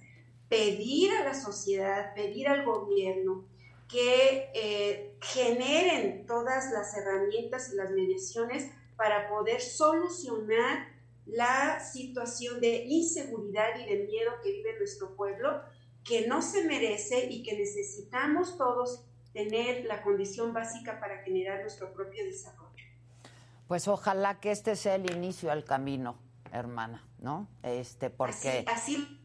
pedir 0.49 1.11
a 1.13 1.23
la 1.23 1.33
sociedad, 1.33 2.13
pedir 2.15 2.47
al 2.47 2.65
gobierno 2.65 3.45
que 3.87 4.49
eh, 4.53 5.15
generen 5.21 6.25
todas 6.25 6.71
las 6.71 6.95
herramientas 6.95 7.71
y 7.73 7.75
las 7.75 7.91
mediaciones 7.91 8.69
para 8.95 9.29
poder 9.29 9.61
solucionar 9.61 10.87
la 11.25 11.79
situación 11.79 12.59
de 12.59 12.85
inseguridad 12.85 13.79
y 13.79 13.85
de 13.85 14.03
miedo 14.05 14.31
que 14.43 14.51
vive 14.51 14.77
nuestro 14.77 15.15
pueblo, 15.15 15.61
que 16.03 16.27
no 16.27 16.41
se 16.41 16.65
merece 16.65 17.27
y 17.29 17.43
que 17.43 17.57
necesitamos 17.57 18.57
todos 18.57 19.05
tener 19.33 19.85
la 19.85 20.01
condición 20.01 20.53
básica 20.53 20.99
para 20.99 21.23
generar 21.23 21.61
nuestro 21.61 21.93
propio 21.93 22.25
desarrollo. 22.25 22.68
Pues 23.69 23.87
ojalá 23.87 24.39
que 24.39 24.49
este 24.49 24.75
sea 24.75 24.95
el 24.95 25.11
inicio 25.11 25.51
al 25.51 25.63
camino, 25.63 26.17
hermana, 26.51 27.07
¿no? 27.19 27.47
Este, 27.61 28.09
porque... 28.09 28.65
Así, 28.67 29.21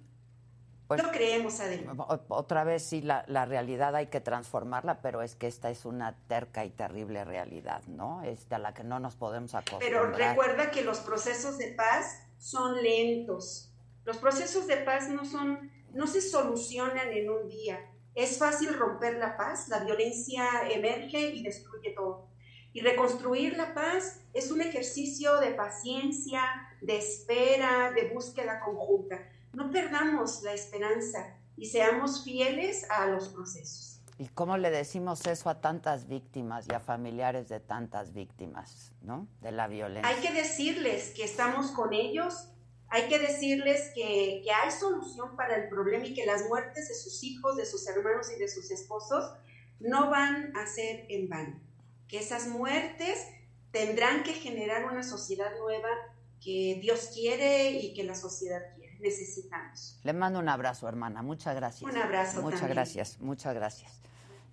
pues, 0.86 1.02
lo 1.02 1.10
creemos, 1.10 1.60
Adela. 1.60 1.94
Otra 2.28 2.62
vez 2.62 2.82
sí, 2.82 3.00
la, 3.00 3.24
la, 3.26 3.46
realidad 3.46 3.96
hay 3.96 4.08
que 4.08 4.20
transformarla, 4.20 5.00
pero 5.00 5.22
es 5.22 5.34
que 5.34 5.46
esta 5.46 5.70
es 5.70 5.86
una 5.86 6.18
terca 6.28 6.62
y 6.66 6.68
terrible 6.68 7.24
realidad, 7.24 7.84
¿no? 7.86 8.22
Este, 8.22 8.54
a 8.54 8.58
la 8.58 8.74
que 8.74 8.84
no 8.84 9.00
nos 9.00 9.16
podemos 9.16 9.54
acostumbrar. 9.54 10.12
Pero 10.12 10.28
recuerda 10.28 10.70
que 10.70 10.84
los 10.84 10.98
procesos 10.98 11.56
de 11.56 11.68
paz 11.68 12.20
son 12.36 12.82
lentos. 12.82 13.72
Los 14.04 14.18
procesos 14.18 14.66
de 14.66 14.76
paz 14.76 15.08
no 15.08 15.24
son, 15.24 15.72
no 15.94 16.06
se 16.06 16.20
solucionan 16.20 17.14
en 17.14 17.30
un 17.30 17.48
día. 17.48 17.80
Es 18.14 18.36
fácil 18.36 18.74
romper 18.74 19.14
la 19.14 19.38
paz, 19.38 19.68
la 19.68 19.78
violencia 19.78 20.70
emerge 20.70 21.30
y 21.30 21.42
destruye 21.42 21.92
todo 21.92 22.33
Y 22.74 22.80
reconstruir 22.80 23.56
la 23.56 23.72
paz 23.72 24.20
es 24.32 24.50
un 24.50 24.60
ejercicio 24.60 25.38
de 25.38 25.52
paciencia, 25.52 26.42
de 26.82 26.98
espera, 26.98 27.92
de 27.92 28.10
búsqueda 28.12 28.60
conjunta. 28.60 29.30
No 29.52 29.70
perdamos 29.70 30.42
la 30.42 30.52
esperanza 30.52 31.38
y 31.56 31.66
seamos 31.66 32.24
fieles 32.24 32.84
a 32.90 33.06
los 33.06 33.28
procesos. 33.28 34.00
¿Y 34.18 34.26
cómo 34.26 34.56
le 34.56 34.70
decimos 34.70 35.24
eso 35.26 35.50
a 35.50 35.60
tantas 35.60 36.08
víctimas 36.08 36.66
y 36.68 36.74
a 36.74 36.80
familiares 36.80 37.48
de 37.48 37.60
tantas 37.60 38.12
víctimas, 38.12 38.92
¿no? 39.02 39.28
De 39.40 39.52
la 39.52 39.68
violencia. 39.68 40.08
Hay 40.08 40.20
que 40.20 40.32
decirles 40.32 41.12
que 41.14 41.22
estamos 41.22 41.70
con 41.70 41.92
ellos, 41.92 42.48
hay 42.88 43.08
que 43.08 43.20
decirles 43.20 43.92
que, 43.94 44.42
que 44.42 44.50
hay 44.50 44.72
solución 44.72 45.36
para 45.36 45.54
el 45.54 45.68
problema 45.68 46.06
y 46.06 46.14
que 46.14 46.26
las 46.26 46.48
muertes 46.48 46.88
de 46.88 46.94
sus 46.94 47.22
hijos, 47.22 47.56
de 47.56 47.66
sus 47.66 47.86
hermanos 47.86 48.32
y 48.36 48.40
de 48.40 48.48
sus 48.48 48.72
esposos 48.72 49.32
no 49.78 50.10
van 50.10 50.56
a 50.56 50.66
ser 50.66 51.06
en 51.08 51.28
vano. 51.28 51.60
Que 52.14 52.20
esas 52.20 52.46
muertes 52.46 53.26
tendrán 53.72 54.22
que 54.22 54.34
generar 54.34 54.84
una 54.84 55.02
sociedad 55.02 55.50
nueva 55.58 55.88
que 56.40 56.78
Dios 56.80 57.10
quiere 57.12 57.72
y 57.72 57.92
que 57.92 58.04
la 58.04 58.14
sociedad 58.14 58.60
quiere. 58.76 58.96
Necesitamos. 59.00 59.98
Le 60.04 60.12
mando 60.12 60.38
un 60.38 60.48
abrazo, 60.48 60.86
hermana. 60.88 61.22
Muchas 61.22 61.56
gracias. 61.56 61.90
Un 61.90 61.96
abrazo 62.00 62.40
Muchas 62.40 62.60
también. 62.60 62.76
gracias, 62.76 63.18
muchas 63.18 63.52
gracias. 63.52 64.00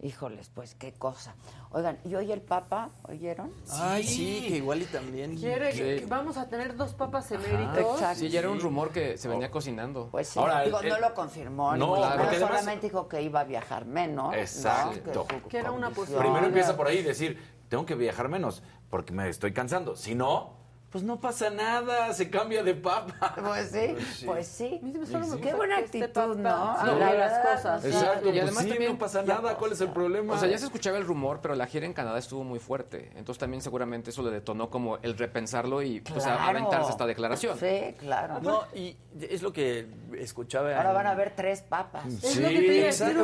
Híjoles, 0.03 0.49
pues 0.49 0.73
qué 0.73 0.93
cosa. 0.93 1.35
Oigan, 1.69 1.99
¿y 2.03 2.15
hoy 2.15 2.31
el 2.31 2.41
Papa? 2.41 2.89
¿Oyeron? 3.07 3.53
Ay, 3.69 4.03
sí, 4.03 4.45
que 4.47 4.57
igual 4.57 4.81
y 4.81 4.85
también. 4.85 5.37
Quiere 5.37 5.71
que 5.71 6.03
vamos 6.07 6.37
a 6.37 6.49
tener 6.49 6.75
dos 6.75 6.95
papas 6.95 7.31
eméritos. 7.31 8.01
Sí, 8.15 8.27
ya 8.29 8.39
era 8.39 8.49
un 8.49 8.59
rumor 8.59 8.91
que 8.91 9.15
se 9.19 9.27
venía 9.27 9.51
cocinando. 9.51 10.07
Pues 10.09 10.29
sí, 10.29 10.39
Ahora, 10.39 10.63
digo, 10.63 10.79
el- 10.81 10.89
no 10.89 10.99
lo 10.99 11.13
confirmó. 11.13 11.77
No, 11.77 11.89
porque 11.89 12.03
además- 12.07 12.39
solamente 12.39 12.87
dijo 12.87 13.07
que 13.07 13.21
iba 13.21 13.41
a 13.41 13.43
viajar 13.43 13.85
menos. 13.85 14.31
¿no? 14.31 14.33
Exacto. 14.33 15.27
Que, 15.27 15.39
su 15.39 15.47
Que 15.47 15.57
era 15.59 15.71
una 15.71 15.91
posibilidad. 15.91 16.21
Primero 16.23 16.47
empieza 16.47 16.75
por 16.75 16.87
ahí 16.87 17.03
decir, 17.03 17.39
tengo 17.71 17.85
que 17.85 17.95
viajar 17.95 18.27
menos 18.27 18.63
porque 18.89 19.13
me 19.13 19.29
estoy 19.29 19.53
cansando. 19.53 19.95
Si 19.95 20.13
no, 20.13 20.57
pues 20.91 21.03
no 21.05 21.19
pasa 21.21 21.49
nada, 21.49 22.13
se 22.13 22.29
cambia 22.29 22.63
de 22.63 22.73
papa. 22.75 23.33
Pues 23.41 23.71
sí, 23.71 23.95
pues 24.25 24.45
sí. 24.47 24.81
solo 25.09 25.25
me 25.27 25.39
Qué 25.39 25.53
buena 25.53 25.79
este 25.79 26.03
actitud, 26.03 26.35
¿no? 26.35 26.49
La 26.49 26.73
hable 26.73 27.17
las 27.17 27.39
cosas. 27.55 27.85
Exacto, 27.85 28.27
Y 28.27 28.31
pues 28.31 28.43
además 28.43 28.63
sí, 28.63 28.69
también- 28.69 28.91
no 28.91 28.97
pasa 28.99 29.23
nada, 29.23 29.55
¿cuál 29.57 29.71
es 29.71 29.81
el 29.81 29.89
problema? 29.89 30.33
O 30.33 30.37
sea, 30.37 30.49
ya 30.49 30.57
se 30.57 30.65
escuchaba 30.65 30.97
el 30.97 31.05
rumor, 31.05 31.39
pero 31.41 31.55
la 31.55 31.65
gira 31.65 31.85
en 31.85 31.93
Canadá 31.93 32.19
estuvo 32.19 32.43
muy 32.43 32.59
fuerte. 32.59 33.09
Entonces 33.15 33.39
también 33.39 33.61
seguramente 33.61 34.09
eso 34.09 34.21
le 34.21 34.31
detonó 34.31 34.69
como 34.69 34.97
el 34.97 35.17
repensarlo 35.17 35.81
y 35.81 36.01
pues, 36.01 36.25
a- 36.25 36.35
Claro. 36.35 36.49
aventarse 36.59 36.91
esta 36.91 37.05
declaración. 37.05 37.57
Sí, 37.57 37.95
claro. 37.97 38.39
No, 38.41 38.63
y 38.75 38.97
es 39.21 39.41
lo 39.41 39.53
que 39.53 39.87
escuchaba. 40.17 40.75
Ahora 40.75 40.89
en- 40.89 40.95
van 40.95 41.07
a 41.07 41.11
haber 41.11 41.35
tres 41.35 41.61
papas. 41.61 42.03
Sí, 42.21 42.41
lo 42.41 42.49
que 42.49 42.87
exacto. 42.87 43.23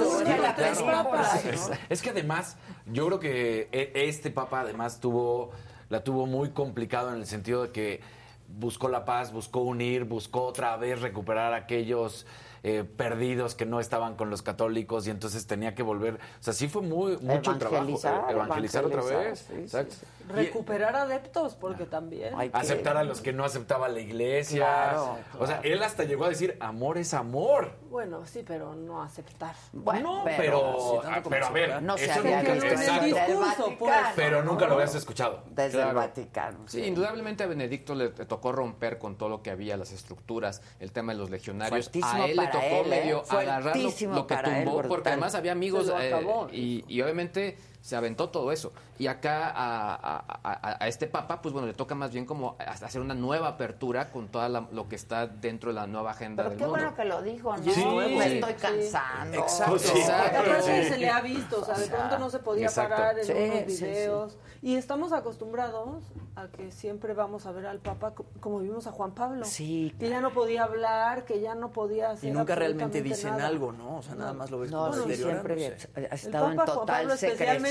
Tres 0.56 0.82
papas. 0.82 1.44
¿no? 1.46 1.52
Es, 1.52 1.70
es 1.90 2.02
que 2.02 2.10
además, 2.12 2.56
yo 2.86 3.08
creo 3.08 3.20
que 3.20 3.70
e- 3.72 3.92
este 4.08 4.32
papa 4.32 4.62
además 4.62 5.00
tuvo, 5.00 5.52
la 5.90 6.04
tuvo 6.04 6.26
muy 6.26 6.50
complicado 6.50 7.14
en 7.14 7.20
el 7.20 7.26
sentido 7.26 7.64
de 7.64 7.72
que 7.72 8.02
buscó 8.48 8.88
la 8.88 9.06
paz, 9.06 9.32
buscó 9.32 9.62
unir, 9.62 10.06
buscó 10.06 10.44
otra 10.44 10.76
vez 10.78 11.02
recuperar 11.02 11.54
aquellos 11.54 12.26
eh, 12.64 12.84
perdidos 12.84 13.56
que 13.56 13.66
no 13.66 13.80
estaban 13.80 14.16
con 14.16 14.30
los 14.30 14.42
católicos 14.42 15.08
y 15.08 15.12
entonces 15.12 15.46
tenía 15.48 15.76
que 15.76 15.84
volver. 15.84 16.16
O 16.16 16.44
sea, 16.44 16.54
sí 16.54 16.68
fue 16.68 16.82
muy 16.82 17.18
mucho 17.18 17.52
el 17.52 17.58
trabajo. 17.60 17.78
Evangelizar, 17.84 18.26
eh, 18.28 18.32
evangelizar 18.32 18.86
otra 18.86 19.02
vez. 19.04 19.40
sí, 19.40 19.46
sí, 19.56 19.62
Exacto. 19.62 19.96
sí. 20.00 20.06
Recuperar 20.34 20.96
adeptos, 20.96 21.56
porque 21.56 21.86
también. 21.86 22.34
Hay 22.38 22.50
que- 22.50 22.58
Aceptar 22.58 22.98
a 22.98 23.04
los 23.06 23.22
que 23.22 23.32
no 23.32 23.46
aceptaba 23.46 23.88
la 23.88 24.00
iglesia. 24.02 24.58
Claro, 24.66 25.18
O 25.40 25.48
sea, 25.48 25.62
él 25.64 25.82
hasta 25.82 26.04
llegó 26.04 26.26
a 26.26 26.30
decir, 26.30 26.58
amor 26.60 26.98
es 26.98 27.14
amor. 27.14 27.72
Bueno, 27.90 28.26
sí, 28.26 28.44
pero 28.46 28.76
no 28.76 29.02
aceptar. 29.02 29.56
Bueno, 29.72 30.18
No, 30.20 30.24
pero, 30.26 30.38
pero, 30.38 31.22
como 31.24 31.30
pero 31.30 31.46
a 31.46 31.50
ver, 31.52 31.82
no 31.82 31.98
se 31.98 32.06
eso 32.06 32.20
había 32.20 32.40
nunca- 32.44 32.54
exacto. 32.56 32.78
desde 32.82 32.98
el 32.98 33.06
discurso, 33.14 33.66
pues. 33.80 33.92
Vaticano, 33.92 34.14
Pero 34.18 34.44
nunca 34.44 34.62
¿no? 34.66 34.68
lo 34.70 34.74
habías 34.76 34.96
escuchado. 34.96 35.44
Desde 35.50 35.72
Claro. 35.78 35.90
el 35.92 35.96
Vaticano. 35.96 36.58
Sí, 36.68 36.84
indudablemente 36.84 37.44
a 37.44 37.48
Benedicto 37.48 37.96
le, 37.96 38.10
le 38.12 38.26
tocó 38.26 38.52
romper 38.52 38.98
con 38.98 39.16
todo 39.18 39.30
lo 39.30 39.42
que 39.42 39.52
había, 39.52 39.78
las 39.78 39.92
estructuras, 39.94 40.62
el 40.82 40.92
tema 40.92 41.14
de 41.14 41.20
los 41.20 41.30
legionarios. 41.30 41.86
Fuertísimo 41.86 42.24
a 42.24 42.26
él 42.28 42.36
le 42.48 42.52
tocó 42.52 42.66
él, 42.66 42.94
¿eh? 42.94 43.02
medio 43.02 43.24
agarrar 43.30 43.78
lo, 43.78 44.28
que 44.28 44.34
él, 44.34 44.44
tumbó, 44.44 44.82
porque 44.88 45.10
además 45.10 45.36
había 45.36 45.52
amigos 45.52 45.92
eh, 46.00 46.14
y, 46.52 46.84
y 46.88 47.02
obviamente 47.02 47.58
se 47.82 47.96
aventó 47.96 48.30
todo 48.30 48.52
eso. 48.52 48.74
Y 49.00 49.08
acá 49.08 49.50
a, 49.50 49.94
a- 49.96 50.40
a- 50.44 50.78
a 50.84 50.88
este 50.88 51.08
papa, 51.08 51.42
pues 51.42 51.54
bueno, 51.54 51.68
le 51.68 51.74
toca 51.74 51.96
más 51.96 52.12
bien 52.12 52.26
como 52.26 52.56
hacer 52.60 53.00
una 53.02 53.14
nueva 53.14 53.48
apertura 53.50 54.12
con 54.12 54.28
todo 54.28 54.48
lo 54.72 54.88
que 54.90 54.96
está 54.96 55.28
dentro 55.28 55.70
de 55.70 55.76
la 55.76 55.88
nueva 55.88 56.12
agenda 56.12 56.44
Pero 56.44 56.50
del 56.50 56.58
qué 56.58 56.64
mundo. 56.66 56.80
bueno 56.80 56.96
que 56.96 57.06
lo 57.06 57.22
dijo, 57.22 57.56
¿no? 57.56 57.64
Sí, 57.72 57.86
me 57.86 58.24
sí. 58.30 58.34
estoy 58.40 58.54
cansando. 58.56 59.38
Exacto. 59.40 59.80
Sí. 59.80 59.98
Exacto. 60.00 60.40
Aparte 60.40 60.84
Sí. 60.84 60.90
se 60.90 60.98
le 60.98 61.10
ha 61.10 61.22
visto, 61.22 61.62
o 61.62 61.66
sea, 61.66 61.78
de 61.78 61.88
pronto 61.88 62.18
no 62.20 62.30
se 62.30 62.40
podía 62.40 62.66
exacto. 62.66 62.96
parar 62.96 63.20
en 63.20 63.26
Sí, 63.26 63.32
unos 63.34 63.58
sí, 63.68 63.78
sí. 63.78 63.86
videos. 63.86 64.38
Y 64.64 64.76
estamos 64.76 65.14
acostumbrados 65.14 66.04
a 66.36 66.48
que 66.48 66.72
siempre 66.72 67.14
vamos 67.14 67.46
a 67.46 67.52
ver 67.52 67.68
al 67.68 67.80
Papa 67.80 68.12
co- 68.16 68.26
como 68.40 68.60
vimos 68.60 68.88
a 68.88 68.92
Juan 68.92 69.12
Pablo. 69.12 69.46
Sí, 69.46 69.96
Que 70.00 70.10
ya 70.10 70.20
no 70.20 70.32
podía 70.32 70.64
hablar, 70.64 71.26
que 71.26 71.40
ya 71.40 71.54
no 71.56 71.70
podía 71.72 72.12
hacer 72.12 72.30
Y 72.30 72.34
nunca 72.34 72.56
realmente 72.56 73.02
dicen 73.04 73.32
nada. 73.32 73.48
algo, 73.48 73.72
¿no? 73.72 73.98
O 73.98 74.02
sea, 74.02 74.16
nada 74.16 74.34
más 74.34 74.50
lo 74.52 74.60
ves 74.60 74.72
No, 74.72 74.90
como 74.90 75.04
sí, 75.06 75.16
siempre 75.16 75.78
ha 76.10 76.16
estado 76.16 76.52
en 76.52 76.58
total 76.58 76.86
Pablo 76.86 77.18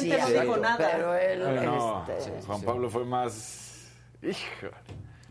no 0.03 0.41
dijo 0.43 0.57
nada. 0.57 0.77
Pero 0.93 1.15
él, 1.15 1.47
Ay, 1.47 1.67
no, 1.67 2.07
este, 2.09 2.43
Juan 2.43 2.63
Pablo 2.63 2.91
fue 2.91 3.05
más... 3.05 3.91
Híjole. 4.23 4.73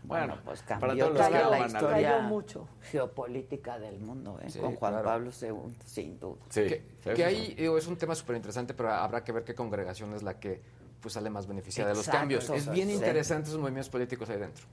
Bueno, 0.04 0.26
Bueno, 0.28 0.42
pues 0.44 0.62
para 0.62 0.78
cambió 0.80 1.06
todos 1.08 1.18
los 1.18 1.26
que 1.26 1.32
la 1.58 1.66
historia 1.66 2.18
mucho. 2.20 2.68
geopolítica 2.92 3.78
del 3.80 3.98
mundo, 3.98 4.38
¿eh? 4.40 4.48
Sí, 4.48 4.60
con 4.60 4.76
Juan 4.76 4.92
claro. 4.92 5.04
Pablo 5.08 5.30
II, 5.42 5.76
sin 5.84 6.20
duda. 6.20 6.36
Sí, 6.48 6.62
que, 6.62 6.84
sí, 7.02 7.10
que 7.10 7.16
sí, 7.16 7.22
ahí 7.22 7.54
digo, 7.54 7.76
es 7.76 7.86
un 7.88 7.96
tema 7.96 8.14
súper 8.14 8.36
interesante, 8.36 8.72
pero 8.72 8.92
habrá 8.92 9.24
que 9.24 9.32
ver 9.32 9.42
qué 9.42 9.54
congregación 9.54 10.14
es 10.14 10.22
la 10.22 10.38
que 10.38 10.62
pues 11.00 11.14
sale 11.14 11.28
más 11.28 11.46
beneficiada 11.48 11.90
de 11.90 11.96
los 11.96 12.08
cambios. 12.08 12.48
Es 12.50 12.70
bien 12.70 12.88
interesante 12.90 13.48
esos 13.48 13.60
movimientos 13.60 13.90
políticos 13.90 14.30
ahí 14.30 14.38
dentro. 14.38 14.64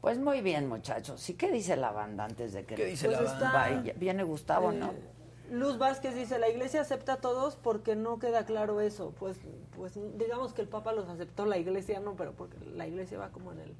Pues 0.00 0.18
muy 0.18 0.40
bien, 0.40 0.68
muchachos. 0.68 1.28
¿Y 1.30 1.34
qué 1.34 1.50
dice 1.50 1.76
la 1.76 1.90
banda 1.92 2.24
antes 2.24 2.52
de 2.52 2.64
que 2.64 2.74
¿Qué 2.74 2.84
dice 2.86 3.06
Pues 3.06 3.20
la 3.20 3.30
banda? 3.30 3.52
vaya? 3.52 3.92
Viene 3.96 4.22
Gustavo, 4.24 4.72
¿no? 4.72 4.92
Luz 5.50 5.78
Vázquez 5.78 6.14
dice, 6.14 6.38
la 6.38 6.48
iglesia 6.48 6.80
acepta 6.80 7.14
a 7.14 7.16
todos 7.20 7.56
porque 7.56 7.94
no 7.96 8.18
queda 8.18 8.44
claro 8.44 8.80
eso. 8.80 9.12
Pues, 9.18 9.38
pues 9.76 9.98
digamos 10.16 10.52
que 10.52 10.62
el 10.62 10.68
Papa 10.68 10.92
los 10.92 11.08
aceptó, 11.08 11.46
la 11.46 11.58
iglesia 11.58 12.00
no, 12.00 12.16
pero 12.16 12.32
porque 12.32 12.56
la 12.64 12.86
iglesia 12.86 13.18
va 13.18 13.30
como 13.30 13.52
en 13.52 13.60
el 13.60 13.74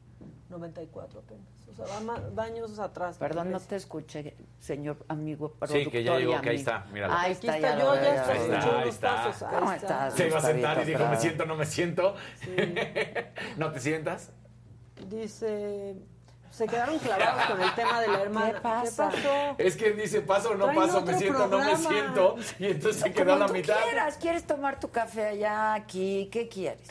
94 0.49 1.21
apenas. 1.21 1.45
O 1.69 1.75
sea, 1.75 1.85
va, 2.01 2.21
va 2.31 2.45
años 2.45 2.79
atrás. 2.79 3.19
Perdón, 3.19 3.51
no 3.51 3.61
te 3.61 3.77
escuché, 3.77 4.35
señor 4.61 4.97
amigo 5.09 5.49
Sí, 5.49 5.55
productor 5.59 5.93
que 5.93 6.05
ya 6.05 6.15
y 6.17 6.19
llegó, 6.21 6.41
que 6.41 6.51
ahí 6.51 6.57
amigo. 6.57 6.71
está, 6.71 6.85
míralo. 6.93 7.13
Ahí 7.15 7.33
Aquí 7.33 7.47
está, 7.49 7.57
está, 7.57 7.69
ya 7.77 7.79
yo 7.79 7.95
ya 7.95 8.15
estoy 8.15 8.37
Ahí 8.37 8.39
está, 8.39 8.55
escuchando 8.55 8.77
ahí 8.77 8.83
unos 8.83 8.95
está. 8.95 9.15
pasos. 9.17 9.43
ahí 9.43 9.55
¿Cómo 9.59 9.73
está. 9.73 9.87
estás? 9.87 10.15
Se 10.15 10.27
iba 10.29 10.39
a 10.39 10.41
sentar 10.43 10.83
y 10.83 10.85
dijo, 10.85 11.07
me 11.09 11.17
siento, 11.17 11.47
no 11.47 11.57
me 11.57 11.67
siento. 11.67 12.15
¿No 13.57 13.73
te 13.73 13.81
sientas? 13.81 14.33
Dice, 15.09 15.97
se 16.57 16.67
quedaron 16.67 16.99
clavados 16.99 17.45
con 17.45 17.61
el 17.61 17.75
tema 17.75 18.01
de 18.01 18.09
la 18.09 18.23
hermana. 18.23 18.53
¿Qué 18.55 18.61
pasa? 18.61 19.11
pasó? 19.11 19.55
Es 19.59 19.77
que 19.77 19.91
dice, 19.93 20.23
paso 20.23 20.51
o 20.51 20.55
no 20.55 20.65
Traen 20.65 20.81
paso, 20.81 21.03
me 21.03 21.19
siento, 21.19 21.47
no 21.49 21.59
me 21.59 21.77
siento. 21.77 22.37
Y 22.59 22.67
entonces 22.67 23.03
se 23.03 23.13
quedó 23.13 23.35
a 23.35 23.37
la 23.37 23.47
tú 23.47 23.53
mitad. 23.53 23.77
quieras, 23.83 24.17
¿quieres 24.17 24.47
tomar 24.47 24.81
tu 24.81 24.91
café 24.91 25.27
allá, 25.27 25.75
aquí? 25.75 26.31
¿Qué 26.33 26.49
quieres? 26.49 26.89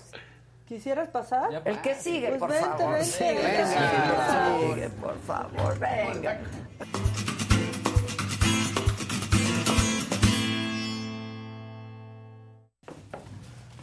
¿Quisieras 0.67 1.09
pasar? 1.09 1.63
El 1.65 1.81
que 1.81 1.95
sigue, 1.95 2.27
Pues 2.29 2.39
por 2.39 2.49
vente, 2.51 2.67
favor. 2.67 2.93
vente. 2.93 3.05
Sigue, 3.05 3.33
Venga. 3.33 3.67
sigue, 3.67 4.69
sigue, 4.75 4.89
por 4.89 5.19
favor, 5.21 5.79
venga. 5.79 6.39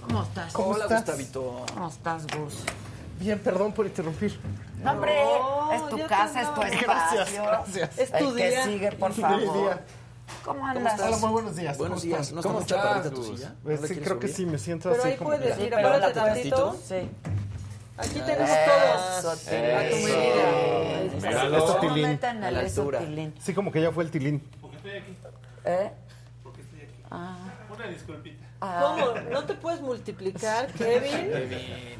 ¿Cómo 0.07 0.23
estás? 0.23 0.55
Hola, 0.57 0.85
estás? 0.85 1.01
Gustavito. 1.07 1.67
¿Cómo 1.75 1.89
estás, 1.89 2.27
Gus? 2.37 2.65
Bien, 3.21 3.39
perdón 3.39 3.73
por 3.73 3.87
interrumpir. 3.87 4.39
No, 4.83 4.91
hombre, 4.93 5.15
es 5.75 5.89
tu 5.89 6.07
casa, 6.07 6.43
es 6.43 6.55
tu 6.55 6.63
espacio. 6.63 6.87
Gracias, 6.87 7.43
gracias. 7.43 7.99
Es 7.99 8.11
tu 8.13 8.17
El 8.31 8.37
que 8.37 8.49
día. 8.51 8.65
sigue, 8.65 8.93
por 8.93 9.13
favor. 9.13 9.41
día. 9.55 9.85
¿Cómo 10.45 10.67
andas? 10.67 11.01
Hola, 11.01 11.17
muy 11.19 11.31
buenos 11.31 11.57
días. 11.57 11.79
Buenos 11.79 12.01
¿Cómo 12.01 12.15
días. 12.15 12.33
¿No 12.33 12.41
está 12.41 12.53
¿Cómo 12.53 12.67
chaparrita 12.67 13.09
estás, 13.09 13.13
tu 13.15 13.37
silla? 13.37 13.55
Pues 13.63 13.77
¿No 13.77 13.83
la 13.83 13.89
sí, 13.89 13.95
quieres 13.95 14.09
creo 14.09 14.19
que 14.21 14.29
sí, 14.29 14.47
me 14.47 14.59
siento 14.59 14.91
Pero 14.91 15.03
así 15.03 15.11
ahí 15.13 15.17
como... 15.19 15.31
puedes 15.31 15.59
ir, 15.59 15.71
tantito. 16.15 16.77
Sí. 16.87 17.11
Aquí 17.99 18.21
tenemos 18.21 18.51
todos. 18.67 19.19
Eso, 19.19 19.31
A 19.31 19.35
tu 19.37 19.41
Tilín. 19.51 20.05
medida. 20.05 20.99
Ahí 20.99 21.07
está. 21.15 21.29
Míralo. 21.29 21.59
Esto, 21.59 21.77
¿Cómo 21.79 21.95
Tilín. 21.95 22.09
meten 22.09 22.37
el 22.39 22.45
A 22.45 22.51
la 22.51 22.63
eso, 22.63 22.81
altura. 22.81 22.99
Tilín? 23.01 23.35
Sí, 23.41 23.55
como 23.55 23.71
que 23.71 23.83
ya 23.83 23.93
fue 23.93 24.05
el 24.05 24.11
tilín. 24.11 24.43
¿Eh? 25.65 25.93
Una 27.71 27.87
disculpita. 27.89 28.47
¿Cómo? 28.59 29.07
¿No 29.31 29.45
te 29.45 29.55
puedes 29.55 29.81
multiplicar, 29.81 30.67
Kevin? 30.79 31.99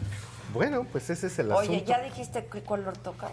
Bueno, 0.53 0.87
pues 0.91 1.09
ese 1.11 1.27
es 1.29 1.39
el 1.39 1.51
Oye, 1.53 1.69
asunto. 1.77 1.85
¿ya 1.87 2.03
dijiste 2.03 2.47
qué 2.51 2.63
color 2.63 2.97
toca? 2.99 3.33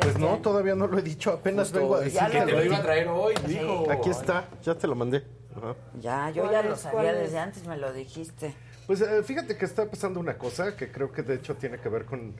Pues 0.00 0.18
no, 0.18 0.28
Este, 0.30 0.42
todavía 0.42 0.74
no 0.74 0.86
lo 0.86 0.98
he 0.98 1.02
dicho, 1.02 1.30
apenas 1.32 1.68
Justo 1.68 1.80
vengo 1.80 1.94
a 1.96 2.00
decir 2.00 2.20
Ya 2.20 2.30
Que 2.30 2.40
te 2.42 2.52
lo 2.52 2.64
iba 2.64 2.76
a 2.76 2.82
traer 2.82 3.08
hoy, 3.08 3.34
Sí. 3.44 3.58
dijo. 3.58 3.90
Aquí 3.90 4.10
está, 4.10 4.48
ya 4.62 4.74
te 4.74 4.86
lo 4.86 4.94
mandé. 4.94 5.24
Ajá. 5.56 5.74
Ya, 6.00 6.30
yo 6.30 6.42
¿Cuál 6.42 6.52
ya 6.54 6.62
lo 6.62 6.76
sabía 6.76 7.12
desde 7.12 7.38
antes, 7.38 7.66
me 7.66 7.76
lo 7.76 7.92
dijiste. 7.92 8.54
Pues 8.86 9.00
eh, 9.00 9.22
fíjate 9.24 9.56
que 9.56 9.64
está 9.64 9.88
pasando 9.90 10.20
una 10.20 10.38
cosa 10.38 10.76
que 10.76 10.90
creo 10.90 11.12
que 11.12 11.22
de 11.22 11.34
hecho 11.34 11.56
tiene 11.56 11.78
que 11.78 11.88
ver 11.88 12.04
con 12.04 12.34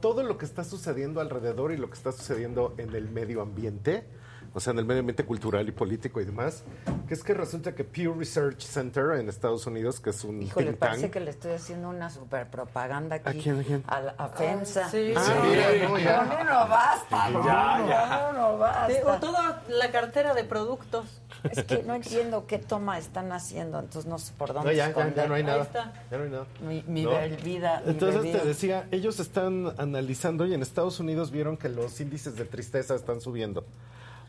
todo 0.00 0.22
lo 0.22 0.38
que 0.38 0.44
está 0.44 0.64
sucediendo 0.64 1.20
alrededor 1.20 1.72
y 1.72 1.76
lo 1.76 1.88
que 1.88 1.94
está 1.94 2.10
sucediendo 2.12 2.74
en 2.78 2.94
el 2.94 3.08
medio 3.10 3.42
ambiente. 3.42 4.04
O 4.54 4.60
sea, 4.60 4.72
en 4.72 4.78
el 4.80 4.84
medio 4.84 5.00
ambiente 5.00 5.24
cultural 5.24 5.66
y 5.68 5.72
político 5.72 6.20
y 6.20 6.24
demás, 6.24 6.62
que 7.08 7.14
es 7.14 7.22
que 7.24 7.32
resulta 7.34 7.74
que 7.74 7.84
Pew 7.84 8.14
Research 8.18 8.60
Center 8.60 9.18
en 9.18 9.28
Estados 9.28 9.66
Unidos, 9.66 9.98
que 10.00 10.10
es 10.10 10.24
un 10.24 10.42
Híjole, 10.42 10.66
think 10.66 10.78
parece 10.78 11.02
tank, 11.02 11.12
que 11.12 11.20
le 11.20 11.30
estoy 11.30 11.52
haciendo 11.52 11.88
una 11.88 12.10
super 12.10 12.48
propaganda 12.50 13.16
aquí. 13.16 13.28
¿A 13.38 13.42
quién, 13.42 13.60
a 13.60 13.62
quién? 13.64 13.84
A, 13.86 14.00
la- 14.00 14.14
a 14.18 14.28
FEMSA. 14.28 14.88
sí. 14.90 15.14
Ah, 15.16 15.42
mira, 15.44 15.88
no, 15.88 15.98
ya. 15.98 16.22
No, 16.24 16.44
no, 16.44 16.68
basta. 16.68 17.26
Sí, 17.28 17.32
ya, 17.44 17.78
no, 17.78 17.88
ya. 17.88 18.32
no, 18.32 18.38
no, 18.52 18.58
basta. 18.58 18.88
Sí, 18.88 18.96
o 19.06 19.12
toda 19.18 19.62
la 19.68 19.90
cartera 19.90 20.34
de 20.34 20.44
productos. 20.44 21.06
Es 21.50 21.64
que 21.64 21.82
no 21.82 21.94
entiendo 21.94 22.46
qué 22.46 22.58
toma 22.58 22.98
están 22.98 23.32
haciendo, 23.32 23.80
entonces 23.80 24.08
no 24.08 24.18
sé 24.18 24.32
por 24.38 24.52
dónde 24.52 24.70
No, 24.70 24.76
ya, 24.76 24.88
esconder. 24.88 25.14
ya 25.16 25.26
no 25.26 25.34
hay 25.34 25.42
nada. 25.42 25.66
Ya 26.10 26.18
no 26.18 26.24
hay 26.24 26.30
nada. 26.30 26.46
Mi, 26.60 26.84
mi 26.86 27.02
¿No? 27.02 27.10
bebida. 27.10 27.82
mi 27.84 27.90
Entonces 27.92 28.22
bebida. 28.22 28.40
te 28.42 28.46
decía, 28.48 28.86
ellos 28.92 29.18
están 29.18 29.72
analizando 29.78 30.46
y 30.46 30.54
en 30.54 30.62
Estados 30.62 31.00
Unidos 31.00 31.30
vieron 31.32 31.56
que 31.56 31.68
los 31.68 32.00
índices 32.00 32.36
de 32.36 32.44
tristeza 32.44 32.94
están 32.94 33.20
subiendo. 33.20 33.64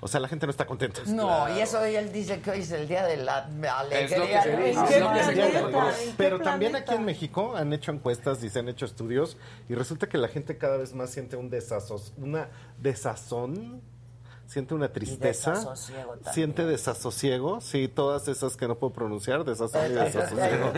O 0.04 0.08
sea, 0.10 0.20
la 0.20 0.28
gente 0.28 0.46
no 0.46 0.52
está 0.52 0.66
contenta. 0.66 1.02
No, 1.08 1.48
y 1.56 1.62
eso 1.62 1.82
él 1.84 2.12
dice 2.12 2.42
que 2.42 2.52
hoy 2.52 2.60
es 2.60 2.72
el 2.72 2.88
día 2.90 3.06
de 3.08 3.16
la 3.18 3.46
alegría. 3.80 4.42
se 4.44 4.52
¿no? 4.52 4.64
dice. 4.64 4.72
¿En 4.72 4.84
Es 4.84 4.90
qué 4.90 5.00
lo 5.00 5.14
que 5.14 5.24
se 5.24 5.32
planeta? 5.32 5.58
dice. 5.62 6.04
¿En 6.04 6.08
qué 6.08 6.14
Pero 6.18 6.40
también 6.42 6.76
aquí 6.76 6.94
en 6.94 7.06
México 7.06 7.56
han 7.56 7.72
hecho 7.72 7.92
encuestas 7.92 8.44
y 8.44 8.50
se 8.50 8.60
han 8.60 8.68
hecho 8.68 8.86
estudios 8.86 9.38
y 9.70 9.76
resulta 9.76 10.08
que 10.10 10.18
la 10.18 10.28
gente 10.28 10.58
cada 10.58 10.76
vez 10.78 10.94
más 10.94 11.10
siente 11.10 11.38
un 11.38 11.50
desasos, 11.50 12.12
una 12.18 12.50
desazón, 12.80 13.82
siente 14.46 14.74
una 14.74 14.92
tristeza, 14.92 15.52
desasosiego 15.52 16.12
también. 16.16 16.34
siente 16.34 16.66
desasosiego, 16.66 17.62
sí, 17.62 17.88
todas 17.88 18.28
esas 18.28 18.58
que 18.58 18.68
no 18.68 18.76
puedo 18.78 18.92
pronunciar, 18.94 19.46
desazón 19.46 19.90
y 19.90 19.96
desasosiego. 19.96 20.74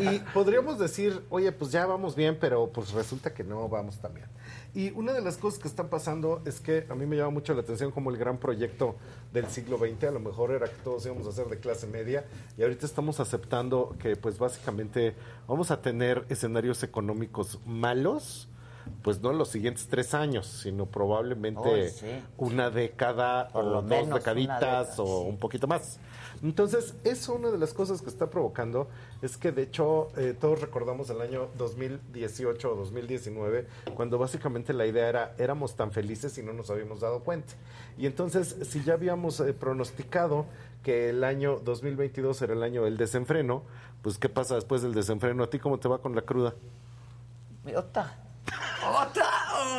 y 0.00 0.18
podríamos 0.32 0.78
decir, 0.78 1.22
oye, 1.30 1.52
pues 1.52 1.70
ya 1.72 1.84
vamos 1.86 2.16
bien, 2.16 2.38
pero 2.40 2.68
pues 2.68 2.92
resulta 2.92 3.34
que 3.34 3.44
no 3.44 3.68
vamos 3.68 3.98
tan 3.98 4.14
bien. 4.14 4.26
Y 4.76 4.90
una 4.90 5.14
de 5.14 5.22
las 5.22 5.38
cosas 5.38 5.58
que 5.58 5.68
están 5.68 5.88
pasando 5.88 6.42
es 6.44 6.60
que 6.60 6.84
a 6.90 6.94
mí 6.94 7.06
me 7.06 7.16
llama 7.16 7.30
mucho 7.30 7.54
la 7.54 7.62
atención 7.62 7.90
como 7.90 8.10
el 8.10 8.18
gran 8.18 8.36
proyecto 8.36 8.96
del 9.32 9.46
siglo 9.46 9.78
XX, 9.78 10.04
a 10.04 10.10
lo 10.10 10.20
mejor 10.20 10.50
era 10.50 10.66
que 10.66 10.76
todos 10.84 11.06
íbamos 11.06 11.26
a 11.26 11.32
ser 11.32 11.46
de 11.46 11.58
clase 11.58 11.86
media 11.86 12.26
y 12.58 12.62
ahorita 12.62 12.84
estamos 12.84 13.18
aceptando 13.18 13.96
que 13.98 14.16
pues 14.16 14.38
básicamente 14.38 15.14
vamos 15.48 15.70
a 15.70 15.80
tener 15.80 16.26
escenarios 16.28 16.82
económicos 16.82 17.58
malos, 17.64 18.50
pues 19.02 19.20
no 19.20 19.32
los 19.32 19.48
siguientes 19.48 19.86
tres 19.88 20.14
años, 20.14 20.46
sino 20.46 20.86
probablemente 20.86 21.90
sí. 21.90 22.06
una 22.36 22.70
década 22.70 23.48
Por 23.48 23.64
o 23.64 23.82
dos 23.82 24.08
decaditas 24.08 24.60
década, 24.60 25.02
o 25.02 25.22
un 25.22 25.38
poquito 25.38 25.66
más. 25.66 26.00
Entonces, 26.42 26.94
eso 27.04 27.34
una 27.34 27.50
de 27.50 27.58
las 27.58 27.72
cosas 27.72 28.02
que 28.02 28.08
está 28.08 28.28
provocando 28.28 28.88
es 29.22 29.36
que 29.36 29.52
de 29.52 29.62
hecho 29.62 30.08
eh, 30.16 30.34
todos 30.38 30.60
recordamos 30.60 31.08
el 31.10 31.20
año 31.20 31.48
2018 31.56 32.72
o 32.72 32.76
2019, 32.76 33.66
cuando 33.94 34.18
básicamente 34.18 34.72
la 34.72 34.86
idea 34.86 35.08
era 35.08 35.34
éramos 35.38 35.76
tan 35.76 35.92
felices 35.92 36.36
y 36.38 36.42
no 36.42 36.52
nos 36.52 36.70
habíamos 36.70 37.00
dado 37.00 37.20
cuenta. 37.20 37.54
Y 37.98 38.06
entonces, 38.06 38.56
si 38.62 38.82
ya 38.82 38.94
habíamos 38.94 39.40
eh, 39.40 39.52
pronosticado 39.52 40.46
que 40.82 41.10
el 41.10 41.24
año 41.24 41.58
2022 41.64 42.42
era 42.42 42.52
el 42.52 42.62
año 42.62 42.84
del 42.84 42.96
desenfreno, 42.96 43.62
pues 44.02 44.18
¿qué 44.18 44.28
pasa 44.28 44.54
después 44.54 44.82
del 44.82 44.94
desenfreno? 44.94 45.44
¿A 45.44 45.50
ti 45.50 45.58
cómo 45.58 45.78
te 45.78 45.88
va 45.88 45.98
con 45.98 46.14
la 46.14 46.22
cruda? 46.22 46.54
Otra, 48.90 49.24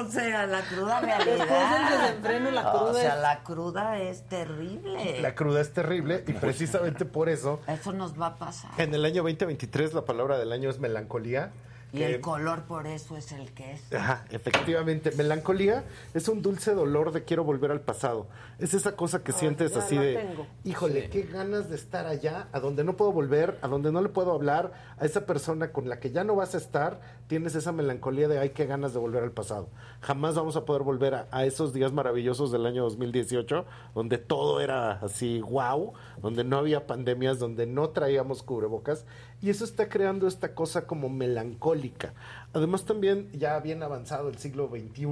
o 0.02 0.10
sea, 0.12 0.46
la 0.48 0.62
cruda 0.62 1.00
realidad. 1.02 1.38
Después 1.38 1.72
del 1.72 2.00
desenfreno, 2.02 2.52
la 2.52 2.62
cruda 2.72 2.84
O 2.84 2.94
sea, 2.94 3.16
es- 3.16 3.22
la 3.22 3.44
cruda 3.44 3.98
es 4.00 4.28
terrible. 4.28 5.22
La 5.22 5.36
cruda 5.36 5.62
es 5.62 5.74
terrible 5.74 6.24
y 6.28 6.34
precisamente 6.34 7.06
por 7.06 7.30
eso 7.30 7.60
Eso 7.68 7.94
nos 7.94 8.20
va 8.20 8.28
a 8.28 8.36
pasar. 8.36 8.72
en 8.78 8.94
el 8.94 9.06
año 9.06 9.24
2023 9.24 9.94
la 9.94 10.06
palabra 10.06 10.38
del 10.38 10.52
año 10.52 10.70
es 10.70 10.80
melancolía. 10.80 11.52
Y 11.94 12.00
que- 12.00 12.16
el 12.16 12.22
color 12.22 12.64
por 12.64 12.86
eso 12.88 13.16
es 13.16 13.32
el 13.32 13.52
que 13.54 13.72
es. 13.74 13.94
Ajá, 13.94 14.26
efectivamente. 14.30 15.12
Melancolía 15.12 15.86
es 16.14 16.28
un 16.28 16.42
dulce 16.42 16.74
dolor 16.74 17.12
de 17.12 17.24
quiero 17.24 17.44
volver 17.44 17.72
al 17.72 17.82
pasado. 17.82 18.28
Es 18.60 18.74
esa 18.74 18.96
cosa 18.96 19.24
que 19.24 19.32
sientes 19.32 19.76
así 19.78 19.98
de, 19.98 20.16
tengo. 20.16 20.48
híjole, 20.64 21.10
qué 21.10 21.22
ganas 21.24 21.70
de 21.70 21.76
estar 21.76 22.06
allá, 22.08 22.48
a 22.52 22.60
donde 22.60 22.84
no 22.84 22.98
puedo 22.98 23.12
volver, 23.12 23.58
a 23.62 23.68
donde 23.68 23.92
no 23.92 24.02
le 24.02 24.10
puedo 24.10 24.32
hablar, 24.32 24.74
a 24.98 25.06
esa 25.06 25.26
persona 25.26 25.72
con 25.72 25.88
la 25.88 26.00
que 26.00 26.12
ya 26.12 26.24
no 26.24 26.36
vas 26.36 26.56
a 26.56 26.58
estar, 26.58 27.00
tienes 27.28 27.56
esa 27.56 27.72
melancolía 27.72 28.28
de, 28.28 28.40
ay, 28.40 28.50
qué 28.50 28.66
ganas 28.66 28.94
de 28.94 29.00
volver 29.00 29.24
al 29.24 29.32
pasado. 29.32 29.70
Jamás 30.02 30.36
vamos 30.36 30.56
a 30.56 30.66
poder 30.66 30.82
volver 30.82 31.14
a, 31.14 31.28
a 31.32 31.46
esos 31.46 31.72
días 31.74 31.92
maravillosos 31.94 32.52
del 32.52 32.66
año 32.66 32.84
2018, 32.84 33.66
donde 33.94 34.18
todo 34.18 34.60
era 34.60 34.94
así, 34.94 35.40
wow, 35.42 35.94
donde 36.22 36.44
no 36.44 36.58
había 36.58 36.88
pandemias, 36.88 37.40
donde 37.40 37.66
no 37.68 37.90
traíamos 37.90 38.42
cubrebocas, 38.44 39.06
y 39.42 39.50
eso 39.50 39.64
está 39.66 39.88
creando 39.90 40.28
esta 40.28 40.54
cosa 40.56 40.88
como 40.88 41.10
melancólica. 41.10 42.14
Además 42.54 42.86
también 42.86 43.30
ya 43.34 43.60
bien 43.60 43.84
avanzado 43.84 44.30
el 44.30 44.38
siglo 44.38 44.68
XXI, 44.70 45.08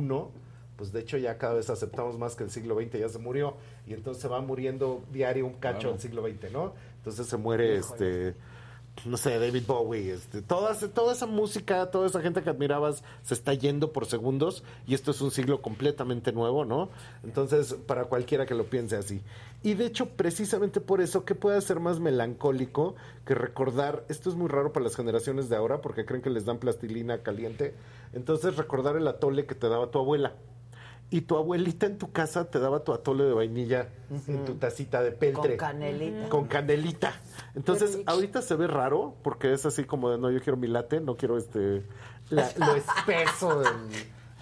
pues 0.76 0.92
de 0.92 1.00
hecho 1.00 1.18
ya 1.18 1.38
cada 1.38 1.54
vez 1.54 1.70
aceptamos 1.70 2.18
más 2.18 2.36
que 2.36 2.44
el 2.44 2.50
siglo 2.52 2.76
XX 2.80 3.00
ya 3.00 3.10
se 3.10 3.20
murió 3.20 3.56
y 3.88 3.94
entonces 3.94 4.22
se 4.22 4.28
va 4.28 4.42
muriendo 4.42 5.04
diario 5.12 5.46
un 5.46 5.54
cacho 5.54 5.78
Claro. 5.80 5.92
del 5.92 6.02
siglo 6.02 6.28
XX, 6.28 6.52
¿no? 6.52 6.74
Entonces 6.98 7.28
se 7.28 7.38
muere 7.38 7.78
este 7.78 8.36
no 9.04 9.18
sé, 9.18 9.38
David 9.38 9.64
Bowie, 9.68 10.14
este, 10.14 10.42
toda, 10.42 10.74
toda 10.90 11.14
esa 11.14 11.26
música, 11.26 11.92
toda 11.92 12.08
esa 12.08 12.22
gente 12.22 12.42
que 12.42 12.50
admirabas 12.50 13.04
se 13.24 13.34
está 13.34 13.54
yendo 13.54 13.92
por 13.92 14.06
segundos 14.06 14.64
y 14.88 14.94
esto 14.94 15.12
es 15.12 15.22
un 15.22 15.32
siglo 15.32 15.62
completamente 15.62 16.32
nuevo, 16.32 16.66
¿no? 16.66 16.90
Entonces, 17.24 17.76
para 17.86 18.06
cualquiera 18.06 18.46
que 18.46 18.56
lo 18.56 18.66
piense 18.66 18.96
así. 18.96 19.22
Y 19.62 19.74
de 19.74 19.86
hecho, 19.86 20.10
precisamente 20.10 20.80
por 20.80 21.02
eso, 21.02 21.26
¿qué 21.26 21.36
puede 21.36 21.62
ser 21.62 21.80
más 21.80 22.00
melancólico 22.00 22.96
que 23.26 23.36
recordar, 23.36 24.06
esto 24.10 24.30
es 24.30 24.36
muy 24.36 24.48
raro 24.48 24.72
para 24.72 24.86
las 24.86 24.96
generaciones 24.96 25.50
de 25.50 25.56
ahora 25.56 25.82
porque 25.82 26.06
creen 26.06 26.22
que 26.22 26.30
les 26.30 26.46
dan 26.46 26.60
plastilina 26.60 27.22
caliente, 27.22 27.76
entonces 28.14 28.56
recordar 28.56 28.96
el 28.96 29.08
atole 29.08 29.46
que 29.46 29.56
te 29.56 29.68
daba 29.68 29.92
tu 29.92 30.00
abuela. 30.00 30.34
Y 31.11 31.22
tu 31.22 31.38
abuelita 31.38 31.86
en 31.86 31.98
tu 31.98 32.11
casa 32.11 32.49
te 32.49 32.60
daba 32.60 32.84
tu 32.84 32.91
atole 32.91 33.23
de 33.26 33.34
vainilla 33.34 33.90
en 34.27 34.44
tu 34.44 34.56
tacita 34.56 35.03
de 35.03 35.11
peltre. 35.11 35.56
Con 35.56 35.57
canelita. 35.57 36.30
Con 36.30 36.45
canelita. 36.48 37.14
Entonces, 37.53 37.99
ahorita 38.06 38.41
se 38.41 38.56
ve 38.56 38.68
raro 38.68 39.15
porque 39.23 39.53
es 39.53 39.65
así 39.65 39.84
como 39.84 40.10
de, 40.10 40.18
no, 40.18 40.32
yo 40.32 40.41
quiero 40.41 40.57
mi 40.57 40.68
latte, 40.68 40.99
no 40.99 41.15
quiero 41.15 41.38
este 41.38 41.84
la- 42.30 42.52
lo 42.57 42.76
espeso 42.76 43.60
del, 43.60 43.73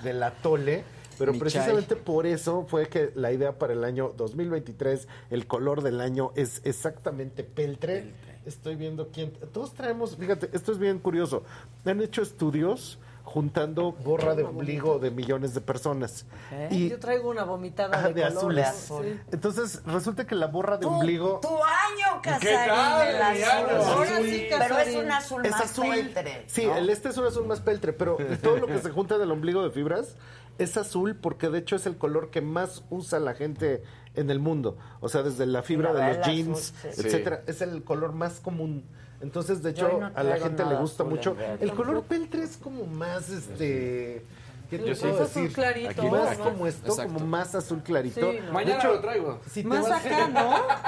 del 0.03 0.23
atole. 0.23 0.84
Pero 1.19 1.31
Mi 1.34 1.40
precisamente 1.40 1.95
por 1.95 2.26
eso 2.26 2.65
fue 2.68 2.88
que 2.88 3.11
la 3.14 3.31
idea 3.31 3.60
para 3.60 3.73
el 3.73 3.84
año 3.84 4.14
2023, 4.18 5.07
el 5.30 5.45
color 5.45 5.84
del 5.84 6.02
año 6.02 6.31
es 6.35 6.61
exactamente 6.64 7.44
peltre. 7.44 8.14
Estoy 8.45 8.76
viendo 8.77 9.10
quién. 9.10 9.31
Todos 9.52 9.73
traemos, 9.73 10.15
fíjate, 10.18 10.49
esto 10.53 10.72
es 10.72 10.80
bien 10.80 10.98
curioso. 10.99 11.44
Han 11.85 12.02
hecho 12.02 12.22
estudios 12.23 12.98
juntando 13.24 13.94
gorra 14.04 14.36
de 14.36 14.44
ombligo 14.44 15.00
de 15.00 15.10
millones 15.10 15.54
de 15.54 15.62
personas. 15.62 16.26
Y 16.70 16.90
Yo 16.90 17.00
traigo 17.00 17.30
una 17.30 17.44
vomitada 17.44 17.98
Ajá, 17.98 18.10
de, 18.10 18.14
de 18.22 18.34
colores. 18.34 18.68
azules. 18.68 19.14
Sí. 19.16 19.22
Entonces, 19.32 19.82
resulta 19.86 20.28
que 20.28 20.36
la 20.36 20.48
borra 20.48 20.78
de 20.78 20.86
ombligo. 20.86 21.40
Tu 21.41 21.48
año, 21.48 22.22
¿Qué 22.22 22.30
Casarín? 22.30 22.70
Ahora 22.70 24.18
sí, 24.22 24.48
Pero 24.50 24.78
es 24.80 24.95
un 24.95 25.12
azul 25.12 25.45
Es 25.45 25.52
más 25.52 25.62
azul. 25.62 25.88
peltre, 25.90 26.44
Sí, 26.48 26.66
¿no? 26.66 26.76
el 26.78 26.90
este 26.90 27.10
es 27.10 27.18
un 27.18 27.26
azul 27.26 27.45
más 27.48 27.62
peltre, 27.62 27.94
pero 27.94 28.18
todo 28.41 28.58
lo 28.58 28.68
que 28.68 28.80
se 28.80 28.90
junta 28.91 29.18
del 29.18 29.32
ombligo 29.32 29.64
de 29.64 29.72
fibras 29.72 30.16
es 30.60 30.78
azul 30.78 31.16
porque 31.16 31.50
de 31.50 31.60
hecho 31.60 31.76
es 31.76 31.86
el 31.88 31.98
color 31.98 32.30
que 32.30 32.41
más 32.41 32.84
usa 32.91 33.20
la 33.20 33.34
gente 33.34 33.84
en 34.16 34.30
el 34.30 34.40
mundo. 34.40 34.78
O 35.00 35.10
sea, 35.10 35.24
desde 35.24 35.45
la 35.48 35.64
fibra 35.64 35.91
la 35.94 36.08
de 36.10 36.18
los 36.18 36.28
jeans, 36.28 36.74
azul, 36.78 36.91
sí. 36.94 37.02
etcétera, 37.08 37.41
es 37.48 37.62
el 37.62 37.84
color 37.84 38.12
más 38.14 38.40
común. 38.40 38.86
Entonces, 39.24 39.64
de 39.64 39.72
hecho, 39.72 39.88
no 40.00 40.12
a 40.14 40.22
la 40.24 40.38
gente 40.38 40.64
le 40.66 40.76
gusta 40.76 41.04
mucho. 41.04 41.36
El 41.60 41.74
color 41.74 42.04
peltre 42.04 42.44
es 42.44 42.58
como 42.58 42.86
más 42.86 43.30
este 43.30 44.24
¿Qué 44.70 44.80
te 44.80 44.88
Yo 44.88 44.95
sí. 44.95 45.02
puedo 45.02 45.16
Es 45.24 45.30
azul 45.30 45.41
decir? 45.44 45.56
clarito, 45.56 45.90
Aquí 45.91 46.08
más 46.10 46.38
¿no? 46.40 46.44
como 46.45 46.66
esto, 46.68 46.88
Exacto. 46.88 47.14
como 47.14 47.26
más 47.28 47.54
azul 47.54 47.84
clarito. 47.84 48.20
Sí, 48.32 48.38
no. 48.40 48.45
De 48.48 48.52
Mañana 48.54 48.80
hecho, 48.80 48.94
lo 48.94 49.00
traigo. 49.02 49.40
si 49.52 49.62
te 49.62 49.68
Más 49.68 49.88
vas- 49.88 50.06
acá, 50.06 50.28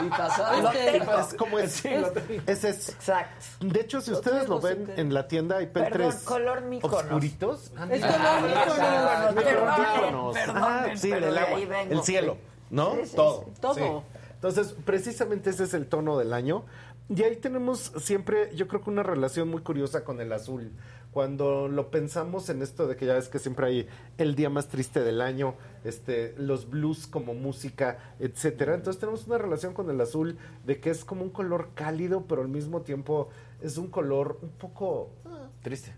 ¿no? 0.01 0.05
Y 0.05 0.09
pasado. 0.09 0.61
Lo 0.63 0.71
Este, 0.71 0.91
tengo. 0.99 1.19
es 1.19 1.33
como 1.35 1.59
es. 1.59 1.71
Sí. 1.71 1.89
Ese 2.47 2.69
es. 2.69 2.89
Exacto. 2.89 3.45
De 3.61 3.79
hecho, 3.81 4.01
si 4.01 4.11
ustedes 4.11 4.47
lo 4.49 4.59
ven 4.59 4.91
en 4.97 5.13
la 5.13 5.27
tienda, 5.27 5.57
hay 5.57 5.67
peltres 5.67 6.15
color 6.23 6.63
Míconos. 6.63 7.03
oscuritos. 7.03 7.71
Ah, 7.77 7.87
Es 7.91 8.01
color 8.01 8.41
Míconos. 8.41 8.79
Ah, 10.47 10.85
Ah, 10.85 10.87
sí, 10.95 11.09
pero 11.11 11.27
el 11.27 11.33
de 11.35 11.39
agua, 11.39 11.81
el 11.89 12.01
cielo, 12.03 12.37
¿no? 12.71 12.93
Todo. 13.15 13.45
Todo. 13.61 14.03
Entonces, 14.35 14.75
precisamente 14.85 15.49
ese 15.51 15.63
es 15.65 15.73
el 15.73 15.87
tono 15.87 16.17
del 16.17 16.33
año. 16.33 16.63
Y 17.09 17.21
ahí 17.23 17.35
tenemos 17.35 17.91
siempre, 17.97 18.49
yo 18.55 18.67
creo 18.67 18.81
que 18.81 18.89
una 18.89 19.03
relación 19.03 19.47
muy 19.49 19.61
curiosa 19.61 20.03
con 20.03 20.19
el 20.21 20.31
azul. 20.33 20.71
Cuando 21.11 21.67
lo 21.69 21.91
pensamos 21.91 22.49
en 22.49 22.61
esto 22.61 22.87
de 22.87 22.95
que 22.97 23.05
ya 23.05 23.13
ves 23.13 23.29
que 23.29 23.39
siempre 23.39 23.67
hay 23.67 23.87
el 24.17 24.35
día 24.35 24.49
más 24.49 24.67
triste 24.67 25.01
del 25.01 25.21
año, 25.21 25.53
este, 25.85 26.33
los 26.37 26.69
blues 26.69 27.07
como 27.07 27.33
música, 27.33 27.99
etcétera. 28.19 28.73
Entonces 28.73 28.99
tenemos 28.99 29.25
una 29.27 29.37
relación 29.37 29.73
con 29.73 29.89
el 29.89 30.01
azul 30.01 30.37
de 30.65 30.79
que 30.81 30.89
es 30.89 31.05
como 31.05 31.21
un 31.23 31.29
color 31.29 31.69
cálido, 31.73 32.25
pero 32.27 32.41
al 32.41 32.49
mismo 32.49 32.81
tiempo 32.81 33.29
es 33.61 33.77
un 33.77 33.87
color 33.89 34.39
un 34.41 34.49
poco 34.49 35.11
Triste. 35.61 35.93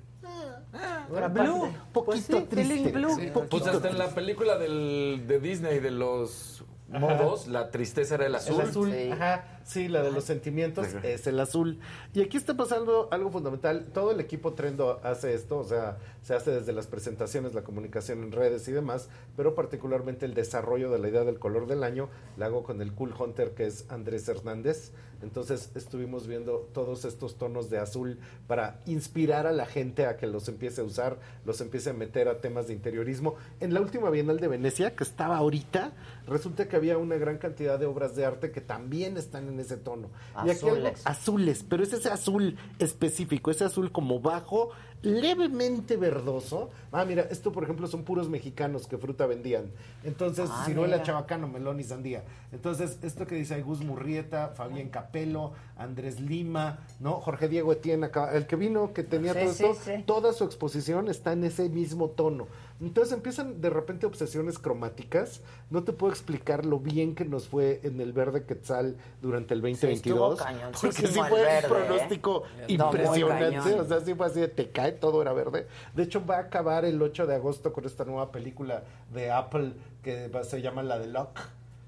Bueno, 1.10 1.30
Blue. 1.30 1.64
un 1.64 1.74
poquito 1.94 2.06
Pues 2.06 2.24
sí, 2.26 2.46
triste. 2.50 2.92
blue. 2.92 3.16
Sí, 3.16 3.28
poquito 3.34 3.58
pues 3.60 3.68
hasta 3.68 3.90
en 3.90 3.98
la 3.98 4.10
película 4.10 4.58
del, 4.58 5.24
de 5.28 5.40
Disney 5.40 5.80
de 5.80 5.92
los 5.92 6.64
modos, 6.90 7.48
la 7.48 7.72
tristeza 7.72 8.16
era 8.16 8.26
el 8.28 8.36
azul. 8.36 8.56
El 8.62 8.70
azul, 8.70 8.92
Sí. 8.92 9.10
ajá. 9.12 9.57
Sí, 9.68 9.90
la 9.90 10.02
de 10.02 10.14
los 10.14 10.24
sentimientos 10.24 10.88
es 11.04 11.28
el 11.28 11.38
azul. 11.42 11.80
Y 12.14 12.22
aquí 12.22 12.38
está 12.38 12.56
pasando 12.56 13.10
algo 13.12 13.30
fundamental. 13.32 13.88
Todo 13.94 14.12
el 14.12 14.22
equipo 14.22 14.54
Trendo 14.54 15.02
hace 15.04 15.34
esto, 15.34 15.60
o 15.60 15.66
sea, 15.66 15.98
se 16.24 16.34
hace 16.34 16.52
desde 16.52 16.72
las 16.72 16.88
presentaciones, 16.88 17.54
la 17.54 17.64
comunicación 17.64 18.24
en 18.24 18.32
redes 18.32 18.66
y 18.70 18.72
demás, 18.72 19.10
pero 19.36 19.56
particularmente 19.56 20.26
el 20.26 20.34
desarrollo 20.34 20.90
de 20.90 21.00
la 21.00 21.10
idea 21.10 21.26
del 21.26 21.38
color 21.38 21.68
del 21.68 21.84
año 21.84 22.08
la 22.38 22.46
hago 22.46 22.64
con 22.64 22.82
el 22.82 22.94
Cool 22.94 23.14
Hunter 23.20 23.52
que 23.52 23.68
es 23.68 23.86
Andrés 23.90 24.30
Hernández. 24.30 24.94
Entonces 25.22 25.72
estuvimos 25.76 26.28
viendo 26.28 26.70
todos 26.74 27.04
estos 27.06 27.38
tonos 27.38 27.70
de 27.70 27.80
azul 27.80 28.20
para 28.46 28.82
inspirar 28.86 29.48
a 29.48 29.52
la 29.52 29.66
gente 29.66 30.06
a 30.06 30.16
que 30.16 30.28
los 30.28 30.48
empiece 30.48 30.82
a 30.82 30.84
usar, 30.84 31.18
los 31.44 31.60
empiece 31.60 31.90
a 31.90 31.94
meter 31.94 32.28
a 32.28 32.40
temas 32.40 32.68
de 32.68 32.74
interiorismo. 32.74 33.36
En 33.60 33.74
la 33.74 33.82
última 33.82 34.10
Bienal 34.10 34.40
de 34.40 34.48
Venecia, 34.48 34.96
que 34.96 35.04
estaba 35.04 35.38
ahorita, 35.38 35.94
resulta 36.28 36.68
que 36.68 36.76
había 36.76 36.98
una 36.98 37.16
gran 37.16 37.38
cantidad 37.38 37.80
de 37.80 37.88
obras 37.88 38.16
de 38.16 38.26
arte 38.26 38.52
que 38.52 38.62
también 38.62 39.18
están 39.18 39.48
en 39.48 39.57
ese 39.60 39.78
tono. 39.78 40.10
Y 40.46 40.50
aquí 40.50 40.66
algo- 40.68 40.88
Azules. 40.88 41.02
azules, 41.06 41.66
pero 41.68 41.84
es 41.84 41.94
ese 41.94 42.10
azul 42.10 42.58
específico, 42.80 43.52
ese 43.52 43.66
azul 43.66 43.92
como 43.92 44.20
bajo, 44.20 44.70
levemente 45.02 45.96
verdoso. 45.98 46.70
Ah, 46.92 47.06
mira, 47.06 47.24
esto 47.30 47.52
por 47.52 47.64
ejemplo 47.64 47.88
son 47.88 48.04
puros 48.04 48.30
mexicanos 48.30 48.88
que 48.88 48.98
fruta 48.98 49.26
vendían. 49.26 49.72
Entonces, 50.04 50.50
Ah, 50.52 50.64
ciruela, 50.66 50.96
mira. 50.98 51.04
chabacano, 51.06 51.48
melón 51.48 51.80
y 51.80 51.84
sandía. 51.84 52.24
Entonces, 52.52 52.98
esto 53.04 53.28
que 53.28 53.36
dice 53.36 53.56
ahí 53.56 53.62
Gus 53.62 53.82
Murrieta, 53.82 54.50
Fabián 54.50 54.90
Capelo, 54.90 55.54
Andrés 55.78 56.20
Lima, 56.20 56.80
¿no? 57.00 57.14
Jorge 57.22 57.48
Diego 57.50 57.72
Etienne, 57.74 58.06
acá, 58.06 58.36
el 58.36 58.48
que 58.48 58.56
vino, 58.56 58.94
que 58.94 59.04
tenía 59.04 59.34
Sí, 59.34 59.40
todo 59.40 59.54
sí, 59.54 59.64
esto, 59.66 59.82
sí. 59.98 60.04
toda 60.06 60.34
su 60.34 60.44
exposición 60.44 61.08
está 61.10 61.34
en 61.34 61.44
ese 61.44 61.70
mismo 61.70 62.10
tono. 62.10 62.48
Entonces 62.80 63.12
empiezan 63.14 63.60
de 63.60 63.72
repente 63.72 64.06
obsesiones 64.06 64.60
cromáticas. 64.60 65.42
No 65.72 65.84
te 65.84 65.94
puedo 65.94 66.14
explicar 66.14 66.64
lo 66.64 66.80
bien 66.80 67.16
que 67.16 67.26
nos 67.26 67.48
fue 67.48 67.80
en 67.84 68.00
el 68.00 68.14
verde 68.14 68.46
quetzal 68.46 68.98
durante 69.20 69.56
el 69.56 69.62
2022. 69.62 70.40
cañoncísimo 70.40 70.92
porque 70.92 71.08
sí 71.08 71.20
fue 71.28 71.42
verde, 71.42 71.68
un 71.68 71.74
pronóstico 71.88 72.44
¿eh? 72.60 72.66
Muy 72.68 72.76
impresionante. 72.76 73.74
O 73.80 73.84
sea, 73.86 74.00
sí 74.02 74.14
fue 74.14 74.28
así 74.28 74.40
de 74.42 74.48
te 74.50 74.70
cae, 74.70 74.87
todo 74.94 75.22
era 75.22 75.34
verde. 75.34 75.68
De 75.96 76.04
hecho, 76.04 76.26
va 76.26 76.38
a 76.38 76.42
acabar 76.42 76.86
el 76.86 77.02
8 77.02 77.26
de 77.28 77.36
agosto 77.36 77.74
con 77.74 77.86
esta 77.86 78.06
nueva 78.06 78.32
película 78.32 78.84
de 79.14 79.32
Apple 79.32 79.74
que 80.04 80.28
va- 80.30 80.44
se 80.44 80.62
llama 80.62 80.84
la 80.84 81.00
de 81.00 81.08
Lock. 81.08 81.40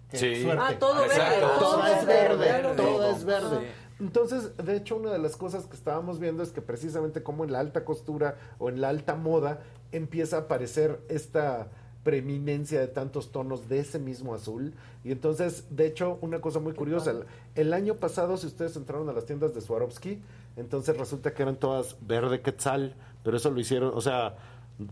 que 0.10 0.18
Sí. 0.18 0.42
suerte. 0.42 0.64
Ah, 0.66 0.80
todo 0.80 1.02
verde, 1.08 1.16
todo 1.40 1.60
Todo 1.60 1.86
es 1.86 2.06
verde, 2.08 2.74
todo 2.76 3.12
es 3.12 3.24
verde. 3.26 3.60
Sí. 3.60 3.66
Entonces, 4.00 4.58
de 4.58 4.76
hecho, 4.76 4.96
una 4.96 5.12
de 5.12 5.20
las 5.20 5.36
cosas 5.38 5.66
que 5.68 5.76
estábamos 5.76 6.20
viendo 6.20 6.42
es 6.42 6.50
que 6.52 6.62
precisamente 6.62 7.22
como 7.22 7.44
en 7.44 7.52
la 7.52 7.60
alta 7.60 7.86
costura 7.86 8.36
o 8.58 8.70
en 8.70 8.82
la 8.82 8.90
alta 8.90 9.14
moda 9.16 9.60
empieza 9.92 10.38
a 10.38 10.40
aparecer 10.42 11.00
esta 11.10 11.68
preeminencia 12.04 12.80
de 12.80 12.88
tantos 12.88 13.32
tonos 13.32 13.70
de 13.70 13.80
ese 13.80 14.00
mismo 14.00 14.34
azul. 14.34 14.74
Y 15.04 15.12
entonces, 15.12 15.66
de 15.70 15.86
hecho, 15.86 16.18
una 16.22 16.40
cosa 16.42 16.60
muy 16.60 16.74
curiosa, 16.74 17.12
el, 17.12 17.26
el 17.56 17.74
año 17.74 17.96
pasado, 17.96 18.38
si 18.38 18.48
ustedes 18.48 18.76
entraron 18.78 19.10
a 19.10 19.14
las 19.14 19.26
tiendas 19.26 19.54
de 19.54 19.62
Swarovski, 19.62 20.22
entonces 20.60 20.96
resulta 20.98 21.34
que 21.34 21.42
eran 21.44 21.56
todas 21.58 21.96
verde 22.02 22.42
quetzal, 22.42 22.96
pero 23.24 23.38
eso 23.38 23.50
lo 23.52 23.60
hicieron, 23.60 23.92
o 23.96 24.02
sea, 24.02 24.36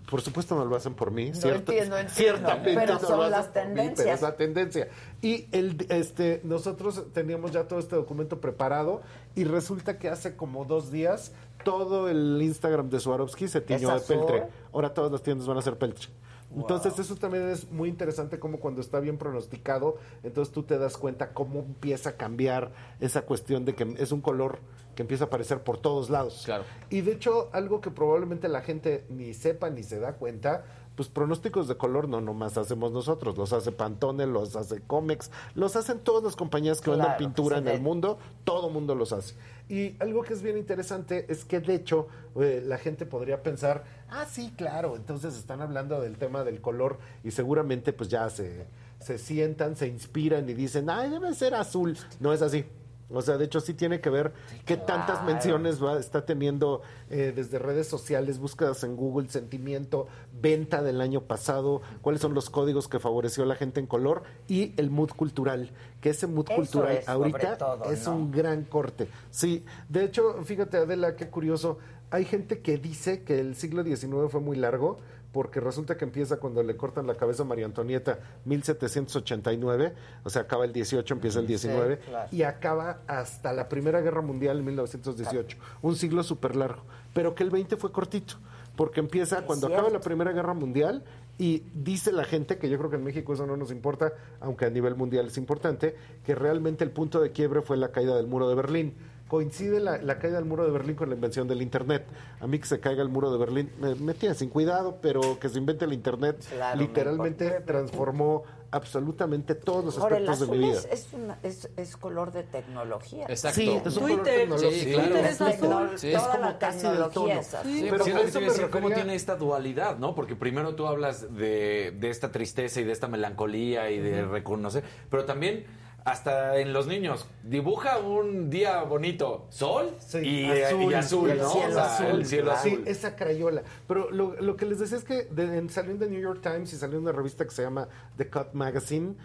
por 0.09 0.21
supuesto 0.21 0.53
no 0.55 0.65
lo 0.65 0.75
hacen 0.75 0.93
por 0.95 1.11
mí, 1.11 1.29
No 1.29 1.35
cierta- 1.35 1.71
entiendo, 1.71 1.97
entiendo, 1.97 2.13
ciertamente 2.13 2.73
pero 2.75 2.93
no 2.95 2.99
lo 3.01 3.07
son 3.07 3.19
hacen 3.21 3.31
las 3.31 3.45
por 3.47 3.55
mí, 3.55 3.61
pero 3.63 3.75
tendencias. 3.75 4.15
es 4.15 4.21
la 4.21 4.35
tendencia. 4.35 4.87
Y 5.21 5.47
el, 5.53 5.85
este, 5.89 6.41
nosotros 6.43 7.05
teníamos 7.13 7.51
ya 7.51 7.67
todo 7.67 7.79
este 7.79 7.95
documento 7.95 8.41
preparado 8.41 9.01
y 9.35 9.45
resulta 9.45 9.97
que 9.97 10.09
hace 10.09 10.35
como 10.35 10.65
dos 10.65 10.91
días 10.91 11.31
todo 11.63 12.09
el 12.09 12.37
Instagram 12.41 12.89
de 12.89 12.99
Swarovski 12.99 13.47
se 13.47 13.61
tiñó 13.61 13.93
de 13.93 14.01
peltre. 14.01 14.47
Ahora 14.73 14.93
todas 14.93 15.11
las 15.11 15.21
tiendas 15.23 15.47
van 15.47 15.57
a 15.57 15.61
ser 15.61 15.77
peltre. 15.77 16.07
Entonces 16.55 16.97
eso 16.97 17.15
también 17.15 17.49
es 17.49 17.69
muy 17.71 17.89
interesante 17.89 18.39
como 18.39 18.59
cuando 18.59 18.81
está 18.81 18.99
bien 18.99 19.17
pronosticado, 19.17 19.97
entonces 20.23 20.53
tú 20.53 20.63
te 20.63 20.77
das 20.77 20.97
cuenta 20.97 21.33
cómo 21.33 21.59
empieza 21.59 22.11
a 22.11 22.13
cambiar 22.13 22.71
esa 22.99 23.23
cuestión 23.23 23.65
de 23.65 23.75
que 23.75 23.95
es 23.97 24.11
un 24.11 24.21
color 24.21 24.59
que 24.95 25.03
empieza 25.03 25.25
a 25.25 25.27
aparecer 25.27 25.61
por 25.61 25.77
todos 25.77 26.09
lados. 26.09 26.43
Claro. 26.45 26.63
Y 26.89 27.01
de 27.01 27.11
hecho, 27.11 27.49
algo 27.51 27.81
que 27.81 27.91
probablemente 27.91 28.47
la 28.47 28.61
gente 28.61 29.05
ni 29.09 29.33
sepa 29.33 29.69
ni 29.69 29.83
se 29.83 29.99
da 29.99 30.13
cuenta, 30.13 30.65
pues 30.97 31.09
pronósticos 31.09 31.67
de 31.67 31.77
color 31.77 32.09
no 32.09 32.19
nomás 32.21 32.57
hacemos 32.57 32.91
nosotros, 32.91 33.37
los 33.37 33.53
hace 33.53 33.71
Pantone, 33.71 34.25
los 34.25 34.55
hace 34.55 34.81
Comex, 34.81 35.29
los 35.53 35.75
hacen 35.75 35.99
todas 35.99 36.23
las 36.23 36.35
compañías 36.35 36.81
que 36.81 36.89
venden 36.89 37.05
Claro, 37.05 37.19
pintura 37.19 37.57
se 37.57 37.61
en 37.61 37.67
el 37.67 37.81
mundo, 37.81 38.17
todo 38.43 38.71
mundo 38.71 38.95
los 38.95 39.13
hace. 39.13 39.35
Y 39.69 39.95
algo 39.99 40.23
que 40.23 40.33
es 40.33 40.41
bien 40.41 40.57
interesante 40.57 41.27
es 41.29 41.45
que 41.45 41.59
de 41.59 41.75
hecho 41.75 42.07
eh, 42.35 42.63
la 42.65 42.79
gente 42.79 43.05
podría 43.05 43.43
pensar, 43.43 43.83
ah, 44.09 44.25
sí, 44.25 44.51
claro, 44.57 44.95
entonces 44.95 45.37
están 45.37 45.61
hablando 45.61 46.01
del 46.01 46.17
tema 46.17 46.43
del 46.43 46.61
color 46.61 46.97
y 47.23 47.29
seguramente 47.29 47.93
pues 47.93 48.09
ya 48.09 48.27
se, 48.31 48.65
se 48.99 49.19
sientan, 49.19 49.75
se 49.75 49.87
inspiran 49.87 50.49
y 50.49 50.55
dicen, 50.55 50.89
ay, 50.89 51.11
debe 51.11 51.35
ser 51.35 51.53
azul. 51.53 51.95
No 52.19 52.33
es 52.33 52.41
así. 52.41 52.65
O 53.09 53.21
sea, 53.21 53.37
de 53.37 53.45
hecho 53.45 53.61
sí 53.61 53.73
tiene 53.73 54.01
que 54.01 54.09
ver 54.09 54.33
qué 54.65 54.75
tantas 54.75 55.23
menciones 55.23 55.81
va, 55.83 55.97
está 55.97 56.25
teniendo 56.25 56.81
eh, 57.09 57.31
desde 57.33 57.57
redes 57.57 57.87
sociales, 57.87 58.37
búsquedas 58.39 58.83
en 58.83 58.95
Google, 58.97 59.29
sentimiento, 59.29 60.07
venta 60.41 60.83
del 60.83 60.99
año 60.99 61.21
pasado, 61.21 61.81
cuáles 62.01 62.21
son 62.21 62.33
los 62.33 62.49
códigos 62.49 62.87
que 62.87 62.99
favoreció 62.99 63.43
a 63.43 63.47
la 63.47 63.55
gente 63.55 63.79
en 63.79 63.87
color 63.87 64.23
y 64.47 64.73
el 64.77 64.89
mood 64.89 65.11
cultural, 65.11 65.71
que 66.01 66.09
ese 66.09 66.27
mood 66.27 66.47
Eso 66.49 66.55
cultural 66.55 66.97
es, 66.97 67.07
ahorita 67.07 67.57
todo, 67.57 67.91
es 67.91 68.05
¿no? 68.07 68.15
un 68.15 68.31
gran 68.31 68.63
corte. 68.63 69.07
Sí, 69.29 69.63
de 69.87 70.03
hecho, 70.03 70.43
fíjate 70.43 70.77
Adela, 70.77 71.15
qué 71.15 71.29
curioso, 71.29 71.77
hay 72.09 72.25
gente 72.25 72.59
que 72.59 72.77
dice 72.77 73.23
que 73.23 73.39
el 73.39 73.55
siglo 73.55 73.83
XIX 73.83 74.29
fue 74.29 74.41
muy 74.41 74.57
largo, 74.57 74.97
porque 75.31 75.59
resulta 75.59 75.97
que 75.97 76.05
empieza 76.05 76.37
cuando 76.37 76.63
le 76.63 76.75
cortan 76.77 77.07
la 77.07 77.15
cabeza 77.15 77.43
a 77.43 77.45
María 77.45 77.65
Antonieta, 77.65 78.19
1789, 78.45 79.93
o 80.23 80.29
sea, 80.29 80.43
acaba 80.43 80.65
el 80.65 80.73
18, 80.73 81.13
empieza 81.13 81.39
el 81.39 81.45
Sí, 81.45 81.53
19, 81.67 81.99
claro. 81.99 82.29
y 82.31 82.43
acaba 82.43 82.99
hasta 83.07 83.53
la 83.53 83.69
Primera 83.69 84.01
Guerra 84.01 84.21
Mundial 84.21 84.59
en 84.59 84.65
1918. 84.65 85.57
Un 85.81 85.95
siglo 85.95 86.23
súper 86.23 86.55
largo, 86.55 86.83
pero 87.13 87.35
que 87.35 87.43
el 87.43 87.49
20 87.49 87.77
fue 87.77 87.91
cortito, 87.91 88.35
porque 88.75 88.99
empieza 88.99 89.43
cuando 89.45 89.67
acaba 89.67 89.89
la 89.89 89.99
Primera 89.99 90.31
Guerra 90.31 90.53
Mundial 90.53 91.03
y 91.37 91.63
dice 91.73 92.11
la 92.11 92.23
gente, 92.23 92.57
que 92.57 92.69
yo 92.69 92.77
creo 92.77 92.89
que 92.89 92.95
en 92.95 93.03
México 93.03 93.33
eso 93.33 93.45
no 93.45 93.57
nos 93.57 93.71
importa, 93.71 94.13
aunque 94.39 94.65
a 94.65 94.69
nivel 94.69 94.95
mundial 94.95 95.27
es 95.27 95.37
importante, 95.37 95.95
que 96.25 96.33
realmente 96.33 96.83
el 96.83 96.91
punto 96.91 97.19
de 97.21 97.31
quiebre 97.31 97.61
fue 97.61 97.77
la 97.77 97.91
caída 97.91 98.15
del 98.15 98.27
muro 98.27 98.49
de 98.49 98.55
Berlín. 98.55 98.95
Coincide 99.27 99.79
la, 99.79 99.97
la 99.97 100.19
caída 100.19 100.37
del 100.37 100.45
muro 100.45 100.63
de 100.65 100.71
Berlín 100.71 100.95
con 100.95 101.09
la 101.09 101.15
invención 101.15 101.47
del 101.47 101.61
Internet. 101.61 102.05
A 102.39 102.47
mí 102.47 102.59
que 102.59 102.65
se 102.65 102.79
caiga 102.79 103.01
el 103.03 103.09
muro 103.09 103.31
de 103.31 103.37
Berlín 103.37 103.71
me, 103.79 103.93
me 103.95 104.13
tiene 104.13 104.35
sin 104.35 104.49
cuidado, 104.49 104.99
pero 105.01 105.37
que 105.39 105.49
se 105.49 105.57
invente 105.57 105.85
el 105.85 105.93
Internet 105.93 106.43
Claro, 106.49 106.79
literalmente 106.79 107.49
transformó 107.65 108.43
absolutamente 108.71 109.55
todos 109.55 109.83
los 109.85 109.97
Ahora, 109.97 110.17
el 110.17 110.27
aspectos 110.29 110.49
de 110.51 110.57
mi 110.57 110.63
vida. 110.69 110.77
es, 110.79 110.85
es, 110.91 111.07
una- 111.13 111.39
es, 111.43 111.69
es 111.77 111.97
color 111.97 112.31
de 112.31 112.43
tecnología. 112.43 113.25
Exacto. 113.29 113.59
Sí, 113.61 113.69
es 113.69 113.95
un 113.97 114.03
color 114.03 114.17
Twitter, 114.23 114.39
tecnológico. 114.41 114.71
sí, 114.73 114.91
claro. 114.93 115.09
Twitter 115.09 115.25
es 115.25 115.41
azul. 115.41 115.89
Sí. 115.95 116.11
Toda 116.11 116.23
Es 116.23 116.27
como 116.35 116.45
la 116.45 116.59
casi 116.59 116.77
del 116.79 116.91
tecnología 116.91 117.41
tono. 117.41 117.63
Sí, 117.63 117.87
Pero 117.89 118.03
sí, 118.03 118.11
eso 118.11 118.41
me 118.41 118.69
¿Cómo 118.69 118.91
tiene 118.91 119.15
esta 119.15 119.35
dualidad, 119.35 119.97
no? 119.97 120.15
Porque 120.15 120.35
primero 120.35 120.75
tú 120.75 120.85
hablas 120.87 121.33
de, 121.35 121.93
de 121.97 122.09
esta 122.09 122.31
tristeza 122.31 122.81
y 122.81 122.83
de 122.83 122.91
esta 122.91 123.07
melancolía 123.07 123.89
y 123.89 123.99
de 123.99 124.25
reconocer, 124.25 124.83
pero 125.09 125.25
también 125.25 125.65
hasta 126.07 126.57
en 126.59 126.71
los 126.71 126.87
niños, 126.87 127.27
dibuja 127.43 127.97
un 127.97 128.49
día 128.49 128.81
bonito, 128.83 129.45
sol 129.49 129.91
Sí, 129.99 130.19
y 130.19 130.39
y 130.45 130.93
azul, 130.93 131.29
el 131.29 131.37
¿no? 131.39 131.49
cielo 131.49 131.67
O 131.69 131.73
sea, 131.73 131.95
azul, 131.95 132.05
el 132.07 132.25
cielo 132.25 132.51
Sí, 132.63 132.69
azul. 132.69 132.83
esa 132.87 133.15
crayola. 133.17 133.63
Pero 133.87 134.09
lo, 134.11 134.33
lo 134.39 134.55
que 134.55 134.65
les 134.65 134.79
decía 134.79 134.97
es 134.97 135.03
que 135.03 135.23
de- 135.25 135.57
en- 135.57 135.69
salió 135.69 135.91
en 135.91 135.99
The 135.99 136.07
New 136.09 136.21
York 136.21 136.39
Times 136.41 136.71
y 136.71 136.77
salió 136.77 136.97
en 136.97 137.03
una 137.03 137.11
revista 137.11 137.43
que 137.43 137.51
se 137.51 137.61
llama 137.63 137.89
The 138.15 138.29
Cut 138.29 138.53
Magazine, 138.53 139.15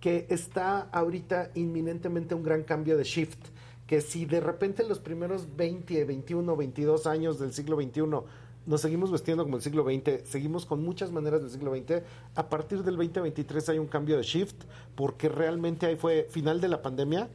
que 0.00 0.26
está 0.30 0.88
ahorita 0.92 1.50
inminentemente 1.56 2.34
un 2.34 2.42
gran 2.42 2.62
cambio 2.62 2.96
de 2.96 3.04
shift. 3.04 3.38
Que 3.86 4.00
si 4.00 4.24
de 4.24 4.40
repente 4.40 4.82
en 4.82 4.88
los 4.88 4.98
primeros 5.00 5.56
20, 5.56 6.04
21, 6.06 6.56
22 6.56 7.06
años 7.06 7.38
del 7.38 7.52
siglo 7.52 7.76
XXI 7.76 8.02
nos 8.66 8.80
seguimos 8.80 9.10
vestiendo 9.10 9.44
como 9.44 9.56
el 9.56 9.62
siglo 9.62 9.84
XX, 9.84 10.28
seguimos 10.28 10.66
con 10.66 10.82
muchas 10.82 11.10
maneras 11.10 11.42
del 11.42 11.50
siglo 11.50 11.74
XX, 11.74 12.02
a 12.34 12.48
partir 12.48 12.82
del 12.82 12.96
2023 12.96 13.68
hay 13.70 13.78
un 13.78 13.86
cambio 13.86 14.16
de 14.16 14.22
shift, 14.22 14.64
porque 14.94 15.28
realmente 15.28 15.86
ahí 15.86 15.96
fue 15.96 16.26
final 16.30 16.60
de 16.60 16.68
la 16.68 16.82
pandemia, 16.82 17.28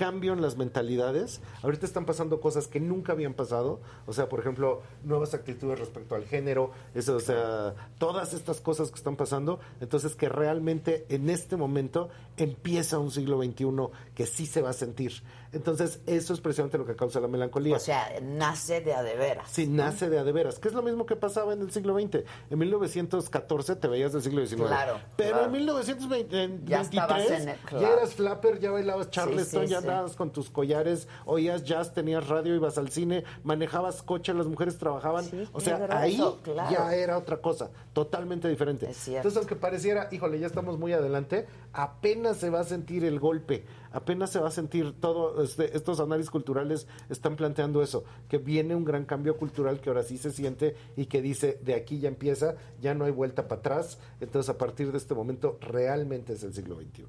cambio 0.00 0.32
en 0.32 0.40
las 0.40 0.56
mentalidades. 0.56 1.42
Ahorita 1.62 1.84
están 1.84 2.06
pasando 2.06 2.40
cosas 2.40 2.68
que 2.68 2.80
nunca 2.80 3.12
habían 3.12 3.34
pasado. 3.34 3.80
O 4.06 4.14
sea, 4.14 4.30
por 4.30 4.40
ejemplo, 4.40 4.80
nuevas 5.04 5.34
actitudes 5.34 5.78
respecto 5.78 6.14
al 6.14 6.24
género. 6.24 6.70
Eso, 6.94 7.16
o 7.16 7.20
sea, 7.20 7.74
todas 7.98 8.32
estas 8.32 8.62
cosas 8.62 8.90
que 8.90 8.96
están 8.96 9.16
pasando. 9.16 9.60
Entonces, 9.78 10.14
que 10.14 10.30
realmente 10.30 11.04
en 11.10 11.28
este 11.28 11.58
momento 11.58 12.08
empieza 12.38 12.98
un 12.98 13.10
siglo 13.10 13.42
XXI 13.42 13.66
que 14.14 14.24
sí 14.24 14.46
se 14.46 14.62
va 14.62 14.70
a 14.70 14.72
sentir. 14.72 15.12
Entonces, 15.52 16.00
eso 16.06 16.32
es 16.32 16.40
precisamente 16.40 16.78
lo 16.78 16.86
que 16.86 16.94
causa 16.94 17.18
la 17.20 17.26
melancolía. 17.28 17.76
O 17.76 17.80
sea, 17.80 18.08
nace 18.22 18.80
de 18.80 18.94
a 18.94 19.02
de 19.02 19.16
veras. 19.16 19.48
Sí, 19.50 19.66
nace 19.66 20.08
de 20.08 20.18
a 20.18 20.24
de 20.24 20.30
veras, 20.32 20.58
que 20.60 20.68
es 20.68 20.74
lo 20.74 20.82
mismo 20.82 21.06
que 21.06 21.16
pasaba 21.16 21.52
en 21.52 21.60
el 21.62 21.72
siglo 21.72 21.94
XX. 21.98 22.24
En 22.50 22.58
1914 22.58 23.76
te 23.76 23.88
veías 23.88 24.12
del 24.12 24.22
siglo 24.22 24.46
XIX. 24.46 24.68
Claro, 24.68 25.00
Pero 25.16 25.30
claro. 25.30 25.46
en 25.46 25.52
1923 25.52 26.50
Ya 26.66 26.80
estabas 26.82 27.30
en 27.30 27.48
el- 27.48 27.56
ya 27.80 27.88
eras 27.92 28.14
flapper, 28.14 28.60
ya 28.60 28.70
bailabas 28.70 29.10
charleston, 29.10 29.62
Sí, 29.62 29.66
sí, 29.66 29.72
ya 29.72 29.80
sí. 29.80 29.88
andabas 29.88 30.14
con 30.16 30.30
tus 30.30 30.50
collares, 30.50 31.08
oías 31.24 31.64
jazz, 31.64 31.92
tenías 31.92 32.28
radio, 32.28 32.54
ibas 32.54 32.78
al 32.78 32.90
cine, 32.90 33.24
manejabas 33.42 34.02
coche, 34.02 34.32
las 34.34 34.46
mujeres 34.46 34.78
trabajaban. 34.78 35.24
o 35.52 35.60
sea, 35.60 35.84
ahí 35.90 36.14
eso, 36.14 36.38
claro. 36.42 36.70
ya 36.70 36.94
era 36.94 37.18
otra 37.18 37.38
cosa, 37.38 37.70
totalmente 37.92 38.48
diferente. 38.48 38.88
Es 38.88 38.96
cierto. 38.96 39.18
Entonces, 39.28 39.38
aunque 39.38 39.56
pareciera, 39.56 40.08
híjole, 40.12 40.38
ya 40.38 40.46
estamos 40.46 40.78
muy 40.78 40.92
adelante, 40.92 41.46
apenas 41.72 42.36
se 42.36 42.50
va 42.50 42.60
a 42.60 42.64
sentir 42.64 43.04
el 43.04 43.18
golpe 43.18 43.64
apenas 43.92 44.30
se 44.30 44.38
va 44.38 44.48
a 44.48 44.52
sentir 44.52 44.94
todo, 45.00 45.42
este, 45.42 45.76
estos 45.76 46.00
análisis 46.00 46.30
culturales 46.30 46.86
están 47.08 47.36
planteando 47.36 47.82
eso, 47.82 48.04
que 48.28 48.38
viene 48.38 48.74
un 48.74 48.84
gran 48.84 49.04
cambio 49.04 49.36
cultural 49.36 49.80
que 49.80 49.90
ahora 49.90 50.02
sí 50.02 50.18
se 50.18 50.30
siente 50.30 50.76
y 50.96 51.06
que 51.06 51.22
dice, 51.22 51.58
de 51.62 51.74
aquí 51.74 51.98
ya 51.98 52.08
empieza, 52.08 52.56
ya 52.80 52.94
no 52.94 53.04
hay 53.04 53.12
vuelta 53.12 53.48
para 53.48 53.60
atrás, 53.60 53.98
entonces 54.20 54.48
a 54.50 54.58
partir 54.58 54.92
de 54.92 54.98
este 54.98 55.14
momento 55.14 55.58
realmente 55.60 56.32
es 56.34 56.42
el 56.42 56.54
siglo 56.54 56.76
XXI. 56.76 57.06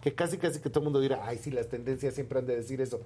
Que 0.00 0.14
casi 0.14 0.38
casi 0.38 0.60
que 0.60 0.70
todo 0.70 0.80
el 0.80 0.84
mundo 0.84 1.00
dirá, 1.00 1.26
ay, 1.26 1.38
sí, 1.38 1.50
las 1.50 1.68
tendencias 1.68 2.14
siempre 2.14 2.38
han 2.38 2.46
de 2.46 2.56
decir 2.56 2.80
eso. 2.80 3.00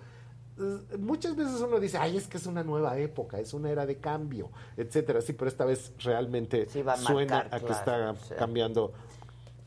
Eh, 0.59 0.97
Muchas 0.99 1.37
veces 1.37 1.61
uno 1.61 1.81
dice, 1.81 1.99
ay, 1.99 2.17
es 2.17 2.27
que 2.27 2.37
es 2.37 2.47
una 2.47 2.63
nueva 2.63 2.99
época, 2.99 3.39
es 3.39 3.55
una 3.55 3.71
era 3.71 3.87
de 3.87 3.97
cambio, 3.97 4.51
etcétera. 4.77 5.21
Sí, 5.21 5.33
pero 5.33 5.49
esta 5.49 5.65
vez 5.65 5.93
realmente 5.99 6.67
a 6.87 6.97
suena 6.97 7.49
a 7.51 7.61
que 7.61 7.73
está 7.73 8.15
sí. 8.15 8.35
cambiando. 8.39 8.93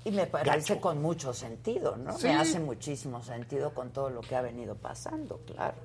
Y 0.06 0.12
me 0.12 0.28
parece 0.28 0.74
Gacho. 0.74 0.82
con 0.82 1.02
mucho 1.02 1.34
sentido, 1.34 1.96
¿no? 1.96 2.18
Sí. 2.18 2.28
Me 2.28 2.36
hace 2.36 2.60
muchísimo 2.60 3.24
sentido 3.24 3.74
con 3.74 3.92
todo 3.92 4.10
lo 4.10 4.22
que 4.22 4.36
ha 4.36 4.42
venido 4.42 4.76
pasando, 4.76 5.40
claro. 5.46 5.76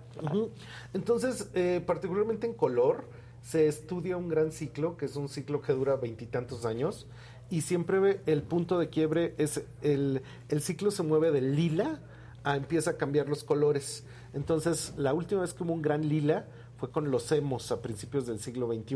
Entonces, 0.92 1.48
eh, 1.54 1.82
particularmente 1.86 2.46
en 2.46 2.54
color, 2.54 3.04
se 3.42 3.68
estudia 3.68 4.16
un 4.16 4.28
gran 4.28 4.50
ciclo, 4.50 4.96
que 4.96 5.06
es 5.06 5.16
un 5.16 5.28
ciclo 5.28 5.62
que 5.62 5.72
dura 5.72 5.96
veintitantos 5.96 6.64
años, 6.64 7.06
y 7.50 7.62
siempre 7.62 8.20
el 8.26 8.42
punto 8.42 8.78
de 8.78 8.88
quiebre 8.90 9.34
es 9.38 9.62
el, 9.82 10.22
el 10.48 10.60
ciclo 10.60 10.90
se 10.90 11.02
mueve 11.02 11.30
del 11.30 11.54
lila 11.54 12.00
a 12.44 12.56
empieza 12.56 12.90
a 12.90 12.96
cambiar 12.96 13.28
los 13.28 13.44
colores. 13.44 14.04
Entonces, 14.34 14.94
la 14.96 15.14
última 15.14 15.42
vez 15.42 15.54
que 15.54 15.62
hubo 15.62 15.72
un 15.72 15.82
gran 15.82 16.08
lila 16.08 16.46
fue 16.78 16.90
con 16.90 17.10
los 17.10 17.30
emos 17.32 17.72
a 17.72 17.82
principios 17.82 18.26
del 18.26 18.38
siglo 18.38 18.72
XXI. 18.72 18.94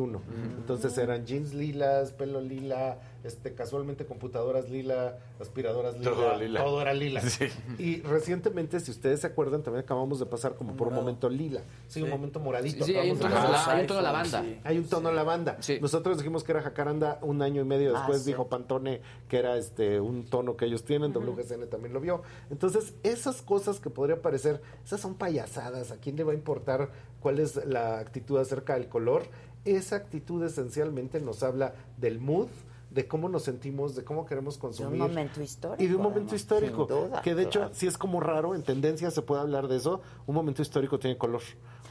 Entonces 0.56 0.96
eran 0.98 1.26
jeans 1.26 1.52
lilas, 1.52 2.12
pelo 2.12 2.40
lila, 2.40 2.98
este, 3.24 3.54
casualmente 3.54 4.04
computadoras 4.06 4.68
lila, 4.68 5.18
aspiradoras 5.40 5.96
lila, 5.98 6.10
Todo 6.10 6.36
lila. 6.38 6.64
todo 6.64 6.80
era 6.82 6.94
lila. 6.94 7.20
Sí. 7.28 7.46
Y 7.78 8.00
recientemente, 8.02 8.80
si 8.80 8.90
ustedes 8.90 9.20
se 9.20 9.26
acuerdan, 9.28 9.62
también 9.62 9.84
acabamos 9.84 10.18
de 10.18 10.26
pasar 10.26 10.54
como 10.54 10.76
por 10.76 10.88
un 10.88 10.94
momento 10.94 11.28
lila. 11.28 11.60
Sí, 11.88 12.02
un 12.02 12.10
momento 12.10 12.40
moradito. 12.40 12.84
Sí, 12.84 12.92
sí, 12.92 12.98
hay 12.98 13.10
un 13.10 13.18
tono- 13.18 13.34
pasar. 13.34 13.76
hay 13.76 13.80
un 13.82 13.86
tono 13.86 14.00
lavanda. 14.02 14.44
Hay 14.64 14.78
un 14.78 14.88
tono 14.88 15.12
lavanda. 15.12 15.58
Nosotros 15.80 16.18
dijimos 16.18 16.44
que 16.44 16.52
era 16.52 16.62
jacaranda 16.62 17.18
un 17.22 17.42
año 17.42 17.62
y 17.62 17.64
medio 17.64 17.94
Ah, 17.94 17.98
después, 18.00 18.22
sí. 18.22 18.30
dijo 18.30 18.48
Pantone 18.48 19.00
que 19.28 19.38
era 19.38 19.56
este 19.56 20.00
un 20.00 20.24
tono 20.24 20.56
que 20.56 20.64
ellos 20.66 20.84
tienen, 20.84 21.12
WGCN 21.12 21.68
también 21.68 21.92
lo 21.94 22.00
vio. 22.00 22.22
Entonces, 22.50 22.94
esas 23.02 23.42
cosas 23.42 23.80
que 23.80 23.90
podría 23.90 24.20
parecer, 24.20 24.60
esas 24.84 25.00
son 25.00 25.14
payasadas, 25.14 25.90
¿a 25.92 25.96
quién 25.96 26.16
le 26.16 26.24
va 26.24 26.32
a 26.32 26.34
importar 26.34 26.90
cuál 27.20 27.38
es 27.38 27.64
la 27.66 27.98
actitud 27.98 28.38
acerca 28.38 28.74
del 28.74 28.88
color? 28.88 29.22
Esa 29.64 29.94
actitud 29.96 30.42
esencialmente 30.44 31.20
nos 31.20 31.42
habla 31.42 31.74
del 31.96 32.18
mood, 32.18 32.48
de 32.92 33.08
cómo 33.08 33.28
nos 33.28 33.44
sentimos, 33.44 33.94
de 33.94 34.04
cómo 34.04 34.26
queremos 34.26 34.54
De 34.56 34.60
consumir. 34.60 35.00
un 35.02 35.08
momento 35.08 35.42
histórico. 35.42 35.82
Y 35.82 35.86
de 35.86 35.94
un 35.96 36.02
momento 36.02 36.34
histórico. 36.34 36.84
duda, 36.86 37.22
que 37.22 37.34
de 37.34 37.44
hecho, 37.44 37.60
claro. 37.60 37.74
si 37.74 37.86
es 37.86 37.96
como 37.96 38.20
raro, 38.20 38.54
en 38.54 38.62
tendencia 38.62 39.10
se 39.10 39.22
puede 39.22 39.40
hablar 39.40 39.68
de 39.68 39.76
eso. 39.76 40.00
Un 40.26 40.34
momento 40.34 40.62
histórico 40.62 40.98
tiene 40.98 41.16
color. 41.16 41.42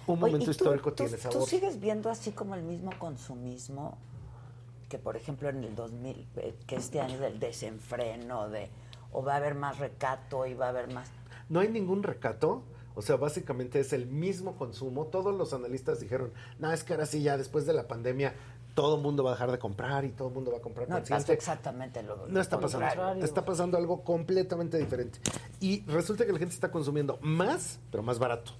Un 0.07 0.13
Oye, 0.15 0.19
momento 0.31 0.43
¿y 0.43 0.45
tú- 0.45 0.51
histórico 0.51 0.89
tú- 0.91 1.03
tiene 1.03 1.17
¿Tú 1.17 1.31
sabor. 1.31 1.47
sigues 1.47 1.79
viendo 1.79 2.09
así 2.09 2.31
como 2.31 2.55
el 2.55 2.63
mismo 2.63 2.91
consumismo 2.99 3.97
que, 4.89 4.97
por 4.99 5.15
ejemplo, 5.15 5.47
en 5.49 5.63
el 5.63 5.73
2000, 5.75 6.27
eh, 6.37 6.53
que 6.67 6.75
este 6.75 6.99
año 6.99 7.19
del 7.19 7.39
desenfreno, 7.39 8.49
de 8.49 8.69
o 9.13 9.23
va 9.23 9.33
a 9.33 9.37
haber 9.37 9.55
más 9.55 9.77
recato 9.79 10.45
y 10.45 10.53
va 10.53 10.67
a 10.67 10.69
haber 10.69 10.93
más... 10.93 11.09
No 11.49 11.59
hay 11.59 11.69
ningún 11.69 12.03
recato. 12.03 12.63
O 12.93 13.01
sea, 13.01 13.15
básicamente 13.15 13.79
es 13.79 13.93
el 13.93 14.05
mismo 14.05 14.57
consumo. 14.57 15.05
Todos 15.05 15.33
los 15.33 15.53
analistas 15.53 16.01
dijeron, 16.01 16.33
no, 16.59 16.71
es 16.73 16.83
que 16.83 16.91
ahora 16.93 17.05
sí, 17.05 17.21
ya 17.23 17.37
después 17.37 17.65
de 17.65 17.71
la 17.71 17.87
pandemia, 17.87 18.33
todo 18.73 18.95
el 18.97 19.01
mundo 19.01 19.23
va 19.23 19.31
a 19.31 19.33
dejar 19.33 19.51
de 19.51 19.59
comprar 19.59 20.05
y 20.05 20.09
todo 20.11 20.29
el 20.29 20.33
mundo 20.33 20.51
va 20.51 20.57
a 20.57 20.61
comprar 20.61 20.87
No, 20.89 20.95
consciente. 20.95 21.33
exactamente 21.33 22.01
lo 22.03 22.27
No 22.27 22.39
está 22.39 22.59
pasando. 22.59 22.87
contrario. 22.87 23.23
Está 23.23 23.43
pasando 23.45 23.77
algo 23.77 24.03
completamente 24.03 24.77
diferente. 24.77 25.19
Y 25.59 25.83
resulta 25.85 26.25
que 26.25 26.31
la 26.33 26.39
gente 26.39 26.53
está 26.55 26.71
consumiendo 26.71 27.17
más, 27.21 27.79
pero 27.91 28.01
más 28.03 28.17
barato. 28.19 28.51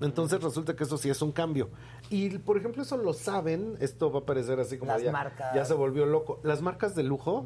Entonces 0.00 0.42
resulta 0.42 0.74
que 0.74 0.82
eso 0.82 0.98
sí 0.98 1.10
es 1.10 1.22
un 1.22 1.30
cambio. 1.30 1.68
Y 2.10 2.38
por 2.38 2.56
ejemplo, 2.56 2.82
eso 2.82 2.96
lo 2.96 3.12
saben, 3.12 3.76
esto 3.78 4.10
va 4.10 4.18
a 4.20 4.24
parecer 4.24 4.58
así 4.58 4.78
como 4.78 4.90
Las 4.90 5.02
ya, 5.02 5.12
marcas. 5.12 5.54
ya 5.54 5.64
se 5.64 5.74
volvió 5.74 6.06
loco. 6.06 6.40
Las 6.42 6.60
marcas 6.60 6.96
de 6.96 7.04
lujo 7.04 7.44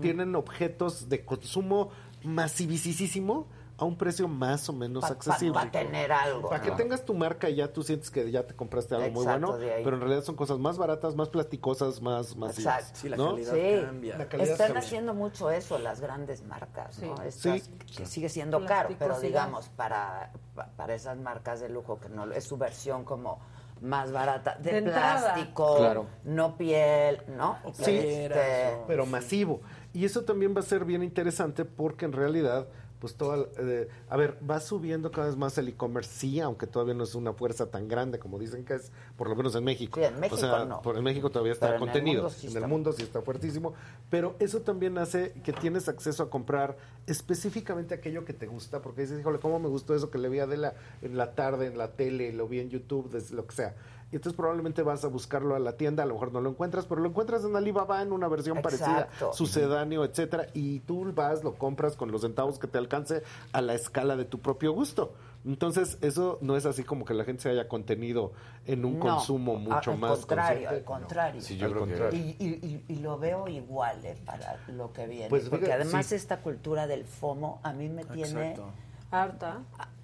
tienen 0.00 0.36
objetos 0.36 1.08
de 1.08 1.24
consumo 1.24 1.90
masivísimo 2.22 3.46
a 3.76 3.84
un 3.84 3.96
precio 3.98 4.28
más 4.28 4.68
o 4.68 4.72
menos 4.72 5.00
Pa- 5.02 5.08
accesible. 5.08 5.54
pa 5.54 5.68
tener 5.70 6.12
algo, 6.12 6.48
Para 6.48 6.62
que 6.62 6.70
¿no? 6.70 6.76
tengas 6.76 7.04
tu 7.04 7.12
marca 7.12 7.50
y 7.50 7.56
ya 7.56 7.72
tú 7.72 7.82
sientes 7.82 8.08
que 8.10 8.30
ya 8.30 8.46
te 8.46 8.54
compraste 8.54 8.94
algo 8.94 9.10
muy 9.10 9.24
bueno, 9.24 9.56
pero 9.58 9.96
en 9.96 10.00
realidad 10.00 10.22
son 10.22 10.36
cosas 10.36 10.58
más 10.60 10.78
baratas, 10.78 11.16
más 11.16 11.28
plasticosas, 11.28 12.00
más 12.00 12.36
masivas. 12.36 12.90
Exacto. 12.90 13.00
Sí, 13.00 13.08
la 13.08 13.16
calidad 13.16 13.86
cambia. 13.86 14.18
La 14.18 14.28
calidad 14.28 14.50
Están 14.52 14.66
cambia. 14.68 14.80
haciendo 14.86 15.14
mucho 15.14 15.50
eso 15.50 15.78
las 15.80 16.00
grandes 16.00 16.44
marcas, 16.44 17.00
¿no? 17.00 17.16
Sí. 17.16 17.22
Estas, 17.26 17.62
Sí. 17.62 17.70
que 17.96 18.06
sigue 18.06 18.28
siendo 18.28 18.64
caro, 18.64 18.90
pero 18.96 19.18
digamos, 19.18 19.68
para, 19.70 20.30
pa- 20.54 20.68
para 20.76 20.94
esas 20.94 21.18
marcas 21.18 21.58
de 21.60 21.68
lujo, 21.68 21.98
que 21.98 22.08
no 22.08 22.30
es 22.30 22.44
su 22.44 22.56
versión 22.56 23.04
como 23.04 23.40
más 23.80 24.12
barata, 24.12 24.56
de, 24.60 24.82
plástico, 24.82 25.76
Claro. 25.78 26.06
no 26.22 26.56
piel, 26.56 27.22
¿no? 27.36 27.58
Sí, 27.72 27.90
Este, 27.90 28.78
pero 28.86 29.04
masivo. 29.04 29.60
Y 29.92 30.04
eso 30.04 30.22
también 30.24 30.54
va 30.56 30.60
a 30.60 30.62
ser 30.62 30.84
bien 30.84 31.02
interesante 31.02 31.64
porque 31.64 32.04
en 32.04 32.12
realidad, 32.12 32.66
pues 33.04 33.16
toda, 33.16 33.46
eh, 33.58 33.86
a 34.08 34.16
ver, 34.16 34.38
va 34.50 34.60
subiendo 34.60 35.10
cada 35.12 35.26
vez 35.26 35.36
más 35.36 35.58
el 35.58 35.68
e-commerce, 35.68 36.10
sí, 36.10 36.40
aunque 36.40 36.66
todavía 36.66 36.94
no 36.94 37.04
es 37.04 37.14
una 37.14 37.34
fuerza 37.34 37.70
tan 37.70 37.86
grande 37.86 38.18
como 38.18 38.38
dicen 38.38 38.64
que 38.64 38.76
es, 38.76 38.92
por 39.18 39.28
lo 39.28 39.36
menos 39.36 39.54
en 39.56 39.62
México. 39.62 40.00
Sí, 40.00 40.06
en 40.06 40.18
México 40.18 40.36
o 40.36 40.38
sea, 40.38 40.64
no. 40.64 40.80
por 40.80 40.96
en 40.96 41.04
México 41.04 41.28
todavía 41.28 41.52
está 41.52 41.66
Pero 41.66 41.76
en 41.76 41.82
el 41.82 41.86
contenido. 41.86 42.22
mundo 42.22 42.34
sí 42.34 42.46
en 42.46 42.56
el 42.56 42.66
mundo 42.66 42.92
sí 42.94 43.02
está 43.02 43.20
fuertísimo. 43.20 43.74
Pero 44.08 44.36
eso 44.38 44.62
también 44.62 44.96
hace 44.96 45.32
que 45.44 45.52
tienes 45.52 45.90
acceso 45.90 46.22
a 46.22 46.30
comprar 46.30 46.78
específicamente 47.06 47.92
aquello 47.92 48.24
que 48.24 48.32
te 48.32 48.46
gusta, 48.46 48.80
porque 48.80 49.02
dices, 49.02 49.20
híjole, 49.20 49.38
¿cómo 49.38 49.58
me 49.58 49.68
gustó 49.68 49.94
eso 49.94 50.10
que 50.10 50.16
le 50.16 50.30
vi 50.30 50.38
a 50.38 50.44
Adela 50.44 50.72
en 51.02 51.18
la 51.18 51.34
tarde, 51.34 51.66
en 51.66 51.76
la 51.76 51.92
tele, 51.92 52.32
lo 52.32 52.48
vi 52.48 52.60
en 52.60 52.70
YouTube, 52.70 53.12
lo 53.32 53.46
que 53.46 53.54
sea? 53.54 53.74
Y 54.12 54.16
entonces 54.16 54.36
probablemente 54.36 54.82
vas 54.82 55.04
a 55.04 55.08
buscarlo 55.08 55.56
a 55.56 55.58
la 55.58 55.76
tienda, 55.76 56.02
a 56.04 56.06
lo 56.06 56.14
mejor 56.14 56.32
no 56.32 56.40
lo 56.40 56.50
encuentras, 56.50 56.86
pero 56.86 57.00
lo 57.00 57.08
encuentras 57.08 57.44
en 57.44 57.56
Alibaba 57.56 58.00
en 58.02 58.12
una 58.12 58.28
versión 58.28 58.62
parecida, 58.62 59.00
Exacto. 59.10 59.32
sucedáneo, 59.32 60.04
etcétera, 60.04 60.46
y 60.54 60.80
tú 60.80 61.12
vas, 61.12 61.42
lo 61.42 61.54
compras 61.54 61.96
con 61.96 62.12
los 62.12 62.20
centavos 62.20 62.58
que 62.58 62.68
te 62.68 62.78
alcance 62.78 63.22
a 63.52 63.60
la 63.60 63.74
escala 63.74 64.16
de 64.16 64.24
tu 64.24 64.38
propio 64.40 64.72
gusto. 64.72 65.14
Entonces, 65.44 65.98
eso 66.00 66.38
no 66.40 66.56
es 66.56 66.64
así 66.64 66.84
como 66.84 67.04
que 67.04 67.12
la 67.12 67.24
gente 67.24 67.42
se 67.42 67.50
haya 67.50 67.68
contenido 67.68 68.32
en 68.66 68.84
un 68.86 68.98
No, 68.98 69.04
consumo 69.06 69.56
mucho 69.56 69.90
al 69.92 69.98
más 69.98 70.20
contrario, 70.20 70.46
consciente. 70.68 70.74
al 70.76 70.84
contrario. 70.84 71.40
Sí, 71.42 71.56
yo 71.58 71.70
creo 71.70 71.86
que- 72.10 72.16
y, 72.16 72.36
y- 72.38 72.66
y- 72.66 72.84
y 72.94 72.96
lo 73.00 73.18
veo 73.18 73.46
igual 73.48 74.02
eh, 74.04 74.16
para 74.24 74.58
lo 74.68 74.92
que 74.92 75.06
viene. 75.06 75.28
Pues, 75.28 75.48
porque 75.50 75.70
además 75.72 76.06
sí. 76.06 76.14
esta 76.14 76.40
cultura 76.40 76.86
del 76.86 77.04
FOMO 77.04 77.60
a 77.62 77.72
mí 77.74 77.88
me 77.90 78.04
tiene 78.06 78.50
Exacto. 78.52 78.72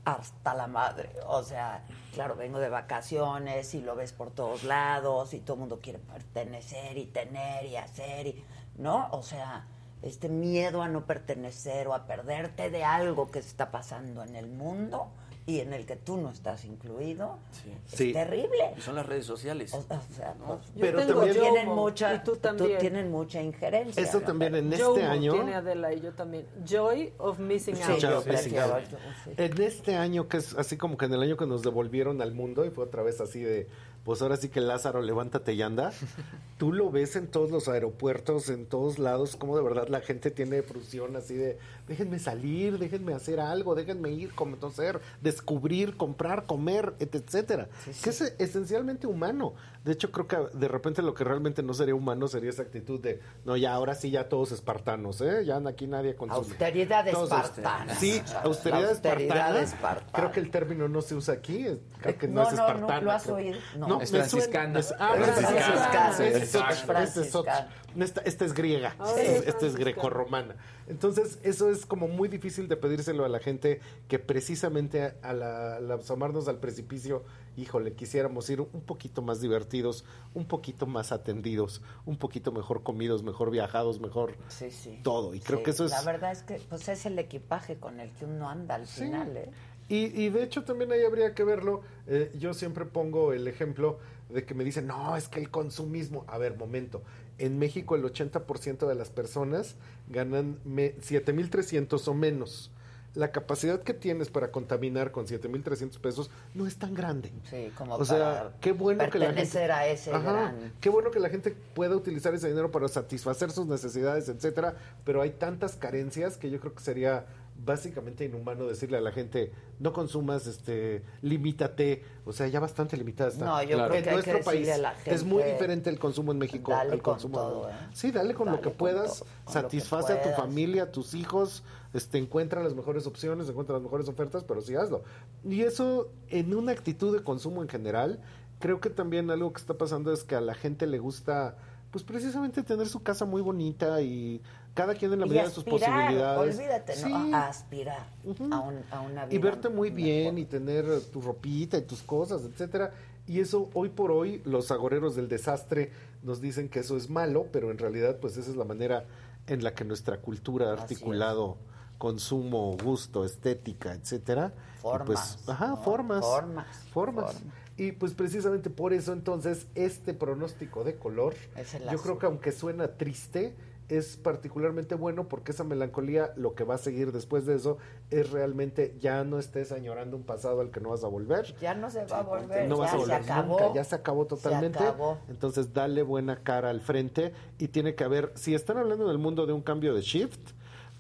Hasta 0.05 0.55
la 0.55 0.67
madre. 0.67 1.11
O 1.27 1.43
sea, 1.43 1.85
claro, 2.15 2.37
vengo 2.37 2.59
de 2.59 2.69
vacaciones 2.69 3.75
y 3.75 3.83
lo 3.83 3.97
ves 3.97 4.13
por 4.13 4.31
todos 4.31 4.65
lados 4.65 5.35
y 5.35 5.41
todo 5.41 5.55
el 5.55 5.61
mundo 5.61 5.81
quiere 5.83 5.99
pertenecer 5.99 6.97
y 6.97 7.07
tener 7.07 7.67
y 7.67 7.77
hacer, 7.77 8.27
y, 8.29 8.45
¿no? 8.77 9.09
O 9.11 9.23
sea, 9.23 9.67
este 10.03 10.29
miedo 10.29 10.83
a 10.83 10.89
no 10.89 11.07
pertenecer 11.07 11.89
o 11.89 11.95
a 11.95 12.07
perderte 12.07 12.71
de 12.71 12.85
algo 12.85 13.31
que 13.31 13.41
está 13.41 13.71
pasando 13.71 14.23
en 14.23 14.37
el 14.37 14.49
mundo 14.49 15.11
y 15.51 15.61
en 15.61 15.73
el 15.73 15.85
que 15.87 15.97
tú 15.97 16.17
no 16.17 16.31
estás 16.31 16.65
incluido 16.65 17.39
es 17.87 17.95
Sí. 17.99 18.13
terrible. 18.13 18.75
Y 18.77 18.81
son 18.81 18.95
las 18.95 19.07
redes 19.07 19.27
sociales. 19.27 19.75
O 19.75 19.83
sea, 19.83 20.01
pues, 20.47 20.61
Yo 20.75 20.81
Pero 20.81 20.99
tengo 20.99 21.15
también- 21.21 21.41
tienen 21.41 21.65
Yomo, 21.67 21.75
mucha, 21.75 22.15
y 22.15 22.23
tú 22.23 22.37
también. 22.37 22.79
tienen 22.79 23.11
mucha 23.11 23.43
injerencia. 23.43 24.03
Eso 24.03 24.21
¿no? 24.21 24.27
también 24.27 24.55
en 24.55 24.73
este 24.73 25.03
año. 25.05 25.33
tiene 25.33 25.55
Adela 25.55 25.93
y 25.93 26.01
yo 26.01 26.13
también. 26.13 26.47
Joy 26.65 27.13
of 27.19 27.39
Missing 27.39 27.77
Sí, 27.77 27.83
Out. 27.83 27.99
yo 27.99 28.23
Missing 28.27 28.55
yo, 28.55 28.79
sí. 29.25 29.31
En 29.37 29.61
este 29.63 29.97
año, 29.97 30.29
que 30.29 30.37
es 30.37 30.55
así 30.57 30.77
como 30.77 30.97
que 30.97 31.07
en 31.07 31.15
el 31.15 31.23
año 31.23 31.37
que 31.37 31.47
nos 31.47 31.63
devolvieron 31.63 32.23
al 32.23 32.33
mundo, 32.33 32.65
y 32.65 32.71
fue 32.71 32.85
otra 32.85 33.03
vez 33.03 33.21
así 33.21 33.41
de, 33.43 33.67
pues 34.05 34.23
ahora 34.23 34.37
sí 34.37 34.49
que 34.49 34.61
Lázaro, 34.61 35.03
levántate 35.03 35.53
y 35.55 35.63
anda, 35.63 35.93
tú 36.59 36.73
lo 36.73 36.91
ves 36.91 37.17
en 37.17 37.27
todos 37.27 37.51
los 37.51 37.69
aeropuertos, 37.69 38.49
en 38.49 38.67
todos 38.67 38.99
lados, 38.99 39.37
como 39.37 39.57
de 39.57 39.63
verdad 39.63 39.89
la 39.89 40.01
gente 40.01 40.31
tiene 40.31 40.63
frustración 40.63 41.17
así 41.17 41.35
de, 41.35 41.59
déjenme 41.91 42.21
salir, 42.21 42.79
déjenme 42.79 43.13
hacer 43.15 43.41
algo, 43.41 43.75
déjenme 43.75 44.13
ir, 44.13 44.33
conocer, 44.33 45.01
descubrir, 45.21 45.97
comprar, 45.97 46.47
comer, 46.47 46.95
et- 47.01 47.15
etcétera. 47.17 47.69
Que 48.03 48.11
es 48.11 48.21
esencialmente 48.39 49.09
humano. 49.09 49.55
De 49.85 49.93
hecho, 49.93 50.13
creo 50.13 50.29
que 50.29 50.37
de 50.57 50.69
repente 50.69 51.03
lo 51.03 51.15
que 51.15 51.25
realmente 51.25 51.63
no 51.65 51.75
sería 51.75 51.95
humano 51.97 52.29
sería 52.29 52.51
esa 52.51 52.63
actitud 52.63 53.01
de, 53.01 53.21
no, 53.45 53.57
ya 53.57 53.73
ahora 53.75 53.95
sí, 53.97 54.11
ya 54.11 54.29
todos 54.29 54.53
espartanos, 54.53 55.21
¿eh? 55.21 55.45
Ya 55.45 55.57
aquí 55.67 55.87
nadie 55.89 56.15
consume. 56.15 56.39
Austeridad 56.47 57.11
Todos 57.11 57.33
espartana. 57.33 57.95
Sí, 57.97 58.23
austeridad, 58.45 58.81
La 58.83 58.89
austeridad 58.91 58.91
espartana. 58.93 59.61
espartana. 59.63 60.13
Creo 60.13 60.33
que 60.33 60.41
el 60.41 60.51
término 60.51 60.89
no 60.89 61.03
se 61.03 61.17
usa 61.17 61.35
aquí. 61.35 61.67
Creo 62.01 62.19
que 62.19 62.29
no, 62.29 62.43
No, 62.43 62.49
es 62.51 62.55
no, 62.55 62.63
no, 62.63 62.67
espartana. 62.69 63.01
¿lo 63.01 63.11
has 63.11 63.29
oído? 63.29 63.59
No. 63.77 63.89
No, 63.89 64.01
Es 64.01 64.11
franciscana. 64.13 64.79
es- 64.79 64.95
ah, 64.97 65.13
Franciscana. 65.17 66.11
es 66.29 66.55
es 66.55 66.83
franciscana. 66.83 67.59
es. 67.59 67.80
Esta, 67.99 68.21
esta 68.23 68.45
es 68.45 68.55
griega, 68.55 68.95
Ah, 68.99 69.05
esta, 69.09 69.21
sí. 69.21 69.27
es- 69.27 69.33
esta 69.39 69.49
es 69.49 69.55
Franciscana. 69.55 69.85
grecorromana. 69.85 70.57
Entonces, 70.89 71.39
eso 71.43 71.71
es 71.71 71.87
como 71.87 72.09
muy 72.09 72.29
difícil 72.29 72.69
de 72.69 72.77
pedírselo 72.77 73.25
a 73.25 73.29
la 73.29 73.39
gente 73.41 73.81
que 74.09 74.19
precisamente 74.19 75.15
al 75.23 75.91
asomarnos 75.91 76.49
al 76.49 76.59
precipicio, 76.59 77.23
híjole, 77.57 77.93
quisiéramos 77.95 78.49
ir 78.51 78.61
un 78.61 78.81
poquito 78.81 79.23
más 79.23 79.41
divertidos, 79.41 80.05
un 80.35 80.45
poquito 80.47 80.87
más 80.87 81.13
atendidos, 81.13 81.83
un 82.07 82.17
poquito 82.17 82.53
mejor 82.53 82.83
comidos, 82.83 83.23
mejor 83.23 83.51
viajados, 83.51 84.01
mejor 84.01 84.35
Sí, 84.49 84.71
sí. 84.71 85.01
todo. 85.03 85.35
Y 85.35 85.41
creo 85.41 85.59
Sí, 85.59 85.65
que 85.65 85.71
eso 85.71 85.85
es... 85.85 85.91
La 85.91 86.03
verdad 86.03 86.33
es 86.33 86.43
que 86.43 86.61
pues 86.69 86.89
es 86.89 87.07
el 87.07 87.19
equipaje 87.19 87.77
con 87.77 88.01
el 88.01 88.11
que 88.13 88.25
uno 88.25 88.49
anda 88.49 88.75
al 88.77 88.87
final, 88.87 89.37
¿eh? 89.37 89.51
Y, 89.89 90.07
y 90.23 90.31
de 90.31 90.45
hecho 90.45 90.63
también 90.63 90.93
ahí 90.93 91.03
habría 91.05 91.35
que 91.35 91.43
verlo. 91.43 91.83
eh, 92.07 92.31
yo 92.39 92.55
siempre 92.55 92.85
pongo 92.85 93.33
el 93.33 93.49
ejemplo 93.49 93.99
de 94.29 94.45
que 94.45 94.55
me 94.55 94.63
dicen, 94.63 94.87
no, 94.87 95.17
es 95.17 95.27
que 95.29 95.41
el 95.41 95.51
consumismo. 95.51 96.25
A 96.29 96.39
ver, 96.39 96.57
momento. 96.57 97.03
En 97.41 97.59
México 97.59 97.97
el 97.97 98.05
80% 98.05 98.87
de 98.87 98.95
las 98.95 99.11
personas 99.11 99.75
ganan 100.09 100.59
me- 100.65 100.95
7.300 100.99 102.07
o 102.07 102.15
menos. 102.15 102.71
La 103.15 103.33
capacidad 103.33 103.83
que 103.83 103.93
tienes 103.93 104.31
para 104.31 104.53
contaminar 104.53 105.11
con 105.11 105.27
7.300 105.27 105.99
pesos 105.99 106.31
no 106.55 106.69
es 106.69 106.77
tan 106.77 106.95
grande. 106.95 107.33
Sí, 107.51 107.73
como 107.77 107.97
O 107.97 108.05
sea, 108.05 108.19
para 108.19 108.53
qué 108.61 108.71
bueno 108.71 108.99
que 109.11 109.19
la 109.19 109.27
gente... 109.27 109.41
pertenecer 109.43 109.73
a 109.73 109.87
ese 109.89 110.13
Ajá, 110.15 110.31
gran... 110.33 110.73
Qué 110.81 110.91
bueno 110.91 111.11
que 111.11 111.19
la 111.19 111.29
gente 111.29 111.57
pueda 111.75 111.97
utilizar 111.97 112.33
ese 112.35 112.47
dinero 112.49 112.71
para 112.71 112.87
satisfacer 112.87 113.51
sus 113.51 113.67
necesidades, 113.67 114.29
etcétera, 114.29 114.77
pero 115.05 115.23
hay 115.23 115.31
tantas 115.31 115.75
carencias 115.75 116.37
que 116.37 116.51
yo 116.51 116.61
creo 116.61 116.73
que 116.75 116.83
sería 116.85 117.25
básicamente 117.65 118.25
inhumano 118.25 118.67
decirle 118.67 118.97
a 118.99 119.01
la 119.01 119.13
gente 119.13 119.53
no 119.79 119.93
consumas, 119.93 120.47
este, 120.47 121.03
limítate, 121.23 122.03
o 122.25 122.33
sea, 122.33 122.47
ya 122.49 122.61
bastante 122.61 122.97
limitada 122.97 123.31
está. 123.31 123.45
No, 123.45 123.63
yo 123.63 123.77
creo 123.77 123.95
en 123.95 124.03
que 124.03 124.09
hay 124.11 124.15
nuestro 124.17 124.39
que 124.39 124.45
país 124.45 124.69
a 124.71 124.79
la 124.79 124.95
es 125.05 125.25
muy 125.25 125.43
diferente 125.43 125.91
el 125.91 125.99
consumo 125.99 126.33
en 126.33 126.39
México 126.39 126.71
dale 126.73 126.93
al 126.93 127.03
con 127.03 127.15
consumo. 127.15 127.39
todo, 127.39 127.69
en- 127.69 127.75
¿eh? 127.75 127.79
Sí, 127.93 128.11
dale 128.11 128.35
con 128.35 128.51
lo 128.51 128.59
que 128.61 128.71
con 128.71 128.73
puedas, 128.75 129.19
todo, 129.21 129.29
que 129.47 129.53
satisface 129.53 130.13
a 130.13 130.23
tu 130.23 130.29
familia, 130.31 130.85
a 130.85 130.93
tus 130.93 131.15
hijos, 131.15 131.63
este, 131.95 132.19
encuentra 132.19 132.63
las 132.63 132.75
mejores 132.75 133.07
opciones, 133.07 133.49
encuentra 133.49 133.75
las 133.75 133.83
mejores 133.83 134.09
ofertas, 134.09 134.45
pero 134.45 134.61
sí 134.61 134.75
hazlo. 134.75 135.03
Y 135.45 135.63
eso 135.63 136.11
en 136.29 136.55
una 136.55 136.73
actitud 136.73 137.17
de 137.17 137.23
consumo 137.25 137.63
en 137.63 137.69
general, 137.69 138.21
creo 138.59 138.81
que 138.81 138.91
también 138.91 139.31
algo 139.31 139.53
que 139.53 139.61
está 139.61 139.75
pasando 139.75 140.13
es 140.13 140.23
que 140.25 140.35
a 140.35 140.41
la 140.41 140.55
gente 140.55 140.87
le 140.87 140.99
gusta 140.99 141.57
pues 141.91 142.05
precisamente 142.05 142.63
tener 142.63 142.87
su 142.89 143.03
casa 143.03 143.25
muy 143.25 143.43
bonita 143.43 144.01
y 144.01 144.41
cada 144.75 144.95
quien 144.95 145.13
en 145.13 145.21
la 145.21 145.27
medida 145.27 145.45
de 145.45 145.51
sus 145.51 145.65
posibilidades. 145.65 146.57
Olvídate, 146.57 146.95
Sí. 146.95 147.09
¿no? 147.09 147.37
A 147.37 147.49
aspirar 147.49 148.07
a, 148.53 148.59
un- 148.61 148.85
a 148.91 149.01
una 149.01 149.27
vida. 149.27 149.35
y 149.35 149.39
verte 149.39 149.69
muy 149.69 149.91
bien 149.91 150.39
y 150.39 150.45
tener 150.45 151.01
tu 151.13 151.21
ropita 151.21 151.77
y 151.79 151.83
tus 151.83 152.03
cosas, 152.03 152.43
etcétera. 152.45 152.93
Y 153.27 153.41
eso 153.41 153.69
hoy 153.75 153.89
por 153.91 154.11
hoy 154.11 154.41
los 154.45 154.71
agoreros 154.71 155.15
del 155.17 155.29
desastre 155.29 155.91
nos 156.23 156.41
dicen 156.41 156.69
que 156.69 156.81
eso 156.81 156.97
es 156.97 157.09
malo, 157.11 157.47
pero 157.53 157.71
en 157.71 157.79
realidad 157.79 158.19
pues 158.21 158.37
esa 158.37 158.51
es 158.51 158.57
la 158.57 158.65
manera 158.65 159.05
en 159.47 159.63
la 159.65 159.75
que 159.75 159.85
nuestra 159.85 160.19
cultura 160.21 160.71
ha 160.71 160.73
articulado 160.73 161.59
consumo, 161.99 162.77
gusto, 162.83 163.25
estética, 163.25 163.93
etcétera. 163.93 164.53
Y, 164.55 164.83
pues, 164.83 164.83
Formas, 164.83 165.39
ajá, 165.49 165.69
¿no? 165.69 165.77
formas, 165.79 166.25
Formas, 166.25 166.67
formas. 166.93 167.37
Y 167.77 167.93
pues 167.93 168.15
precisamente 168.15 168.69
por 168.71 168.93
eso 168.93 169.13
entonces 169.13 169.67
este 169.75 170.13
pronóstico 170.15 170.85
de 170.85 170.97
color, 170.97 171.35
Es 171.57 171.73
yo 171.73 171.87
azul. 171.89 172.01
creo 172.03 172.19
que 172.19 172.27
aunque 172.27 172.53
suena 172.53 172.89
triste, 172.89 173.55
es 173.91 174.17
particularmente 174.17 174.95
bueno 174.95 175.29
porque 175.29 175.53
esa 175.53 175.65
melancolía, 175.65 176.33
lo 176.37 176.55
que 176.55 176.65
va 176.65 176.77
a 176.77 176.79
seguir 176.79 177.13
después 177.13 177.45
de 177.45 177.57
eso, 177.57 177.79
es 178.11 178.31
realmente 178.31 178.95
ya 179.01 179.25
no 179.25 179.39
estés 179.39 179.73
añorando 179.73 180.17
un 180.17 180.23
pasado 180.23 180.61
al 180.61 180.71
que 180.71 180.81
no 180.81 180.91
vas 180.91 181.05
a 181.05 181.09
volver. 181.09 181.55
Ya 181.61 181.75
no 181.75 181.91
se 181.91 182.05
va 182.05 182.21
a 182.21 182.23
volver. 182.23 182.69
No 182.69 182.77
ya 182.77 182.81
vas 182.83 182.95
a 182.95 182.97
volver 182.97 183.25
se 183.25 183.33
acabó. 183.33 183.61
nunca, 183.61 183.75
ya 183.75 183.85
se 183.85 183.95
acabó 183.97 184.27
totalmente. 184.27 184.79
Se 184.79 184.85
acabó. 184.85 185.19
Entonces 185.29 185.75
dale 185.75 186.03
buena 186.03 186.43
cara 186.43 186.71
al 186.71 186.81
frente 186.81 187.33
y 187.59 187.69
tiene 187.69 187.95
que 187.97 188.05
haber, 188.05 188.33
si 188.37 188.55
están 188.55 188.79
hablando 188.79 189.09
del 189.09 189.19
mundo 189.19 189.45
de 189.47 189.53
un 189.53 189.63
cambio 189.63 189.93
de 189.93 190.03
shift, 190.03 190.53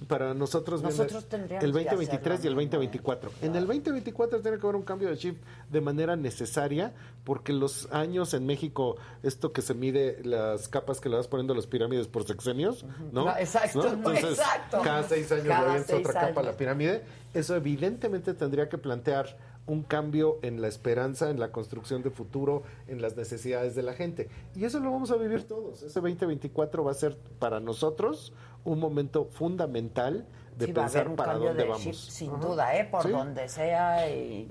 para 0.09 0.33
nosotros, 0.35 0.83
Nosotros 0.83 1.27
el 1.31 1.49
que 1.49 1.57
hacer 1.57 1.73
2023 1.73 2.45
y 2.45 2.47
el 2.47 2.55
lo 2.55 2.59
mismo, 2.59 2.73
2024. 2.79 3.31
En 3.43 3.55
el 3.55 3.67
2024 3.67 4.41
tiene 4.41 4.59
que 4.59 4.67
haber 4.67 4.77
un 4.77 4.83
cambio 4.83 5.09
de 5.11 5.17
shift 5.17 5.43
de 5.71 5.81
manera 5.81 6.17
necesaria 6.17 6.93
porque 7.25 7.53
los 7.53 7.87
años 7.93 8.33
en 8.33 8.47
México, 8.47 8.97
esto 9.23 9.53
que 9.53 9.61
se 9.61 9.75
mide 9.75 10.21
las 10.25 10.69
capas 10.69 11.01
que 11.01 11.09
le 11.09 11.17
vas 11.17 11.29
poniendo 11.29 11.53
a 11.53 11.57
las 11.57 11.67
pirámides 11.67 12.09
por 12.09 12.25
sexenios, 12.27 12.85
¿no? 13.13 13.27
No, 13.27 13.37
exacto, 13.37 13.87
Entonces, 13.93 14.39
exacto. 14.39 14.81
cada 14.83 15.03
seis 15.03 15.31
años 15.33 15.89
le 15.89 15.95
otra 15.97 16.13
capa 16.13 16.41
a 16.41 16.45
la 16.45 16.53
pirámide. 16.57 17.03
Eso 17.35 17.55
evidentemente 17.55 18.35
tendría 18.35 18.69
que 18.69 18.79
plantear 18.79 19.37
un 19.71 19.85
cambio 19.85 20.39
en 20.43 20.61
la 20.61 20.67
esperanza, 20.69 21.31
en 21.31 21.39
la 21.39 21.53
construcción 21.53 22.03
de 22.03 22.11
futuro, 22.11 22.65
en 22.89 23.01
las 23.01 23.17
necesidades 23.17 23.75
de 23.77 23.83
la 23.83 23.95
gente. 23.95 24.29
Y 24.57 24.65
eso 24.65 24.81
lo 24.81 24.91
vamos 24.91 25.11
a 25.13 25.17
vivir 25.17 25.45
todos. 25.47 25.83
Ese 25.83 26.01
2024 26.01 26.83
va 26.83 26.91
a 26.91 26.95
ser 26.95 27.17
para 27.39 27.61
nosotros 27.61 28.33
un 28.65 28.81
momento 28.81 29.27
fundamental 29.27 30.27
de 30.59 30.67
Sí, 30.67 30.73
pensar 30.73 31.09
un 31.09 31.15
para 31.17 31.35
dónde 31.35 31.63
de 31.63 31.69
vamos. 31.69 31.85
shift, 31.85 31.99
sin 32.11 32.31
Ajá. 32.31 32.39
duda, 32.47 32.77
¿eh? 32.77 32.85
Por 32.91 33.03
Sí. 33.05 33.11
donde 33.11 33.49
sea 33.49 34.11
y 34.11 34.51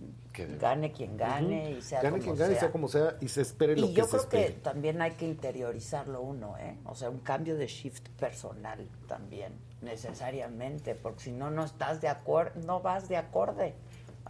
gane 0.58 0.94
quien 0.94 1.18
gane 1.18 1.72
y 1.72 1.82
sea 1.82 2.02
Gane 2.02 2.12
como 2.20 2.24
quien 2.24 2.36
gane, 2.38 2.52
sea. 2.54 2.60
sea 2.62 2.72
como 2.72 2.88
sea, 2.88 3.18
y 3.20 3.28
se 3.28 3.42
espere 3.42 3.76
lo 3.76 3.88
y 3.88 3.90
que 3.90 3.96
yo 3.98 4.04
se 4.06 4.10
creo 4.12 4.22
espere. 4.24 4.46
que 4.46 4.52
también 4.62 5.02
hay 5.02 5.12
que 5.12 5.26
interiorizarlo 5.26 6.22
uno, 6.22 6.56
¿eh? 6.58 6.78
O 6.86 6.96
sea, 6.96 7.10
un 7.10 7.20
cambio 7.20 7.58
de 7.58 7.68
shift 7.68 8.08
personal 8.18 8.88
también, 9.08 9.52
necesariamente, 9.82 10.96
porque 10.96 11.20
si 11.26 11.32
no, 11.34 11.52
no 11.52 11.66
estás 11.66 12.00
de 12.00 12.08
acuerdo, 12.08 12.62
no 12.66 12.80
vas 12.82 13.10
de 13.10 13.18
acorde 13.18 13.76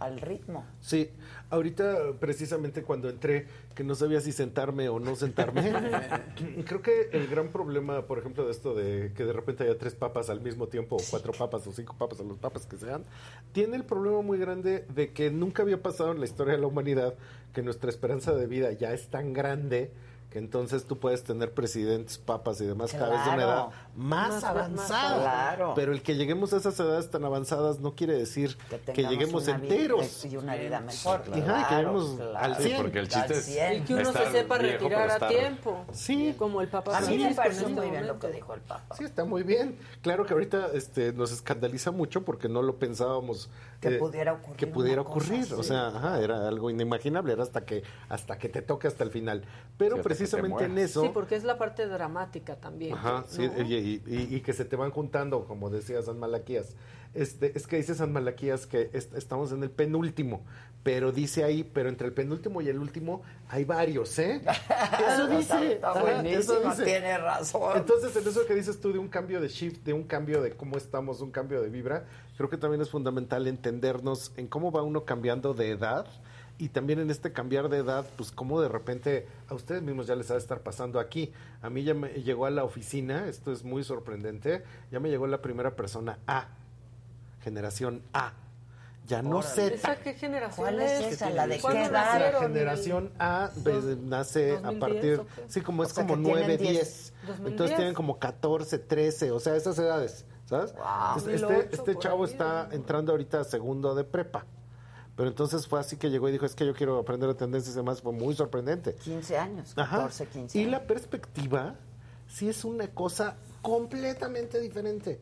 al 0.00 0.20
ritmo. 0.20 0.64
Sí, 0.80 1.10
ahorita 1.50 2.14
precisamente 2.18 2.82
cuando 2.82 3.08
entré, 3.10 3.46
que 3.74 3.84
no 3.84 3.94
sabía 3.94 4.20
si 4.20 4.32
sentarme 4.32 4.88
o 4.88 4.98
no 4.98 5.14
sentarme, 5.14 5.62
creo 6.66 6.82
que 6.82 7.10
el 7.12 7.28
gran 7.28 7.48
problema, 7.48 8.06
por 8.06 8.18
ejemplo, 8.18 8.46
de 8.46 8.50
esto 8.50 8.74
de 8.74 9.12
que 9.14 9.24
de 9.24 9.32
repente 9.32 9.64
haya 9.64 9.78
tres 9.78 9.94
papas 9.94 10.30
al 10.30 10.40
mismo 10.40 10.66
tiempo, 10.68 10.96
o 10.96 11.00
cuatro 11.10 11.32
papas 11.32 11.66
o 11.66 11.72
cinco 11.72 11.94
papas, 11.98 12.18
o 12.20 12.24
los 12.24 12.38
papas 12.38 12.66
que 12.66 12.78
sean, 12.78 13.04
tiene 13.52 13.76
el 13.76 13.84
problema 13.84 14.22
muy 14.22 14.38
grande 14.38 14.86
de 14.88 15.12
que 15.12 15.30
nunca 15.30 15.62
había 15.62 15.82
pasado 15.82 16.12
en 16.12 16.18
la 16.18 16.24
historia 16.24 16.54
de 16.54 16.60
la 16.60 16.66
humanidad 16.66 17.14
que 17.52 17.62
nuestra 17.62 17.90
esperanza 17.90 18.32
de 18.34 18.46
vida 18.46 18.72
ya 18.72 18.92
es 18.94 19.08
tan 19.08 19.34
grande 19.34 19.90
que 20.30 20.38
entonces 20.38 20.84
tú 20.84 20.98
puedes 20.98 21.24
tener 21.24 21.52
presidentes, 21.52 22.16
papas 22.16 22.60
y 22.60 22.64
demás 22.64 22.92
cada 22.92 23.10
vez 23.10 23.24
de 23.24 23.30
una 23.30 23.42
edad 23.42 23.66
Claro. 23.66 23.72
Más, 23.96 24.30
Más- 24.30 24.44
avanzada. 24.44 25.10
más- 25.16 25.20
claro. 25.22 25.72
Pero 25.74 25.92
el 25.92 26.02
que 26.02 26.14
lleguemos 26.16 26.52
a 26.52 26.58
esas 26.58 26.78
edades 26.80 27.10
tan 27.10 27.24
avanzadas 27.24 27.80
no 27.80 27.94
quiere 27.94 28.14
decir 28.14 28.56
que, 28.94 29.02
lleguemos 29.04 29.46
vida- 29.46 29.56
enteros. 29.56 30.24
y 30.24 30.36
una 30.36 30.54
vida 30.56 30.80
mejor. 30.80 31.20
Ajá, 31.20 31.30
y 31.30 31.32
que 31.34 31.42
Claro, 31.42 31.68
lleguemos 31.76 32.16
claro. 32.16 32.38
al 32.38 32.56
Sí, 32.56 32.62
100. 32.64 32.82
porque 32.82 32.98
el 33.00 33.08
chiste 33.08 33.32
es 33.34 33.44
100. 33.44 33.74
Y 33.74 33.80
que 33.82 33.94
uno 33.94 34.12
se 34.12 34.30
sepa 34.32 34.58
retirar 34.58 35.10
a 35.10 35.28
tiempo. 35.28 35.84
Sí. 35.92 36.34
Como 36.38 36.60
el 36.60 36.68
Papa 36.68 36.96
A 36.98 37.00
mí 37.02 37.18
me 37.18 37.34
parece 37.34 37.60
este 37.62 37.72
muy 37.72 37.90
bien 37.90 38.06
lo 38.06 38.18
que 38.18 38.28
dijo 38.28 38.54
el 38.54 38.60
Papa. 38.60 38.94
Sí, 38.96 39.04
está 39.04 39.24
muy 39.24 39.42
bien. 39.42 39.76
Claro 40.02 40.24
que 40.24 40.32
ahorita 40.32 40.68
este, 40.74 41.12
nos 41.12 41.32
escandaliza 41.32 41.90
mucho 41.90 42.22
porque 42.24 42.48
no 42.48 42.62
lo 42.62 42.76
pensábamos 42.78 43.50
Que 43.80 43.92
pudiera 43.92 44.34
ocurrir 44.34 44.56
Que 44.56 44.66
pudiera 44.66 45.02
cosa 45.04 45.10
ocurrir. 45.16 45.42
así. 45.44 45.54
O 45.54 45.62
sea, 45.62 45.88
ajá, 45.88 46.20
era 46.20 46.46
algo 46.48 46.70
inimaginable. 46.70 47.32
Era 47.32 47.42
hasta 47.42 47.64
que 47.64 47.82
hasta 48.08 48.38
que 48.38 48.48
te 48.48 48.60
toque 48.62 48.86
hasta 48.88 49.04
el 49.04 49.10
final. 49.10 49.42
Pero 49.78 49.96
Sí, 49.96 50.02
precisamente 50.02 50.64
en 50.64 50.76
eso. 50.78 51.02
Sí, 51.02 51.10
porque 51.14 51.34
es 51.34 51.44
la 51.44 51.56
parte 51.58 51.86
dramática 51.86 52.56
también. 52.56 52.94
Ajá, 52.94 53.24
sí. 53.26 53.50
Y, 53.80 54.02
y- 54.06 54.36
y- 54.36 54.40
que 54.40 54.52
se 54.52 54.64
te 54.64 54.76
van 54.76 54.90
juntando, 54.90 55.44
como 55.46 55.70
decía 55.70 56.00
San 56.02 56.18
Malaquías. 56.18 56.74
Este, 57.12 57.50
es 57.56 57.66
que 57.66 57.76
dice 57.76 57.94
San 57.96 58.12
Malaquías 58.12 58.66
que 58.66 58.88
est- 58.92 59.14
estamos 59.16 59.50
en 59.50 59.62
el 59.64 59.70
penúltimo, 59.70 60.42
pero 60.84 61.10
dice 61.10 61.42
ahí, 61.42 61.64
pero 61.64 61.88
entre 61.88 62.06
el 62.06 62.12
penúltimo 62.12 62.60
y 62.62 62.68
el 62.68 62.78
último 62.78 63.22
hay 63.48 63.64
varios, 63.64 64.16
¿eh? 64.20 64.40
Eso 65.08 65.26
dice. 65.26 65.72
Está 65.72 66.00
buenísimo, 66.00 66.38
eso 66.58 66.70
dice. 66.70 66.84
tiene 66.84 67.18
razón. 67.18 67.76
Entonces, 67.78 68.14
en 68.14 68.28
eso 68.28 68.46
que 68.46 68.54
dices 68.54 68.80
tú 68.80 68.92
de 68.92 68.98
un 69.00 69.08
cambio 69.08 69.40
de 69.40 69.48
shift, 69.48 69.82
de 69.84 69.92
un 69.92 70.04
cambio 70.04 70.40
de 70.40 70.52
cómo 70.52 70.76
estamos, 70.76 71.20
un 71.20 71.32
cambio 71.32 71.60
de 71.60 71.68
vibra, 71.68 72.04
creo 72.36 72.48
que 72.48 72.56
también 72.56 72.80
es 72.80 72.90
fundamental 72.90 73.46
entendernos 73.48 74.32
en 74.36 74.46
cómo 74.46 74.70
va 74.70 74.82
uno 74.82 75.04
cambiando 75.04 75.52
de 75.52 75.70
edad 75.70 76.06
y 76.60 76.68
también 76.68 76.98
en 76.98 77.10
este 77.10 77.32
cambiar 77.32 77.70
de 77.70 77.78
edad, 77.78 78.06
pues 78.16 78.30
cómo 78.30 78.60
de 78.60 78.68
repente 78.68 79.26
a 79.48 79.54
ustedes 79.54 79.80
mismos 79.80 80.06
ya 80.06 80.14
les 80.14 80.30
ha 80.30 80.34
de 80.34 80.40
estar 80.40 80.60
pasando 80.60 81.00
aquí. 81.00 81.32
A 81.62 81.70
mí 81.70 81.84
ya 81.84 81.94
me 81.94 82.10
llegó 82.10 82.44
a 82.44 82.50
la 82.50 82.64
oficina, 82.64 83.26
esto 83.28 83.50
es 83.50 83.64
muy 83.64 83.82
sorprendente, 83.82 84.62
ya 84.92 85.00
me 85.00 85.08
llegó 85.08 85.26
la 85.26 85.40
primera 85.40 85.74
persona 85.74 86.18
A, 86.26 86.48
generación 87.40 88.02
A. 88.12 88.34
Ya 89.06 89.22
no. 89.22 89.40
¿Esa 89.40 89.96
qué 89.96 90.12
generación 90.12 90.66
¿Cuál 90.66 90.80
es 90.82 91.14
esa? 91.14 91.30
¿La 91.30 91.46
de 91.46 91.56
qué 91.56 91.62
¿Cuándo 91.62 91.80
edad? 91.80 92.32
La 92.32 92.40
generación 92.40 93.10
A 93.18 93.50
pues, 93.64 93.84
nace 93.96 94.52
a 94.58 94.70
2010 94.70 94.78
partir, 94.78 95.22
sí, 95.48 95.62
como 95.62 95.82
O 95.82 95.86
es 95.86 95.94
como 95.94 96.16
que 96.16 96.22
tienen 96.22 96.46
9, 96.46 96.58
10. 96.58 96.70
10. 96.70 97.12
2010. 97.26 97.52
Entonces 97.52 97.76
tienen 97.76 97.94
como 97.94 98.18
14, 98.18 98.78
13, 98.78 99.30
o 99.30 99.40
sea, 99.40 99.56
esas 99.56 99.78
edades, 99.78 100.26
¿sabes? 100.44 100.74
Wow. 100.74 100.82
Entonces, 101.16 101.40
2008 101.40 101.70
este 101.70 101.76
este 101.76 101.98
chavo 101.98 102.24
ahí, 102.24 102.30
está 102.30 102.66
¿no? 102.68 102.74
entrando 102.74 103.12
ahorita 103.12 103.40
a 103.40 103.44
segundo 103.44 103.94
de 103.94 104.04
prepa. 104.04 104.44
Pero 105.20 105.28
entonces 105.28 105.66
fue 105.66 105.78
así 105.78 105.98
que 105.98 106.08
llegó 106.08 106.30
y 106.30 106.32
dijo, 106.32 106.46
es 106.46 106.54
que 106.54 106.64
yo 106.64 106.72
quiero 106.72 106.98
aprender 106.98 107.28
de 107.28 107.34
tendencias 107.34 107.74
y 107.74 107.76
demás. 107.76 108.00
Fue 108.00 108.10
muy 108.10 108.34
sorprendente. 108.34 108.94
15 108.94 109.36
años, 109.36 109.74
Ajá. 109.76 109.96
14, 109.98 110.26
15 110.28 110.56
Y 110.58 110.62
años. 110.62 110.72
la 110.72 110.86
perspectiva 110.86 111.74
sí 112.26 112.48
es 112.48 112.64
una 112.64 112.88
cosa 112.88 113.36
completamente 113.60 114.58
diferente. 114.58 115.20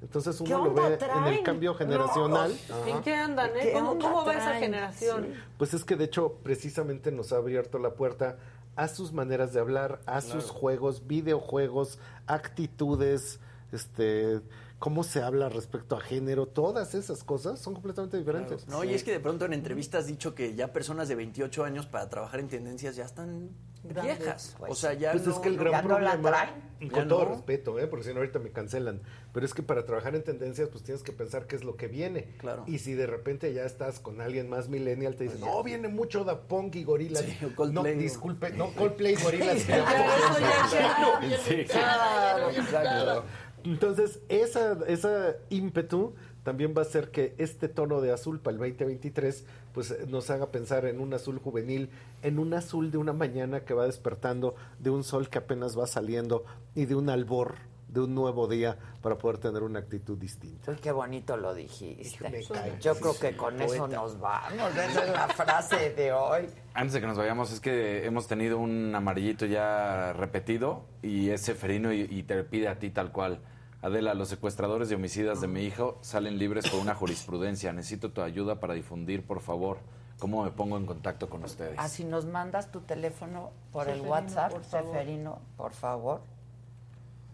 Entonces 0.00 0.36
¿Qué 0.36 0.54
uno 0.54 0.66
lo 0.66 0.74
ve 0.74 0.96
en 1.16 1.24
el 1.24 1.42
cambio 1.42 1.74
generacional. 1.74 2.56
¿En 2.86 2.92
Ajá. 2.92 3.02
qué 3.02 3.12
andan, 3.12 3.50
eh? 3.56 3.60
¿Qué 3.60 3.72
¿Cómo, 3.72 3.90
onda 3.90 4.04
cómo 4.08 4.24
va 4.24 4.34
esa 4.34 4.54
generación? 4.54 5.34
Pues 5.58 5.74
es 5.74 5.82
que 5.82 5.96
de 5.96 6.04
hecho 6.04 6.34
precisamente 6.44 7.10
nos 7.10 7.32
ha 7.32 7.38
abierto 7.38 7.80
la 7.80 7.94
puerta 7.94 8.36
a 8.76 8.86
sus 8.86 9.12
maneras 9.12 9.52
de 9.52 9.58
hablar, 9.58 10.00
a 10.06 10.20
sus 10.20 10.44
juegos, 10.44 11.08
videojuegos, 11.08 11.98
actitudes, 12.28 13.40
este, 13.72 14.42
cómo 14.80 15.04
se 15.04 15.22
habla 15.22 15.50
respecto 15.50 15.94
a 15.94 16.00
género, 16.00 16.46
todas 16.46 16.94
esas 16.94 17.22
cosas 17.22 17.60
son 17.60 17.74
completamente 17.74 18.16
diferentes. 18.16 18.66
No, 18.66 18.82
y 18.82 18.94
es 18.94 19.04
que 19.04 19.12
de 19.12 19.20
pronto 19.20 19.44
en 19.44 19.52
entrevistas 19.52 20.00
has 20.00 20.06
dicho 20.06 20.34
que 20.34 20.54
ya 20.54 20.72
personas 20.72 21.06
de 21.06 21.14
28 21.14 21.64
años 21.64 21.86
para 21.86 22.08
trabajar 22.08 22.40
en 22.40 22.48
tendencias 22.48 22.96
ya 22.96 23.04
están 23.04 23.50
Grandes. 23.84 24.18
viejas. 24.18 24.56
Pues 24.58 24.72
o 24.72 24.74
sea, 24.74 24.94
ya 24.94 25.12
Pues 25.12 25.26
no, 25.26 25.34
es 25.34 25.38
que 25.38 25.48
el 25.48 25.58
gran 25.58 25.72
ya 25.72 25.82
no 25.82 26.00
la 26.00 26.12
problema, 26.12 26.30
traen. 26.30 26.90
con 26.90 27.08
todo 27.08 27.24
no. 27.24 27.30
respeto, 27.34 27.78
¿eh? 27.78 27.86
porque 27.88 28.06
si 28.06 28.14
no 28.14 28.20
ahorita 28.20 28.38
me 28.38 28.52
cancelan, 28.52 29.02
pero 29.34 29.44
es 29.44 29.52
que 29.52 29.62
para 29.62 29.84
trabajar 29.84 30.14
en 30.14 30.24
tendencias 30.24 30.70
pues 30.70 30.82
tienes 30.82 31.02
que 31.02 31.12
pensar 31.12 31.46
qué 31.46 31.56
es 31.56 31.64
lo 31.64 31.76
que 31.76 31.86
viene. 31.86 32.34
Claro. 32.38 32.64
Y 32.66 32.78
si 32.78 32.94
de 32.94 33.06
repente 33.06 33.52
ya 33.52 33.66
estás 33.66 34.00
con 34.00 34.22
alguien 34.22 34.48
más 34.48 34.70
millennial, 34.70 35.14
te 35.14 35.24
dicen, 35.24 35.40
no, 35.40 35.62
viene 35.62 35.88
mucho 35.88 36.24
Da 36.24 36.40
Punk 36.48 36.76
y 36.76 36.84
Gorilas. 36.84 37.22
Sí. 37.22 37.36
No, 37.70 37.82
disculpe, 37.84 38.50
no, 38.52 38.72
Coldplay 38.74 39.12
y. 39.12 39.16
Sí. 41.44 41.64
Claro, 41.66 42.50
exacto. 42.50 43.24
Entonces, 43.64 44.20
esa, 44.28 44.78
esa 44.86 45.36
ímpetu 45.50 46.14
también 46.42 46.74
va 46.76 46.82
a 46.82 46.84
hacer 46.84 47.10
que 47.10 47.34
este 47.38 47.68
tono 47.68 48.00
de 48.00 48.12
azul 48.12 48.40
para 48.40 48.54
el 48.54 48.58
2023 48.58 49.44
pues 49.74 49.90
eh, 49.90 50.06
nos 50.08 50.30
haga 50.30 50.50
pensar 50.50 50.86
en 50.86 51.00
un 51.00 51.12
azul 51.12 51.38
juvenil, 51.38 51.90
en 52.22 52.38
un 52.38 52.54
azul 52.54 52.90
de 52.90 52.98
una 52.98 53.12
mañana 53.12 53.60
que 53.64 53.74
va 53.74 53.86
despertando, 53.86 54.54
de 54.78 54.90
un 54.90 55.04
sol 55.04 55.28
que 55.28 55.38
apenas 55.38 55.78
va 55.78 55.86
saliendo 55.86 56.44
y 56.74 56.86
de 56.86 56.94
un 56.94 57.10
albor 57.10 57.56
de 57.92 58.00
un 58.00 58.14
nuevo 58.14 58.46
día 58.46 58.76
para 59.02 59.18
poder 59.18 59.38
tener 59.38 59.62
una 59.62 59.80
actitud 59.80 60.16
distinta. 60.16 60.70
Uy, 60.70 60.76
qué 60.78 60.92
bonito 60.92 61.36
lo 61.36 61.54
dijiste. 61.54 62.44
Yo 62.80 62.94
creo 62.96 63.18
que 63.18 63.36
con 63.36 63.60
eso 63.60 63.88
nos 63.88 64.18
vamos. 64.18 64.76
Esa 64.76 65.04
es 65.04 65.12
la 65.12 65.28
frase 65.28 65.90
de 65.94 66.12
hoy. 66.12 66.46
Antes 66.74 66.94
de 66.94 67.00
que 67.00 67.06
nos 67.06 67.18
vayamos, 67.18 67.52
es 67.52 67.60
que 67.60 68.06
hemos 68.06 68.26
tenido 68.26 68.58
un 68.58 68.94
amarillito 68.94 69.46
ya 69.46 70.12
repetido 70.12 70.84
y 71.02 71.30
es 71.30 71.42
Seferino 71.42 71.92
y, 71.92 72.02
y 72.02 72.22
te 72.22 72.42
pide 72.44 72.68
a 72.68 72.78
ti 72.78 72.90
tal 72.90 73.10
cual. 73.12 73.40
Adela, 73.82 74.12
los 74.12 74.28
secuestradores 74.28 74.90
y 74.90 74.94
homicidas 74.94 75.40
de 75.40 75.48
mi 75.48 75.62
hijo 75.62 75.98
salen 76.02 76.38
libres 76.38 76.68
por 76.68 76.80
una 76.80 76.94
jurisprudencia. 76.94 77.72
Necesito 77.72 78.12
tu 78.12 78.20
ayuda 78.20 78.60
para 78.60 78.74
difundir, 78.74 79.26
por 79.26 79.40
favor. 79.40 79.78
¿Cómo 80.18 80.44
me 80.44 80.50
pongo 80.50 80.76
en 80.76 80.84
contacto 80.84 81.30
con 81.30 81.42
ustedes? 81.44 81.78
Así 81.78 82.04
nos 82.04 82.26
mandas 82.26 82.70
tu 82.70 82.82
teléfono 82.82 83.52
por 83.72 83.88
el 83.88 83.94
Seferino, 83.94 84.10
WhatsApp, 84.10 84.52
por 84.52 84.64
favor. 84.64 84.92
Seferino, 84.92 85.38
por 85.56 85.72
favor. 85.72 86.20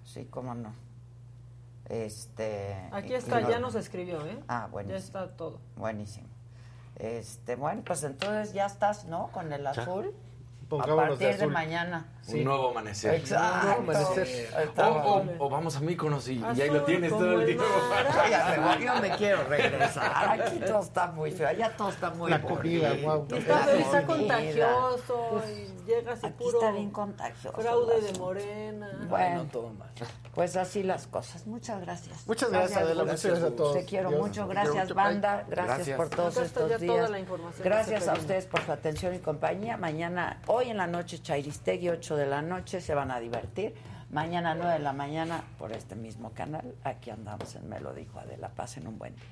Sí, 0.06 0.24
cómo 0.30 0.54
no. 0.54 0.72
Este. 1.88 2.88
Aquí 2.92 3.14
está, 3.14 3.40
ya 3.48 3.58
nos 3.58 3.74
escribió, 3.74 4.24
¿eh? 4.26 4.38
Ah, 4.48 4.62
Ya 4.62 4.66
buenísimo. 4.68 4.98
está 4.98 5.36
todo. 5.36 5.60
Buenísimo. 5.76 6.28
Este, 6.96 7.56
bueno, 7.56 7.82
pues 7.84 8.02
entonces 8.04 8.54
ya 8.54 8.66
estás, 8.66 9.04
¿no? 9.04 9.28
Con 9.28 9.52
el 9.52 9.66
azul. 9.66 10.14
a 10.70 10.86
de 10.86 10.96
partir 10.96 11.18
de, 11.18 11.34
azul. 11.34 11.52
Un 12.28 12.44
nuevo 12.44 12.70
amanecer. 12.70 13.14
Exacto. 13.14 13.56
Un 13.78 13.86
nuevo 13.86 13.98
amanecer. 14.00 14.48
O, 14.56 14.60
Estamos- 14.60 15.06
o- 15.06 15.44
o 15.44 15.48
vamos 15.50 15.76
a 15.76 15.80
Míconos 15.80 16.28
y, 16.28 16.42
y 16.56 16.60
ahí 16.60 16.70
lo 16.70 16.82
tienes 16.84 17.10
todo 17.10 17.40
el 17.40 17.56
voy, 17.56 18.84
yo 18.84 18.94
me 19.00 19.10
quiero 19.16 19.44
regresar. 19.44 20.40
Aquí 20.40 20.58
todo 20.58 20.80
está 20.80 21.06
muy 21.08 21.30
feo. 21.30 21.48
Allá 21.48 21.70
todo 21.76 21.88
está 21.90 22.10
muy 22.10 22.30
La 22.30 22.40
comida. 22.42 22.94
Y 22.94 23.04
está, 23.38 23.76
está 23.76 24.06
contagioso 24.06 25.42
y 25.48 25.86
llegas 25.86 26.22
y 26.22 26.26
Aquí 26.26 26.34
puro 26.38 26.58
está 26.58 26.72
bien 26.72 26.90
contagioso. 26.90 27.56
fraude 27.60 28.00
de 28.00 28.18
morena. 28.18 29.06
Bueno, 29.08 29.44
no, 29.44 29.50
todo 29.50 29.70
mal. 29.70 29.90
pues 30.34 30.56
así 30.56 30.82
las 30.82 31.06
cosas. 31.06 31.46
Muchas 31.46 31.80
gracias. 31.80 32.26
Muchas 32.26 32.50
gracias, 32.50 32.80
Adela. 32.82 33.04
Muchas 33.04 33.24
gracias 33.24 33.52
a 33.52 33.56
todos. 33.56 33.74
Te 33.74 33.84
quiero 33.84 34.10
Dios, 34.10 34.20
mucho. 34.20 34.48
Gracias, 34.48 34.92
banda. 34.94 35.44
Gracias, 35.48 35.76
Gracias. 35.76 35.96
por 35.96 36.08
todos 36.10 36.36
estos 36.38 36.80
días. 36.80 37.10
Gracias 37.62 38.08
a 38.08 38.14
ustedes 38.14 38.46
por 38.46 38.60
su 38.62 38.72
atención 38.72 39.14
y 39.14 39.18
compañía. 39.20 39.76
Mañana, 39.76 40.40
hoy 40.46 40.70
en 40.70 40.76
la 40.78 40.86
noche, 40.86 41.20
Chairistegui, 41.20 41.88
8 42.16 42.24
de 42.24 42.26
la 42.26 42.40
noche, 42.40 42.80
se 42.80 42.94
van 42.94 43.10
a 43.10 43.20
divertir. 43.20 43.74
Mañana, 44.10 44.54
9 44.54 44.72
de 44.74 44.78
la 44.78 44.94
mañana, 44.94 45.42
por 45.58 45.72
este 45.72 45.94
mismo 45.96 46.32
canal. 46.32 46.74
Aquí 46.82 47.10
andamos 47.10 47.54
en 47.56 47.68
Me 47.68 47.78
lo 47.78 47.92
dijo 47.92 48.18
Adela. 48.18 48.48
Pasen 48.48 48.86
un 48.86 48.98
buen 48.98 49.14
día. 49.16 49.26